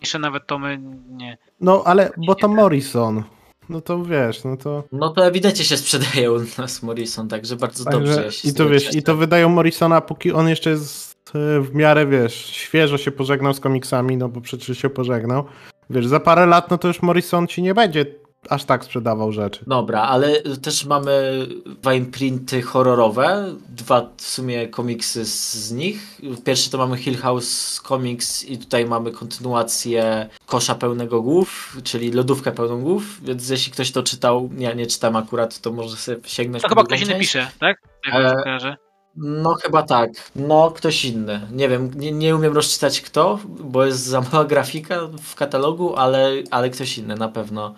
jeszcze 0.00 0.18
nawet 0.18 0.46
tomy 0.46 0.78
nie. 1.08 1.38
No 1.60 1.82
ale, 1.86 2.10
bo 2.26 2.34
to 2.34 2.48
Morrison, 2.48 3.22
no 3.68 3.80
to 3.80 4.04
wiesz, 4.04 4.44
no 4.44 4.56
to... 4.56 4.84
No 4.92 5.08
to 5.10 5.26
ewidentnie 5.26 5.64
się 5.64 5.76
sprzedaje 5.76 6.32
u 6.32 6.38
nas 6.58 6.82
Morrison, 6.82 7.28
także 7.28 7.56
bardzo 7.56 7.84
dobrze. 7.90 8.14
Także, 8.14 8.24
ja 8.24 8.30
się 8.30 8.48
I 8.48 8.54
to 8.54 8.68
wiesz, 8.68 8.94
i 8.94 9.02
to 9.02 9.16
wydają 9.16 9.48
Morrisona, 9.48 10.00
póki 10.00 10.32
on 10.32 10.48
jeszcze 10.48 10.70
jest 10.70 11.32
e, 11.34 11.60
w 11.60 11.74
miarę, 11.74 12.06
wiesz, 12.06 12.34
świeżo 12.46 12.98
się 12.98 13.10
pożegnał 13.10 13.54
z 13.54 13.60
komiksami, 13.60 14.16
no 14.16 14.28
bo 14.28 14.40
przecież 14.40 14.78
się 14.78 14.90
pożegnał. 14.90 15.44
Wiesz, 15.90 16.06
za 16.06 16.20
parę 16.20 16.46
lat, 16.46 16.70
no 16.70 16.78
to 16.78 16.88
już 16.88 17.02
Morrison 17.02 17.46
ci 17.46 17.62
nie 17.62 17.74
będzie 17.74 18.06
aż 18.50 18.64
tak 18.64 18.84
sprzedawał 18.84 19.32
rzeczy. 19.32 19.64
Dobra, 19.66 20.02
ale 20.02 20.40
też 20.40 20.84
mamy 20.84 21.46
dwa 21.66 21.94
imprinty 21.94 22.62
horrorowe, 22.62 23.54
dwa 23.68 24.08
w 24.16 24.22
sumie 24.22 24.68
komiksy 24.68 25.24
z, 25.24 25.72
nich. 25.72 26.20
Pierwszy 26.44 26.70
to 26.70 26.78
mamy 26.78 26.96
Hill 26.96 27.16
House 27.16 27.80
Comics 27.88 28.44
i 28.44 28.58
tutaj 28.58 28.86
mamy 28.86 29.10
kontynuację 29.10 30.28
Kosza 30.46 30.74
Pełnego 30.74 31.22
Głów, 31.22 31.76
czyli 31.84 32.12
Lodówkę 32.12 32.52
Pełną 32.52 32.80
Głów, 32.82 33.24
więc 33.24 33.48
jeśli 33.48 33.72
ktoś 33.72 33.92
to 33.92 34.02
czytał, 34.02 34.50
ja 34.58 34.72
nie 34.72 34.86
czytam 34.86 35.16
akurat, 35.16 35.60
to 35.60 35.72
może 35.72 35.96
sobie 35.96 36.18
sięgnąć 36.24 36.62
To 36.62 36.68
po 36.68 36.74
chyba 36.74 36.84
ktoś 36.84 37.02
inny 37.02 37.18
pisze, 37.18 37.48
tak? 37.60 37.82
Jak 38.06 38.46
E. 38.46 38.76
No 39.16 39.54
chyba 39.54 39.82
tak. 39.82 40.10
No 40.36 40.70
ktoś 40.70 41.04
inny. 41.04 41.40
Nie 41.52 41.68
wiem, 41.68 41.90
nie, 41.94 42.12
nie 42.12 42.36
umiem 42.36 42.54
rozczytać 42.54 43.00
kto, 43.00 43.38
bo 43.46 43.84
jest 43.84 44.04
za 44.04 44.20
mała 44.20 44.44
grafika 44.44 45.00
w 45.22 45.34
katalogu, 45.34 45.96
ale, 45.96 46.32
ale 46.50 46.70
ktoś 46.70 46.98
inny 46.98 47.14
na 47.14 47.28
pewno. 47.28 47.74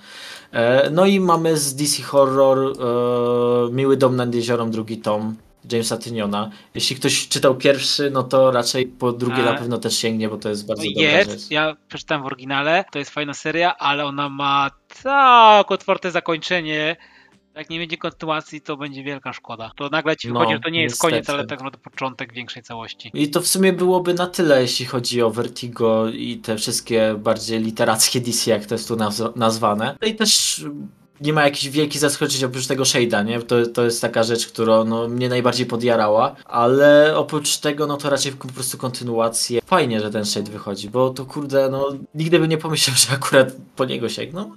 E, 0.52 0.90
no 0.90 1.06
i 1.06 1.20
mamy 1.20 1.56
z 1.56 1.74
DC 1.74 2.02
Horror 2.02 2.58
e, 2.58 3.72
Miły 3.72 3.96
Dom 3.96 4.16
nad 4.16 4.34
Jeziorem, 4.34 4.70
drugi 4.70 4.98
tom. 4.98 5.36
Jamesa 5.72 5.96
Tyniona. 5.96 6.50
Jeśli 6.74 6.96
ktoś 6.96 7.28
czytał 7.28 7.54
pierwszy, 7.54 8.10
no 8.10 8.22
to 8.22 8.50
raczej 8.50 8.86
po 8.86 9.12
drugie 9.12 9.42
A. 9.42 9.52
na 9.52 9.54
pewno 9.54 9.78
też 9.78 9.96
sięgnie, 9.98 10.28
bo 10.28 10.36
to 10.36 10.48
jest 10.48 10.66
bardzo 10.66 10.82
No 10.84 10.90
dobra 10.94 11.10
jest, 11.18 11.30
rzecz. 11.30 11.50
ja 11.50 11.76
przeczytałem 11.88 12.22
w 12.22 12.26
oryginale, 12.26 12.84
to 12.92 12.98
jest 12.98 13.10
fajna 13.10 13.34
seria, 13.34 13.76
ale 13.78 14.04
ona 14.04 14.28
ma 14.28 14.70
tak 15.02 15.70
otwarte 15.70 16.10
zakończenie. 16.10 16.96
Jak 17.58 17.70
nie 17.70 17.78
będzie 17.78 17.96
kontynuacji, 17.96 18.60
to 18.60 18.76
będzie 18.76 19.02
wielka 19.04 19.32
szkoda. 19.32 19.70
To 19.76 19.88
nagle 19.88 20.16
ci 20.16 20.28
No, 20.28 20.34
wychodzi, 20.34 20.54
że 20.54 20.60
to 20.60 20.68
nie 20.68 20.82
jest 20.82 20.94
niestety. 20.94 21.10
koniec, 21.12 21.30
ale 21.30 21.46
tak 21.46 21.58
naprawdę 21.58 21.78
początek 21.78 22.32
większej 22.32 22.62
całości. 22.62 23.10
I 23.14 23.30
to 23.30 23.40
w 23.40 23.46
sumie 23.46 23.72
byłoby 23.72 24.14
na 24.14 24.26
tyle, 24.26 24.62
jeśli 24.62 24.86
chodzi 24.86 25.22
o 25.22 25.30
Vertigo 25.30 26.08
i 26.08 26.36
te 26.36 26.56
wszystkie 26.56 27.14
bardziej 27.18 27.60
literackie 27.60 28.20
DC, 28.26 28.50
jak 28.50 28.66
to 28.66 28.74
jest 28.74 28.88
tu 28.88 28.96
naz- 28.96 29.36
nazwane. 29.36 29.96
No 30.02 30.08
i 30.08 30.14
też 30.14 30.64
nie 31.20 31.32
ma 31.32 31.44
jakichś 31.44 31.68
wielkich 31.68 32.00
zaskoczeń 32.00 32.44
oprócz 32.44 32.66
tego 32.66 32.84
Shade'a, 32.84 33.24
nie? 33.24 33.42
To, 33.42 33.66
to 33.66 33.84
jest 33.84 34.00
taka 34.00 34.22
rzecz, 34.22 34.46
która 34.46 34.84
no, 34.84 35.08
mnie 35.08 35.28
najbardziej 35.28 35.66
podjarała, 35.66 36.36
ale 36.44 37.16
oprócz 37.16 37.58
tego, 37.58 37.86
no 37.86 37.96
to 37.96 38.10
raczej 38.10 38.32
po 38.32 38.48
prostu 38.48 38.78
kontynuację. 38.78 39.60
Fajnie, 39.66 40.00
że 40.00 40.10
ten 40.10 40.24
Shade 40.24 40.50
wychodzi, 40.50 40.90
bo 40.90 41.10
to 41.10 41.26
kurde, 41.26 41.68
no 41.70 41.88
nigdy 42.14 42.38
bym 42.38 42.48
nie 42.48 42.58
pomyślał, 42.58 42.96
że 42.96 43.14
akurat 43.14 43.52
po 43.76 43.84
niego 43.84 44.08
sięgną. 44.08 44.52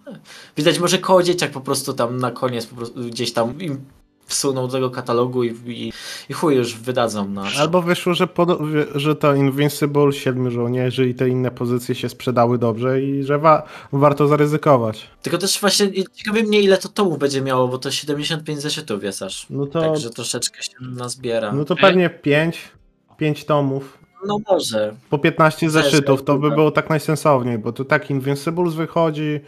Widać 0.58 0.80
może 0.80 0.98
koło 0.98 1.24
dzieciak 1.24 1.52
po 1.52 1.62
prostu 1.62 1.94
tam 1.94 2.18
na 2.18 2.32
koniec 2.32 2.66
po 2.66 2.76
prostu 2.76 3.02
gdzieś 3.02 3.34
tam 3.34 3.62
im 3.62 3.86
wsunął 4.32 4.68
do 4.68 4.74
tego 4.74 4.90
katalogu 4.90 5.44
i, 5.44 5.56
i, 5.66 5.94
i 6.30 6.34
chuj 6.34 6.56
już 6.56 6.76
wydadzą 6.76 7.28
na... 7.28 7.44
Albo 7.60 7.82
wyszło, 7.82 8.14
że, 8.14 8.28
pod, 8.28 8.50
że 8.96 9.16
to 9.16 9.36
Invincible, 9.36 10.14
Siedmiu 10.14 10.52
Żołnierzy 10.52 11.10
i 11.10 11.16
te 11.16 11.30
inne 11.30 11.52
pozycje 11.52 11.96
się 11.96 12.10
sprzedały 12.10 12.58
dobrze 12.58 13.02
i 13.02 13.24
że 13.24 13.40
wa 13.40 13.64
warto 13.94 14.28
zaryzykować. 14.28 15.08
Tylko 15.22 15.38
też 15.38 15.60
właśnie 15.60 15.92
ciekawi 16.14 16.44
mnie 16.44 16.62
ile 16.62 16.78
to 16.78 16.90
tomów 16.90 17.20
będzie 17.20 17.42
miało, 17.42 17.68
bo 17.68 17.78
to 17.78 17.92
75 17.92 18.62
zeszytów 18.62 19.04
jest 19.04 19.22
aż. 19.22 19.46
No 19.50 19.66
to, 19.66 19.82
Także 19.82 20.10
troszeczkę 20.10 20.64
się 20.64 20.72
nazbiera. 20.82 21.52
no 21.52 21.66
to 21.66 21.76
pewnie 21.76 22.10
pięć, 22.10 22.62
pięć 23.18 23.46
tomów. 23.46 23.98
No 24.26 24.38
może. 24.50 24.96
Po 25.10 25.18
15 25.20 25.70
Zeszło, 25.70 25.90
zeszytów 25.90 26.24
to 26.24 26.38
by 26.38 26.52
było 26.52 26.72
tak 26.72 26.90
najsensowniej, 26.90 27.58
bo 27.58 27.72
tu 27.72 27.86
tak 27.86 28.10
Invincibles 28.10 28.74
wychodzi, 28.74 29.40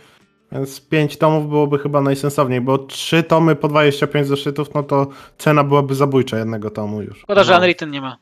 więc 0.54 0.82
5 0.82 1.18
tomów 1.18 1.50
byłoby 1.50 1.80
chyba 1.80 2.02
najsensowniej, 2.02 2.62
bo 2.62 2.78
3 2.78 3.24
tomy 3.24 3.56
po 3.56 3.68
25 3.68 4.28
zeszytów, 4.28 4.74
no 4.74 4.84
to 4.84 5.08
cena 5.38 5.64
byłaby 5.64 5.96
zabójcza 5.96 6.38
jednego 6.38 6.70
tomu 6.70 7.02
już. 7.02 7.20
Szkoda, 7.20 7.44
że 7.44 7.52
No. 7.52 7.58
Unwritten 7.58 7.92
nie 7.92 8.02
ma. 8.02 8.18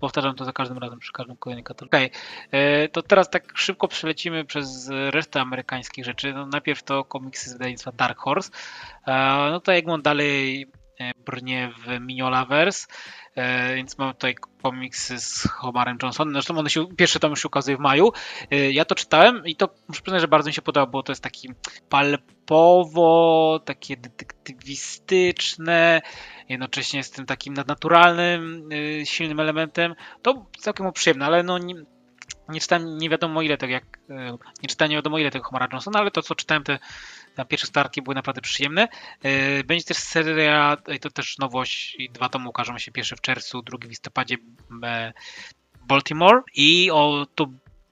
Powtarzam 0.00 0.34
to 0.34 0.44
za 0.44 0.52
każdym 0.52 0.78
razem, 0.78 0.98
przy 0.98 1.12
każdym 1.12 1.36
kolejnym 1.36 1.64
katalogu. 1.64 1.96
Okej, 1.96 2.10
e, 2.50 2.88
to 2.88 3.02
teraz 3.02 3.30
tak 3.30 3.58
szybko 3.58 3.88
przelecimy 3.88 4.44
przez 4.44 4.90
resztę 5.10 5.40
amerykańskich 5.40 6.04
rzeczy. 6.04 6.32
No, 6.32 6.46
najpierw 6.46 6.82
to 6.82 7.04
komiksy 7.04 7.50
z 7.50 7.52
wydawnictwa 7.52 7.92
Dark 7.92 8.18
Horse. 8.18 8.50
E, 9.06 9.48
no 9.50 9.60
to 9.60 9.74
Egmont 9.74 10.04
dalej 10.04 10.66
e, 11.00 11.12
brnie 11.26 11.72
w 11.86 12.00
Mignolaverse, 12.00 12.86
więc 13.76 13.98
mamy 13.98 14.14
tutaj 14.14 14.34
komiksy 14.62 15.20
z 15.20 15.48
Homarem 15.48 15.98
Johnsonem. 16.02 16.34
Zresztą 16.34 16.58
one 16.58 16.70
się, 16.70 16.86
pierwszy 16.96 17.20
tom 17.20 17.36
się 17.36 17.48
ukazuje 17.48 17.76
w 17.76 17.80
maju. 17.80 18.12
E, 18.50 18.70
Ja 18.70 18.84
to 18.84 18.94
czytałem 18.94 19.46
i 19.46 19.56
to 19.56 19.68
muszę 19.88 20.02
przyznać, 20.02 20.20
że 20.20 20.28
bardzo 20.28 20.50
mi 20.50 20.54
się 20.54 20.62
podoba, 20.62 20.86
bo 20.86 21.02
to 21.02 21.12
jest 21.12 21.22
taki 21.22 21.48
palpowo, 21.88 23.60
takie 23.64 23.96
detektywistyczne, 23.96 26.02
jednocześnie 26.48 27.04
z 27.04 27.10
tym 27.10 27.26
takim 27.26 27.54
nadnaturalnym, 27.54 28.72
y, 28.72 29.06
silnym 29.06 29.40
elementem. 29.40 29.94
To 30.22 30.46
całkiem 30.58 30.92
przyjemne, 30.92 31.26
ale 31.26 31.42
no 31.42 31.58
nie, 31.58 31.74
czytałem 32.60 32.98
nie 32.98 33.10
wiadomo 33.10 33.42
ile 33.42 33.56
tego, 33.56 33.72
jak 33.72 33.98
nie 34.62 34.68
czytałem 34.68 34.90
nie 34.90 34.96
wiadomo 34.96 35.18
ile 35.18 35.30
tego 35.30 35.44
Homara 35.44 35.68
Johnsona, 35.72 35.98
ale 35.98 36.10
to 36.10 36.22
co 36.22 36.34
czytałem 36.34 36.64
te 36.64 36.78
na 37.36 37.44
pierwsze 37.44 37.66
starki 37.66 38.02
były 38.02 38.14
naprawdę 38.14 38.40
przyjemne. 38.40 38.88
Y, 39.24 39.64
Będzie 39.64 39.84
też 39.84 39.96
seria, 39.96 40.76
i 40.94 41.00
to 41.00 41.10
też 41.10 41.38
nowość, 41.38 41.96
dwa 42.10 42.28
tomy 42.28 42.48
ukażą 42.48 42.78
się, 42.78 42.92
pierwszy 42.92 43.16
w 43.16 43.20
czerwcu, 43.20 43.62
drugi 43.62 43.86
w 43.86 43.90
listopadzie 43.90 44.36
e, 44.82 45.12
Baltimore 45.88 46.42
i 46.54 46.90
o 46.90 47.26
to 47.34 47.46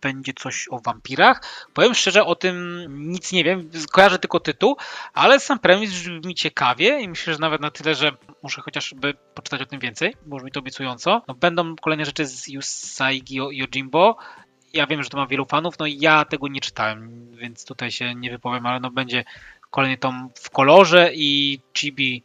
będzie 0.04 0.32
coś 0.32 0.66
o 0.70 0.80
wampirach. 0.80 1.66
Powiem 1.74 1.94
szczerze, 1.94 2.24
o 2.24 2.34
tym 2.34 2.86
nic 3.10 3.32
nie 3.32 3.44
wiem, 3.44 3.70
kojarzę 3.92 4.18
tylko 4.18 4.40
tytuł, 4.40 4.76
ale 5.14 5.40
sam 5.40 5.58
premis 5.58 5.90
brzmi 5.90 6.34
ciekawie 6.34 7.00
i 7.00 7.08
myślę, 7.08 7.32
że 7.32 7.38
nawet 7.38 7.60
na 7.60 7.70
tyle, 7.70 7.94
że 7.94 8.12
muszę 8.42 8.62
chociażby 8.62 9.14
poczytać 9.34 9.62
o 9.62 9.66
tym 9.66 9.80
więcej, 9.80 10.16
bo 10.26 10.36
brzmi 10.36 10.52
to 10.52 10.60
obiecująco. 10.60 11.22
No, 11.28 11.34
będą 11.34 11.76
kolejne 11.76 12.04
rzeczy 12.04 12.26
z 12.26 12.48
Yusaigi 12.48 13.34
Yojimbo. 13.34 14.16
Ja 14.74 14.86
wiem, 14.86 15.02
że 15.02 15.10
to 15.10 15.16
ma 15.16 15.26
wielu 15.26 15.44
fanów, 15.44 15.78
no 15.78 15.86
i 15.86 15.98
ja 16.00 16.24
tego 16.24 16.48
nie 16.48 16.60
czytałem, 16.60 17.30
więc 17.36 17.64
tutaj 17.64 17.90
się 17.90 18.14
nie 18.14 18.30
wypowiem, 18.30 18.66
ale 18.66 18.80
no 18.80 18.90
będzie 18.90 19.24
kolejny 19.70 19.96
tom 19.98 20.30
w 20.34 20.50
kolorze 20.50 21.10
i 21.14 21.60
chibi 21.78 22.22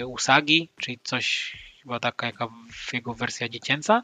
y, 0.00 0.06
Usagi, 0.06 0.68
czyli 0.80 0.98
coś 1.02 1.56
chyba 1.82 2.00
taka 2.00 2.26
jaka 2.26 2.48
w 2.72 2.94
jego 2.94 3.14
wersja 3.14 3.48
dziecięca. 3.48 4.02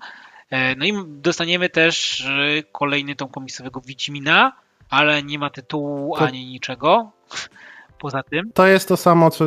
E, 0.50 0.76
No 0.76 0.84
i 0.86 0.92
dostaniemy 1.06 1.68
też 1.68 2.20
e, 2.26 2.62
kolejny 2.72 3.16
tom 3.16 3.28
komiksowego 3.28 3.80
Wiedźmina, 3.80 4.52
ale 4.90 5.22
nie 5.22 5.38
ma 5.38 5.50
tytułu 5.50 6.16
To- 6.16 6.24
ani 6.24 6.46
niczego. 6.46 7.10
Poza 8.00 8.22
tym. 8.22 8.52
To 8.52 8.66
jest 8.66 8.88
to 8.88 8.96
samo, 8.96 9.30
co, 9.30 9.44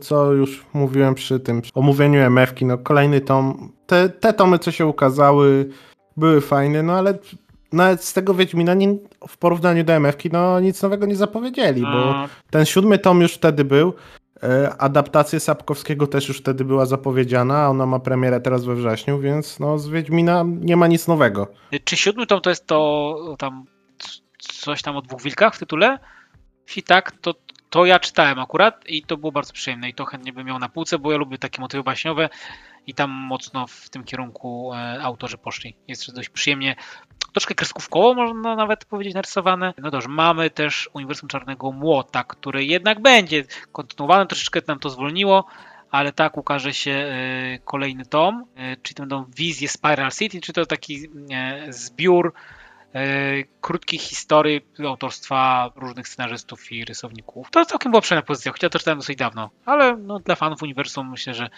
co 0.00 0.32
już 0.32 0.64
mówiłem 0.72 1.14
przy 1.14 1.40
tym 1.40 1.62
omówieniu 1.74 2.20
MF-ki. 2.20 2.64
No, 2.64 2.78
kolejny 2.78 3.20
tom. 3.20 3.72
Te, 3.86 4.08
te 4.08 4.32
tomy, 4.32 4.58
co 4.58 4.72
się 4.72 4.86
ukazały, 4.86 5.68
były 6.16 6.40
fajne, 6.40 6.82
no 6.82 6.92
ale 6.92 7.18
nawet 7.74 8.04
z 8.04 8.12
tego 8.12 8.34
Wiedźmina 8.34 8.74
nie, 8.74 8.96
w 9.28 9.36
porównaniu 9.36 9.84
do 9.84 9.92
MF-ki, 9.92 10.30
no 10.32 10.60
nic 10.60 10.82
nowego 10.82 11.06
nie 11.06 11.16
zapowiedzieli, 11.16 11.82
bo 11.82 12.14
a, 12.14 12.28
ten 12.50 12.64
siódmy 12.64 12.98
tom 12.98 13.20
już 13.20 13.34
wtedy 13.34 13.64
był. 13.64 13.94
e, 14.42 14.74
Adaptacja 14.78 15.40
Sapkowskiego 15.40 16.06
też 16.06 16.28
już 16.28 16.38
wtedy 16.38 16.64
była 16.64 16.86
zapowiedziana, 16.86 17.58
a 17.58 17.68
ona 17.68 17.86
ma 17.86 17.98
premierę 17.98 18.40
teraz 18.40 18.64
we 18.64 18.74
wrześniu, 18.74 19.20
więc 19.20 19.60
no, 19.60 19.78
z 19.78 19.88
Wiedźmina 19.88 20.44
nie 20.46 20.76
ma 20.76 20.86
nic 20.86 21.08
nowego. 21.08 21.46
czy 21.84 21.96
siódmy 21.96 22.26
tom 22.26 22.40
to 22.40 22.50
jest 22.50 22.66
to 22.66 23.16
tam 23.38 23.64
coś 24.38 24.82
tam 24.82 24.96
o 24.96 25.02
dwóch 25.02 25.22
wilkach 25.22 25.54
w 25.54 25.58
tytule? 25.58 25.98
Jeśli 26.66 26.82
tak, 26.82 27.12
to, 27.12 27.34
to 27.70 27.84
ja 27.84 27.98
czytałem 27.98 28.38
akurat 28.38 28.84
i 28.86 29.02
to 29.02 29.16
było 29.16 29.32
bardzo 29.32 29.52
przyjemne 29.52 29.88
i 29.88 29.94
to 29.94 30.04
chętnie 30.04 30.32
bym 30.32 30.46
miał 30.46 30.58
na 30.58 30.68
półce, 30.68 30.98
bo 30.98 31.12
ja 31.12 31.18
lubię 31.18 31.38
takie 31.38 31.60
motywy 31.60 31.82
baśniowe 31.82 32.28
i 32.86 32.94
tam 32.94 33.10
mocno 33.10 33.66
w 33.66 33.88
tym 33.88 34.04
kierunku 34.04 34.72
e, 34.74 35.02
autorzy 35.02 35.38
poszli. 35.38 35.76
Jest 35.88 36.14
dość 36.14 36.28
przyjemnie, 36.28 36.76
troszkę 37.34 37.54
kreskówkowo 37.54 38.14
można 38.14 38.56
nawet 38.56 38.84
powiedzieć 38.84 39.14
narysowane. 39.14 39.74
No 39.78 39.90
dobrze, 39.90 40.08
mamy 40.08 40.50
też 40.50 40.90
Uniwersum 40.92 41.28
Czarnego 41.28 41.72
Młota, 41.72 42.24
który 42.24 42.64
jednak 42.64 43.02
będzie 43.02 43.44
kontynuowany, 43.72 44.26
troszeczkę 44.26 44.60
nam 44.66 44.78
to 44.78 44.90
zwolniło, 44.90 45.46
ale 45.90 46.12
tak 46.12 46.38
ukaże 46.38 46.74
się 46.74 46.90
e, 46.90 47.58
kolejny 47.64 48.06
tom, 48.06 48.44
e, 48.56 48.76
czy 48.76 48.94
to 48.94 49.02
będą 49.02 49.24
wizje 49.36 49.68
Spiral 49.68 50.10
City, 50.10 50.40
czy 50.40 50.52
to 50.52 50.66
taki 50.66 51.08
e, 51.30 51.72
zbiór 51.72 52.32
krótkich 53.60 54.00
historii 54.00 54.60
autorstwa 54.88 55.70
różnych 55.76 56.08
scenarzystów 56.08 56.72
i 56.72 56.84
rysowników. 56.84 57.50
To 57.50 57.64
całkiem 57.64 57.92
była 57.92 58.22
pozycja, 58.26 58.52
chociaż 58.52 58.70
to 58.70 58.78
czytałem 58.78 58.98
dosyć 58.98 59.18
dawno, 59.18 59.50
ale 59.66 59.96
no, 59.96 60.18
dla 60.18 60.34
fanów 60.34 60.62
uniwersum 60.62 61.10
myślę, 61.10 61.34
że 61.34 61.50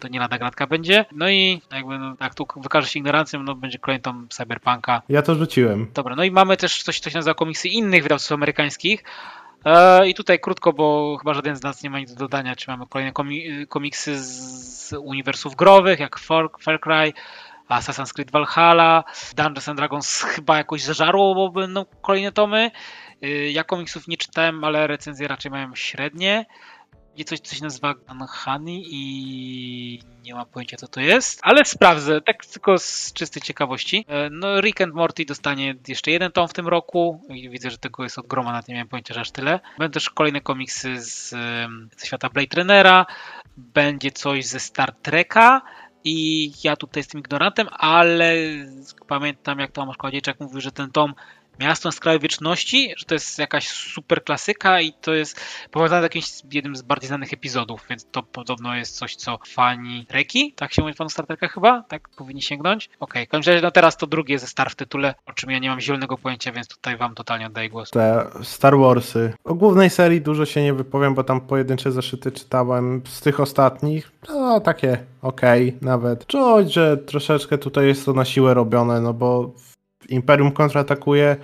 to 0.00 0.08
nie 0.08 0.20
lada 0.20 0.38
gratka 0.38 0.66
będzie. 0.66 1.04
No 1.12 1.28
i 1.28 1.62
jakby 1.72 1.98
no, 1.98 2.14
jak 2.20 2.34
tu 2.34 2.46
wykaże 2.56 2.88
się 2.88 2.98
ignorancją, 2.98 3.42
no 3.42 3.54
będzie 3.54 3.78
kolejny 3.78 4.02
tom 4.02 4.26
Cyberpunka. 4.30 5.02
Ja 5.08 5.22
to 5.22 5.34
rzuciłem. 5.34 5.90
Dobra, 5.94 6.16
no 6.16 6.24
i 6.24 6.30
mamy 6.30 6.56
też 6.56 6.82
coś, 6.82 7.00
co 7.00 7.10
się 7.10 7.18
nazywa 7.18 7.34
komiksy 7.34 7.68
innych 7.68 8.02
wydawców 8.02 8.32
amerykańskich. 8.32 9.04
E, 9.64 10.08
I 10.08 10.14
tutaj 10.14 10.40
krótko, 10.40 10.72
bo 10.72 11.16
chyba 11.20 11.34
żaden 11.34 11.56
z 11.56 11.62
nas 11.62 11.82
nie 11.82 11.90
ma 11.90 11.98
nic 11.98 12.14
do 12.14 12.18
dodania, 12.18 12.56
czy 12.56 12.70
mamy 12.70 12.86
kolejne 12.86 13.12
komi- 13.12 13.66
komiksy 13.66 14.24
z 14.24 14.92
uniwersów 14.92 15.56
growych, 15.56 16.00
jak 16.00 16.18
Far, 16.18 16.48
Far 16.60 16.80
Cry, 16.80 17.12
Assassin's 17.68 18.12
Creed 18.12 18.30
Valhalla, 18.30 19.04
Dungeons 19.36 19.68
and 19.68 19.78
Dragons 19.78 20.22
chyba 20.22 20.56
jakoś 20.56 20.82
zażarło, 20.82 21.34
bo 21.34 21.50
będą 21.50 21.84
kolejne 22.02 22.32
tomy. 22.32 22.70
Ja 23.52 23.64
komiksów 23.64 24.08
nie 24.08 24.16
czytałem, 24.16 24.64
ale 24.64 24.86
recenzje 24.86 25.28
raczej 25.28 25.50
mają 25.50 25.74
średnie. 25.74 26.46
Jest 27.16 27.28
coś, 27.28 27.40
co 27.40 27.54
się 27.54 27.64
nazywa 27.64 27.94
Unhoney 28.10 28.84
i 28.90 30.02
nie 30.22 30.34
mam 30.34 30.46
pojęcia 30.46 30.76
co 30.76 30.88
to 30.88 31.00
jest, 31.00 31.40
ale 31.42 31.64
sprawdzę, 31.64 32.20
tak 32.20 32.46
tylko 32.46 32.78
z 32.78 33.12
czystej 33.12 33.42
ciekawości. 33.42 34.04
E, 34.08 34.30
No 34.30 34.60
Rick 34.60 34.80
and 34.80 34.94
Morty 34.94 35.24
dostanie 35.24 35.74
jeszcze 35.88 36.10
jeden 36.10 36.32
tom 36.32 36.48
w 36.48 36.52
tym 36.52 36.68
roku 36.68 37.20
i 37.28 37.50
widzę, 37.50 37.70
że 37.70 37.78
tego 37.78 38.02
jest 38.02 38.18
od 38.18 38.26
groma, 38.26 38.52
nawet 38.52 38.68
nie 38.68 38.74
miałem 38.74 38.88
pojęcia, 38.88 39.14
że 39.14 39.20
aż 39.20 39.30
tyle. 39.30 39.60
Będą 39.78 39.92
też 39.92 40.10
kolejne 40.10 40.40
komiksy 40.40 41.02
z, 41.02 41.30
ze 41.98 42.06
świata 42.06 42.28
Blade 42.28 42.56
Runnera, 42.56 43.06
będzie 43.56 44.10
coś 44.10 44.46
ze 44.46 44.60
Star 44.60 44.92
Treka, 44.92 45.62
i 46.04 46.52
ja 46.64 46.76
tutaj 46.76 47.00
jestem 47.00 47.18
ignorantem, 47.18 47.68
ale 47.72 48.36
pamiętam 49.08 49.58
jak 49.58 49.72
Tomasz 49.72 49.96
Kładziejczak 49.96 50.40
mówił, 50.40 50.60
że 50.60 50.72
ten 50.72 50.90
tom 50.90 51.14
Miasto 51.60 51.88
na 51.88 51.92
skraju 51.92 52.20
wieczności, 52.20 52.94
że 52.96 53.04
to 53.04 53.14
jest 53.14 53.38
jakaś 53.38 53.68
super 53.68 54.24
klasyka 54.24 54.80
i 54.80 54.92
to 54.92 55.14
jest 55.14 55.40
powiązane 55.70 56.02
z 56.02 56.04
jakimś 56.04 56.26
jednym 56.52 56.76
z 56.76 56.82
bardziej 56.82 57.08
znanych 57.08 57.32
epizodów, 57.32 57.86
więc 57.90 58.06
to 58.10 58.22
podobno 58.22 58.76
jest 58.76 58.96
coś, 58.96 59.16
co 59.16 59.38
fani 59.46 60.06
Reki, 60.10 60.52
tak 60.56 60.74
się 60.74 60.82
mówi 60.82 60.94
panu 60.94 61.10
Star 61.10 61.26
Treka 61.26 61.48
chyba? 61.48 61.82
Tak 61.82 62.08
powinni 62.08 62.42
sięgnąć? 62.42 62.90
Okej, 63.00 63.28
okay. 63.32 63.60
no 63.62 63.70
teraz 63.70 63.96
to 63.96 64.06
drugie 64.06 64.38
ze 64.38 64.46
Star 64.46 64.70
w 64.70 64.74
tytule, 64.74 65.14
o 65.26 65.32
czym 65.32 65.50
ja 65.50 65.58
nie 65.58 65.68
mam 65.68 65.80
zielonego 65.80 66.18
pojęcia, 66.18 66.52
więc 66.52 66.68
tutaj 66.68 66.96
wam 66.96 67.14
totalnie 67.14 67.46
oddaję 67.46 67.70
głos. 67.70 67.90
Te 67.90 68.26
Star 68.42 68.78
Warsy. 68.78 69.32
O 69.44 69.54
głównej 69.54 69.90
serii 69.90 70.20
dużo 70.20 70.46
się 70.46 70.62
nie 70.62 70.74
wypowiem, 70.74 71.14
bo 71.14 71.24
tam 71.24 71.40
pojedyncze 71.40 71.92
zeszyty 71.92 72.32
czytałem. 72.32 73.02
Z 73.08 73.20
tych 73.20 73.40
ostatnich, 73.40 74.12
no 74.28 74.60
takie 74.60 74.98
okej 75.22 75.68
okay, 75.68 75.78
nawet. 75.80 76.26
Czuć, 76.26 76.72
że 76.72 76.96
troszeczkę 76.96 77.58
tutaj 77.58 77.86
jest 77.86 78.04
to 78.04 78.12
na 78.12 78.24
siłę 78.24 78.54
robione, 78.54 79.00
no 79.00 79.12
bo 79.12 79.52
Imperium 80.08 80.52
kontratakuje 80.52 81.36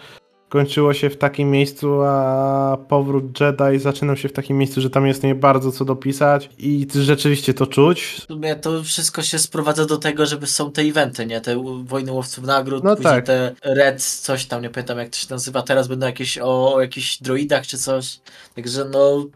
kończyło 0.50 0.94
się 0.94 1.10
w 1.10 1.16
takim 1.16 1.50
miejscu, 1.50 2.02
a 2.02 2.78
powrót 2.88 3.40
Jedi 3.40 3.78
zaczynał 3.78 4.16
się 4.16 4.28
w 4.28 4.32
takim 4.32 4.58
miejscu, 4.58 4.80
że 4.80 4.90
tam 4.90 5.06
jest 5.06 5.22
nie 5.22 5.34
bardzo 5.34 5.72
co 5.72 5.84
dopisać 5.84 6.50
i 6.58 6.86
rzeczywiście 6.94 7.54
to 7.54 7.66
czuć. 7.66 8.02
W 8.02 8.20
sumie 8.20 8.56
to 8.56 8.82
wszystko 8.82 9.22
się 9.22 9.38
sprowadza 9.38 9.86
do 9.86 9.96
tego, 9.96 10.26
żeby 10.26 10.46
są 10.46 10.72
te 10.72 10.82
eventy, 10.82 11.26
nie? 11.26 11.40
Te 11.40 11.82
wojny 11.84 12.12
łowców 12.12 12.44
nagród, 12.44 12.84
no 12.84 12.96
tak. 12.96 13.26
te 13.26 13.54
Red, 13.64 14.02
coś 14.02 14.46
tam, 14.46 14.62
nie 14.62 14.70
pamiętam 14.70 14.98
jak 14.98 15.08
to 15.08 15.16
się 15.16 15.26
nazywa, 15.30 15.62
teraz 15.62 15.88
będą 15.88 16.06
jakieś 16.06 16.38
o, 16.38 16.74
o 16.74 16.80
jakichś 16.80 17.18
droidach 17.18 17.66
czy 17.66 17.78
coś, 17.78 18.20
także 18.54 18.84
no 18.84 19.26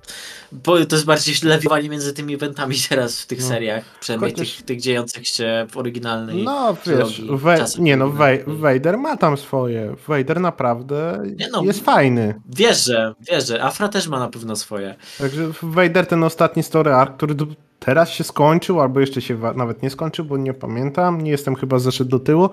bo 0.52 0.86
to 0.86 0.96
jest 0.96 1.06
bardziej 1.06 1.34
lewiwanie 1.42 1.88
między 1.88 2.12
tymi 2.12 2.34
eventami 2.34 2.76
teraz 2.88 3.22
w 3.22 3.26
tych 3.26 3.40
no. 3.40 3.48
seriach, 3.48 3.84
przynajmniej 4.00 4.30
Chociaż... 4.30 4.56
tych, 4.56 4.64
tych 4.64 4.80
dziejących 4.80 5.28
się 5.28 5.66
w 5.70 5.76
oryginalnej 5.76 6.44
No 6.44 6.76
wiesz, 6.86 7.22
we... 7.30 7.64
nie 7.78 7.96
no, 7.96 8.12
Vader 8.46 8.98
ma 8.98 9.16
tam 9.16 9.36
swoje, 9.36 9.94
Vader 10.08 10.40
naprawdę 10.40 11.03
no, 11.52 11.64
jest 11.64 11.84
fajny. 11.84 12.34
Wierzę, 12.56 13.14
wierzę. 13.30 13.64
Afra 13.64 13.88
też 13.88 14.08
ma 14.08 14.18
na 14.18 14.28
pewno 14.28 14.56
swoje. 14.56 14.94
Także 15.18 15.50
Vader 15.62 16.06
ten 16.06 16.24
ostatni 16.24 16.62
story 16.62 16.92
arc, 16.92 17.16
który 17.16 17.34
teraz 17.78 18.10
się 18.10 18.24
skończył, 18.24 18.80
albo 18.80 19.00
jeszcze 19.00 19.20
się 19.20 19.38
nawet 19.56 19.82
nie 19.82 19.90
skończył, 19.90 20.24
bo 20.24 20.36
nie 20.36 20.54
pamiętam, 20.54 21.20
nie 21.20 21.30
jestem 21.30 21.54
chyba 21.54 21.78
zeszedł 21.78 22.10
do 22.10 22.18
tyłu, 22.18 22.48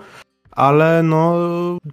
ale 0.50 1.02
no 1.02 1.34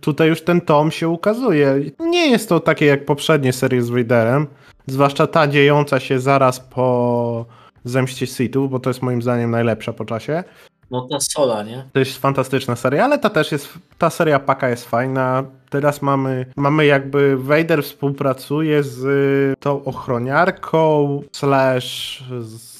tutaj 0.01 0.29
już 0.29 0.41
ten 0.41 0.61
tom 0.61 0.91
się 0.91 1.09
ukazuje. 1.09 1.81
Nie 1.99 2.27
jest 2.29 2.49
to 2.49 2.59
takie 2.59 2.85
jak 2.85 3.05
poprzednie 3.05 3.53
serie 3.53 3.81
z 3.81 3.89
Vaderem, 3.89 4.47
zwłaszcza 4.87 5.27
ta 5.27 5.47
dziejąca 5.47 5.99
się 5.99 6.19
zaraz 6.19 6.59
po 6.59 7.45
Zemście 7.85 8.27
Sithów, 8.27 8.71
bo 8.71 8.79
to 8.79 8.89
jest 8.89 9.01
moim 9.01 9.21
zdaniem 9.21 9.51
najlepsza 9.51 9.93
po 9.93 10.05
czasie. 10.05 10.43
No 10.91 11.07
ta 11.11 11.19
Sola, 11.19 11.63
nie? 11.63 11.85
To 11.93 11.99
jest 11.99 12.17
fantastyczna 12.17 12.75
seria, 12.75 13.05
ale 13.05 13.17
ta 13.19 13.29
też 13.29 13.51
jest, 13.51 13.69
ta 13.97 14.09
seria 14.09 14.39
Paka 14.39 14.69
jest 14.69 14.89
fajna. 14.89 15.43
Teraz 15.69 16.01
mamy, 16.01 16.45
mamy 16.55 16.85
jakby 16.85 17.37
Vader 17.37 17.83
współpracuje 17.83 18.83
z 18.83 19.59
tą 19.59 19.83
ochroniarką 19.83 21.21
slash 21.31 22.23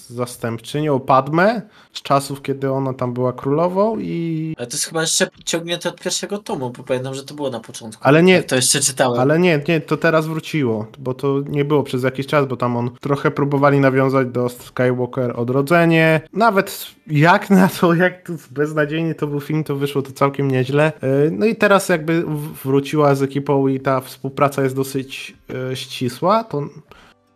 zastępczynią 0.10 1.00
Padme 1.00 1.62
z 1.94 2.02
czasów, 2.02 2.42
kiedy 2.42 2.72
ona 2.72 2.94
tam 2.94 3.14
była 3.14 3.34
królową 3.34 4.00
i... 4.00 4.56
Ale 4.58 4.68
to 4.68 4.74
jest 4.74 4.86
chyba 4.86 5.02
jeszcze 5.02 5.28
ciągnięte 5.46 5.90
od 5.90 6.02
pierwszego 6.02 6.38
tomu, 6.38 6.70
bo 6.70 6.84
pamiętam, 6.84 7.14
że 7.14 7.24
to 7.24 7.34
było 7.34 7.50
na 7.50 7.60
początku. 7.60 8.02
Ale 8.06 8.24
nie... 8.24 8.44
to 8.44 8.56
jeszcze 8.56 8.80
czytałem. 8.80 9.20
Ale 9.20 9.40
nie, 9.40 9.64
nie, 9.68 9.82
to 9.82 9.98
teraz 9.98 10.28
wróciło, 10.28 10.86
bo 11.00 11.14
to 11.14 11.42
nie 11.48 11.66
było 11.66 11.84
przez 11.84 12.04
jakiś 12.04 12.28
czas, 12.28 12.48
bo 12.48 12.58
tam 12.58 12.78
on 12.78 12.90
trochę 13.02 13.32
próbowali 13.32 13.80
nawiązać 13.80 14.28
do 14.28 14.50
Skywalker 14.50 15.40
Odrodzenie. 15.40 16.22
Nawet 16.34 16.88
jak 17.08 17.50
na 17.50 17.68
to, 17.68 17.94
jak 17.94 18.28
to 18.28 18.34
beznadziejnie 18.52 19.16
to 19.16 19.28
był 19.28 19.42
film, 19.42 19.64
to 19.64 19.76
wyszło 19.76 20.02
to 20.02 20.12
całkiem 20.12 20.52
nieźle. 20.52 20.92
E, 21.02 21.32
no 21.32 21.46
i 21.46 21.56
teraz 21.56 21.90
jakby 21.90 22.24
wróciła 22.64 23.16
z 23.16 23.22
ekipą 23.22 23.68
i 23.68 23.80
ta 23.80 24.02
współpraca 24.02 24.64
jest 24.64 24.76
dosyć 24.76 25.36
e, 25.72 25.76
ścisła, 25.76 26.44
to 26.44 26.62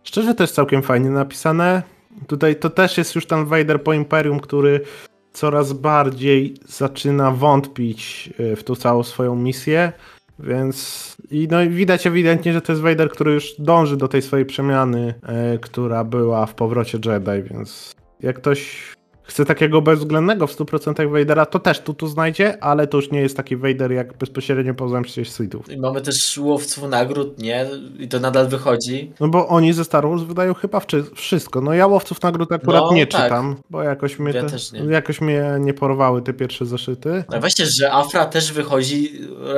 szczerze 0.03 0.35
to 0.35 0.43
jest 0.43 0.55
całkiem 0.55 0.81
fajnie 0.81 1.09
napisane. 1.09 1.92
Tutaj 2.27 2.55
to 2.55 2.69
też 2.69 2.97
jest 2.97 3.15
już 3.15 3.25
ten 3.25 3.45
Vader 3.45 3.83
po 3.83 3.93
Imperium, 3.93 4.39
który 4.39 4.81
coraz 5.33 5.73
bardziej 5.73 6.53
zaczyna 6.67 7.31
wątpić 7.31 8.29
e, 8.39 8.55
w 8.55 8.63
tą 8.63 8.75
całą 8.75 9.03
swoją 9.03 9.35
misję. 9.35 9.91
Więc 10.39 11.17
i 11.31 11.47
no 11.51 11.57
widać 11.69 12.07
ewidentnie, 12.07 12.53
że 12.53 12.61
to 12.61 12.71
jest 12.71 12.81
Vader, 12.81 13.09
który 13.09 13.33
już 13.33 13.55
dąży 13.59 13.97
do 13.97 14.07
tej 14.07 14.21
swojej 14.21 14.45
przemiany, 14.45 15.13
e, 15.23 15.57
która 15.57 16.03
była 16.03 16.45
w 16.45 16.55
powrocie 16.55 16.99
Jedi, 17.05 17.49
więc 17.49 17.95
jak 18.19 18.35
ktoś 18.35 18.93
chce 19.23 19.45
takiego 19.45 19.81
bezwzględnego 19.81 20.47
w 20.47 20.57
100% 20.57 21.11
Vadera, 21.11 21.45
to 21.45 21.59
też 21.59 21.79
tu 21.79 21.93
tu 21.93 22.07
znajdzie, 22.07 22.63
ale 22.63 22.87
to 22.87 22.97
już 22.97 23.11
nie 23.11 23.21
jest 23.21 23.37
taki 23.37 23.57
Vader 23.57 23.91
jak 23.91 24.17
bezpośrednio 24.17 24.73
po 24.73 24.89
zemście 24.89 25.25
Sithów. 25.25 25.71
I 25.71 25.77
mamy 25.77 26.01
też 26.01 26.37
łowców 26.37 26.89
nagród, 26.89 27.39
nie? 27.39 27.65
I 27.99 28.07
to 28.07 28.19
nadal 28.19 28.47
wychodzi. 28.47 29.11
No 29.19 29.27
bo 29.27 29.47
oni 29.47 29.73
ze 29.73 29.83
Star 29.83 30.07
Wars 30.09 30.21
wydają 30.21 30.53
chyba 30.53 30.81
wszystko. 31.15 31.61
No 31.61 31.73
ja 31.73 31.87
łowców 31.87 32.21
nagród 32.21 32.51
akurat 32.51 32.83
no, 32.83 32.93
nie 32.93 33.07
tak. 33.07 33.23
czytam, 33.23 33.55
bo 33.69 33.83
jakoś 33.83 34.19
mnie, 34.19 34.33
ja 34.33 34.43
te, 34.43 34.57
nie. 34.73 34.93
jakoś 34.93 35.21
mnie 35.21 35.57
nie 35.59 35.73
porwały 35.73 36.21
te 36.21 36.33
pierwsze 36.33 36.65
zeszyty. 36.65 37.23
No 37.29 37.39
właśnie, 37.39 37.65
że 37.65 37.91
Afra 37.91 38.25
też 38.25 38.53
wychodzi 38.53 39.11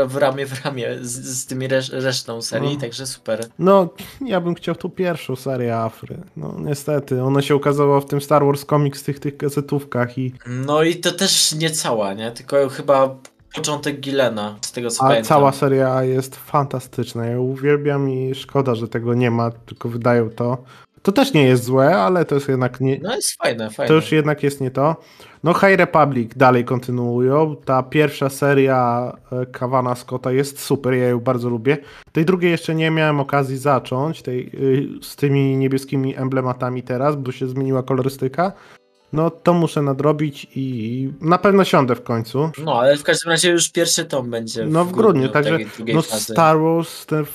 w 0.07 0.15
ramię 0.15 0.45
w 0.45 0.65
ramię 0.65 0.97
z, 1.01 1.39
z 1.39 1.45
tymi 1.45 1.67
resz 1.67 1.89
resztą 1.89 2.41
serii, 2.41 2.73
no. 2.73 2.81
także 2.81 3.07
super. 3.07 3.45
No, 3.59 3.89
ja 4.21 4.41
bym 4.41 4.55
chciał 4.55 4.75
tu 4.75 4.89
pierwszą 4.89 5.35
serię 5.35 5.77
Afry. 5.77 6.17
No 6.37 6.55
niestety, 6.59 7.23
ona 7.23 7.41
się 7.41 7.55
ukazała 7.55 8.01
w 8.01 8.05
tym 8.05 8.21
Star 8.21 8.45
Wars 8.45 8.65
Comics 8.65 9.03
tych, 9.03 9.19
tych 9.19 9.37
gazetówkach 9.55 10.17
i... 10.17 10.33
No 10.47 10.83
i 10.83 10.95
to 10.95 11.11
też 11.11 11.55
nie 11.55 11.69
cała, 11.69 12.13
nie? 12.13 12.31
Tylko 12.31 12.69
chyba 12.69 13.15
początek 13.55 13.99
Gilena, 13.99 14.55
z 14.61 14.71
tego 14.71 14.89
co 14.89 15.03
A 15.03 15.07
pamiętam. 15.07 15.27
cała 15.27 15.51
seria 15.51 16.03
jest 16.03 16.35
fantastyczna. 16.35 17.25
Ja 17.25 17.39
uwielbiam 17.39 18.09
i 18.09 18.35
szkoda, 18.35 18.75
że 18.75 18.87
tego 18.87 19.13
nie 19.13 19.31
ma, 19.31 19.51
tylko 19.51 19.89
wydają 19.89 20.29
to. 20.29 20.57
To 21.01 21.11
też 21.11 21.33
nie 21.33 21.43
jest 21.43 21.63
złe, 21.63 21.97
ale 21.97 22.25
to 22.25 22.35
jest 22.35 22.47
jednak 22.47 22.81
nie. 22.81 22.99
No 23.01 23.15
jest 23.15 23.37
fajne, 23.43 23.69
fajne. 23.69 23.87
To 23.87 23.93
już 23.93 24.11
jednak 24.11 24.43
jest 24.43 24.61
nie 24.61 24.71
to. 24.71 24.95
No 25.43 25.53
High 25.53 25.75
Republic 25.77 26.31
dalej 26.35 26.65
kontynuują. 26.65 27.55
Ta 27.65 27.83
pierwsza 27.83 28.29
seria 28.29 29.11
Kawana 29.51 29.91
e, 29.91 29.95
Scotta 29.95 30.31
jest 30.31 30.59
super, 30.59 30.93
ja 30.93 31.07
ją 31.07 31.19
bardzo 31.19 31.49
lubię. 31.49 31.77
Tej 32.11 32.25
drugiej 32.25 32.51
jeszcze 32.51 32.75
nie 32.75 32.91
miałem 32.91 33.19
okazji 33.19 33.57
zacząć, 33.57 34.21
tej, 34.21 34.49
y, 34.53 35.03
z 35.03 35.15
tymi 35.15 35.57
niebieskimi 35.57 36.15
emblematami 36.15 36.83
teraz, 36.83 37.15
bo 37.15 37.31
się 37.31 37.47
zmieniła 37.47 37.83
kolorystyka. 37.83 38.51
No 39.15 39.29
to 39.29 39.53
muszę 39.53 39.81
nadrobić 39.81 40.47
i 40.55 41.09
na 41.21 41.37
pewno 41.37 41.63
siądę 41.63 41.95
w 41.95 42.03
końcu. 42.03 42.51
No, 42.63 42.79
ale 42.79 42.97
w 42.97 43.03
każdym 43.03 43.31
razie 43.31 43.49
już 43.49 43.69
pierwszy 43.69 44.05
tom 44.05 44.29
będzie. 44.31 44.65
No 44.65 44.85
w 44.85 44.91
grudniu, 44.91 45.21
grudniu 45.21 45.29
także 45.29 45.57
no 45.93 46.01
Star 46.01 46.59
Wars, 46.59 47.05
ten 47.05 47.25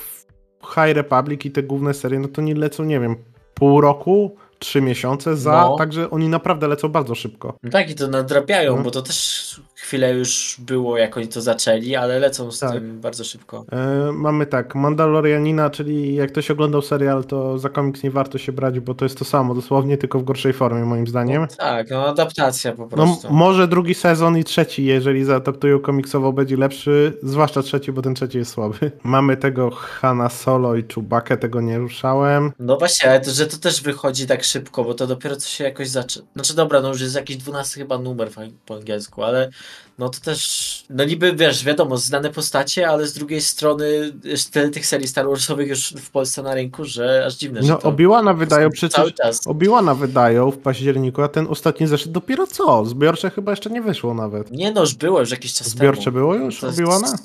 High 0.63 0.95
Republic 0.95 1.45
i 1.45 1.51
te 1.51 1.63
główne 1.63 1.93
serie, 1.93 2.19
no 2.19 2.27
to 2.27 2.41
nie 2.41 2.55
lecą, 2.55 2.83
nie 2.83 2.99
wiem, 2.99 3.15
pół 3.53 3.81
roku, 3.81 4.35
trzy 4.59 4.81
miesiące 4.81 5.37
za, 5.37 5.51
no. 5.51 5.77
także 5.77 6.09
oni 6.09 6.29
naprawdę 6.29 6.67
lecą 6.67 6.89
bardzo 6.89 7.15
szybko. 7.15 7.57
No 7.63 7.69
tak 7.69 7.89
i 7.89 7.95
to 7.95 8.07
nadrabiają, 8.07 8.75
no. 8.75 8.83
bo 8.83 8.91
to 8.91 9.01
też 9.01 9.61
chwilę 9.91 10.13
już 10.13 10.55
było, 10.59 10.97
jak 10.97 11.17
oni 11.17 11.27
to 11.27 11.41
zaczęli, 11.41 11.95
ale 11.95 12.19
lecą 12.19 12.51
z 12.51 12.59
tak. 12.59 12.71
tym 12.71 13.01
bardzo 13.01 13.23
szybko. 13.23 13.65
E, 13.71 14.11
mamy 14.11 14.45
tak, 14.45 14.75
Mandalorianina, 14.75 15.69
czyli 15.69 16.15
jak 16.15 16.31
ktoś 16.31 16.51
oglądał 16.51 16.81
serial, 16.81 17.23
to 17.23 17.59
za 17.59 17.69
komiks 17.69 18.03
nie 18.03 18.11
warto 18.11 18.37
się 18.37 18.51
brać, 18.51 18.79
bo 18.79 18.93
to 18.93 19.05
jest 19.05 19.17
to 19.17 19.25
samo, 19.25 19.55
dosłownie, 19.55 19.97
tylko 19.97 20.19
w 20.19 20.23
gorszej 20.23 20.53
formie, 20.53 20.85
moim 20.85 21.07
zdaniem. 21.07 21.41
No, 21.41 21.47
tak, 21.57 21.89
no 21.89 22.07
adaptacja 22.07 22.71
po 22.71 22.81
no, 22.81 22.87
prostu. 22.87 23.27
No, 23.27 23.33
może 23.33 23.67
drugi 23.67 23.93
sezon 23.93 24.37
i 24.37 24.43
trzeci, 24.43 24.85
jeżeli 24.85 25.23
zaadaptują 25.23 25.79
komiksowo, 25.79 26.33
będzie 26.33 26.57
lepszy, 26.57 27.17
zwłaszcza 27.23 27.61
trzeci, 27.61 27.91
bo 27.91 28.01
ten 28.01 28.15
trzeci 28.15 28.37
jest 28.37 28.51
słaby. 28.51 28.91
Mamy 29.03 29.37
tego 29.37 29.71
Hanna 29.71 30.29
Solo 30.29 30.75
i 30.75 30.83
Chewbacca, 30.95 31.37
tego 31.37 31.61
nie 31.61 31.77
ruszałem. 31.77 32.51
No 32.59 32.77
właśnie, 32.77 33.09
ale 33.09 33.21
to, 33.21 33.31
że 33.31 33.45
to 33.45 33.57
też 33.57 33.81
wychodzi 33.81 34.27
tak 34.27 34.43
szybko, 34.43 34.83
bo 34.83 34.93
to 34.93 35.07
dopiero 35.07 35.35
co 35.35 35.49
się 35.49 35.63
jakoś 35.63 35.89
zaczyna. 35.89 36.25
Znaczy 36.33 36.55
dobra, 36.55 36.81
no 36.81 36.89
już 36.89 37.01
jest 37.01 37.15
jakiś 37.15 37.37
12 37.37 37.79
chyba 37.79 37.97
numer 37.97 38.29
po 38.65 38.75
angielsku, 38.75 39.23
ale 39.23 39.49
no 39.97 40.09
to 40.09 40.19
też, 40.19 40.83
no 40.89 41.03
niby 41.03 41.33
wiesz, 41.33 41.63
wiadomo, 41.63 41.97
znane 41.97 42.29
postacie, 42.29 42.89
ale 42.89 43.07
z 43.07 43.13
drugiej 43.13 43.41
strony 43.41 44.13
tyle 44.51 44.69
tych 44.69 44.85
serii 44.85 45.07
Star 45.07 45.27
Warsowych 45.27 45.67
już 45.67 45.93
w 45.93 46.09
Polsce 46.09 46.43
na 46.43 46.53
rynku, 46.53 46.85
że 46.85 47.23
aż 47.25 47.35
dziwne, 47.35 47.61
no, 47.63 47.79
Obi-Wana 47.79 48.37
wydają 48.37 48.69
przecież, 48.69 48.95
cały 48.95 49.11
czas. 49.11 49.47
Obi-Wana 49.47 49.95
wydają 49.95 50.51
w 50.51 50.57
październiku, 50.57 51.21
a 51.21 51.27
ten 51.27 51.47
ostatni 51.47 51.87
zeszedł 51.87 52.11
dopiero 52.11 52.47
co? 52.47 52.85
Zbiorcze 52.85 53.29
chyba 53.29 53.51
jeszcze 53.51 53.69
nie 53.69 53.81
wyszło 53.81 54.13
nawet. 54.13 54.51
Nie 54.51 54.71
no, 54.71 54.81
już 54.81 54.93
było 54.93 55.19
już 55.19 55.31
jakiś 55.31 55.53
czas 55.53 55.69
Zbiorcze 55.69 56.03
temu. 56.03 56.17
było 56.17 56.35
już 56.35 56.63
Obi-Wana? 56.63 57.17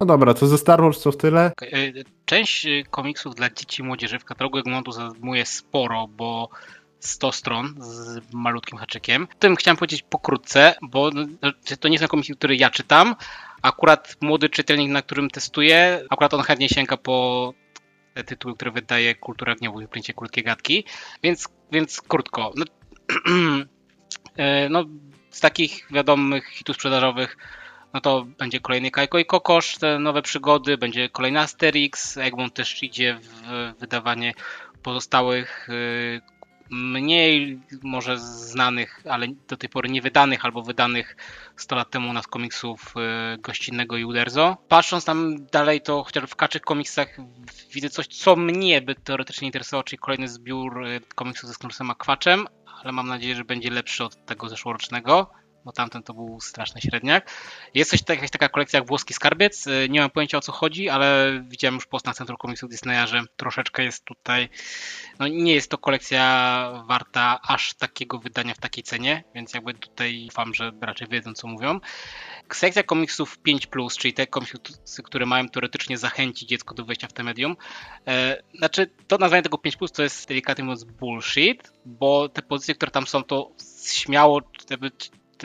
No 0.00 0.06
dobra, 0.06 0.34
to 0.34 0.46
ze 0.46 0.58
Star 0.58 0.80
Wars 0.82 1.00
co 1.00 1.12
w 1.12 1.16
tyle? 1.16 1.52
E, 1.62 1.92
część 2.24 2.66
e, 2.66 2.84
komiksów 2.90 3.34
dla 3.34 3.50
dzieci 3.50 3.82
i 3.82 3.84
młodzieży 3.84 4.18
w 4.18 4.24
katalogu 4.24 4.58
Egmontu 4.58 4.92
zajmuje 4.92 5.46
sporo, 5.46 6.08
bo 6.16 6.48
100 7.06 7.32
stron 7.32 7.74
z 7.78 8.20
malutkim 8.32 8.78
haczykiem. 8.78 9.28
O 9.32 9.38
tym 9.38 9.56
chciałem 9.56 9.76
powiedzieć 9.76 10.02
pokrótce, 10.02 10.74
bo 10.82 11.10
to 11.80 11.88
nie 11.88 11.98
są 11.98 12.08
komiksy, 12.08 12.36
które 12.36 12.54
ja 12.54 12.70
czytam. 12.70 13.16
Akurat 13.62 14.16
młody 14.20 14.48
czytelnik, 14.48 14.90
na 14.90 15.02
którym 15.02 15.30
testuję, 15.30 16.04
akurat 16.10 16.34
on 16.34 16.42
chętnie 16.42 16.68
sięga 16.68 16.96
po 16.96 17.54
te 18.14 18.24
tytuły, 18.24 18.54
które 18.54 18.70
wydaje 18.70 19.14
Kultura 19.14 19.54
Gniewu 19.54 19.80
w 19.80 19.88
princie 19.88 20.12
Krótkie 20.12 20.42
Gadki, 20.42 20.84
więc, 21.22 21.48
więc 21.72 22.00
krótko. 22.00 22.52
No, 22.56 22.64
e, 24.36 24.68
no, 24.68 24.84
z 25.30 25.40
takich 25.40 25.86
wiadomych 25.90 26.48
hitów 26.48 26.76
sprzedażowych 26.76 27.36
no 27.94 28.00
to 28.00 28.26
będzie 28.38 28.60
kolejny 28.60 28.90
Kajko 28.90 29.18
i 29.18 29.24
Kokosz, 29.24 29.78
te 29.78 29.98
nowe 29.98 30.22
przygody, 30.22 30.78
będzie 30.78 31.08
kolejny 31.08 31.40
Asterix, 31.40 32.16
Egmont 32.16 32.54
też 32.54 32.82
idzie 32.82 33.18
w 33.22 33.74
wydawanie 33.78 34.34
pozostałych 34.82 35.68
y, 35.68 36.20
mniej 36.72 37.60
może 37.82 38.18
znanych, 38.18 39.02
ale 39.10 39.26
do 39.48 39.56
tej 39.56 39.68
pory 39.68 39.88
niewydanych 39.88 40.44
albo 40.44 40.62
wydanych 40.62 41.16
100 41.56 41.76
lat 41.76 41.90
temu 41.90 42.12
nas 42.12 42.26
komiksów 42.26 42.94
y, 43.34 43.38
gościnnego 43.38 43.96
i 43.96 44.04
Uderzo. 44.04 44.56
Patrząc 44.68 45.04
tam 45.04 45.46
dalej, 45.46 45.80
to 45.80 46.04
chociaż 46.04 46.24
w 46.24 46.36
kaczych 46.36 46.62
komiksach 46.62 47.16
widzę 47.72 47.90
coś, 47.90 48.06
co 48.06 48.36
mnie 48.36 48.82
by 48.82 48.94
teoretycznie 48.94 49.48
interesowało, 49.48 49.82
czyli 49.84 49.98
kolejny 49.98 50.28
zbiór 50.28 50.86
y, 50.86 51.00
komiksów 51.14 51.48
ze 51.48 51.54
Snursem 51.54 51.90
Akwaczem, 51.90 52.46
ale 52.82 52.92
mam 52.92 53.08
nadzieję, 53.08 53.34
że 53.34 53.44
będzie 53.44 53.70
lepszy 53.70 54.04
od 54.04 54.26
tego 54.26 54.48
zeszłorocznego 54.48 55.41
bo 55.64 55.72
tamten 55.72 56.02
to 56.02 56.14
był 56.14 56.40
straszny 56.40 56.80
średniak. 56.80 57.30
Jest 57.74 57.90
coś 57.90 58.00
jakaś 58.08 58.30
taka 58.30 58.48
kolekcja 58.48 58.78
jak 58.78 58.88
Włoski 58.88 59.14
Skarbiec. 59.14 59.66
Y, 59.66 59.88
nie 59.90 60.00
mam 60.00 60.10
pojęcia 60.10 60.38
o 60.38 60.40
co 60.40 60.52
chodzi, 60.52 60.88
ale 60.88 61.40
widziałem 61.48 61.74
już 61.74 61.86
post 61.86 62.06
na 62.06 62.14
Centrum 62.14 62.38
Komiksu 62.38 62.68
Disneya, 62.68 63.06
że 63.06 63.22
troszeczkę 63.36 63.84
jest 63.84 64.04
tutaj. 64.04 64.48
No 65.18 65.28
nie 65.28 65.54
jest 65.54 65.70
to 65.70 65.78
kolekcja 65.78 66.22
warta 66.88 67.40
aż 67.42 67.74
takiego 67.74 68.18
wydania 68.18 68.54
w 68.54 68.58
takiej 68.58 68.84
cenie, 68.84 69.24
więc 69.34 69.54
jakby 69.54 69.74
tutaj 69.74 70.26
ufam, 70.28 70.54
że 70.54 70.72
raczej 70.80 71.08
wiedzą 71.08 71.32
co 71.32 71.48
mówią. 71.48 71.80
Sekcja 72.52 72.82
komiksów 72.82 73.38
5, 73.38 73.68
czyli 73.98 74.14
te 74.14 74.26
komiksy, 74.26 75.02
które 75.02 75.26
mają 75.26 75.48
teoretycznie 75.48 75.98
zachęcić 75.98 76.48
dziecko 76.48 76.74
do 76.74 76.84
wejścia 76.84 77.08
w 77.08 77.12
te 77.12 77.22
medium. 77.22 77.56
E, 78.06 78.42
znaczy, 78.58 78.90
to 79.06 79.18
nazwanie 79.18 79.42
tego 79.42 79.58
5 79.58 79.76
to 79.92 80.02
jest 80.02 80.28
delikatnie 80.28 80.64
mówiąc 80.64 80.84
bullshit, 80.84 81.72
bo 81.84 82.28
te 82.28 82.42
pozycje, 82.42 82.74
które 82.74 82.90
tam 82.90 83.06
są, 83.06 83.24
to 83.24 83.50
śmiało, 83.86 84.40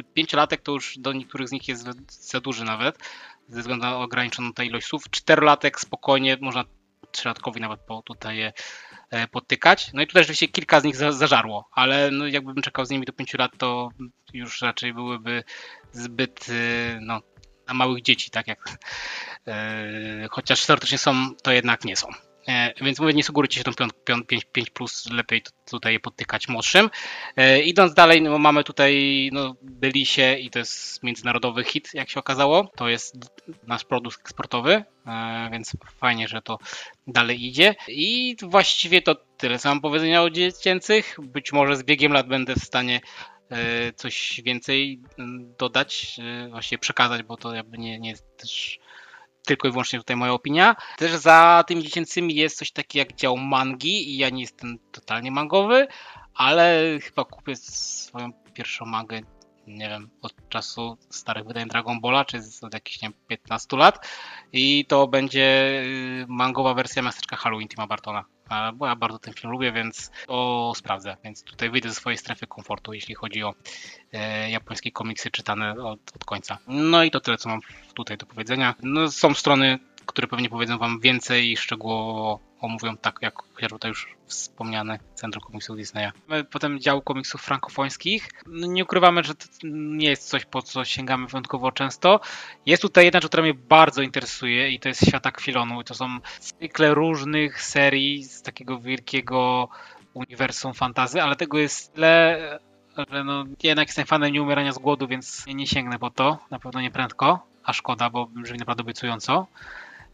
pięciolatek 0.04 0.62
to 0.62 0.72
już 0.72 0.98
do 0.98 1.14
niektórych 1.14 1.50
z 1.50 1.52
nich 1.52 1.68
jest 1.68 1.88
za 2.10 2.40
duży 2.40 2.64
nawet, 2.66 2.98
ze 3.48 3.60
względu 3.62 3.86
na 3.86 3.98
ograniczoną 3.98 4.54
tę 4.54 4.66
ilość 4.66 4.88
słów. 4.88 5.04
Czterolatek 5.10 5.80
spokojnie, 5.80 6.38
można 6.42 6.64
trzylatkowi 7.12 7.62
nawet 7.62 7.80
po, 7.80 8.02
tutaj 8.02 8.38
je 8.38 8.54
e, 9.10 9.28
potykać. 9.28 9.94
No 9.94 10.02
i 10.02 10.08
tutaj 10.08 10.24
rzeczywiście 10.24 10.48
kilka 10.48 10.80
z 10.80 10.84
nich 10.84 10.96
za, 10.96 11.12
zażarło, 11.12 11.70
ale 11.72 12.12
no 12.12 12.28
jakbym 12.28 12.62
czekał 12.62 12.86
z 12.86 12.90
nimi 12.90 13.06
do 13.06 13.14
pięciu 13.14 13.38
lat, 13.38 13.52
to 13.58 13.90
już 14.34 14.62
raczej 14.62 14.94
byłyby 14.94 15.44
zbyt 15.92 16.48
e, 16.50 17.00
no, 17.02 17.22
na 17.68 17.74
małych 17.74 18.02
dzieci, 18.02 18.32
tak 18.32 18.48
jak 18.48 18.78
e, 19.48 20.28
chociaż 20.32 20.66
teoretycznie 20.66 20.98
są, 20.98 21.36
to 21.44 21.52
jednak 21.52 21.86
nie 21.86 21.96
są. 21.96 22.08
E, 22.48 22.74
więc 22.82 23.00
mówię, 23.00 23.14
nie 23.14 23.24
sugerujcie 23.24 23.58
się 23.58 23.64
tą 23.64 23.88
5, 24.28 24.46
5 24.52 24.70
plus, 24.70 25.10
lepiej 25.12 25.42
tutaj 25.72 26.00
podtykać 26.00 26.48
młodszym. 26.48 26.90
E, 27.36 27.62
idąc 27.62 27.94
dalej, 27.94 28.22
no 28.22 28.38
mamy 28.38 28.64
tutaj 28.64 29.30
no, 29.34 29.56
Bylisie 29.62 30.36
i 30.40 30.50
to 30.50 30.60
jest 30.60 31.04
międzynarodowy 31.04 31.64
hit, 31.64 31.90
jak 31.94 32.10
się 32.10 32.20
okazało. 32.20 32.72
To 32.76 32.90
jest 32.90 33.16
nasz 33.68 33.84
produkt 33.84 34.20
eksportowy, 34.20 34.84
e, 35.06 35.50
więc 35.52 35.78
fajnie, 36.00 36.28
że 36.28 36.42
to 36.42 36.58
dalej 37.08 37.46
idzie. 37.46 37.76
I 37.88 38.36
właściwie 38.42 39.02
to 39.02 39.16
tyle 39.16 39.60
co 39.60 39.70
mam 39.70 39.82
powiedzenia 39.82 40.24
o 40.24 40.30
dziecięcych. 40.30 41.16
Być 41.22 41.54
może 41.54 41.76
z 41.76 41.84
biegiem 41.84 42.14
lat 42.14 42.28
będę 42.28 42.56
w 42.56 42.64
stanie 42.64 43.02
coś 43.96 44.42
więcej 44.46 45.02
dodać, 45.60 46.18
właśnie 46.50 46.78
przekazać, 46.78 47.24
bo 47.24 47.38
to 47.38 47.56
jakby 47.56 47.78
nie, 47.78 48.00
nie 48.00 48.10
jest 48.10 48.38
też 48.38 48.80
tylko 49.48 49.68
i 49.68 49.72
wyłącznie 49.72 50.00
tutaj 50.00 50.16
moja 50.16 50.34
opinia. 50.34 50.76
Też 50.98 51.12
za 51.12 51.64
tymi 51.68 51.84
dziecięcymi 51.84 52.36
jest 52.36 52.58
coś 52.58 52.72
takiego 52.72 53.00
jak 53.00 53.16
dział 53.16 53.38
mangi 53.38 54.10
i 54.10 54.18
ja 54.18 54.30
nie 54.30 54.42
jestem 54.42 54.80
totalnie 54.92 55.32
mangowy, 55.32 55.88
ale 56.34 56.82
chyba 57.04 57.26
kupię 57.26 57.56
swoją 57.56 58.34
pierwszą 58.54 58.86
mangę, 58.86 59.20
nie 59.68 59.90
wiem, 59.90 60.10
od 60.22 60.50
czasu 60.50 60.98
starych 61.10 61.46
wydań 61.46 61.68
Dragon 61.68 62.02
Balla, 62.02 62.26
czy 62.26 62.42
od 62.62 62.74
jakichś, 62.74 63.02
nie 63.02 63.10
wiem, 63.10 63.20
15 63.28 63.78
lat 63.78 64.08
i 64.54 64.86
to 64.86 65.08
będzie 65.08 65.82
y, 65.86 66.26
mangowa 66.28 66.74
wersja 66.74 67.02
miasteczka 67.02 67.36
Halloween 67.36 67.68
Tima 67.68 67.88
Bartona 67.88 68.37
bo 68.74 68.88
ja 68.88 68.96
bardzo 68.96 69.20
ten 69.20 69.34
film 69.34 69.52
lubię, 69.52 69.72
więc 69.72 70.12
to 70.28 70.74
sprawdzę. 70.76 71.18
Więc 71.24 71.44
tutaj 71.44 71.70
wyjdę 71.70 71.90
ze 71.90 71.96
swojej 71.96 72.18
strefy 72.18 72.48
komfortu, 72.48 72.94
jeśli 72.94 73.16
chodzi 73.16 73.44
o 73.44 73.54
e, 74.14 74.50
japońskie 74.52 74.92
komiksy 74.92 75.32
czytane 75.32 75.72
od, 75.72 76.00
od 76.16 76.26
końca. 76.26 76.58
No 76.68 77.04
i 77.04 77.12
to 77.12 77.20
tyle, 77.20 77.38
co 77.38 77.50
mam 77.50 77.60
tutaj 77.94 78.18
do 78.18 78.26
powiedzenia. 78.26 78.76
No, 78.84 79.12
są 79.12 79.34
strony, 79.34 79.80
które 80.06 80.28
pewnie 80.28 80.50
powiedzą 80.50 80.78
wam 80.78 81.00
więcej 81.00 81.58
szczegółowo 81.58 82.47
omówią 82.60 82.98
tak, 82.98 83.20
jak 83.22 83.36
chociażby 83.54 83.88
już 83.88 84.16
wspomniane 84.26 85.00
Centrum 85.16 85.44
Komiksów 85.44 85.78
Disneya. 85.78 86.12
Potem 86.52 86.80
dział 86.80 87.02
komiksów 87.02 87.42
frankofońskich. 87.42 88.30
No 88.48 88.68
nie 88.68 88.84
ukrywamy, 88.84 89.24
że 89.24 89.36
to 89.36 89.46
nie 89.64 90.10
jest 90.10 90.30
coś, 90.30 90.46
po 90.46 90.62
co 90.62 90.86
sięgamy 90.86 91.28
wyjątkowo 91.28 91.72
często. 91.72 92.20
Jest 92.66 92.82
tutaj 92.82 93.06
jedna 93.06 93.20
rzecz, 93.20 93.30
która 93.30 93.44
mnie 93.44 93.54
bardzo 93.54 94.02
interesuje 94.02 94.70
i 94.70 94.80
to 94.80 94.90
jest 94.90 95.06
Świata 95.08 95.32
Kwilonu. 95.32 95.84
To 95.84 95.94
są 95.94 96.20
cykle 96.40 96.94
różnych 96.94 97.62
serii 97.62 98.24
z 98.24 98.42
takiego 98.42 98.80
wielkiego 98.80 99.70
uniwersum 100.14 100.74
fantazy, 100.74 101.22
ale 101.22 101.36
tego 101.36 101.58
jest 101.58 101.94
tyle, 101.94 102.60
że 103.12 103.24
no, 103.24 103.46
jednak 103.64 103.88
jestem 103.88 104.06
fanem 104.06 104.34
nieumierania 104.34 104.72
z 104.72 104.78
głodu, 104.78 105.08
więc 105.08 105.46
nie 105.48 105.68
sięgnę 105.68 106.00
po 106.00 106.10
to, 106.10 106.38
na 106.52 106.60
pewno 106.60 106.82
nie 106.82 106.92
prędko, 106.92 107.48
a 107.64 107.74
szkoda, 107.74 108.10
bo 108.10 108.26
brzmi 108.26 108.58
naprawdę 108.58 108.84
obiecująco. 108.84 109.48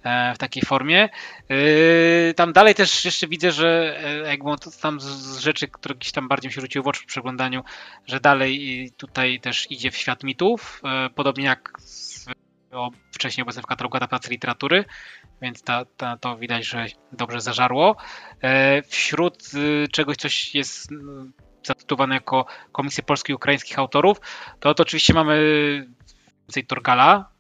E, 0.03 0.33
w 0.33 0.37
takiej 0.37 0.63
formie. 0.63 1.09
E, 1.49 2.33
tam 2.33 2.53
dalej 2.53 2.75
też 2.75 3.05
jeszcze 3.05 3.27
widzę, 3.27 3.51
że 3.51 3.97
e, 4.03 4.29
Egmont 4.29 4.79
tam 4.81 4.99
z 4.99 5.37
rzeczy, 5.37 5.67
które 5.67 5.95
gdzieś 5.95 6.11
tam 6.11 6.27
bardziej 6.27 6.49
mi 6.49 6.53
się 6.53 6.61
rzuciły 6.61 6.83
w 6.83 6.87
oczy 6.87 7.01
w 7.03 7.05
przeglądaniu, 7.05 7.63
że 8.05 8.19
dalej 8.19 8.91
tutaj 8.97 9.39
też 9.39 9.71
idzie 9.71 9.91
w 9.91 9.97
świat 9.97 10.23
mitów, 10.23 10.81
podobnie 11.15 11.45
jak 11.45 11.73
wcześniej 13.11 13.43
obecny 13.43 13.61
w 13.61 13.65
katalogu 13.65 13.97
adaptacji 13.97 14.31
literatury, 14.31 14.85
więc 15.41 15.63
ta, 15.63 15.85
ta, 15.85 16.17
to 16.17 16.37
widać, 16.37 16.65
że 16.65 16.85
dobrze 17.11 17.41
zażarło. 17.41 17.95
Wśród 18.87 19.51
czegoś, 19.91 20.17
coś 20.17 20.55
jest 20.55 20.89
zatytułowane 21.63 22.15
jako 22.15 22.45
Komisje 22.71 23.03
Polskich 23.03 23.29
i 23.29 23.35
Ukraińskich 23.35 23.79
Autorów, 23.79 24.17
to, 24.59 24.73
to 24.73 24.83
oczywiście 24.83 25.13
mamy 25.13 25.37
Torgala, 26.67 27.17
no 27.17 27.32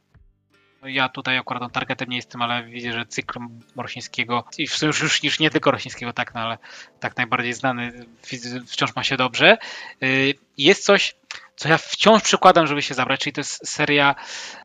ja 0.85 1.09
tutaj 1.09 1.37
akurat 1.37 1.71
targetem 1.71 2.09
nie 2.09 2.15
jestem, 2.15 2.41
ale 2.41 2.63
widzę, 2.63 2.93
że 2.93 3.05
cykl 3.05 3.39
Mrosińskiego, 3.75 4.43
i 4.57 4.67
już, 4.81 5.23
już, 5.23 5.39
nie 5.39 5.49
tylko 5.49 5.69
Mrosińskiego, 5.69 6.13
tak, 6.13 6.33
no, 6.33 6.41
ale 6.41 6.57
tak 6.99 7.17
najbardziej 7.17 7.53
znany, 7.53 8.05
wciąż 8.67 8.95
ma 8.95 9.03
się 9.03 9.17
dobrze. 9.17 9.57
Y, 10.03 10.33
jest 10.57 10.85
coś, 10.85 11.15
co 11.55 11.69
ja 11.69 11.77
wciąż 11.77 12.21
przykładam, 12.21 12.67
żeby 12.67 12.81
się 12.81 12.93
zabrać, 12.93 13.19
czyli 13.19 13.33
to 13.33 13.41
jest 13.41 13.67
seria, 13.67 14.15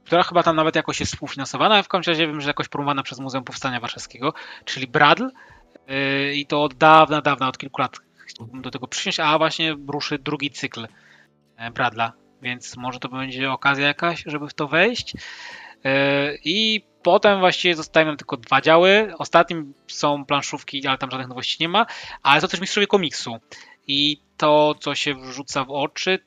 która 0.04 0.22
chyba 0.22 0.42
tam 0.42 0.56
nawet 0.56 0.76
jakoś 0.76 1.00
jest 1.00 1.12
współfinansowana, 1.12 1.82
w 1.82 1.88
każdym 1.88 2.12
razie 2.12 2.26
wiem, 2.26 2.40
że 2.40 2.50
jakoś 2.50 2.68
promowana 2.68 3.02
przez 3.02 3.18
Muzeum 3.18 3.44
Powstania 3.44 3.80
Warszawskiego, 3.80 4.34
czyli 4.64 4.86
Bradl 4.86 5.24
y, 5.24 6.34
i 6.34 6.46
to 6.46 6.62
od 6.62 6.74
dawna, 6.74 7.20
dawna, 7.20 7.48
od 7.48 7.58
kilku 7.58 7.80
lat 7.80 7.96
chciałbym 8.28 8.62
do 8.62 8.70
tego 8.70 8.86
przysiąść, 8.86 9.20
a 9.20 9.38
właśnie 9.38 9.76
ruszy 9.88 10.18
drugi 10.18 10.50
cykl 10.50 10.88
e, 11.56 11.70
Bradla, 11.70 12.12
więc 12.42 12.76
może 12.76 12.98
to 12.98 13.08
będzie 13.08 13.52
okazja 13.52 13.86
jakaś, 13.86 14.22
żeby 14.26 14.48
w 14.48 14.54
to 14.54 14.68
wejść. 14.68 15.14
E, 15.84 16.34
I 16.44 16.84
potem 17.02 17.40
właściwie 17.40 17.74
zostają 17.74 18.06
nam 18.06 18.16
tylko 18.16 18.36
dwa 18.36 18.60
działy. 18.60 19.12
Ostatnim 19.18 19.74
są 19.86 20.24
planszówki, 20.24 20.86
ale 20.86 20.98
tam 20.98 21.10
żadnych 21.10 21.28
nowości 21.28 21.56
nie 21.60 21.68
ma. 21.68 21.86
Ale 22.22 22.40
to 22.40 22.48
też 22.48 22.60
mistrzowie 22.60 22.86
komiksu. 22.86 23.36
I 23.86 24.20
to, 24.36 24.74
co 24.80 24.94
się 24.94 25.14
wrzuca 25.14 25.64
w 25.64 25.70
oczy, 25.70 26.18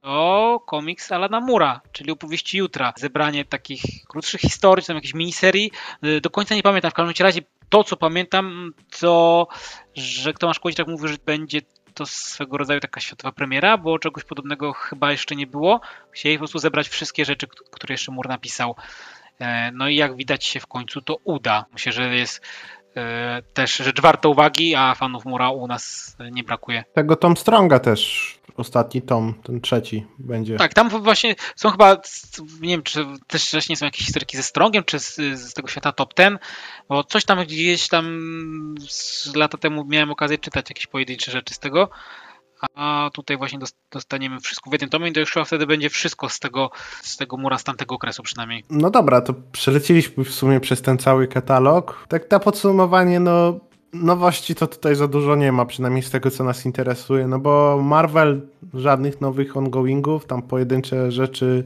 to 0.00 0.62
komiks 0.66 1.12
Alana 1.12 1.40
Mura, 1.40 1.80
czyli 1.92 2.10
opowieści 2.10 2.58
jutra. 2.58 2.92
Zebranie 2.96 3.44
takich 3.44 3.82
krótszych 4.08 4.40
historii, 4.40 4.82
czy 4.82 4.86
tam 4.86 4.96
jakiejś 4.96 5.14
miniserii. 5.14 5.70
E, 6.02 6.20
do 6.20 6.30
końca 6.30 6.54
nie 6.54 6.62
pamiętam. 6.62 6.90
W 6.90 6.94
każdym 6.94 7.26
razie 7.26 7.40
to, 7.68 7.84
co 7.84 7.96
pamiętam, 7.96 8.72
to, 9.00 9.48
że 9.94 10.32
Tomasz 10.32 10.60
Kłodziak 10.60 10.88
mówił, 10.88 11.08
że 11.08 11.16
będzie 11.26 11.60
to 11.96 12.06
swego 12.06 12.56
rodzaju 12.56 12.80
taka 12.80 13.00
światowa 13.00 13.32
premiera, 13.32 13.78
bo 13.78 13.98
czegoś 13.98 14.24
podobnego 14.24 14.72
chyba 14.72 15.12
jeszcze 15.12 15.36
nie 15.36 15.46
było. 15.46 15.80
Chcieli 16.10 16.36
po 16.36 16.38
prostu 16.38 16.58
zebrać 16.58 16.88
wszystkie 16.88 17.24
rzeczy, 17.24 17.46
które 17.70 17.92
jeszcze 17.92 18.12
Mur 18.12 18.28
napisał. 18.28 18.76
E, 19.38 19.72
no 19.72 19.88
i 19.88 19.96
jak 19.96 20.16
widać 20.16 20.44
się 20.44 20.60
w 20.60 20.66
końcu 20.66 21.02
to 21.02 21.16
uda. 21.24 21.64
Myślę, 21.72 21.92
że 21.92 22.16
jest 22.16 22.40
e, 22.96 23.42
też 23.54 23.76
rzecz 23.76 24.00
warta 24.00 24.28
uwagi, 24.28 24.74
a 24.74 24.94
fanów 24.94 25.24
Mura 25.24 25.50
u 25.50 25.66
nas 25.66 26.16
nie 26.32 26.44
brakuje. 26.44 26.84
Tego 26.94 27.16
Tom 27.16 27.36
Stronga 27.36 27.78
też 27.78 28.34
ostatni 28.56 29.02
tom, 29.02 29.34
ten 29.42 29.60
trzeci 29.60 30.06
będzie. 30.18 30.56
Tak, 30.56 30.74
tam 30.74 30.88
właśnie 30.88 31.34
są 31.56 31.70
chyba, 31.70 31.96
nie 32.60 32.68
wiem, 32.68 32.82
czy 32.82 33.06
też 33.26 33.46
wcześniej 33.46 33.76
są 33.76 33.84
jakieś 33.84 34.06
historyki 34.06 34.36
ze 34.36 34.42
Strongiem, 34.42 34.84
czy 34.84 34.98
z, 34.98 35.16
z, 35.16 35.54
tego 35.54 35.68
świata 35.68 35.92
top 35.92 36.14
ten, 36.14 36.38
bo 36.88 37.04
coś 37.04 37.24
tam 37.24 37.44
gdzieś 37.44 37.88
tam 37.88 38.04
z 38.88 39.34
lata 39.34 39.58
temu 39.58 39.84
miałem 39.84 40.10
okazję 40.10 40.38
czytać 40.38 40.70
jakieś 40.70 40.86
pojedyncze 40.86 41.30
rzeczy 41.30 41.54
z 41.54 41.58
tego, 41.58 41.88
a 42.74 43.10
tutaj 43.12 43.36
właśnie 43.36 43.58
dostaniemy 43.90 44.40
wszystko 44.40 44.70
w 44.70 44.72
jednym 44.72 44.90
tomie 44.90 45.08
i 45.08 45.12
to 45.12 45.20
już 45.20 45.32
chyba 45.32 45.44
wtedy 45.44 45.66
będzie 45.66 45.90
wszystko 45.90 46.28
z 46.28 46.38
tego, 46.38 46.70
z 47.02 47.16
tego 47.16 47.36
mura 47.36 47.58
z 47.58 47.64
tamtego 47.64 47.94
okresu 47.94 48.22
przynajmniej. 48.22 48.64
No 48.70 48.90
dobra, 48.90 49.20
to 49.20 49.34
przeleciliśmy 49.52 50.24
w 50.24 50.34
sumie 50.34 50.60
przez 50.60 50.82
ten 50.82 50.98
cały 50.98 51.28
katalog. 51.28 52.06
Tak 52.08 52.30
na 52.30 52.38
podsumowanie, 52.38 53.20
no 53.20 53.60
nowości 54.02 54.54
to 54.54 54.66
tutaj 54.66 54.94
za 54.94 55.08
dużo 55.08 55.36
nie 55.36 55.52
ma, 55.52 55.64
przynajmniej 55.64 56.02
z 56.02 56.10
tego, 56.10 56.30
co 56.30 56.44
nas 56.44 56.66
interesuje, 56.66 57.28
no 57.28 57.38
bo 57.38 57.80
Marvel 57.82 58.40
żadnych 58.74 59.20
nowych 59.20 59.56
ongoingów, 59.56 60.26
tam 60.26 60.42
pojedyncze 60.42 61.12
rzeczy 61.12 61.64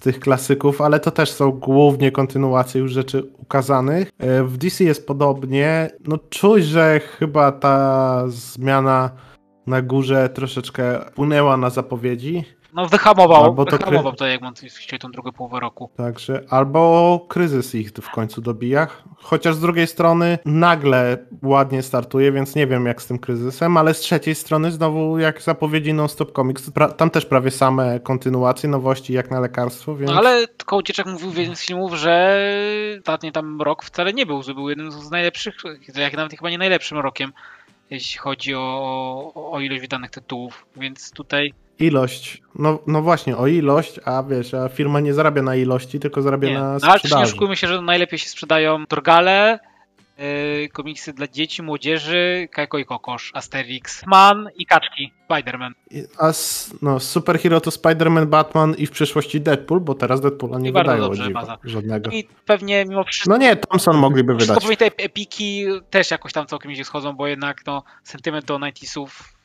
z 0.00 0.02
tych 0.02 0.20
klasyków, 0.20 0.80
ale 0.80 1.00
to 1.00 1.10
też 1.10 1.30
są 1.30 1.50
głównie 1.50 2.12
kontynuacje 2.12 2.80
już 2.80 2.92
rzeczy 2.92 3.22
ukazanych. 3.38 4.10
E, 4.18 4.44
W 4.44 4.56
DC 4.56 4.84
jest 4.84 5.06
podobnie. 5.06 5.90
No 6.06 6.18
czuć, 6.30 6.64
że 6.64 7.00
chyba 7.00 7.52
ta 7.52 8.24
zmiana 8.28 9.10
na 9.66 9.82
górze 9.82 10.28
troszeczkę 10.28 11.00
wpłynęła 11.10 11.56
na 11.56 11.70
zapowiedzi. 11.70 12.44
No 12.76 12.86
wyhamował, 12.86 13.44
Albo 13.44 13.64
to 13.64 13.78
wyhamował 13.78 14.12
kry- 14.12 14.16
to 14.16 14.28
Egmont 14.28 14.60
chciał 14.60 14.98
tą 14.98 15.10
drugą 15.10 15.32
połowę 15.32 15.60
roku. 15.60 15.90
Także 15.96 16.44
albo 16.50 17.20
kryzys 17.28 17.74
ich 17.74 17.90
w 17.90 18.10
końcu 18.10 18.40
dobija. 18.40 18.86
Chociaż 19.16 19.54
z 19.54 19.60
drugiej 19.60 19.86
strony 19.86 20.38
nagle 20.44 21.18
ładnie 21.42 21.82
startuje, 21.82 22.32
więc 22.32 22.54
nie 22.54 22.66
wiem 22.66 22.86
jak 22.86 23.02
z 23.02 23.06
tym 23.06 23.18
kryzysem, 23.18 23.76
ale 23.76 23.94
z 23.94 24.00
trzeciej 24.00 24.34
strony 24.34 24.70
znowu 24.72 25.18
jak 25.18 25.42
zapowiedzi 25.42 25.94
Non-Stop 25.94 26.32
Comics, 26.32 26.70
tam 26.96 27.10
też 27.10 27.26
prawie 27.26 27.50
same 27.50 28.00
kontynuacje, 28.00 28.68
nowości 28.68 29.12
jak 29.12 29.30
na 29.30 29.40
lekarstwo, 29.40 29.96
więc 29.96 30.10
No 30.12 30.18
ale 30.18 30.46
Kołcieczek 30.66 31.06
mówił 31.06 31.30
w 31.30 31.36
jednym 31.36 31.56
z 31.56 31.66
filmów, 31.66 31.94
że 31.94 32.40
ostatni 32.98 33.32
tam 33.32 33.62
rok 33.62 33.84
wcale 33.84 34.12
nie 34.12 34.26
był 34.26 34.42
zły, 34.42 34.54
był 34.54 34.68
jednym 34.68 34.92
z 34.92 35.10
najlepszych, 35.10 35.54
jak 35.96 36.16
nawet 36.16 36.32
chyba 36.32 36.50
nie 36.50 36.58
najlepszym 36.58 36.98
rokiem, 36.98 37.32
jeśli 37.90 38.18
chodzi 38.18 38.54
o, 38.54 38.60
o, 39.34 39.52
o 39.52 39.60
ilość 39.60 39.80
wydanych 39.80 40.10
tytułów, 40.10 40.66
więc 40.76 41.10
tutaj 41.10 41.54
ilość, 41.78 42.42
no, 42.54 42.78
no 42.86 43.02
właśnie 43.02 43.36
o 43.36 43.46
ilość, 43.46 44.00
a 44.04 44.22
wiesz, 44.22 44.54
a 44.54 44.68
firma 44.68 45.00
nie 45.00 45.14
zarabia 45.14 45.42
na 45.42 45.56
ilości, 45.56 46.00
tylko 46.00 46.22
zarabia 46.22 46.48
nie. 46.48 46.54
na 46.54 46.78
No, 46.78 46.88
ale 46.88 46.98
sprzedaży. 46.98 47.22
oszukujmy 47.24 47.56
się, 47.56 47.66
że 47.68 47.82
najlepiej 47.82 48.18
się 48.18 48.28
sprzedają 48.28 48.84
Dorgale, 48.88 49.58
yy, 50.18 50.68
komiksy 50.68 51.12
dla 51.12 51.28
dzieci, 51.28 51.62
młodzieży, 51.62 52.48
Kajko 52.52 52.78
i 52.78 52.84
Kokosz, 52.84 53.30
Asterix, 53.34 54.06
Man 54.06 54.48
i 54.56 54.66
Kaczki, 54.66 55.12
Spider-Man. 55.30 55.70
A 56.18 56.32
no, 56.82 57.00
superhero 57.00 57.60
to 57.60 57.70
Spider-Man, 57.70 58.26
Batman 58.26 58.74
i 58.78 58.86
w 58.86 58.90
przyszłości 58.90 59.40
Deadpool, 59.40 59.80
bo 59.80 59.94
teraz 59.94 60.20
Deadpoola 60.20 60.58
nie 60.58 60.68
I 60.68 60.72
wydają 60.72 61.00
dobrze, 61.00 61.30
żadnego. 61.64 62.10
I 62.10 62.24
pewnie 62.46 62.84
mimo 62.84 63.04
wszystko 63.04 63.30
No 63.30 63.36
nie, 63.36 63.56
Thompson 63.56 63.96
mogliby 63.96 64.36
Wszystko 64.36 64.54
wydać. 64.54 64.78
pewnie 64.78 64.90
te 64.90 65.04
epiki 65.04 65.64
też 65.90 66.10
jakoś 66.10 66.32
tam 66.32 66.46
całkiem 66.46 66.72
idzie 66.72 66.84
schodzą, 66.84 67.12
bo 67.12 67.26
jednak 67.26 67.66
no, 67.66 67.82
sentyment 68.04 68.44
do 68.44 68.58
90sów 68.58 69.06
no, 69.06 69.06
i 69.08 69.35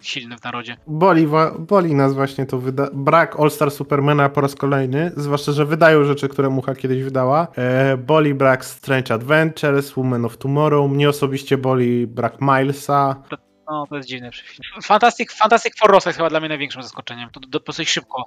silny 0.00 0.38
w 0.38 0.44
narodzie. 0.44 0.76
Boli, 0.86 1.28
boli 1.58 1.94
nas 1.94 2.14
właśnie 2.14 2.46
to 2.46 2.58
wyda- 2.58 2.90
brak 2.92 3.40
All-Star 3.40 3.70
Supermana 3.70 4.28
po 4.28 4.40
raz 4.40 4.54
kolejny, 4.54 5.12
zwłaszcza, 5.16 5.52
że 5.52 5.66
wydają 5.66 6.04
rzeczy, 6.04 6.28
które 6.28 6.50
Mucha 6.50 6.74
kiedyś 6.74 7.02
wydała. 7.02 7.48
E, 7.56 7.96
boli 7.96 8.34
brak 8.34 8.64
Strange 8.64 9.14
Adventures, 9.14 9.96
Woman 9.96 10.24
of 10.24 10.36
Tomorrow, 10.36 10.90
mnie 10.90 11.08
osobiście 11.08 11.58
boli 11.58 12.06
brak 12.06 12.36
Milesa. 12.40 13.22
No, 13.70 13.86
to 13.86 13.96
jest 13.96 14.08
dziwne. 14.08 14.30
Fantastic, 14.82 15.32
Fantastic 15.32 15.78
Four 15.78 15.90
Rosa 15.90 16.10
jest 16.10 16.16
chyba 16.16 16.30
dla 16.30 16.40
mnie 16.40 16.48
największym 16.48 16.82
zaskoczeniem. 16.82 17.30
To, 17.30 17.40
to 17.40 17.60
dosyć 17.60 17.88
szybko. 17.88 18.24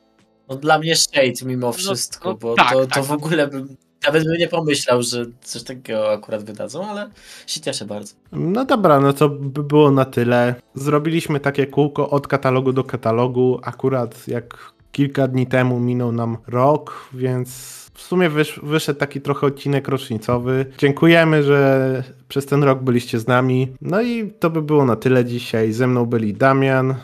No 0.50 0.56
dla 0.56 0.80
mnie 0.80 0.96
Shade 0.96 1.46
mimo 1.46 1.74
wszystko, 1.74 2.30
no 2.30 2.36
bo 2.36 2.56
tak, 2.56 2.72
to, 2.72 2.86
tak, 2.86 2.96
to 2.96 3.04
w 3.04 3.10
no. 3.10 3.16
ogóle 3.16 3.48
bym, 3.48 3.78
nawet 4.06 4.26
bym 4.26 4.38
nie 4.38 4.48
pomyślał, 4.48 5.04
że 5.04 5.26
coś 5.42 5.64
takiego 5.64 6.12
akurat 6.12 6.44
wydadzą, 6.44 6.90
ale 6.90 7.10
się 7.48 7.62
cieszę 7.62 7.86
bardzo. 7.86 8.14
No 8.32 8.66
dobra, 8.66 9.00
no 9.00 9.14
to 9.14 9.30
by 9.30 9.64
było 9.64 9.92
na 9.92 10.06
tyle. 10.06 10.56
Zrobiliśmy 10.76 11.40
takie 11.40 11.68
kółko 11.68 12.10
od 12.10 12.28
katalogu 12.28 12.74
do 12.74 12.84
katalogu, 12.84 13.60
akurat 13.64 14.28
jak 14.28 14.72
kilka 14.92 15.28
dni 15.28 15.48
temu 15.48 15.80
minął 15.80 16.12
nam 16.12 16.38
rok, 16.48 17.10
więc 17.14 17.50
w 17.94 18.02
sumie 18.02 18.30
wysz, 18.30 18.60
wyszedł 18.64 19.00
taki 19.00 19.22
trochę 19.22 19.48
odcinek 19.48 19.88
rocznicowy. 19.88 20.66
Dziękujemy, 20.78 21.44
że 21.44 22.04
przez 22.28 22.46
ten 22.46 22.64
rok 22.64 22.84
byliście 22.84 23.20
z 23.20 23.28
nami. 23.28 23.68
No 23.82 24.02
i 24.02 24.32
to 24.40 24.50
by 24.50 24.62
było 24.62 24.86
na 24.86 24.96
tyle 24.96 25.26
dzisiaj. 25.26 25.72
Ze 25.72 25.88
mną 25.88 26.06
byli 26.06 26.34
Damian 26.34 26.96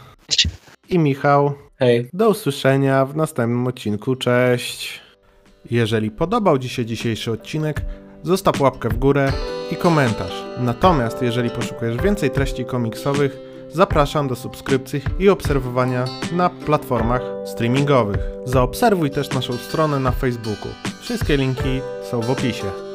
i 0.90 1.00
Michał. 1.00 1.54
Hej. 1.80 2.10
Do 2.14 2.30
usłyszenia 2.30 3.06
w 3.06 3.16
następnym 3.16 3.68
odcinku. 3.68 4.16
Cześć! 4.16 5.07
Jeżeli 5.72 6.12
podobał 6.12 6.60
Ci 6.60 6.70
się 6.70 6.86
dzisiejszy 6.86 7.32
odcinek, 7.32 7.82
zostaw 8.24 8.62
łapkę 8.62 8.90
w 8.90 8.98
górę 8.98 9.32
i 9.72 9.76
komentarz. 9.76 10.44
Natomiast 10.60 11.22
jeżeli 11.22 11.50
poszukujesz 11.50 11.98
więcej 11.98 12.32
treści 12.32 12.66
komiksowych, 12.66 13.38
zapraszam 13.70 14.28
do 14.28 14.36
subskrypcji 14.36 15.02
i 15.20 15.30
obserwowania 15.30 16.06
na 16.32 16.50
platformach 16.50 17.22
streamingowych. 17.46 18.20
Zaobserwuj 18.46 19.12
też 19.12 19.30
naszą 19.30 19.54
stronę 19.54 20.00
na 20.00 20.12
Facebooku. 20.12 20.72
Wszystkie 21.02 21.38
linki 21.38 21.82
są 22.12 22.22
w 22.22 22.30
opisie. 22.30 22.87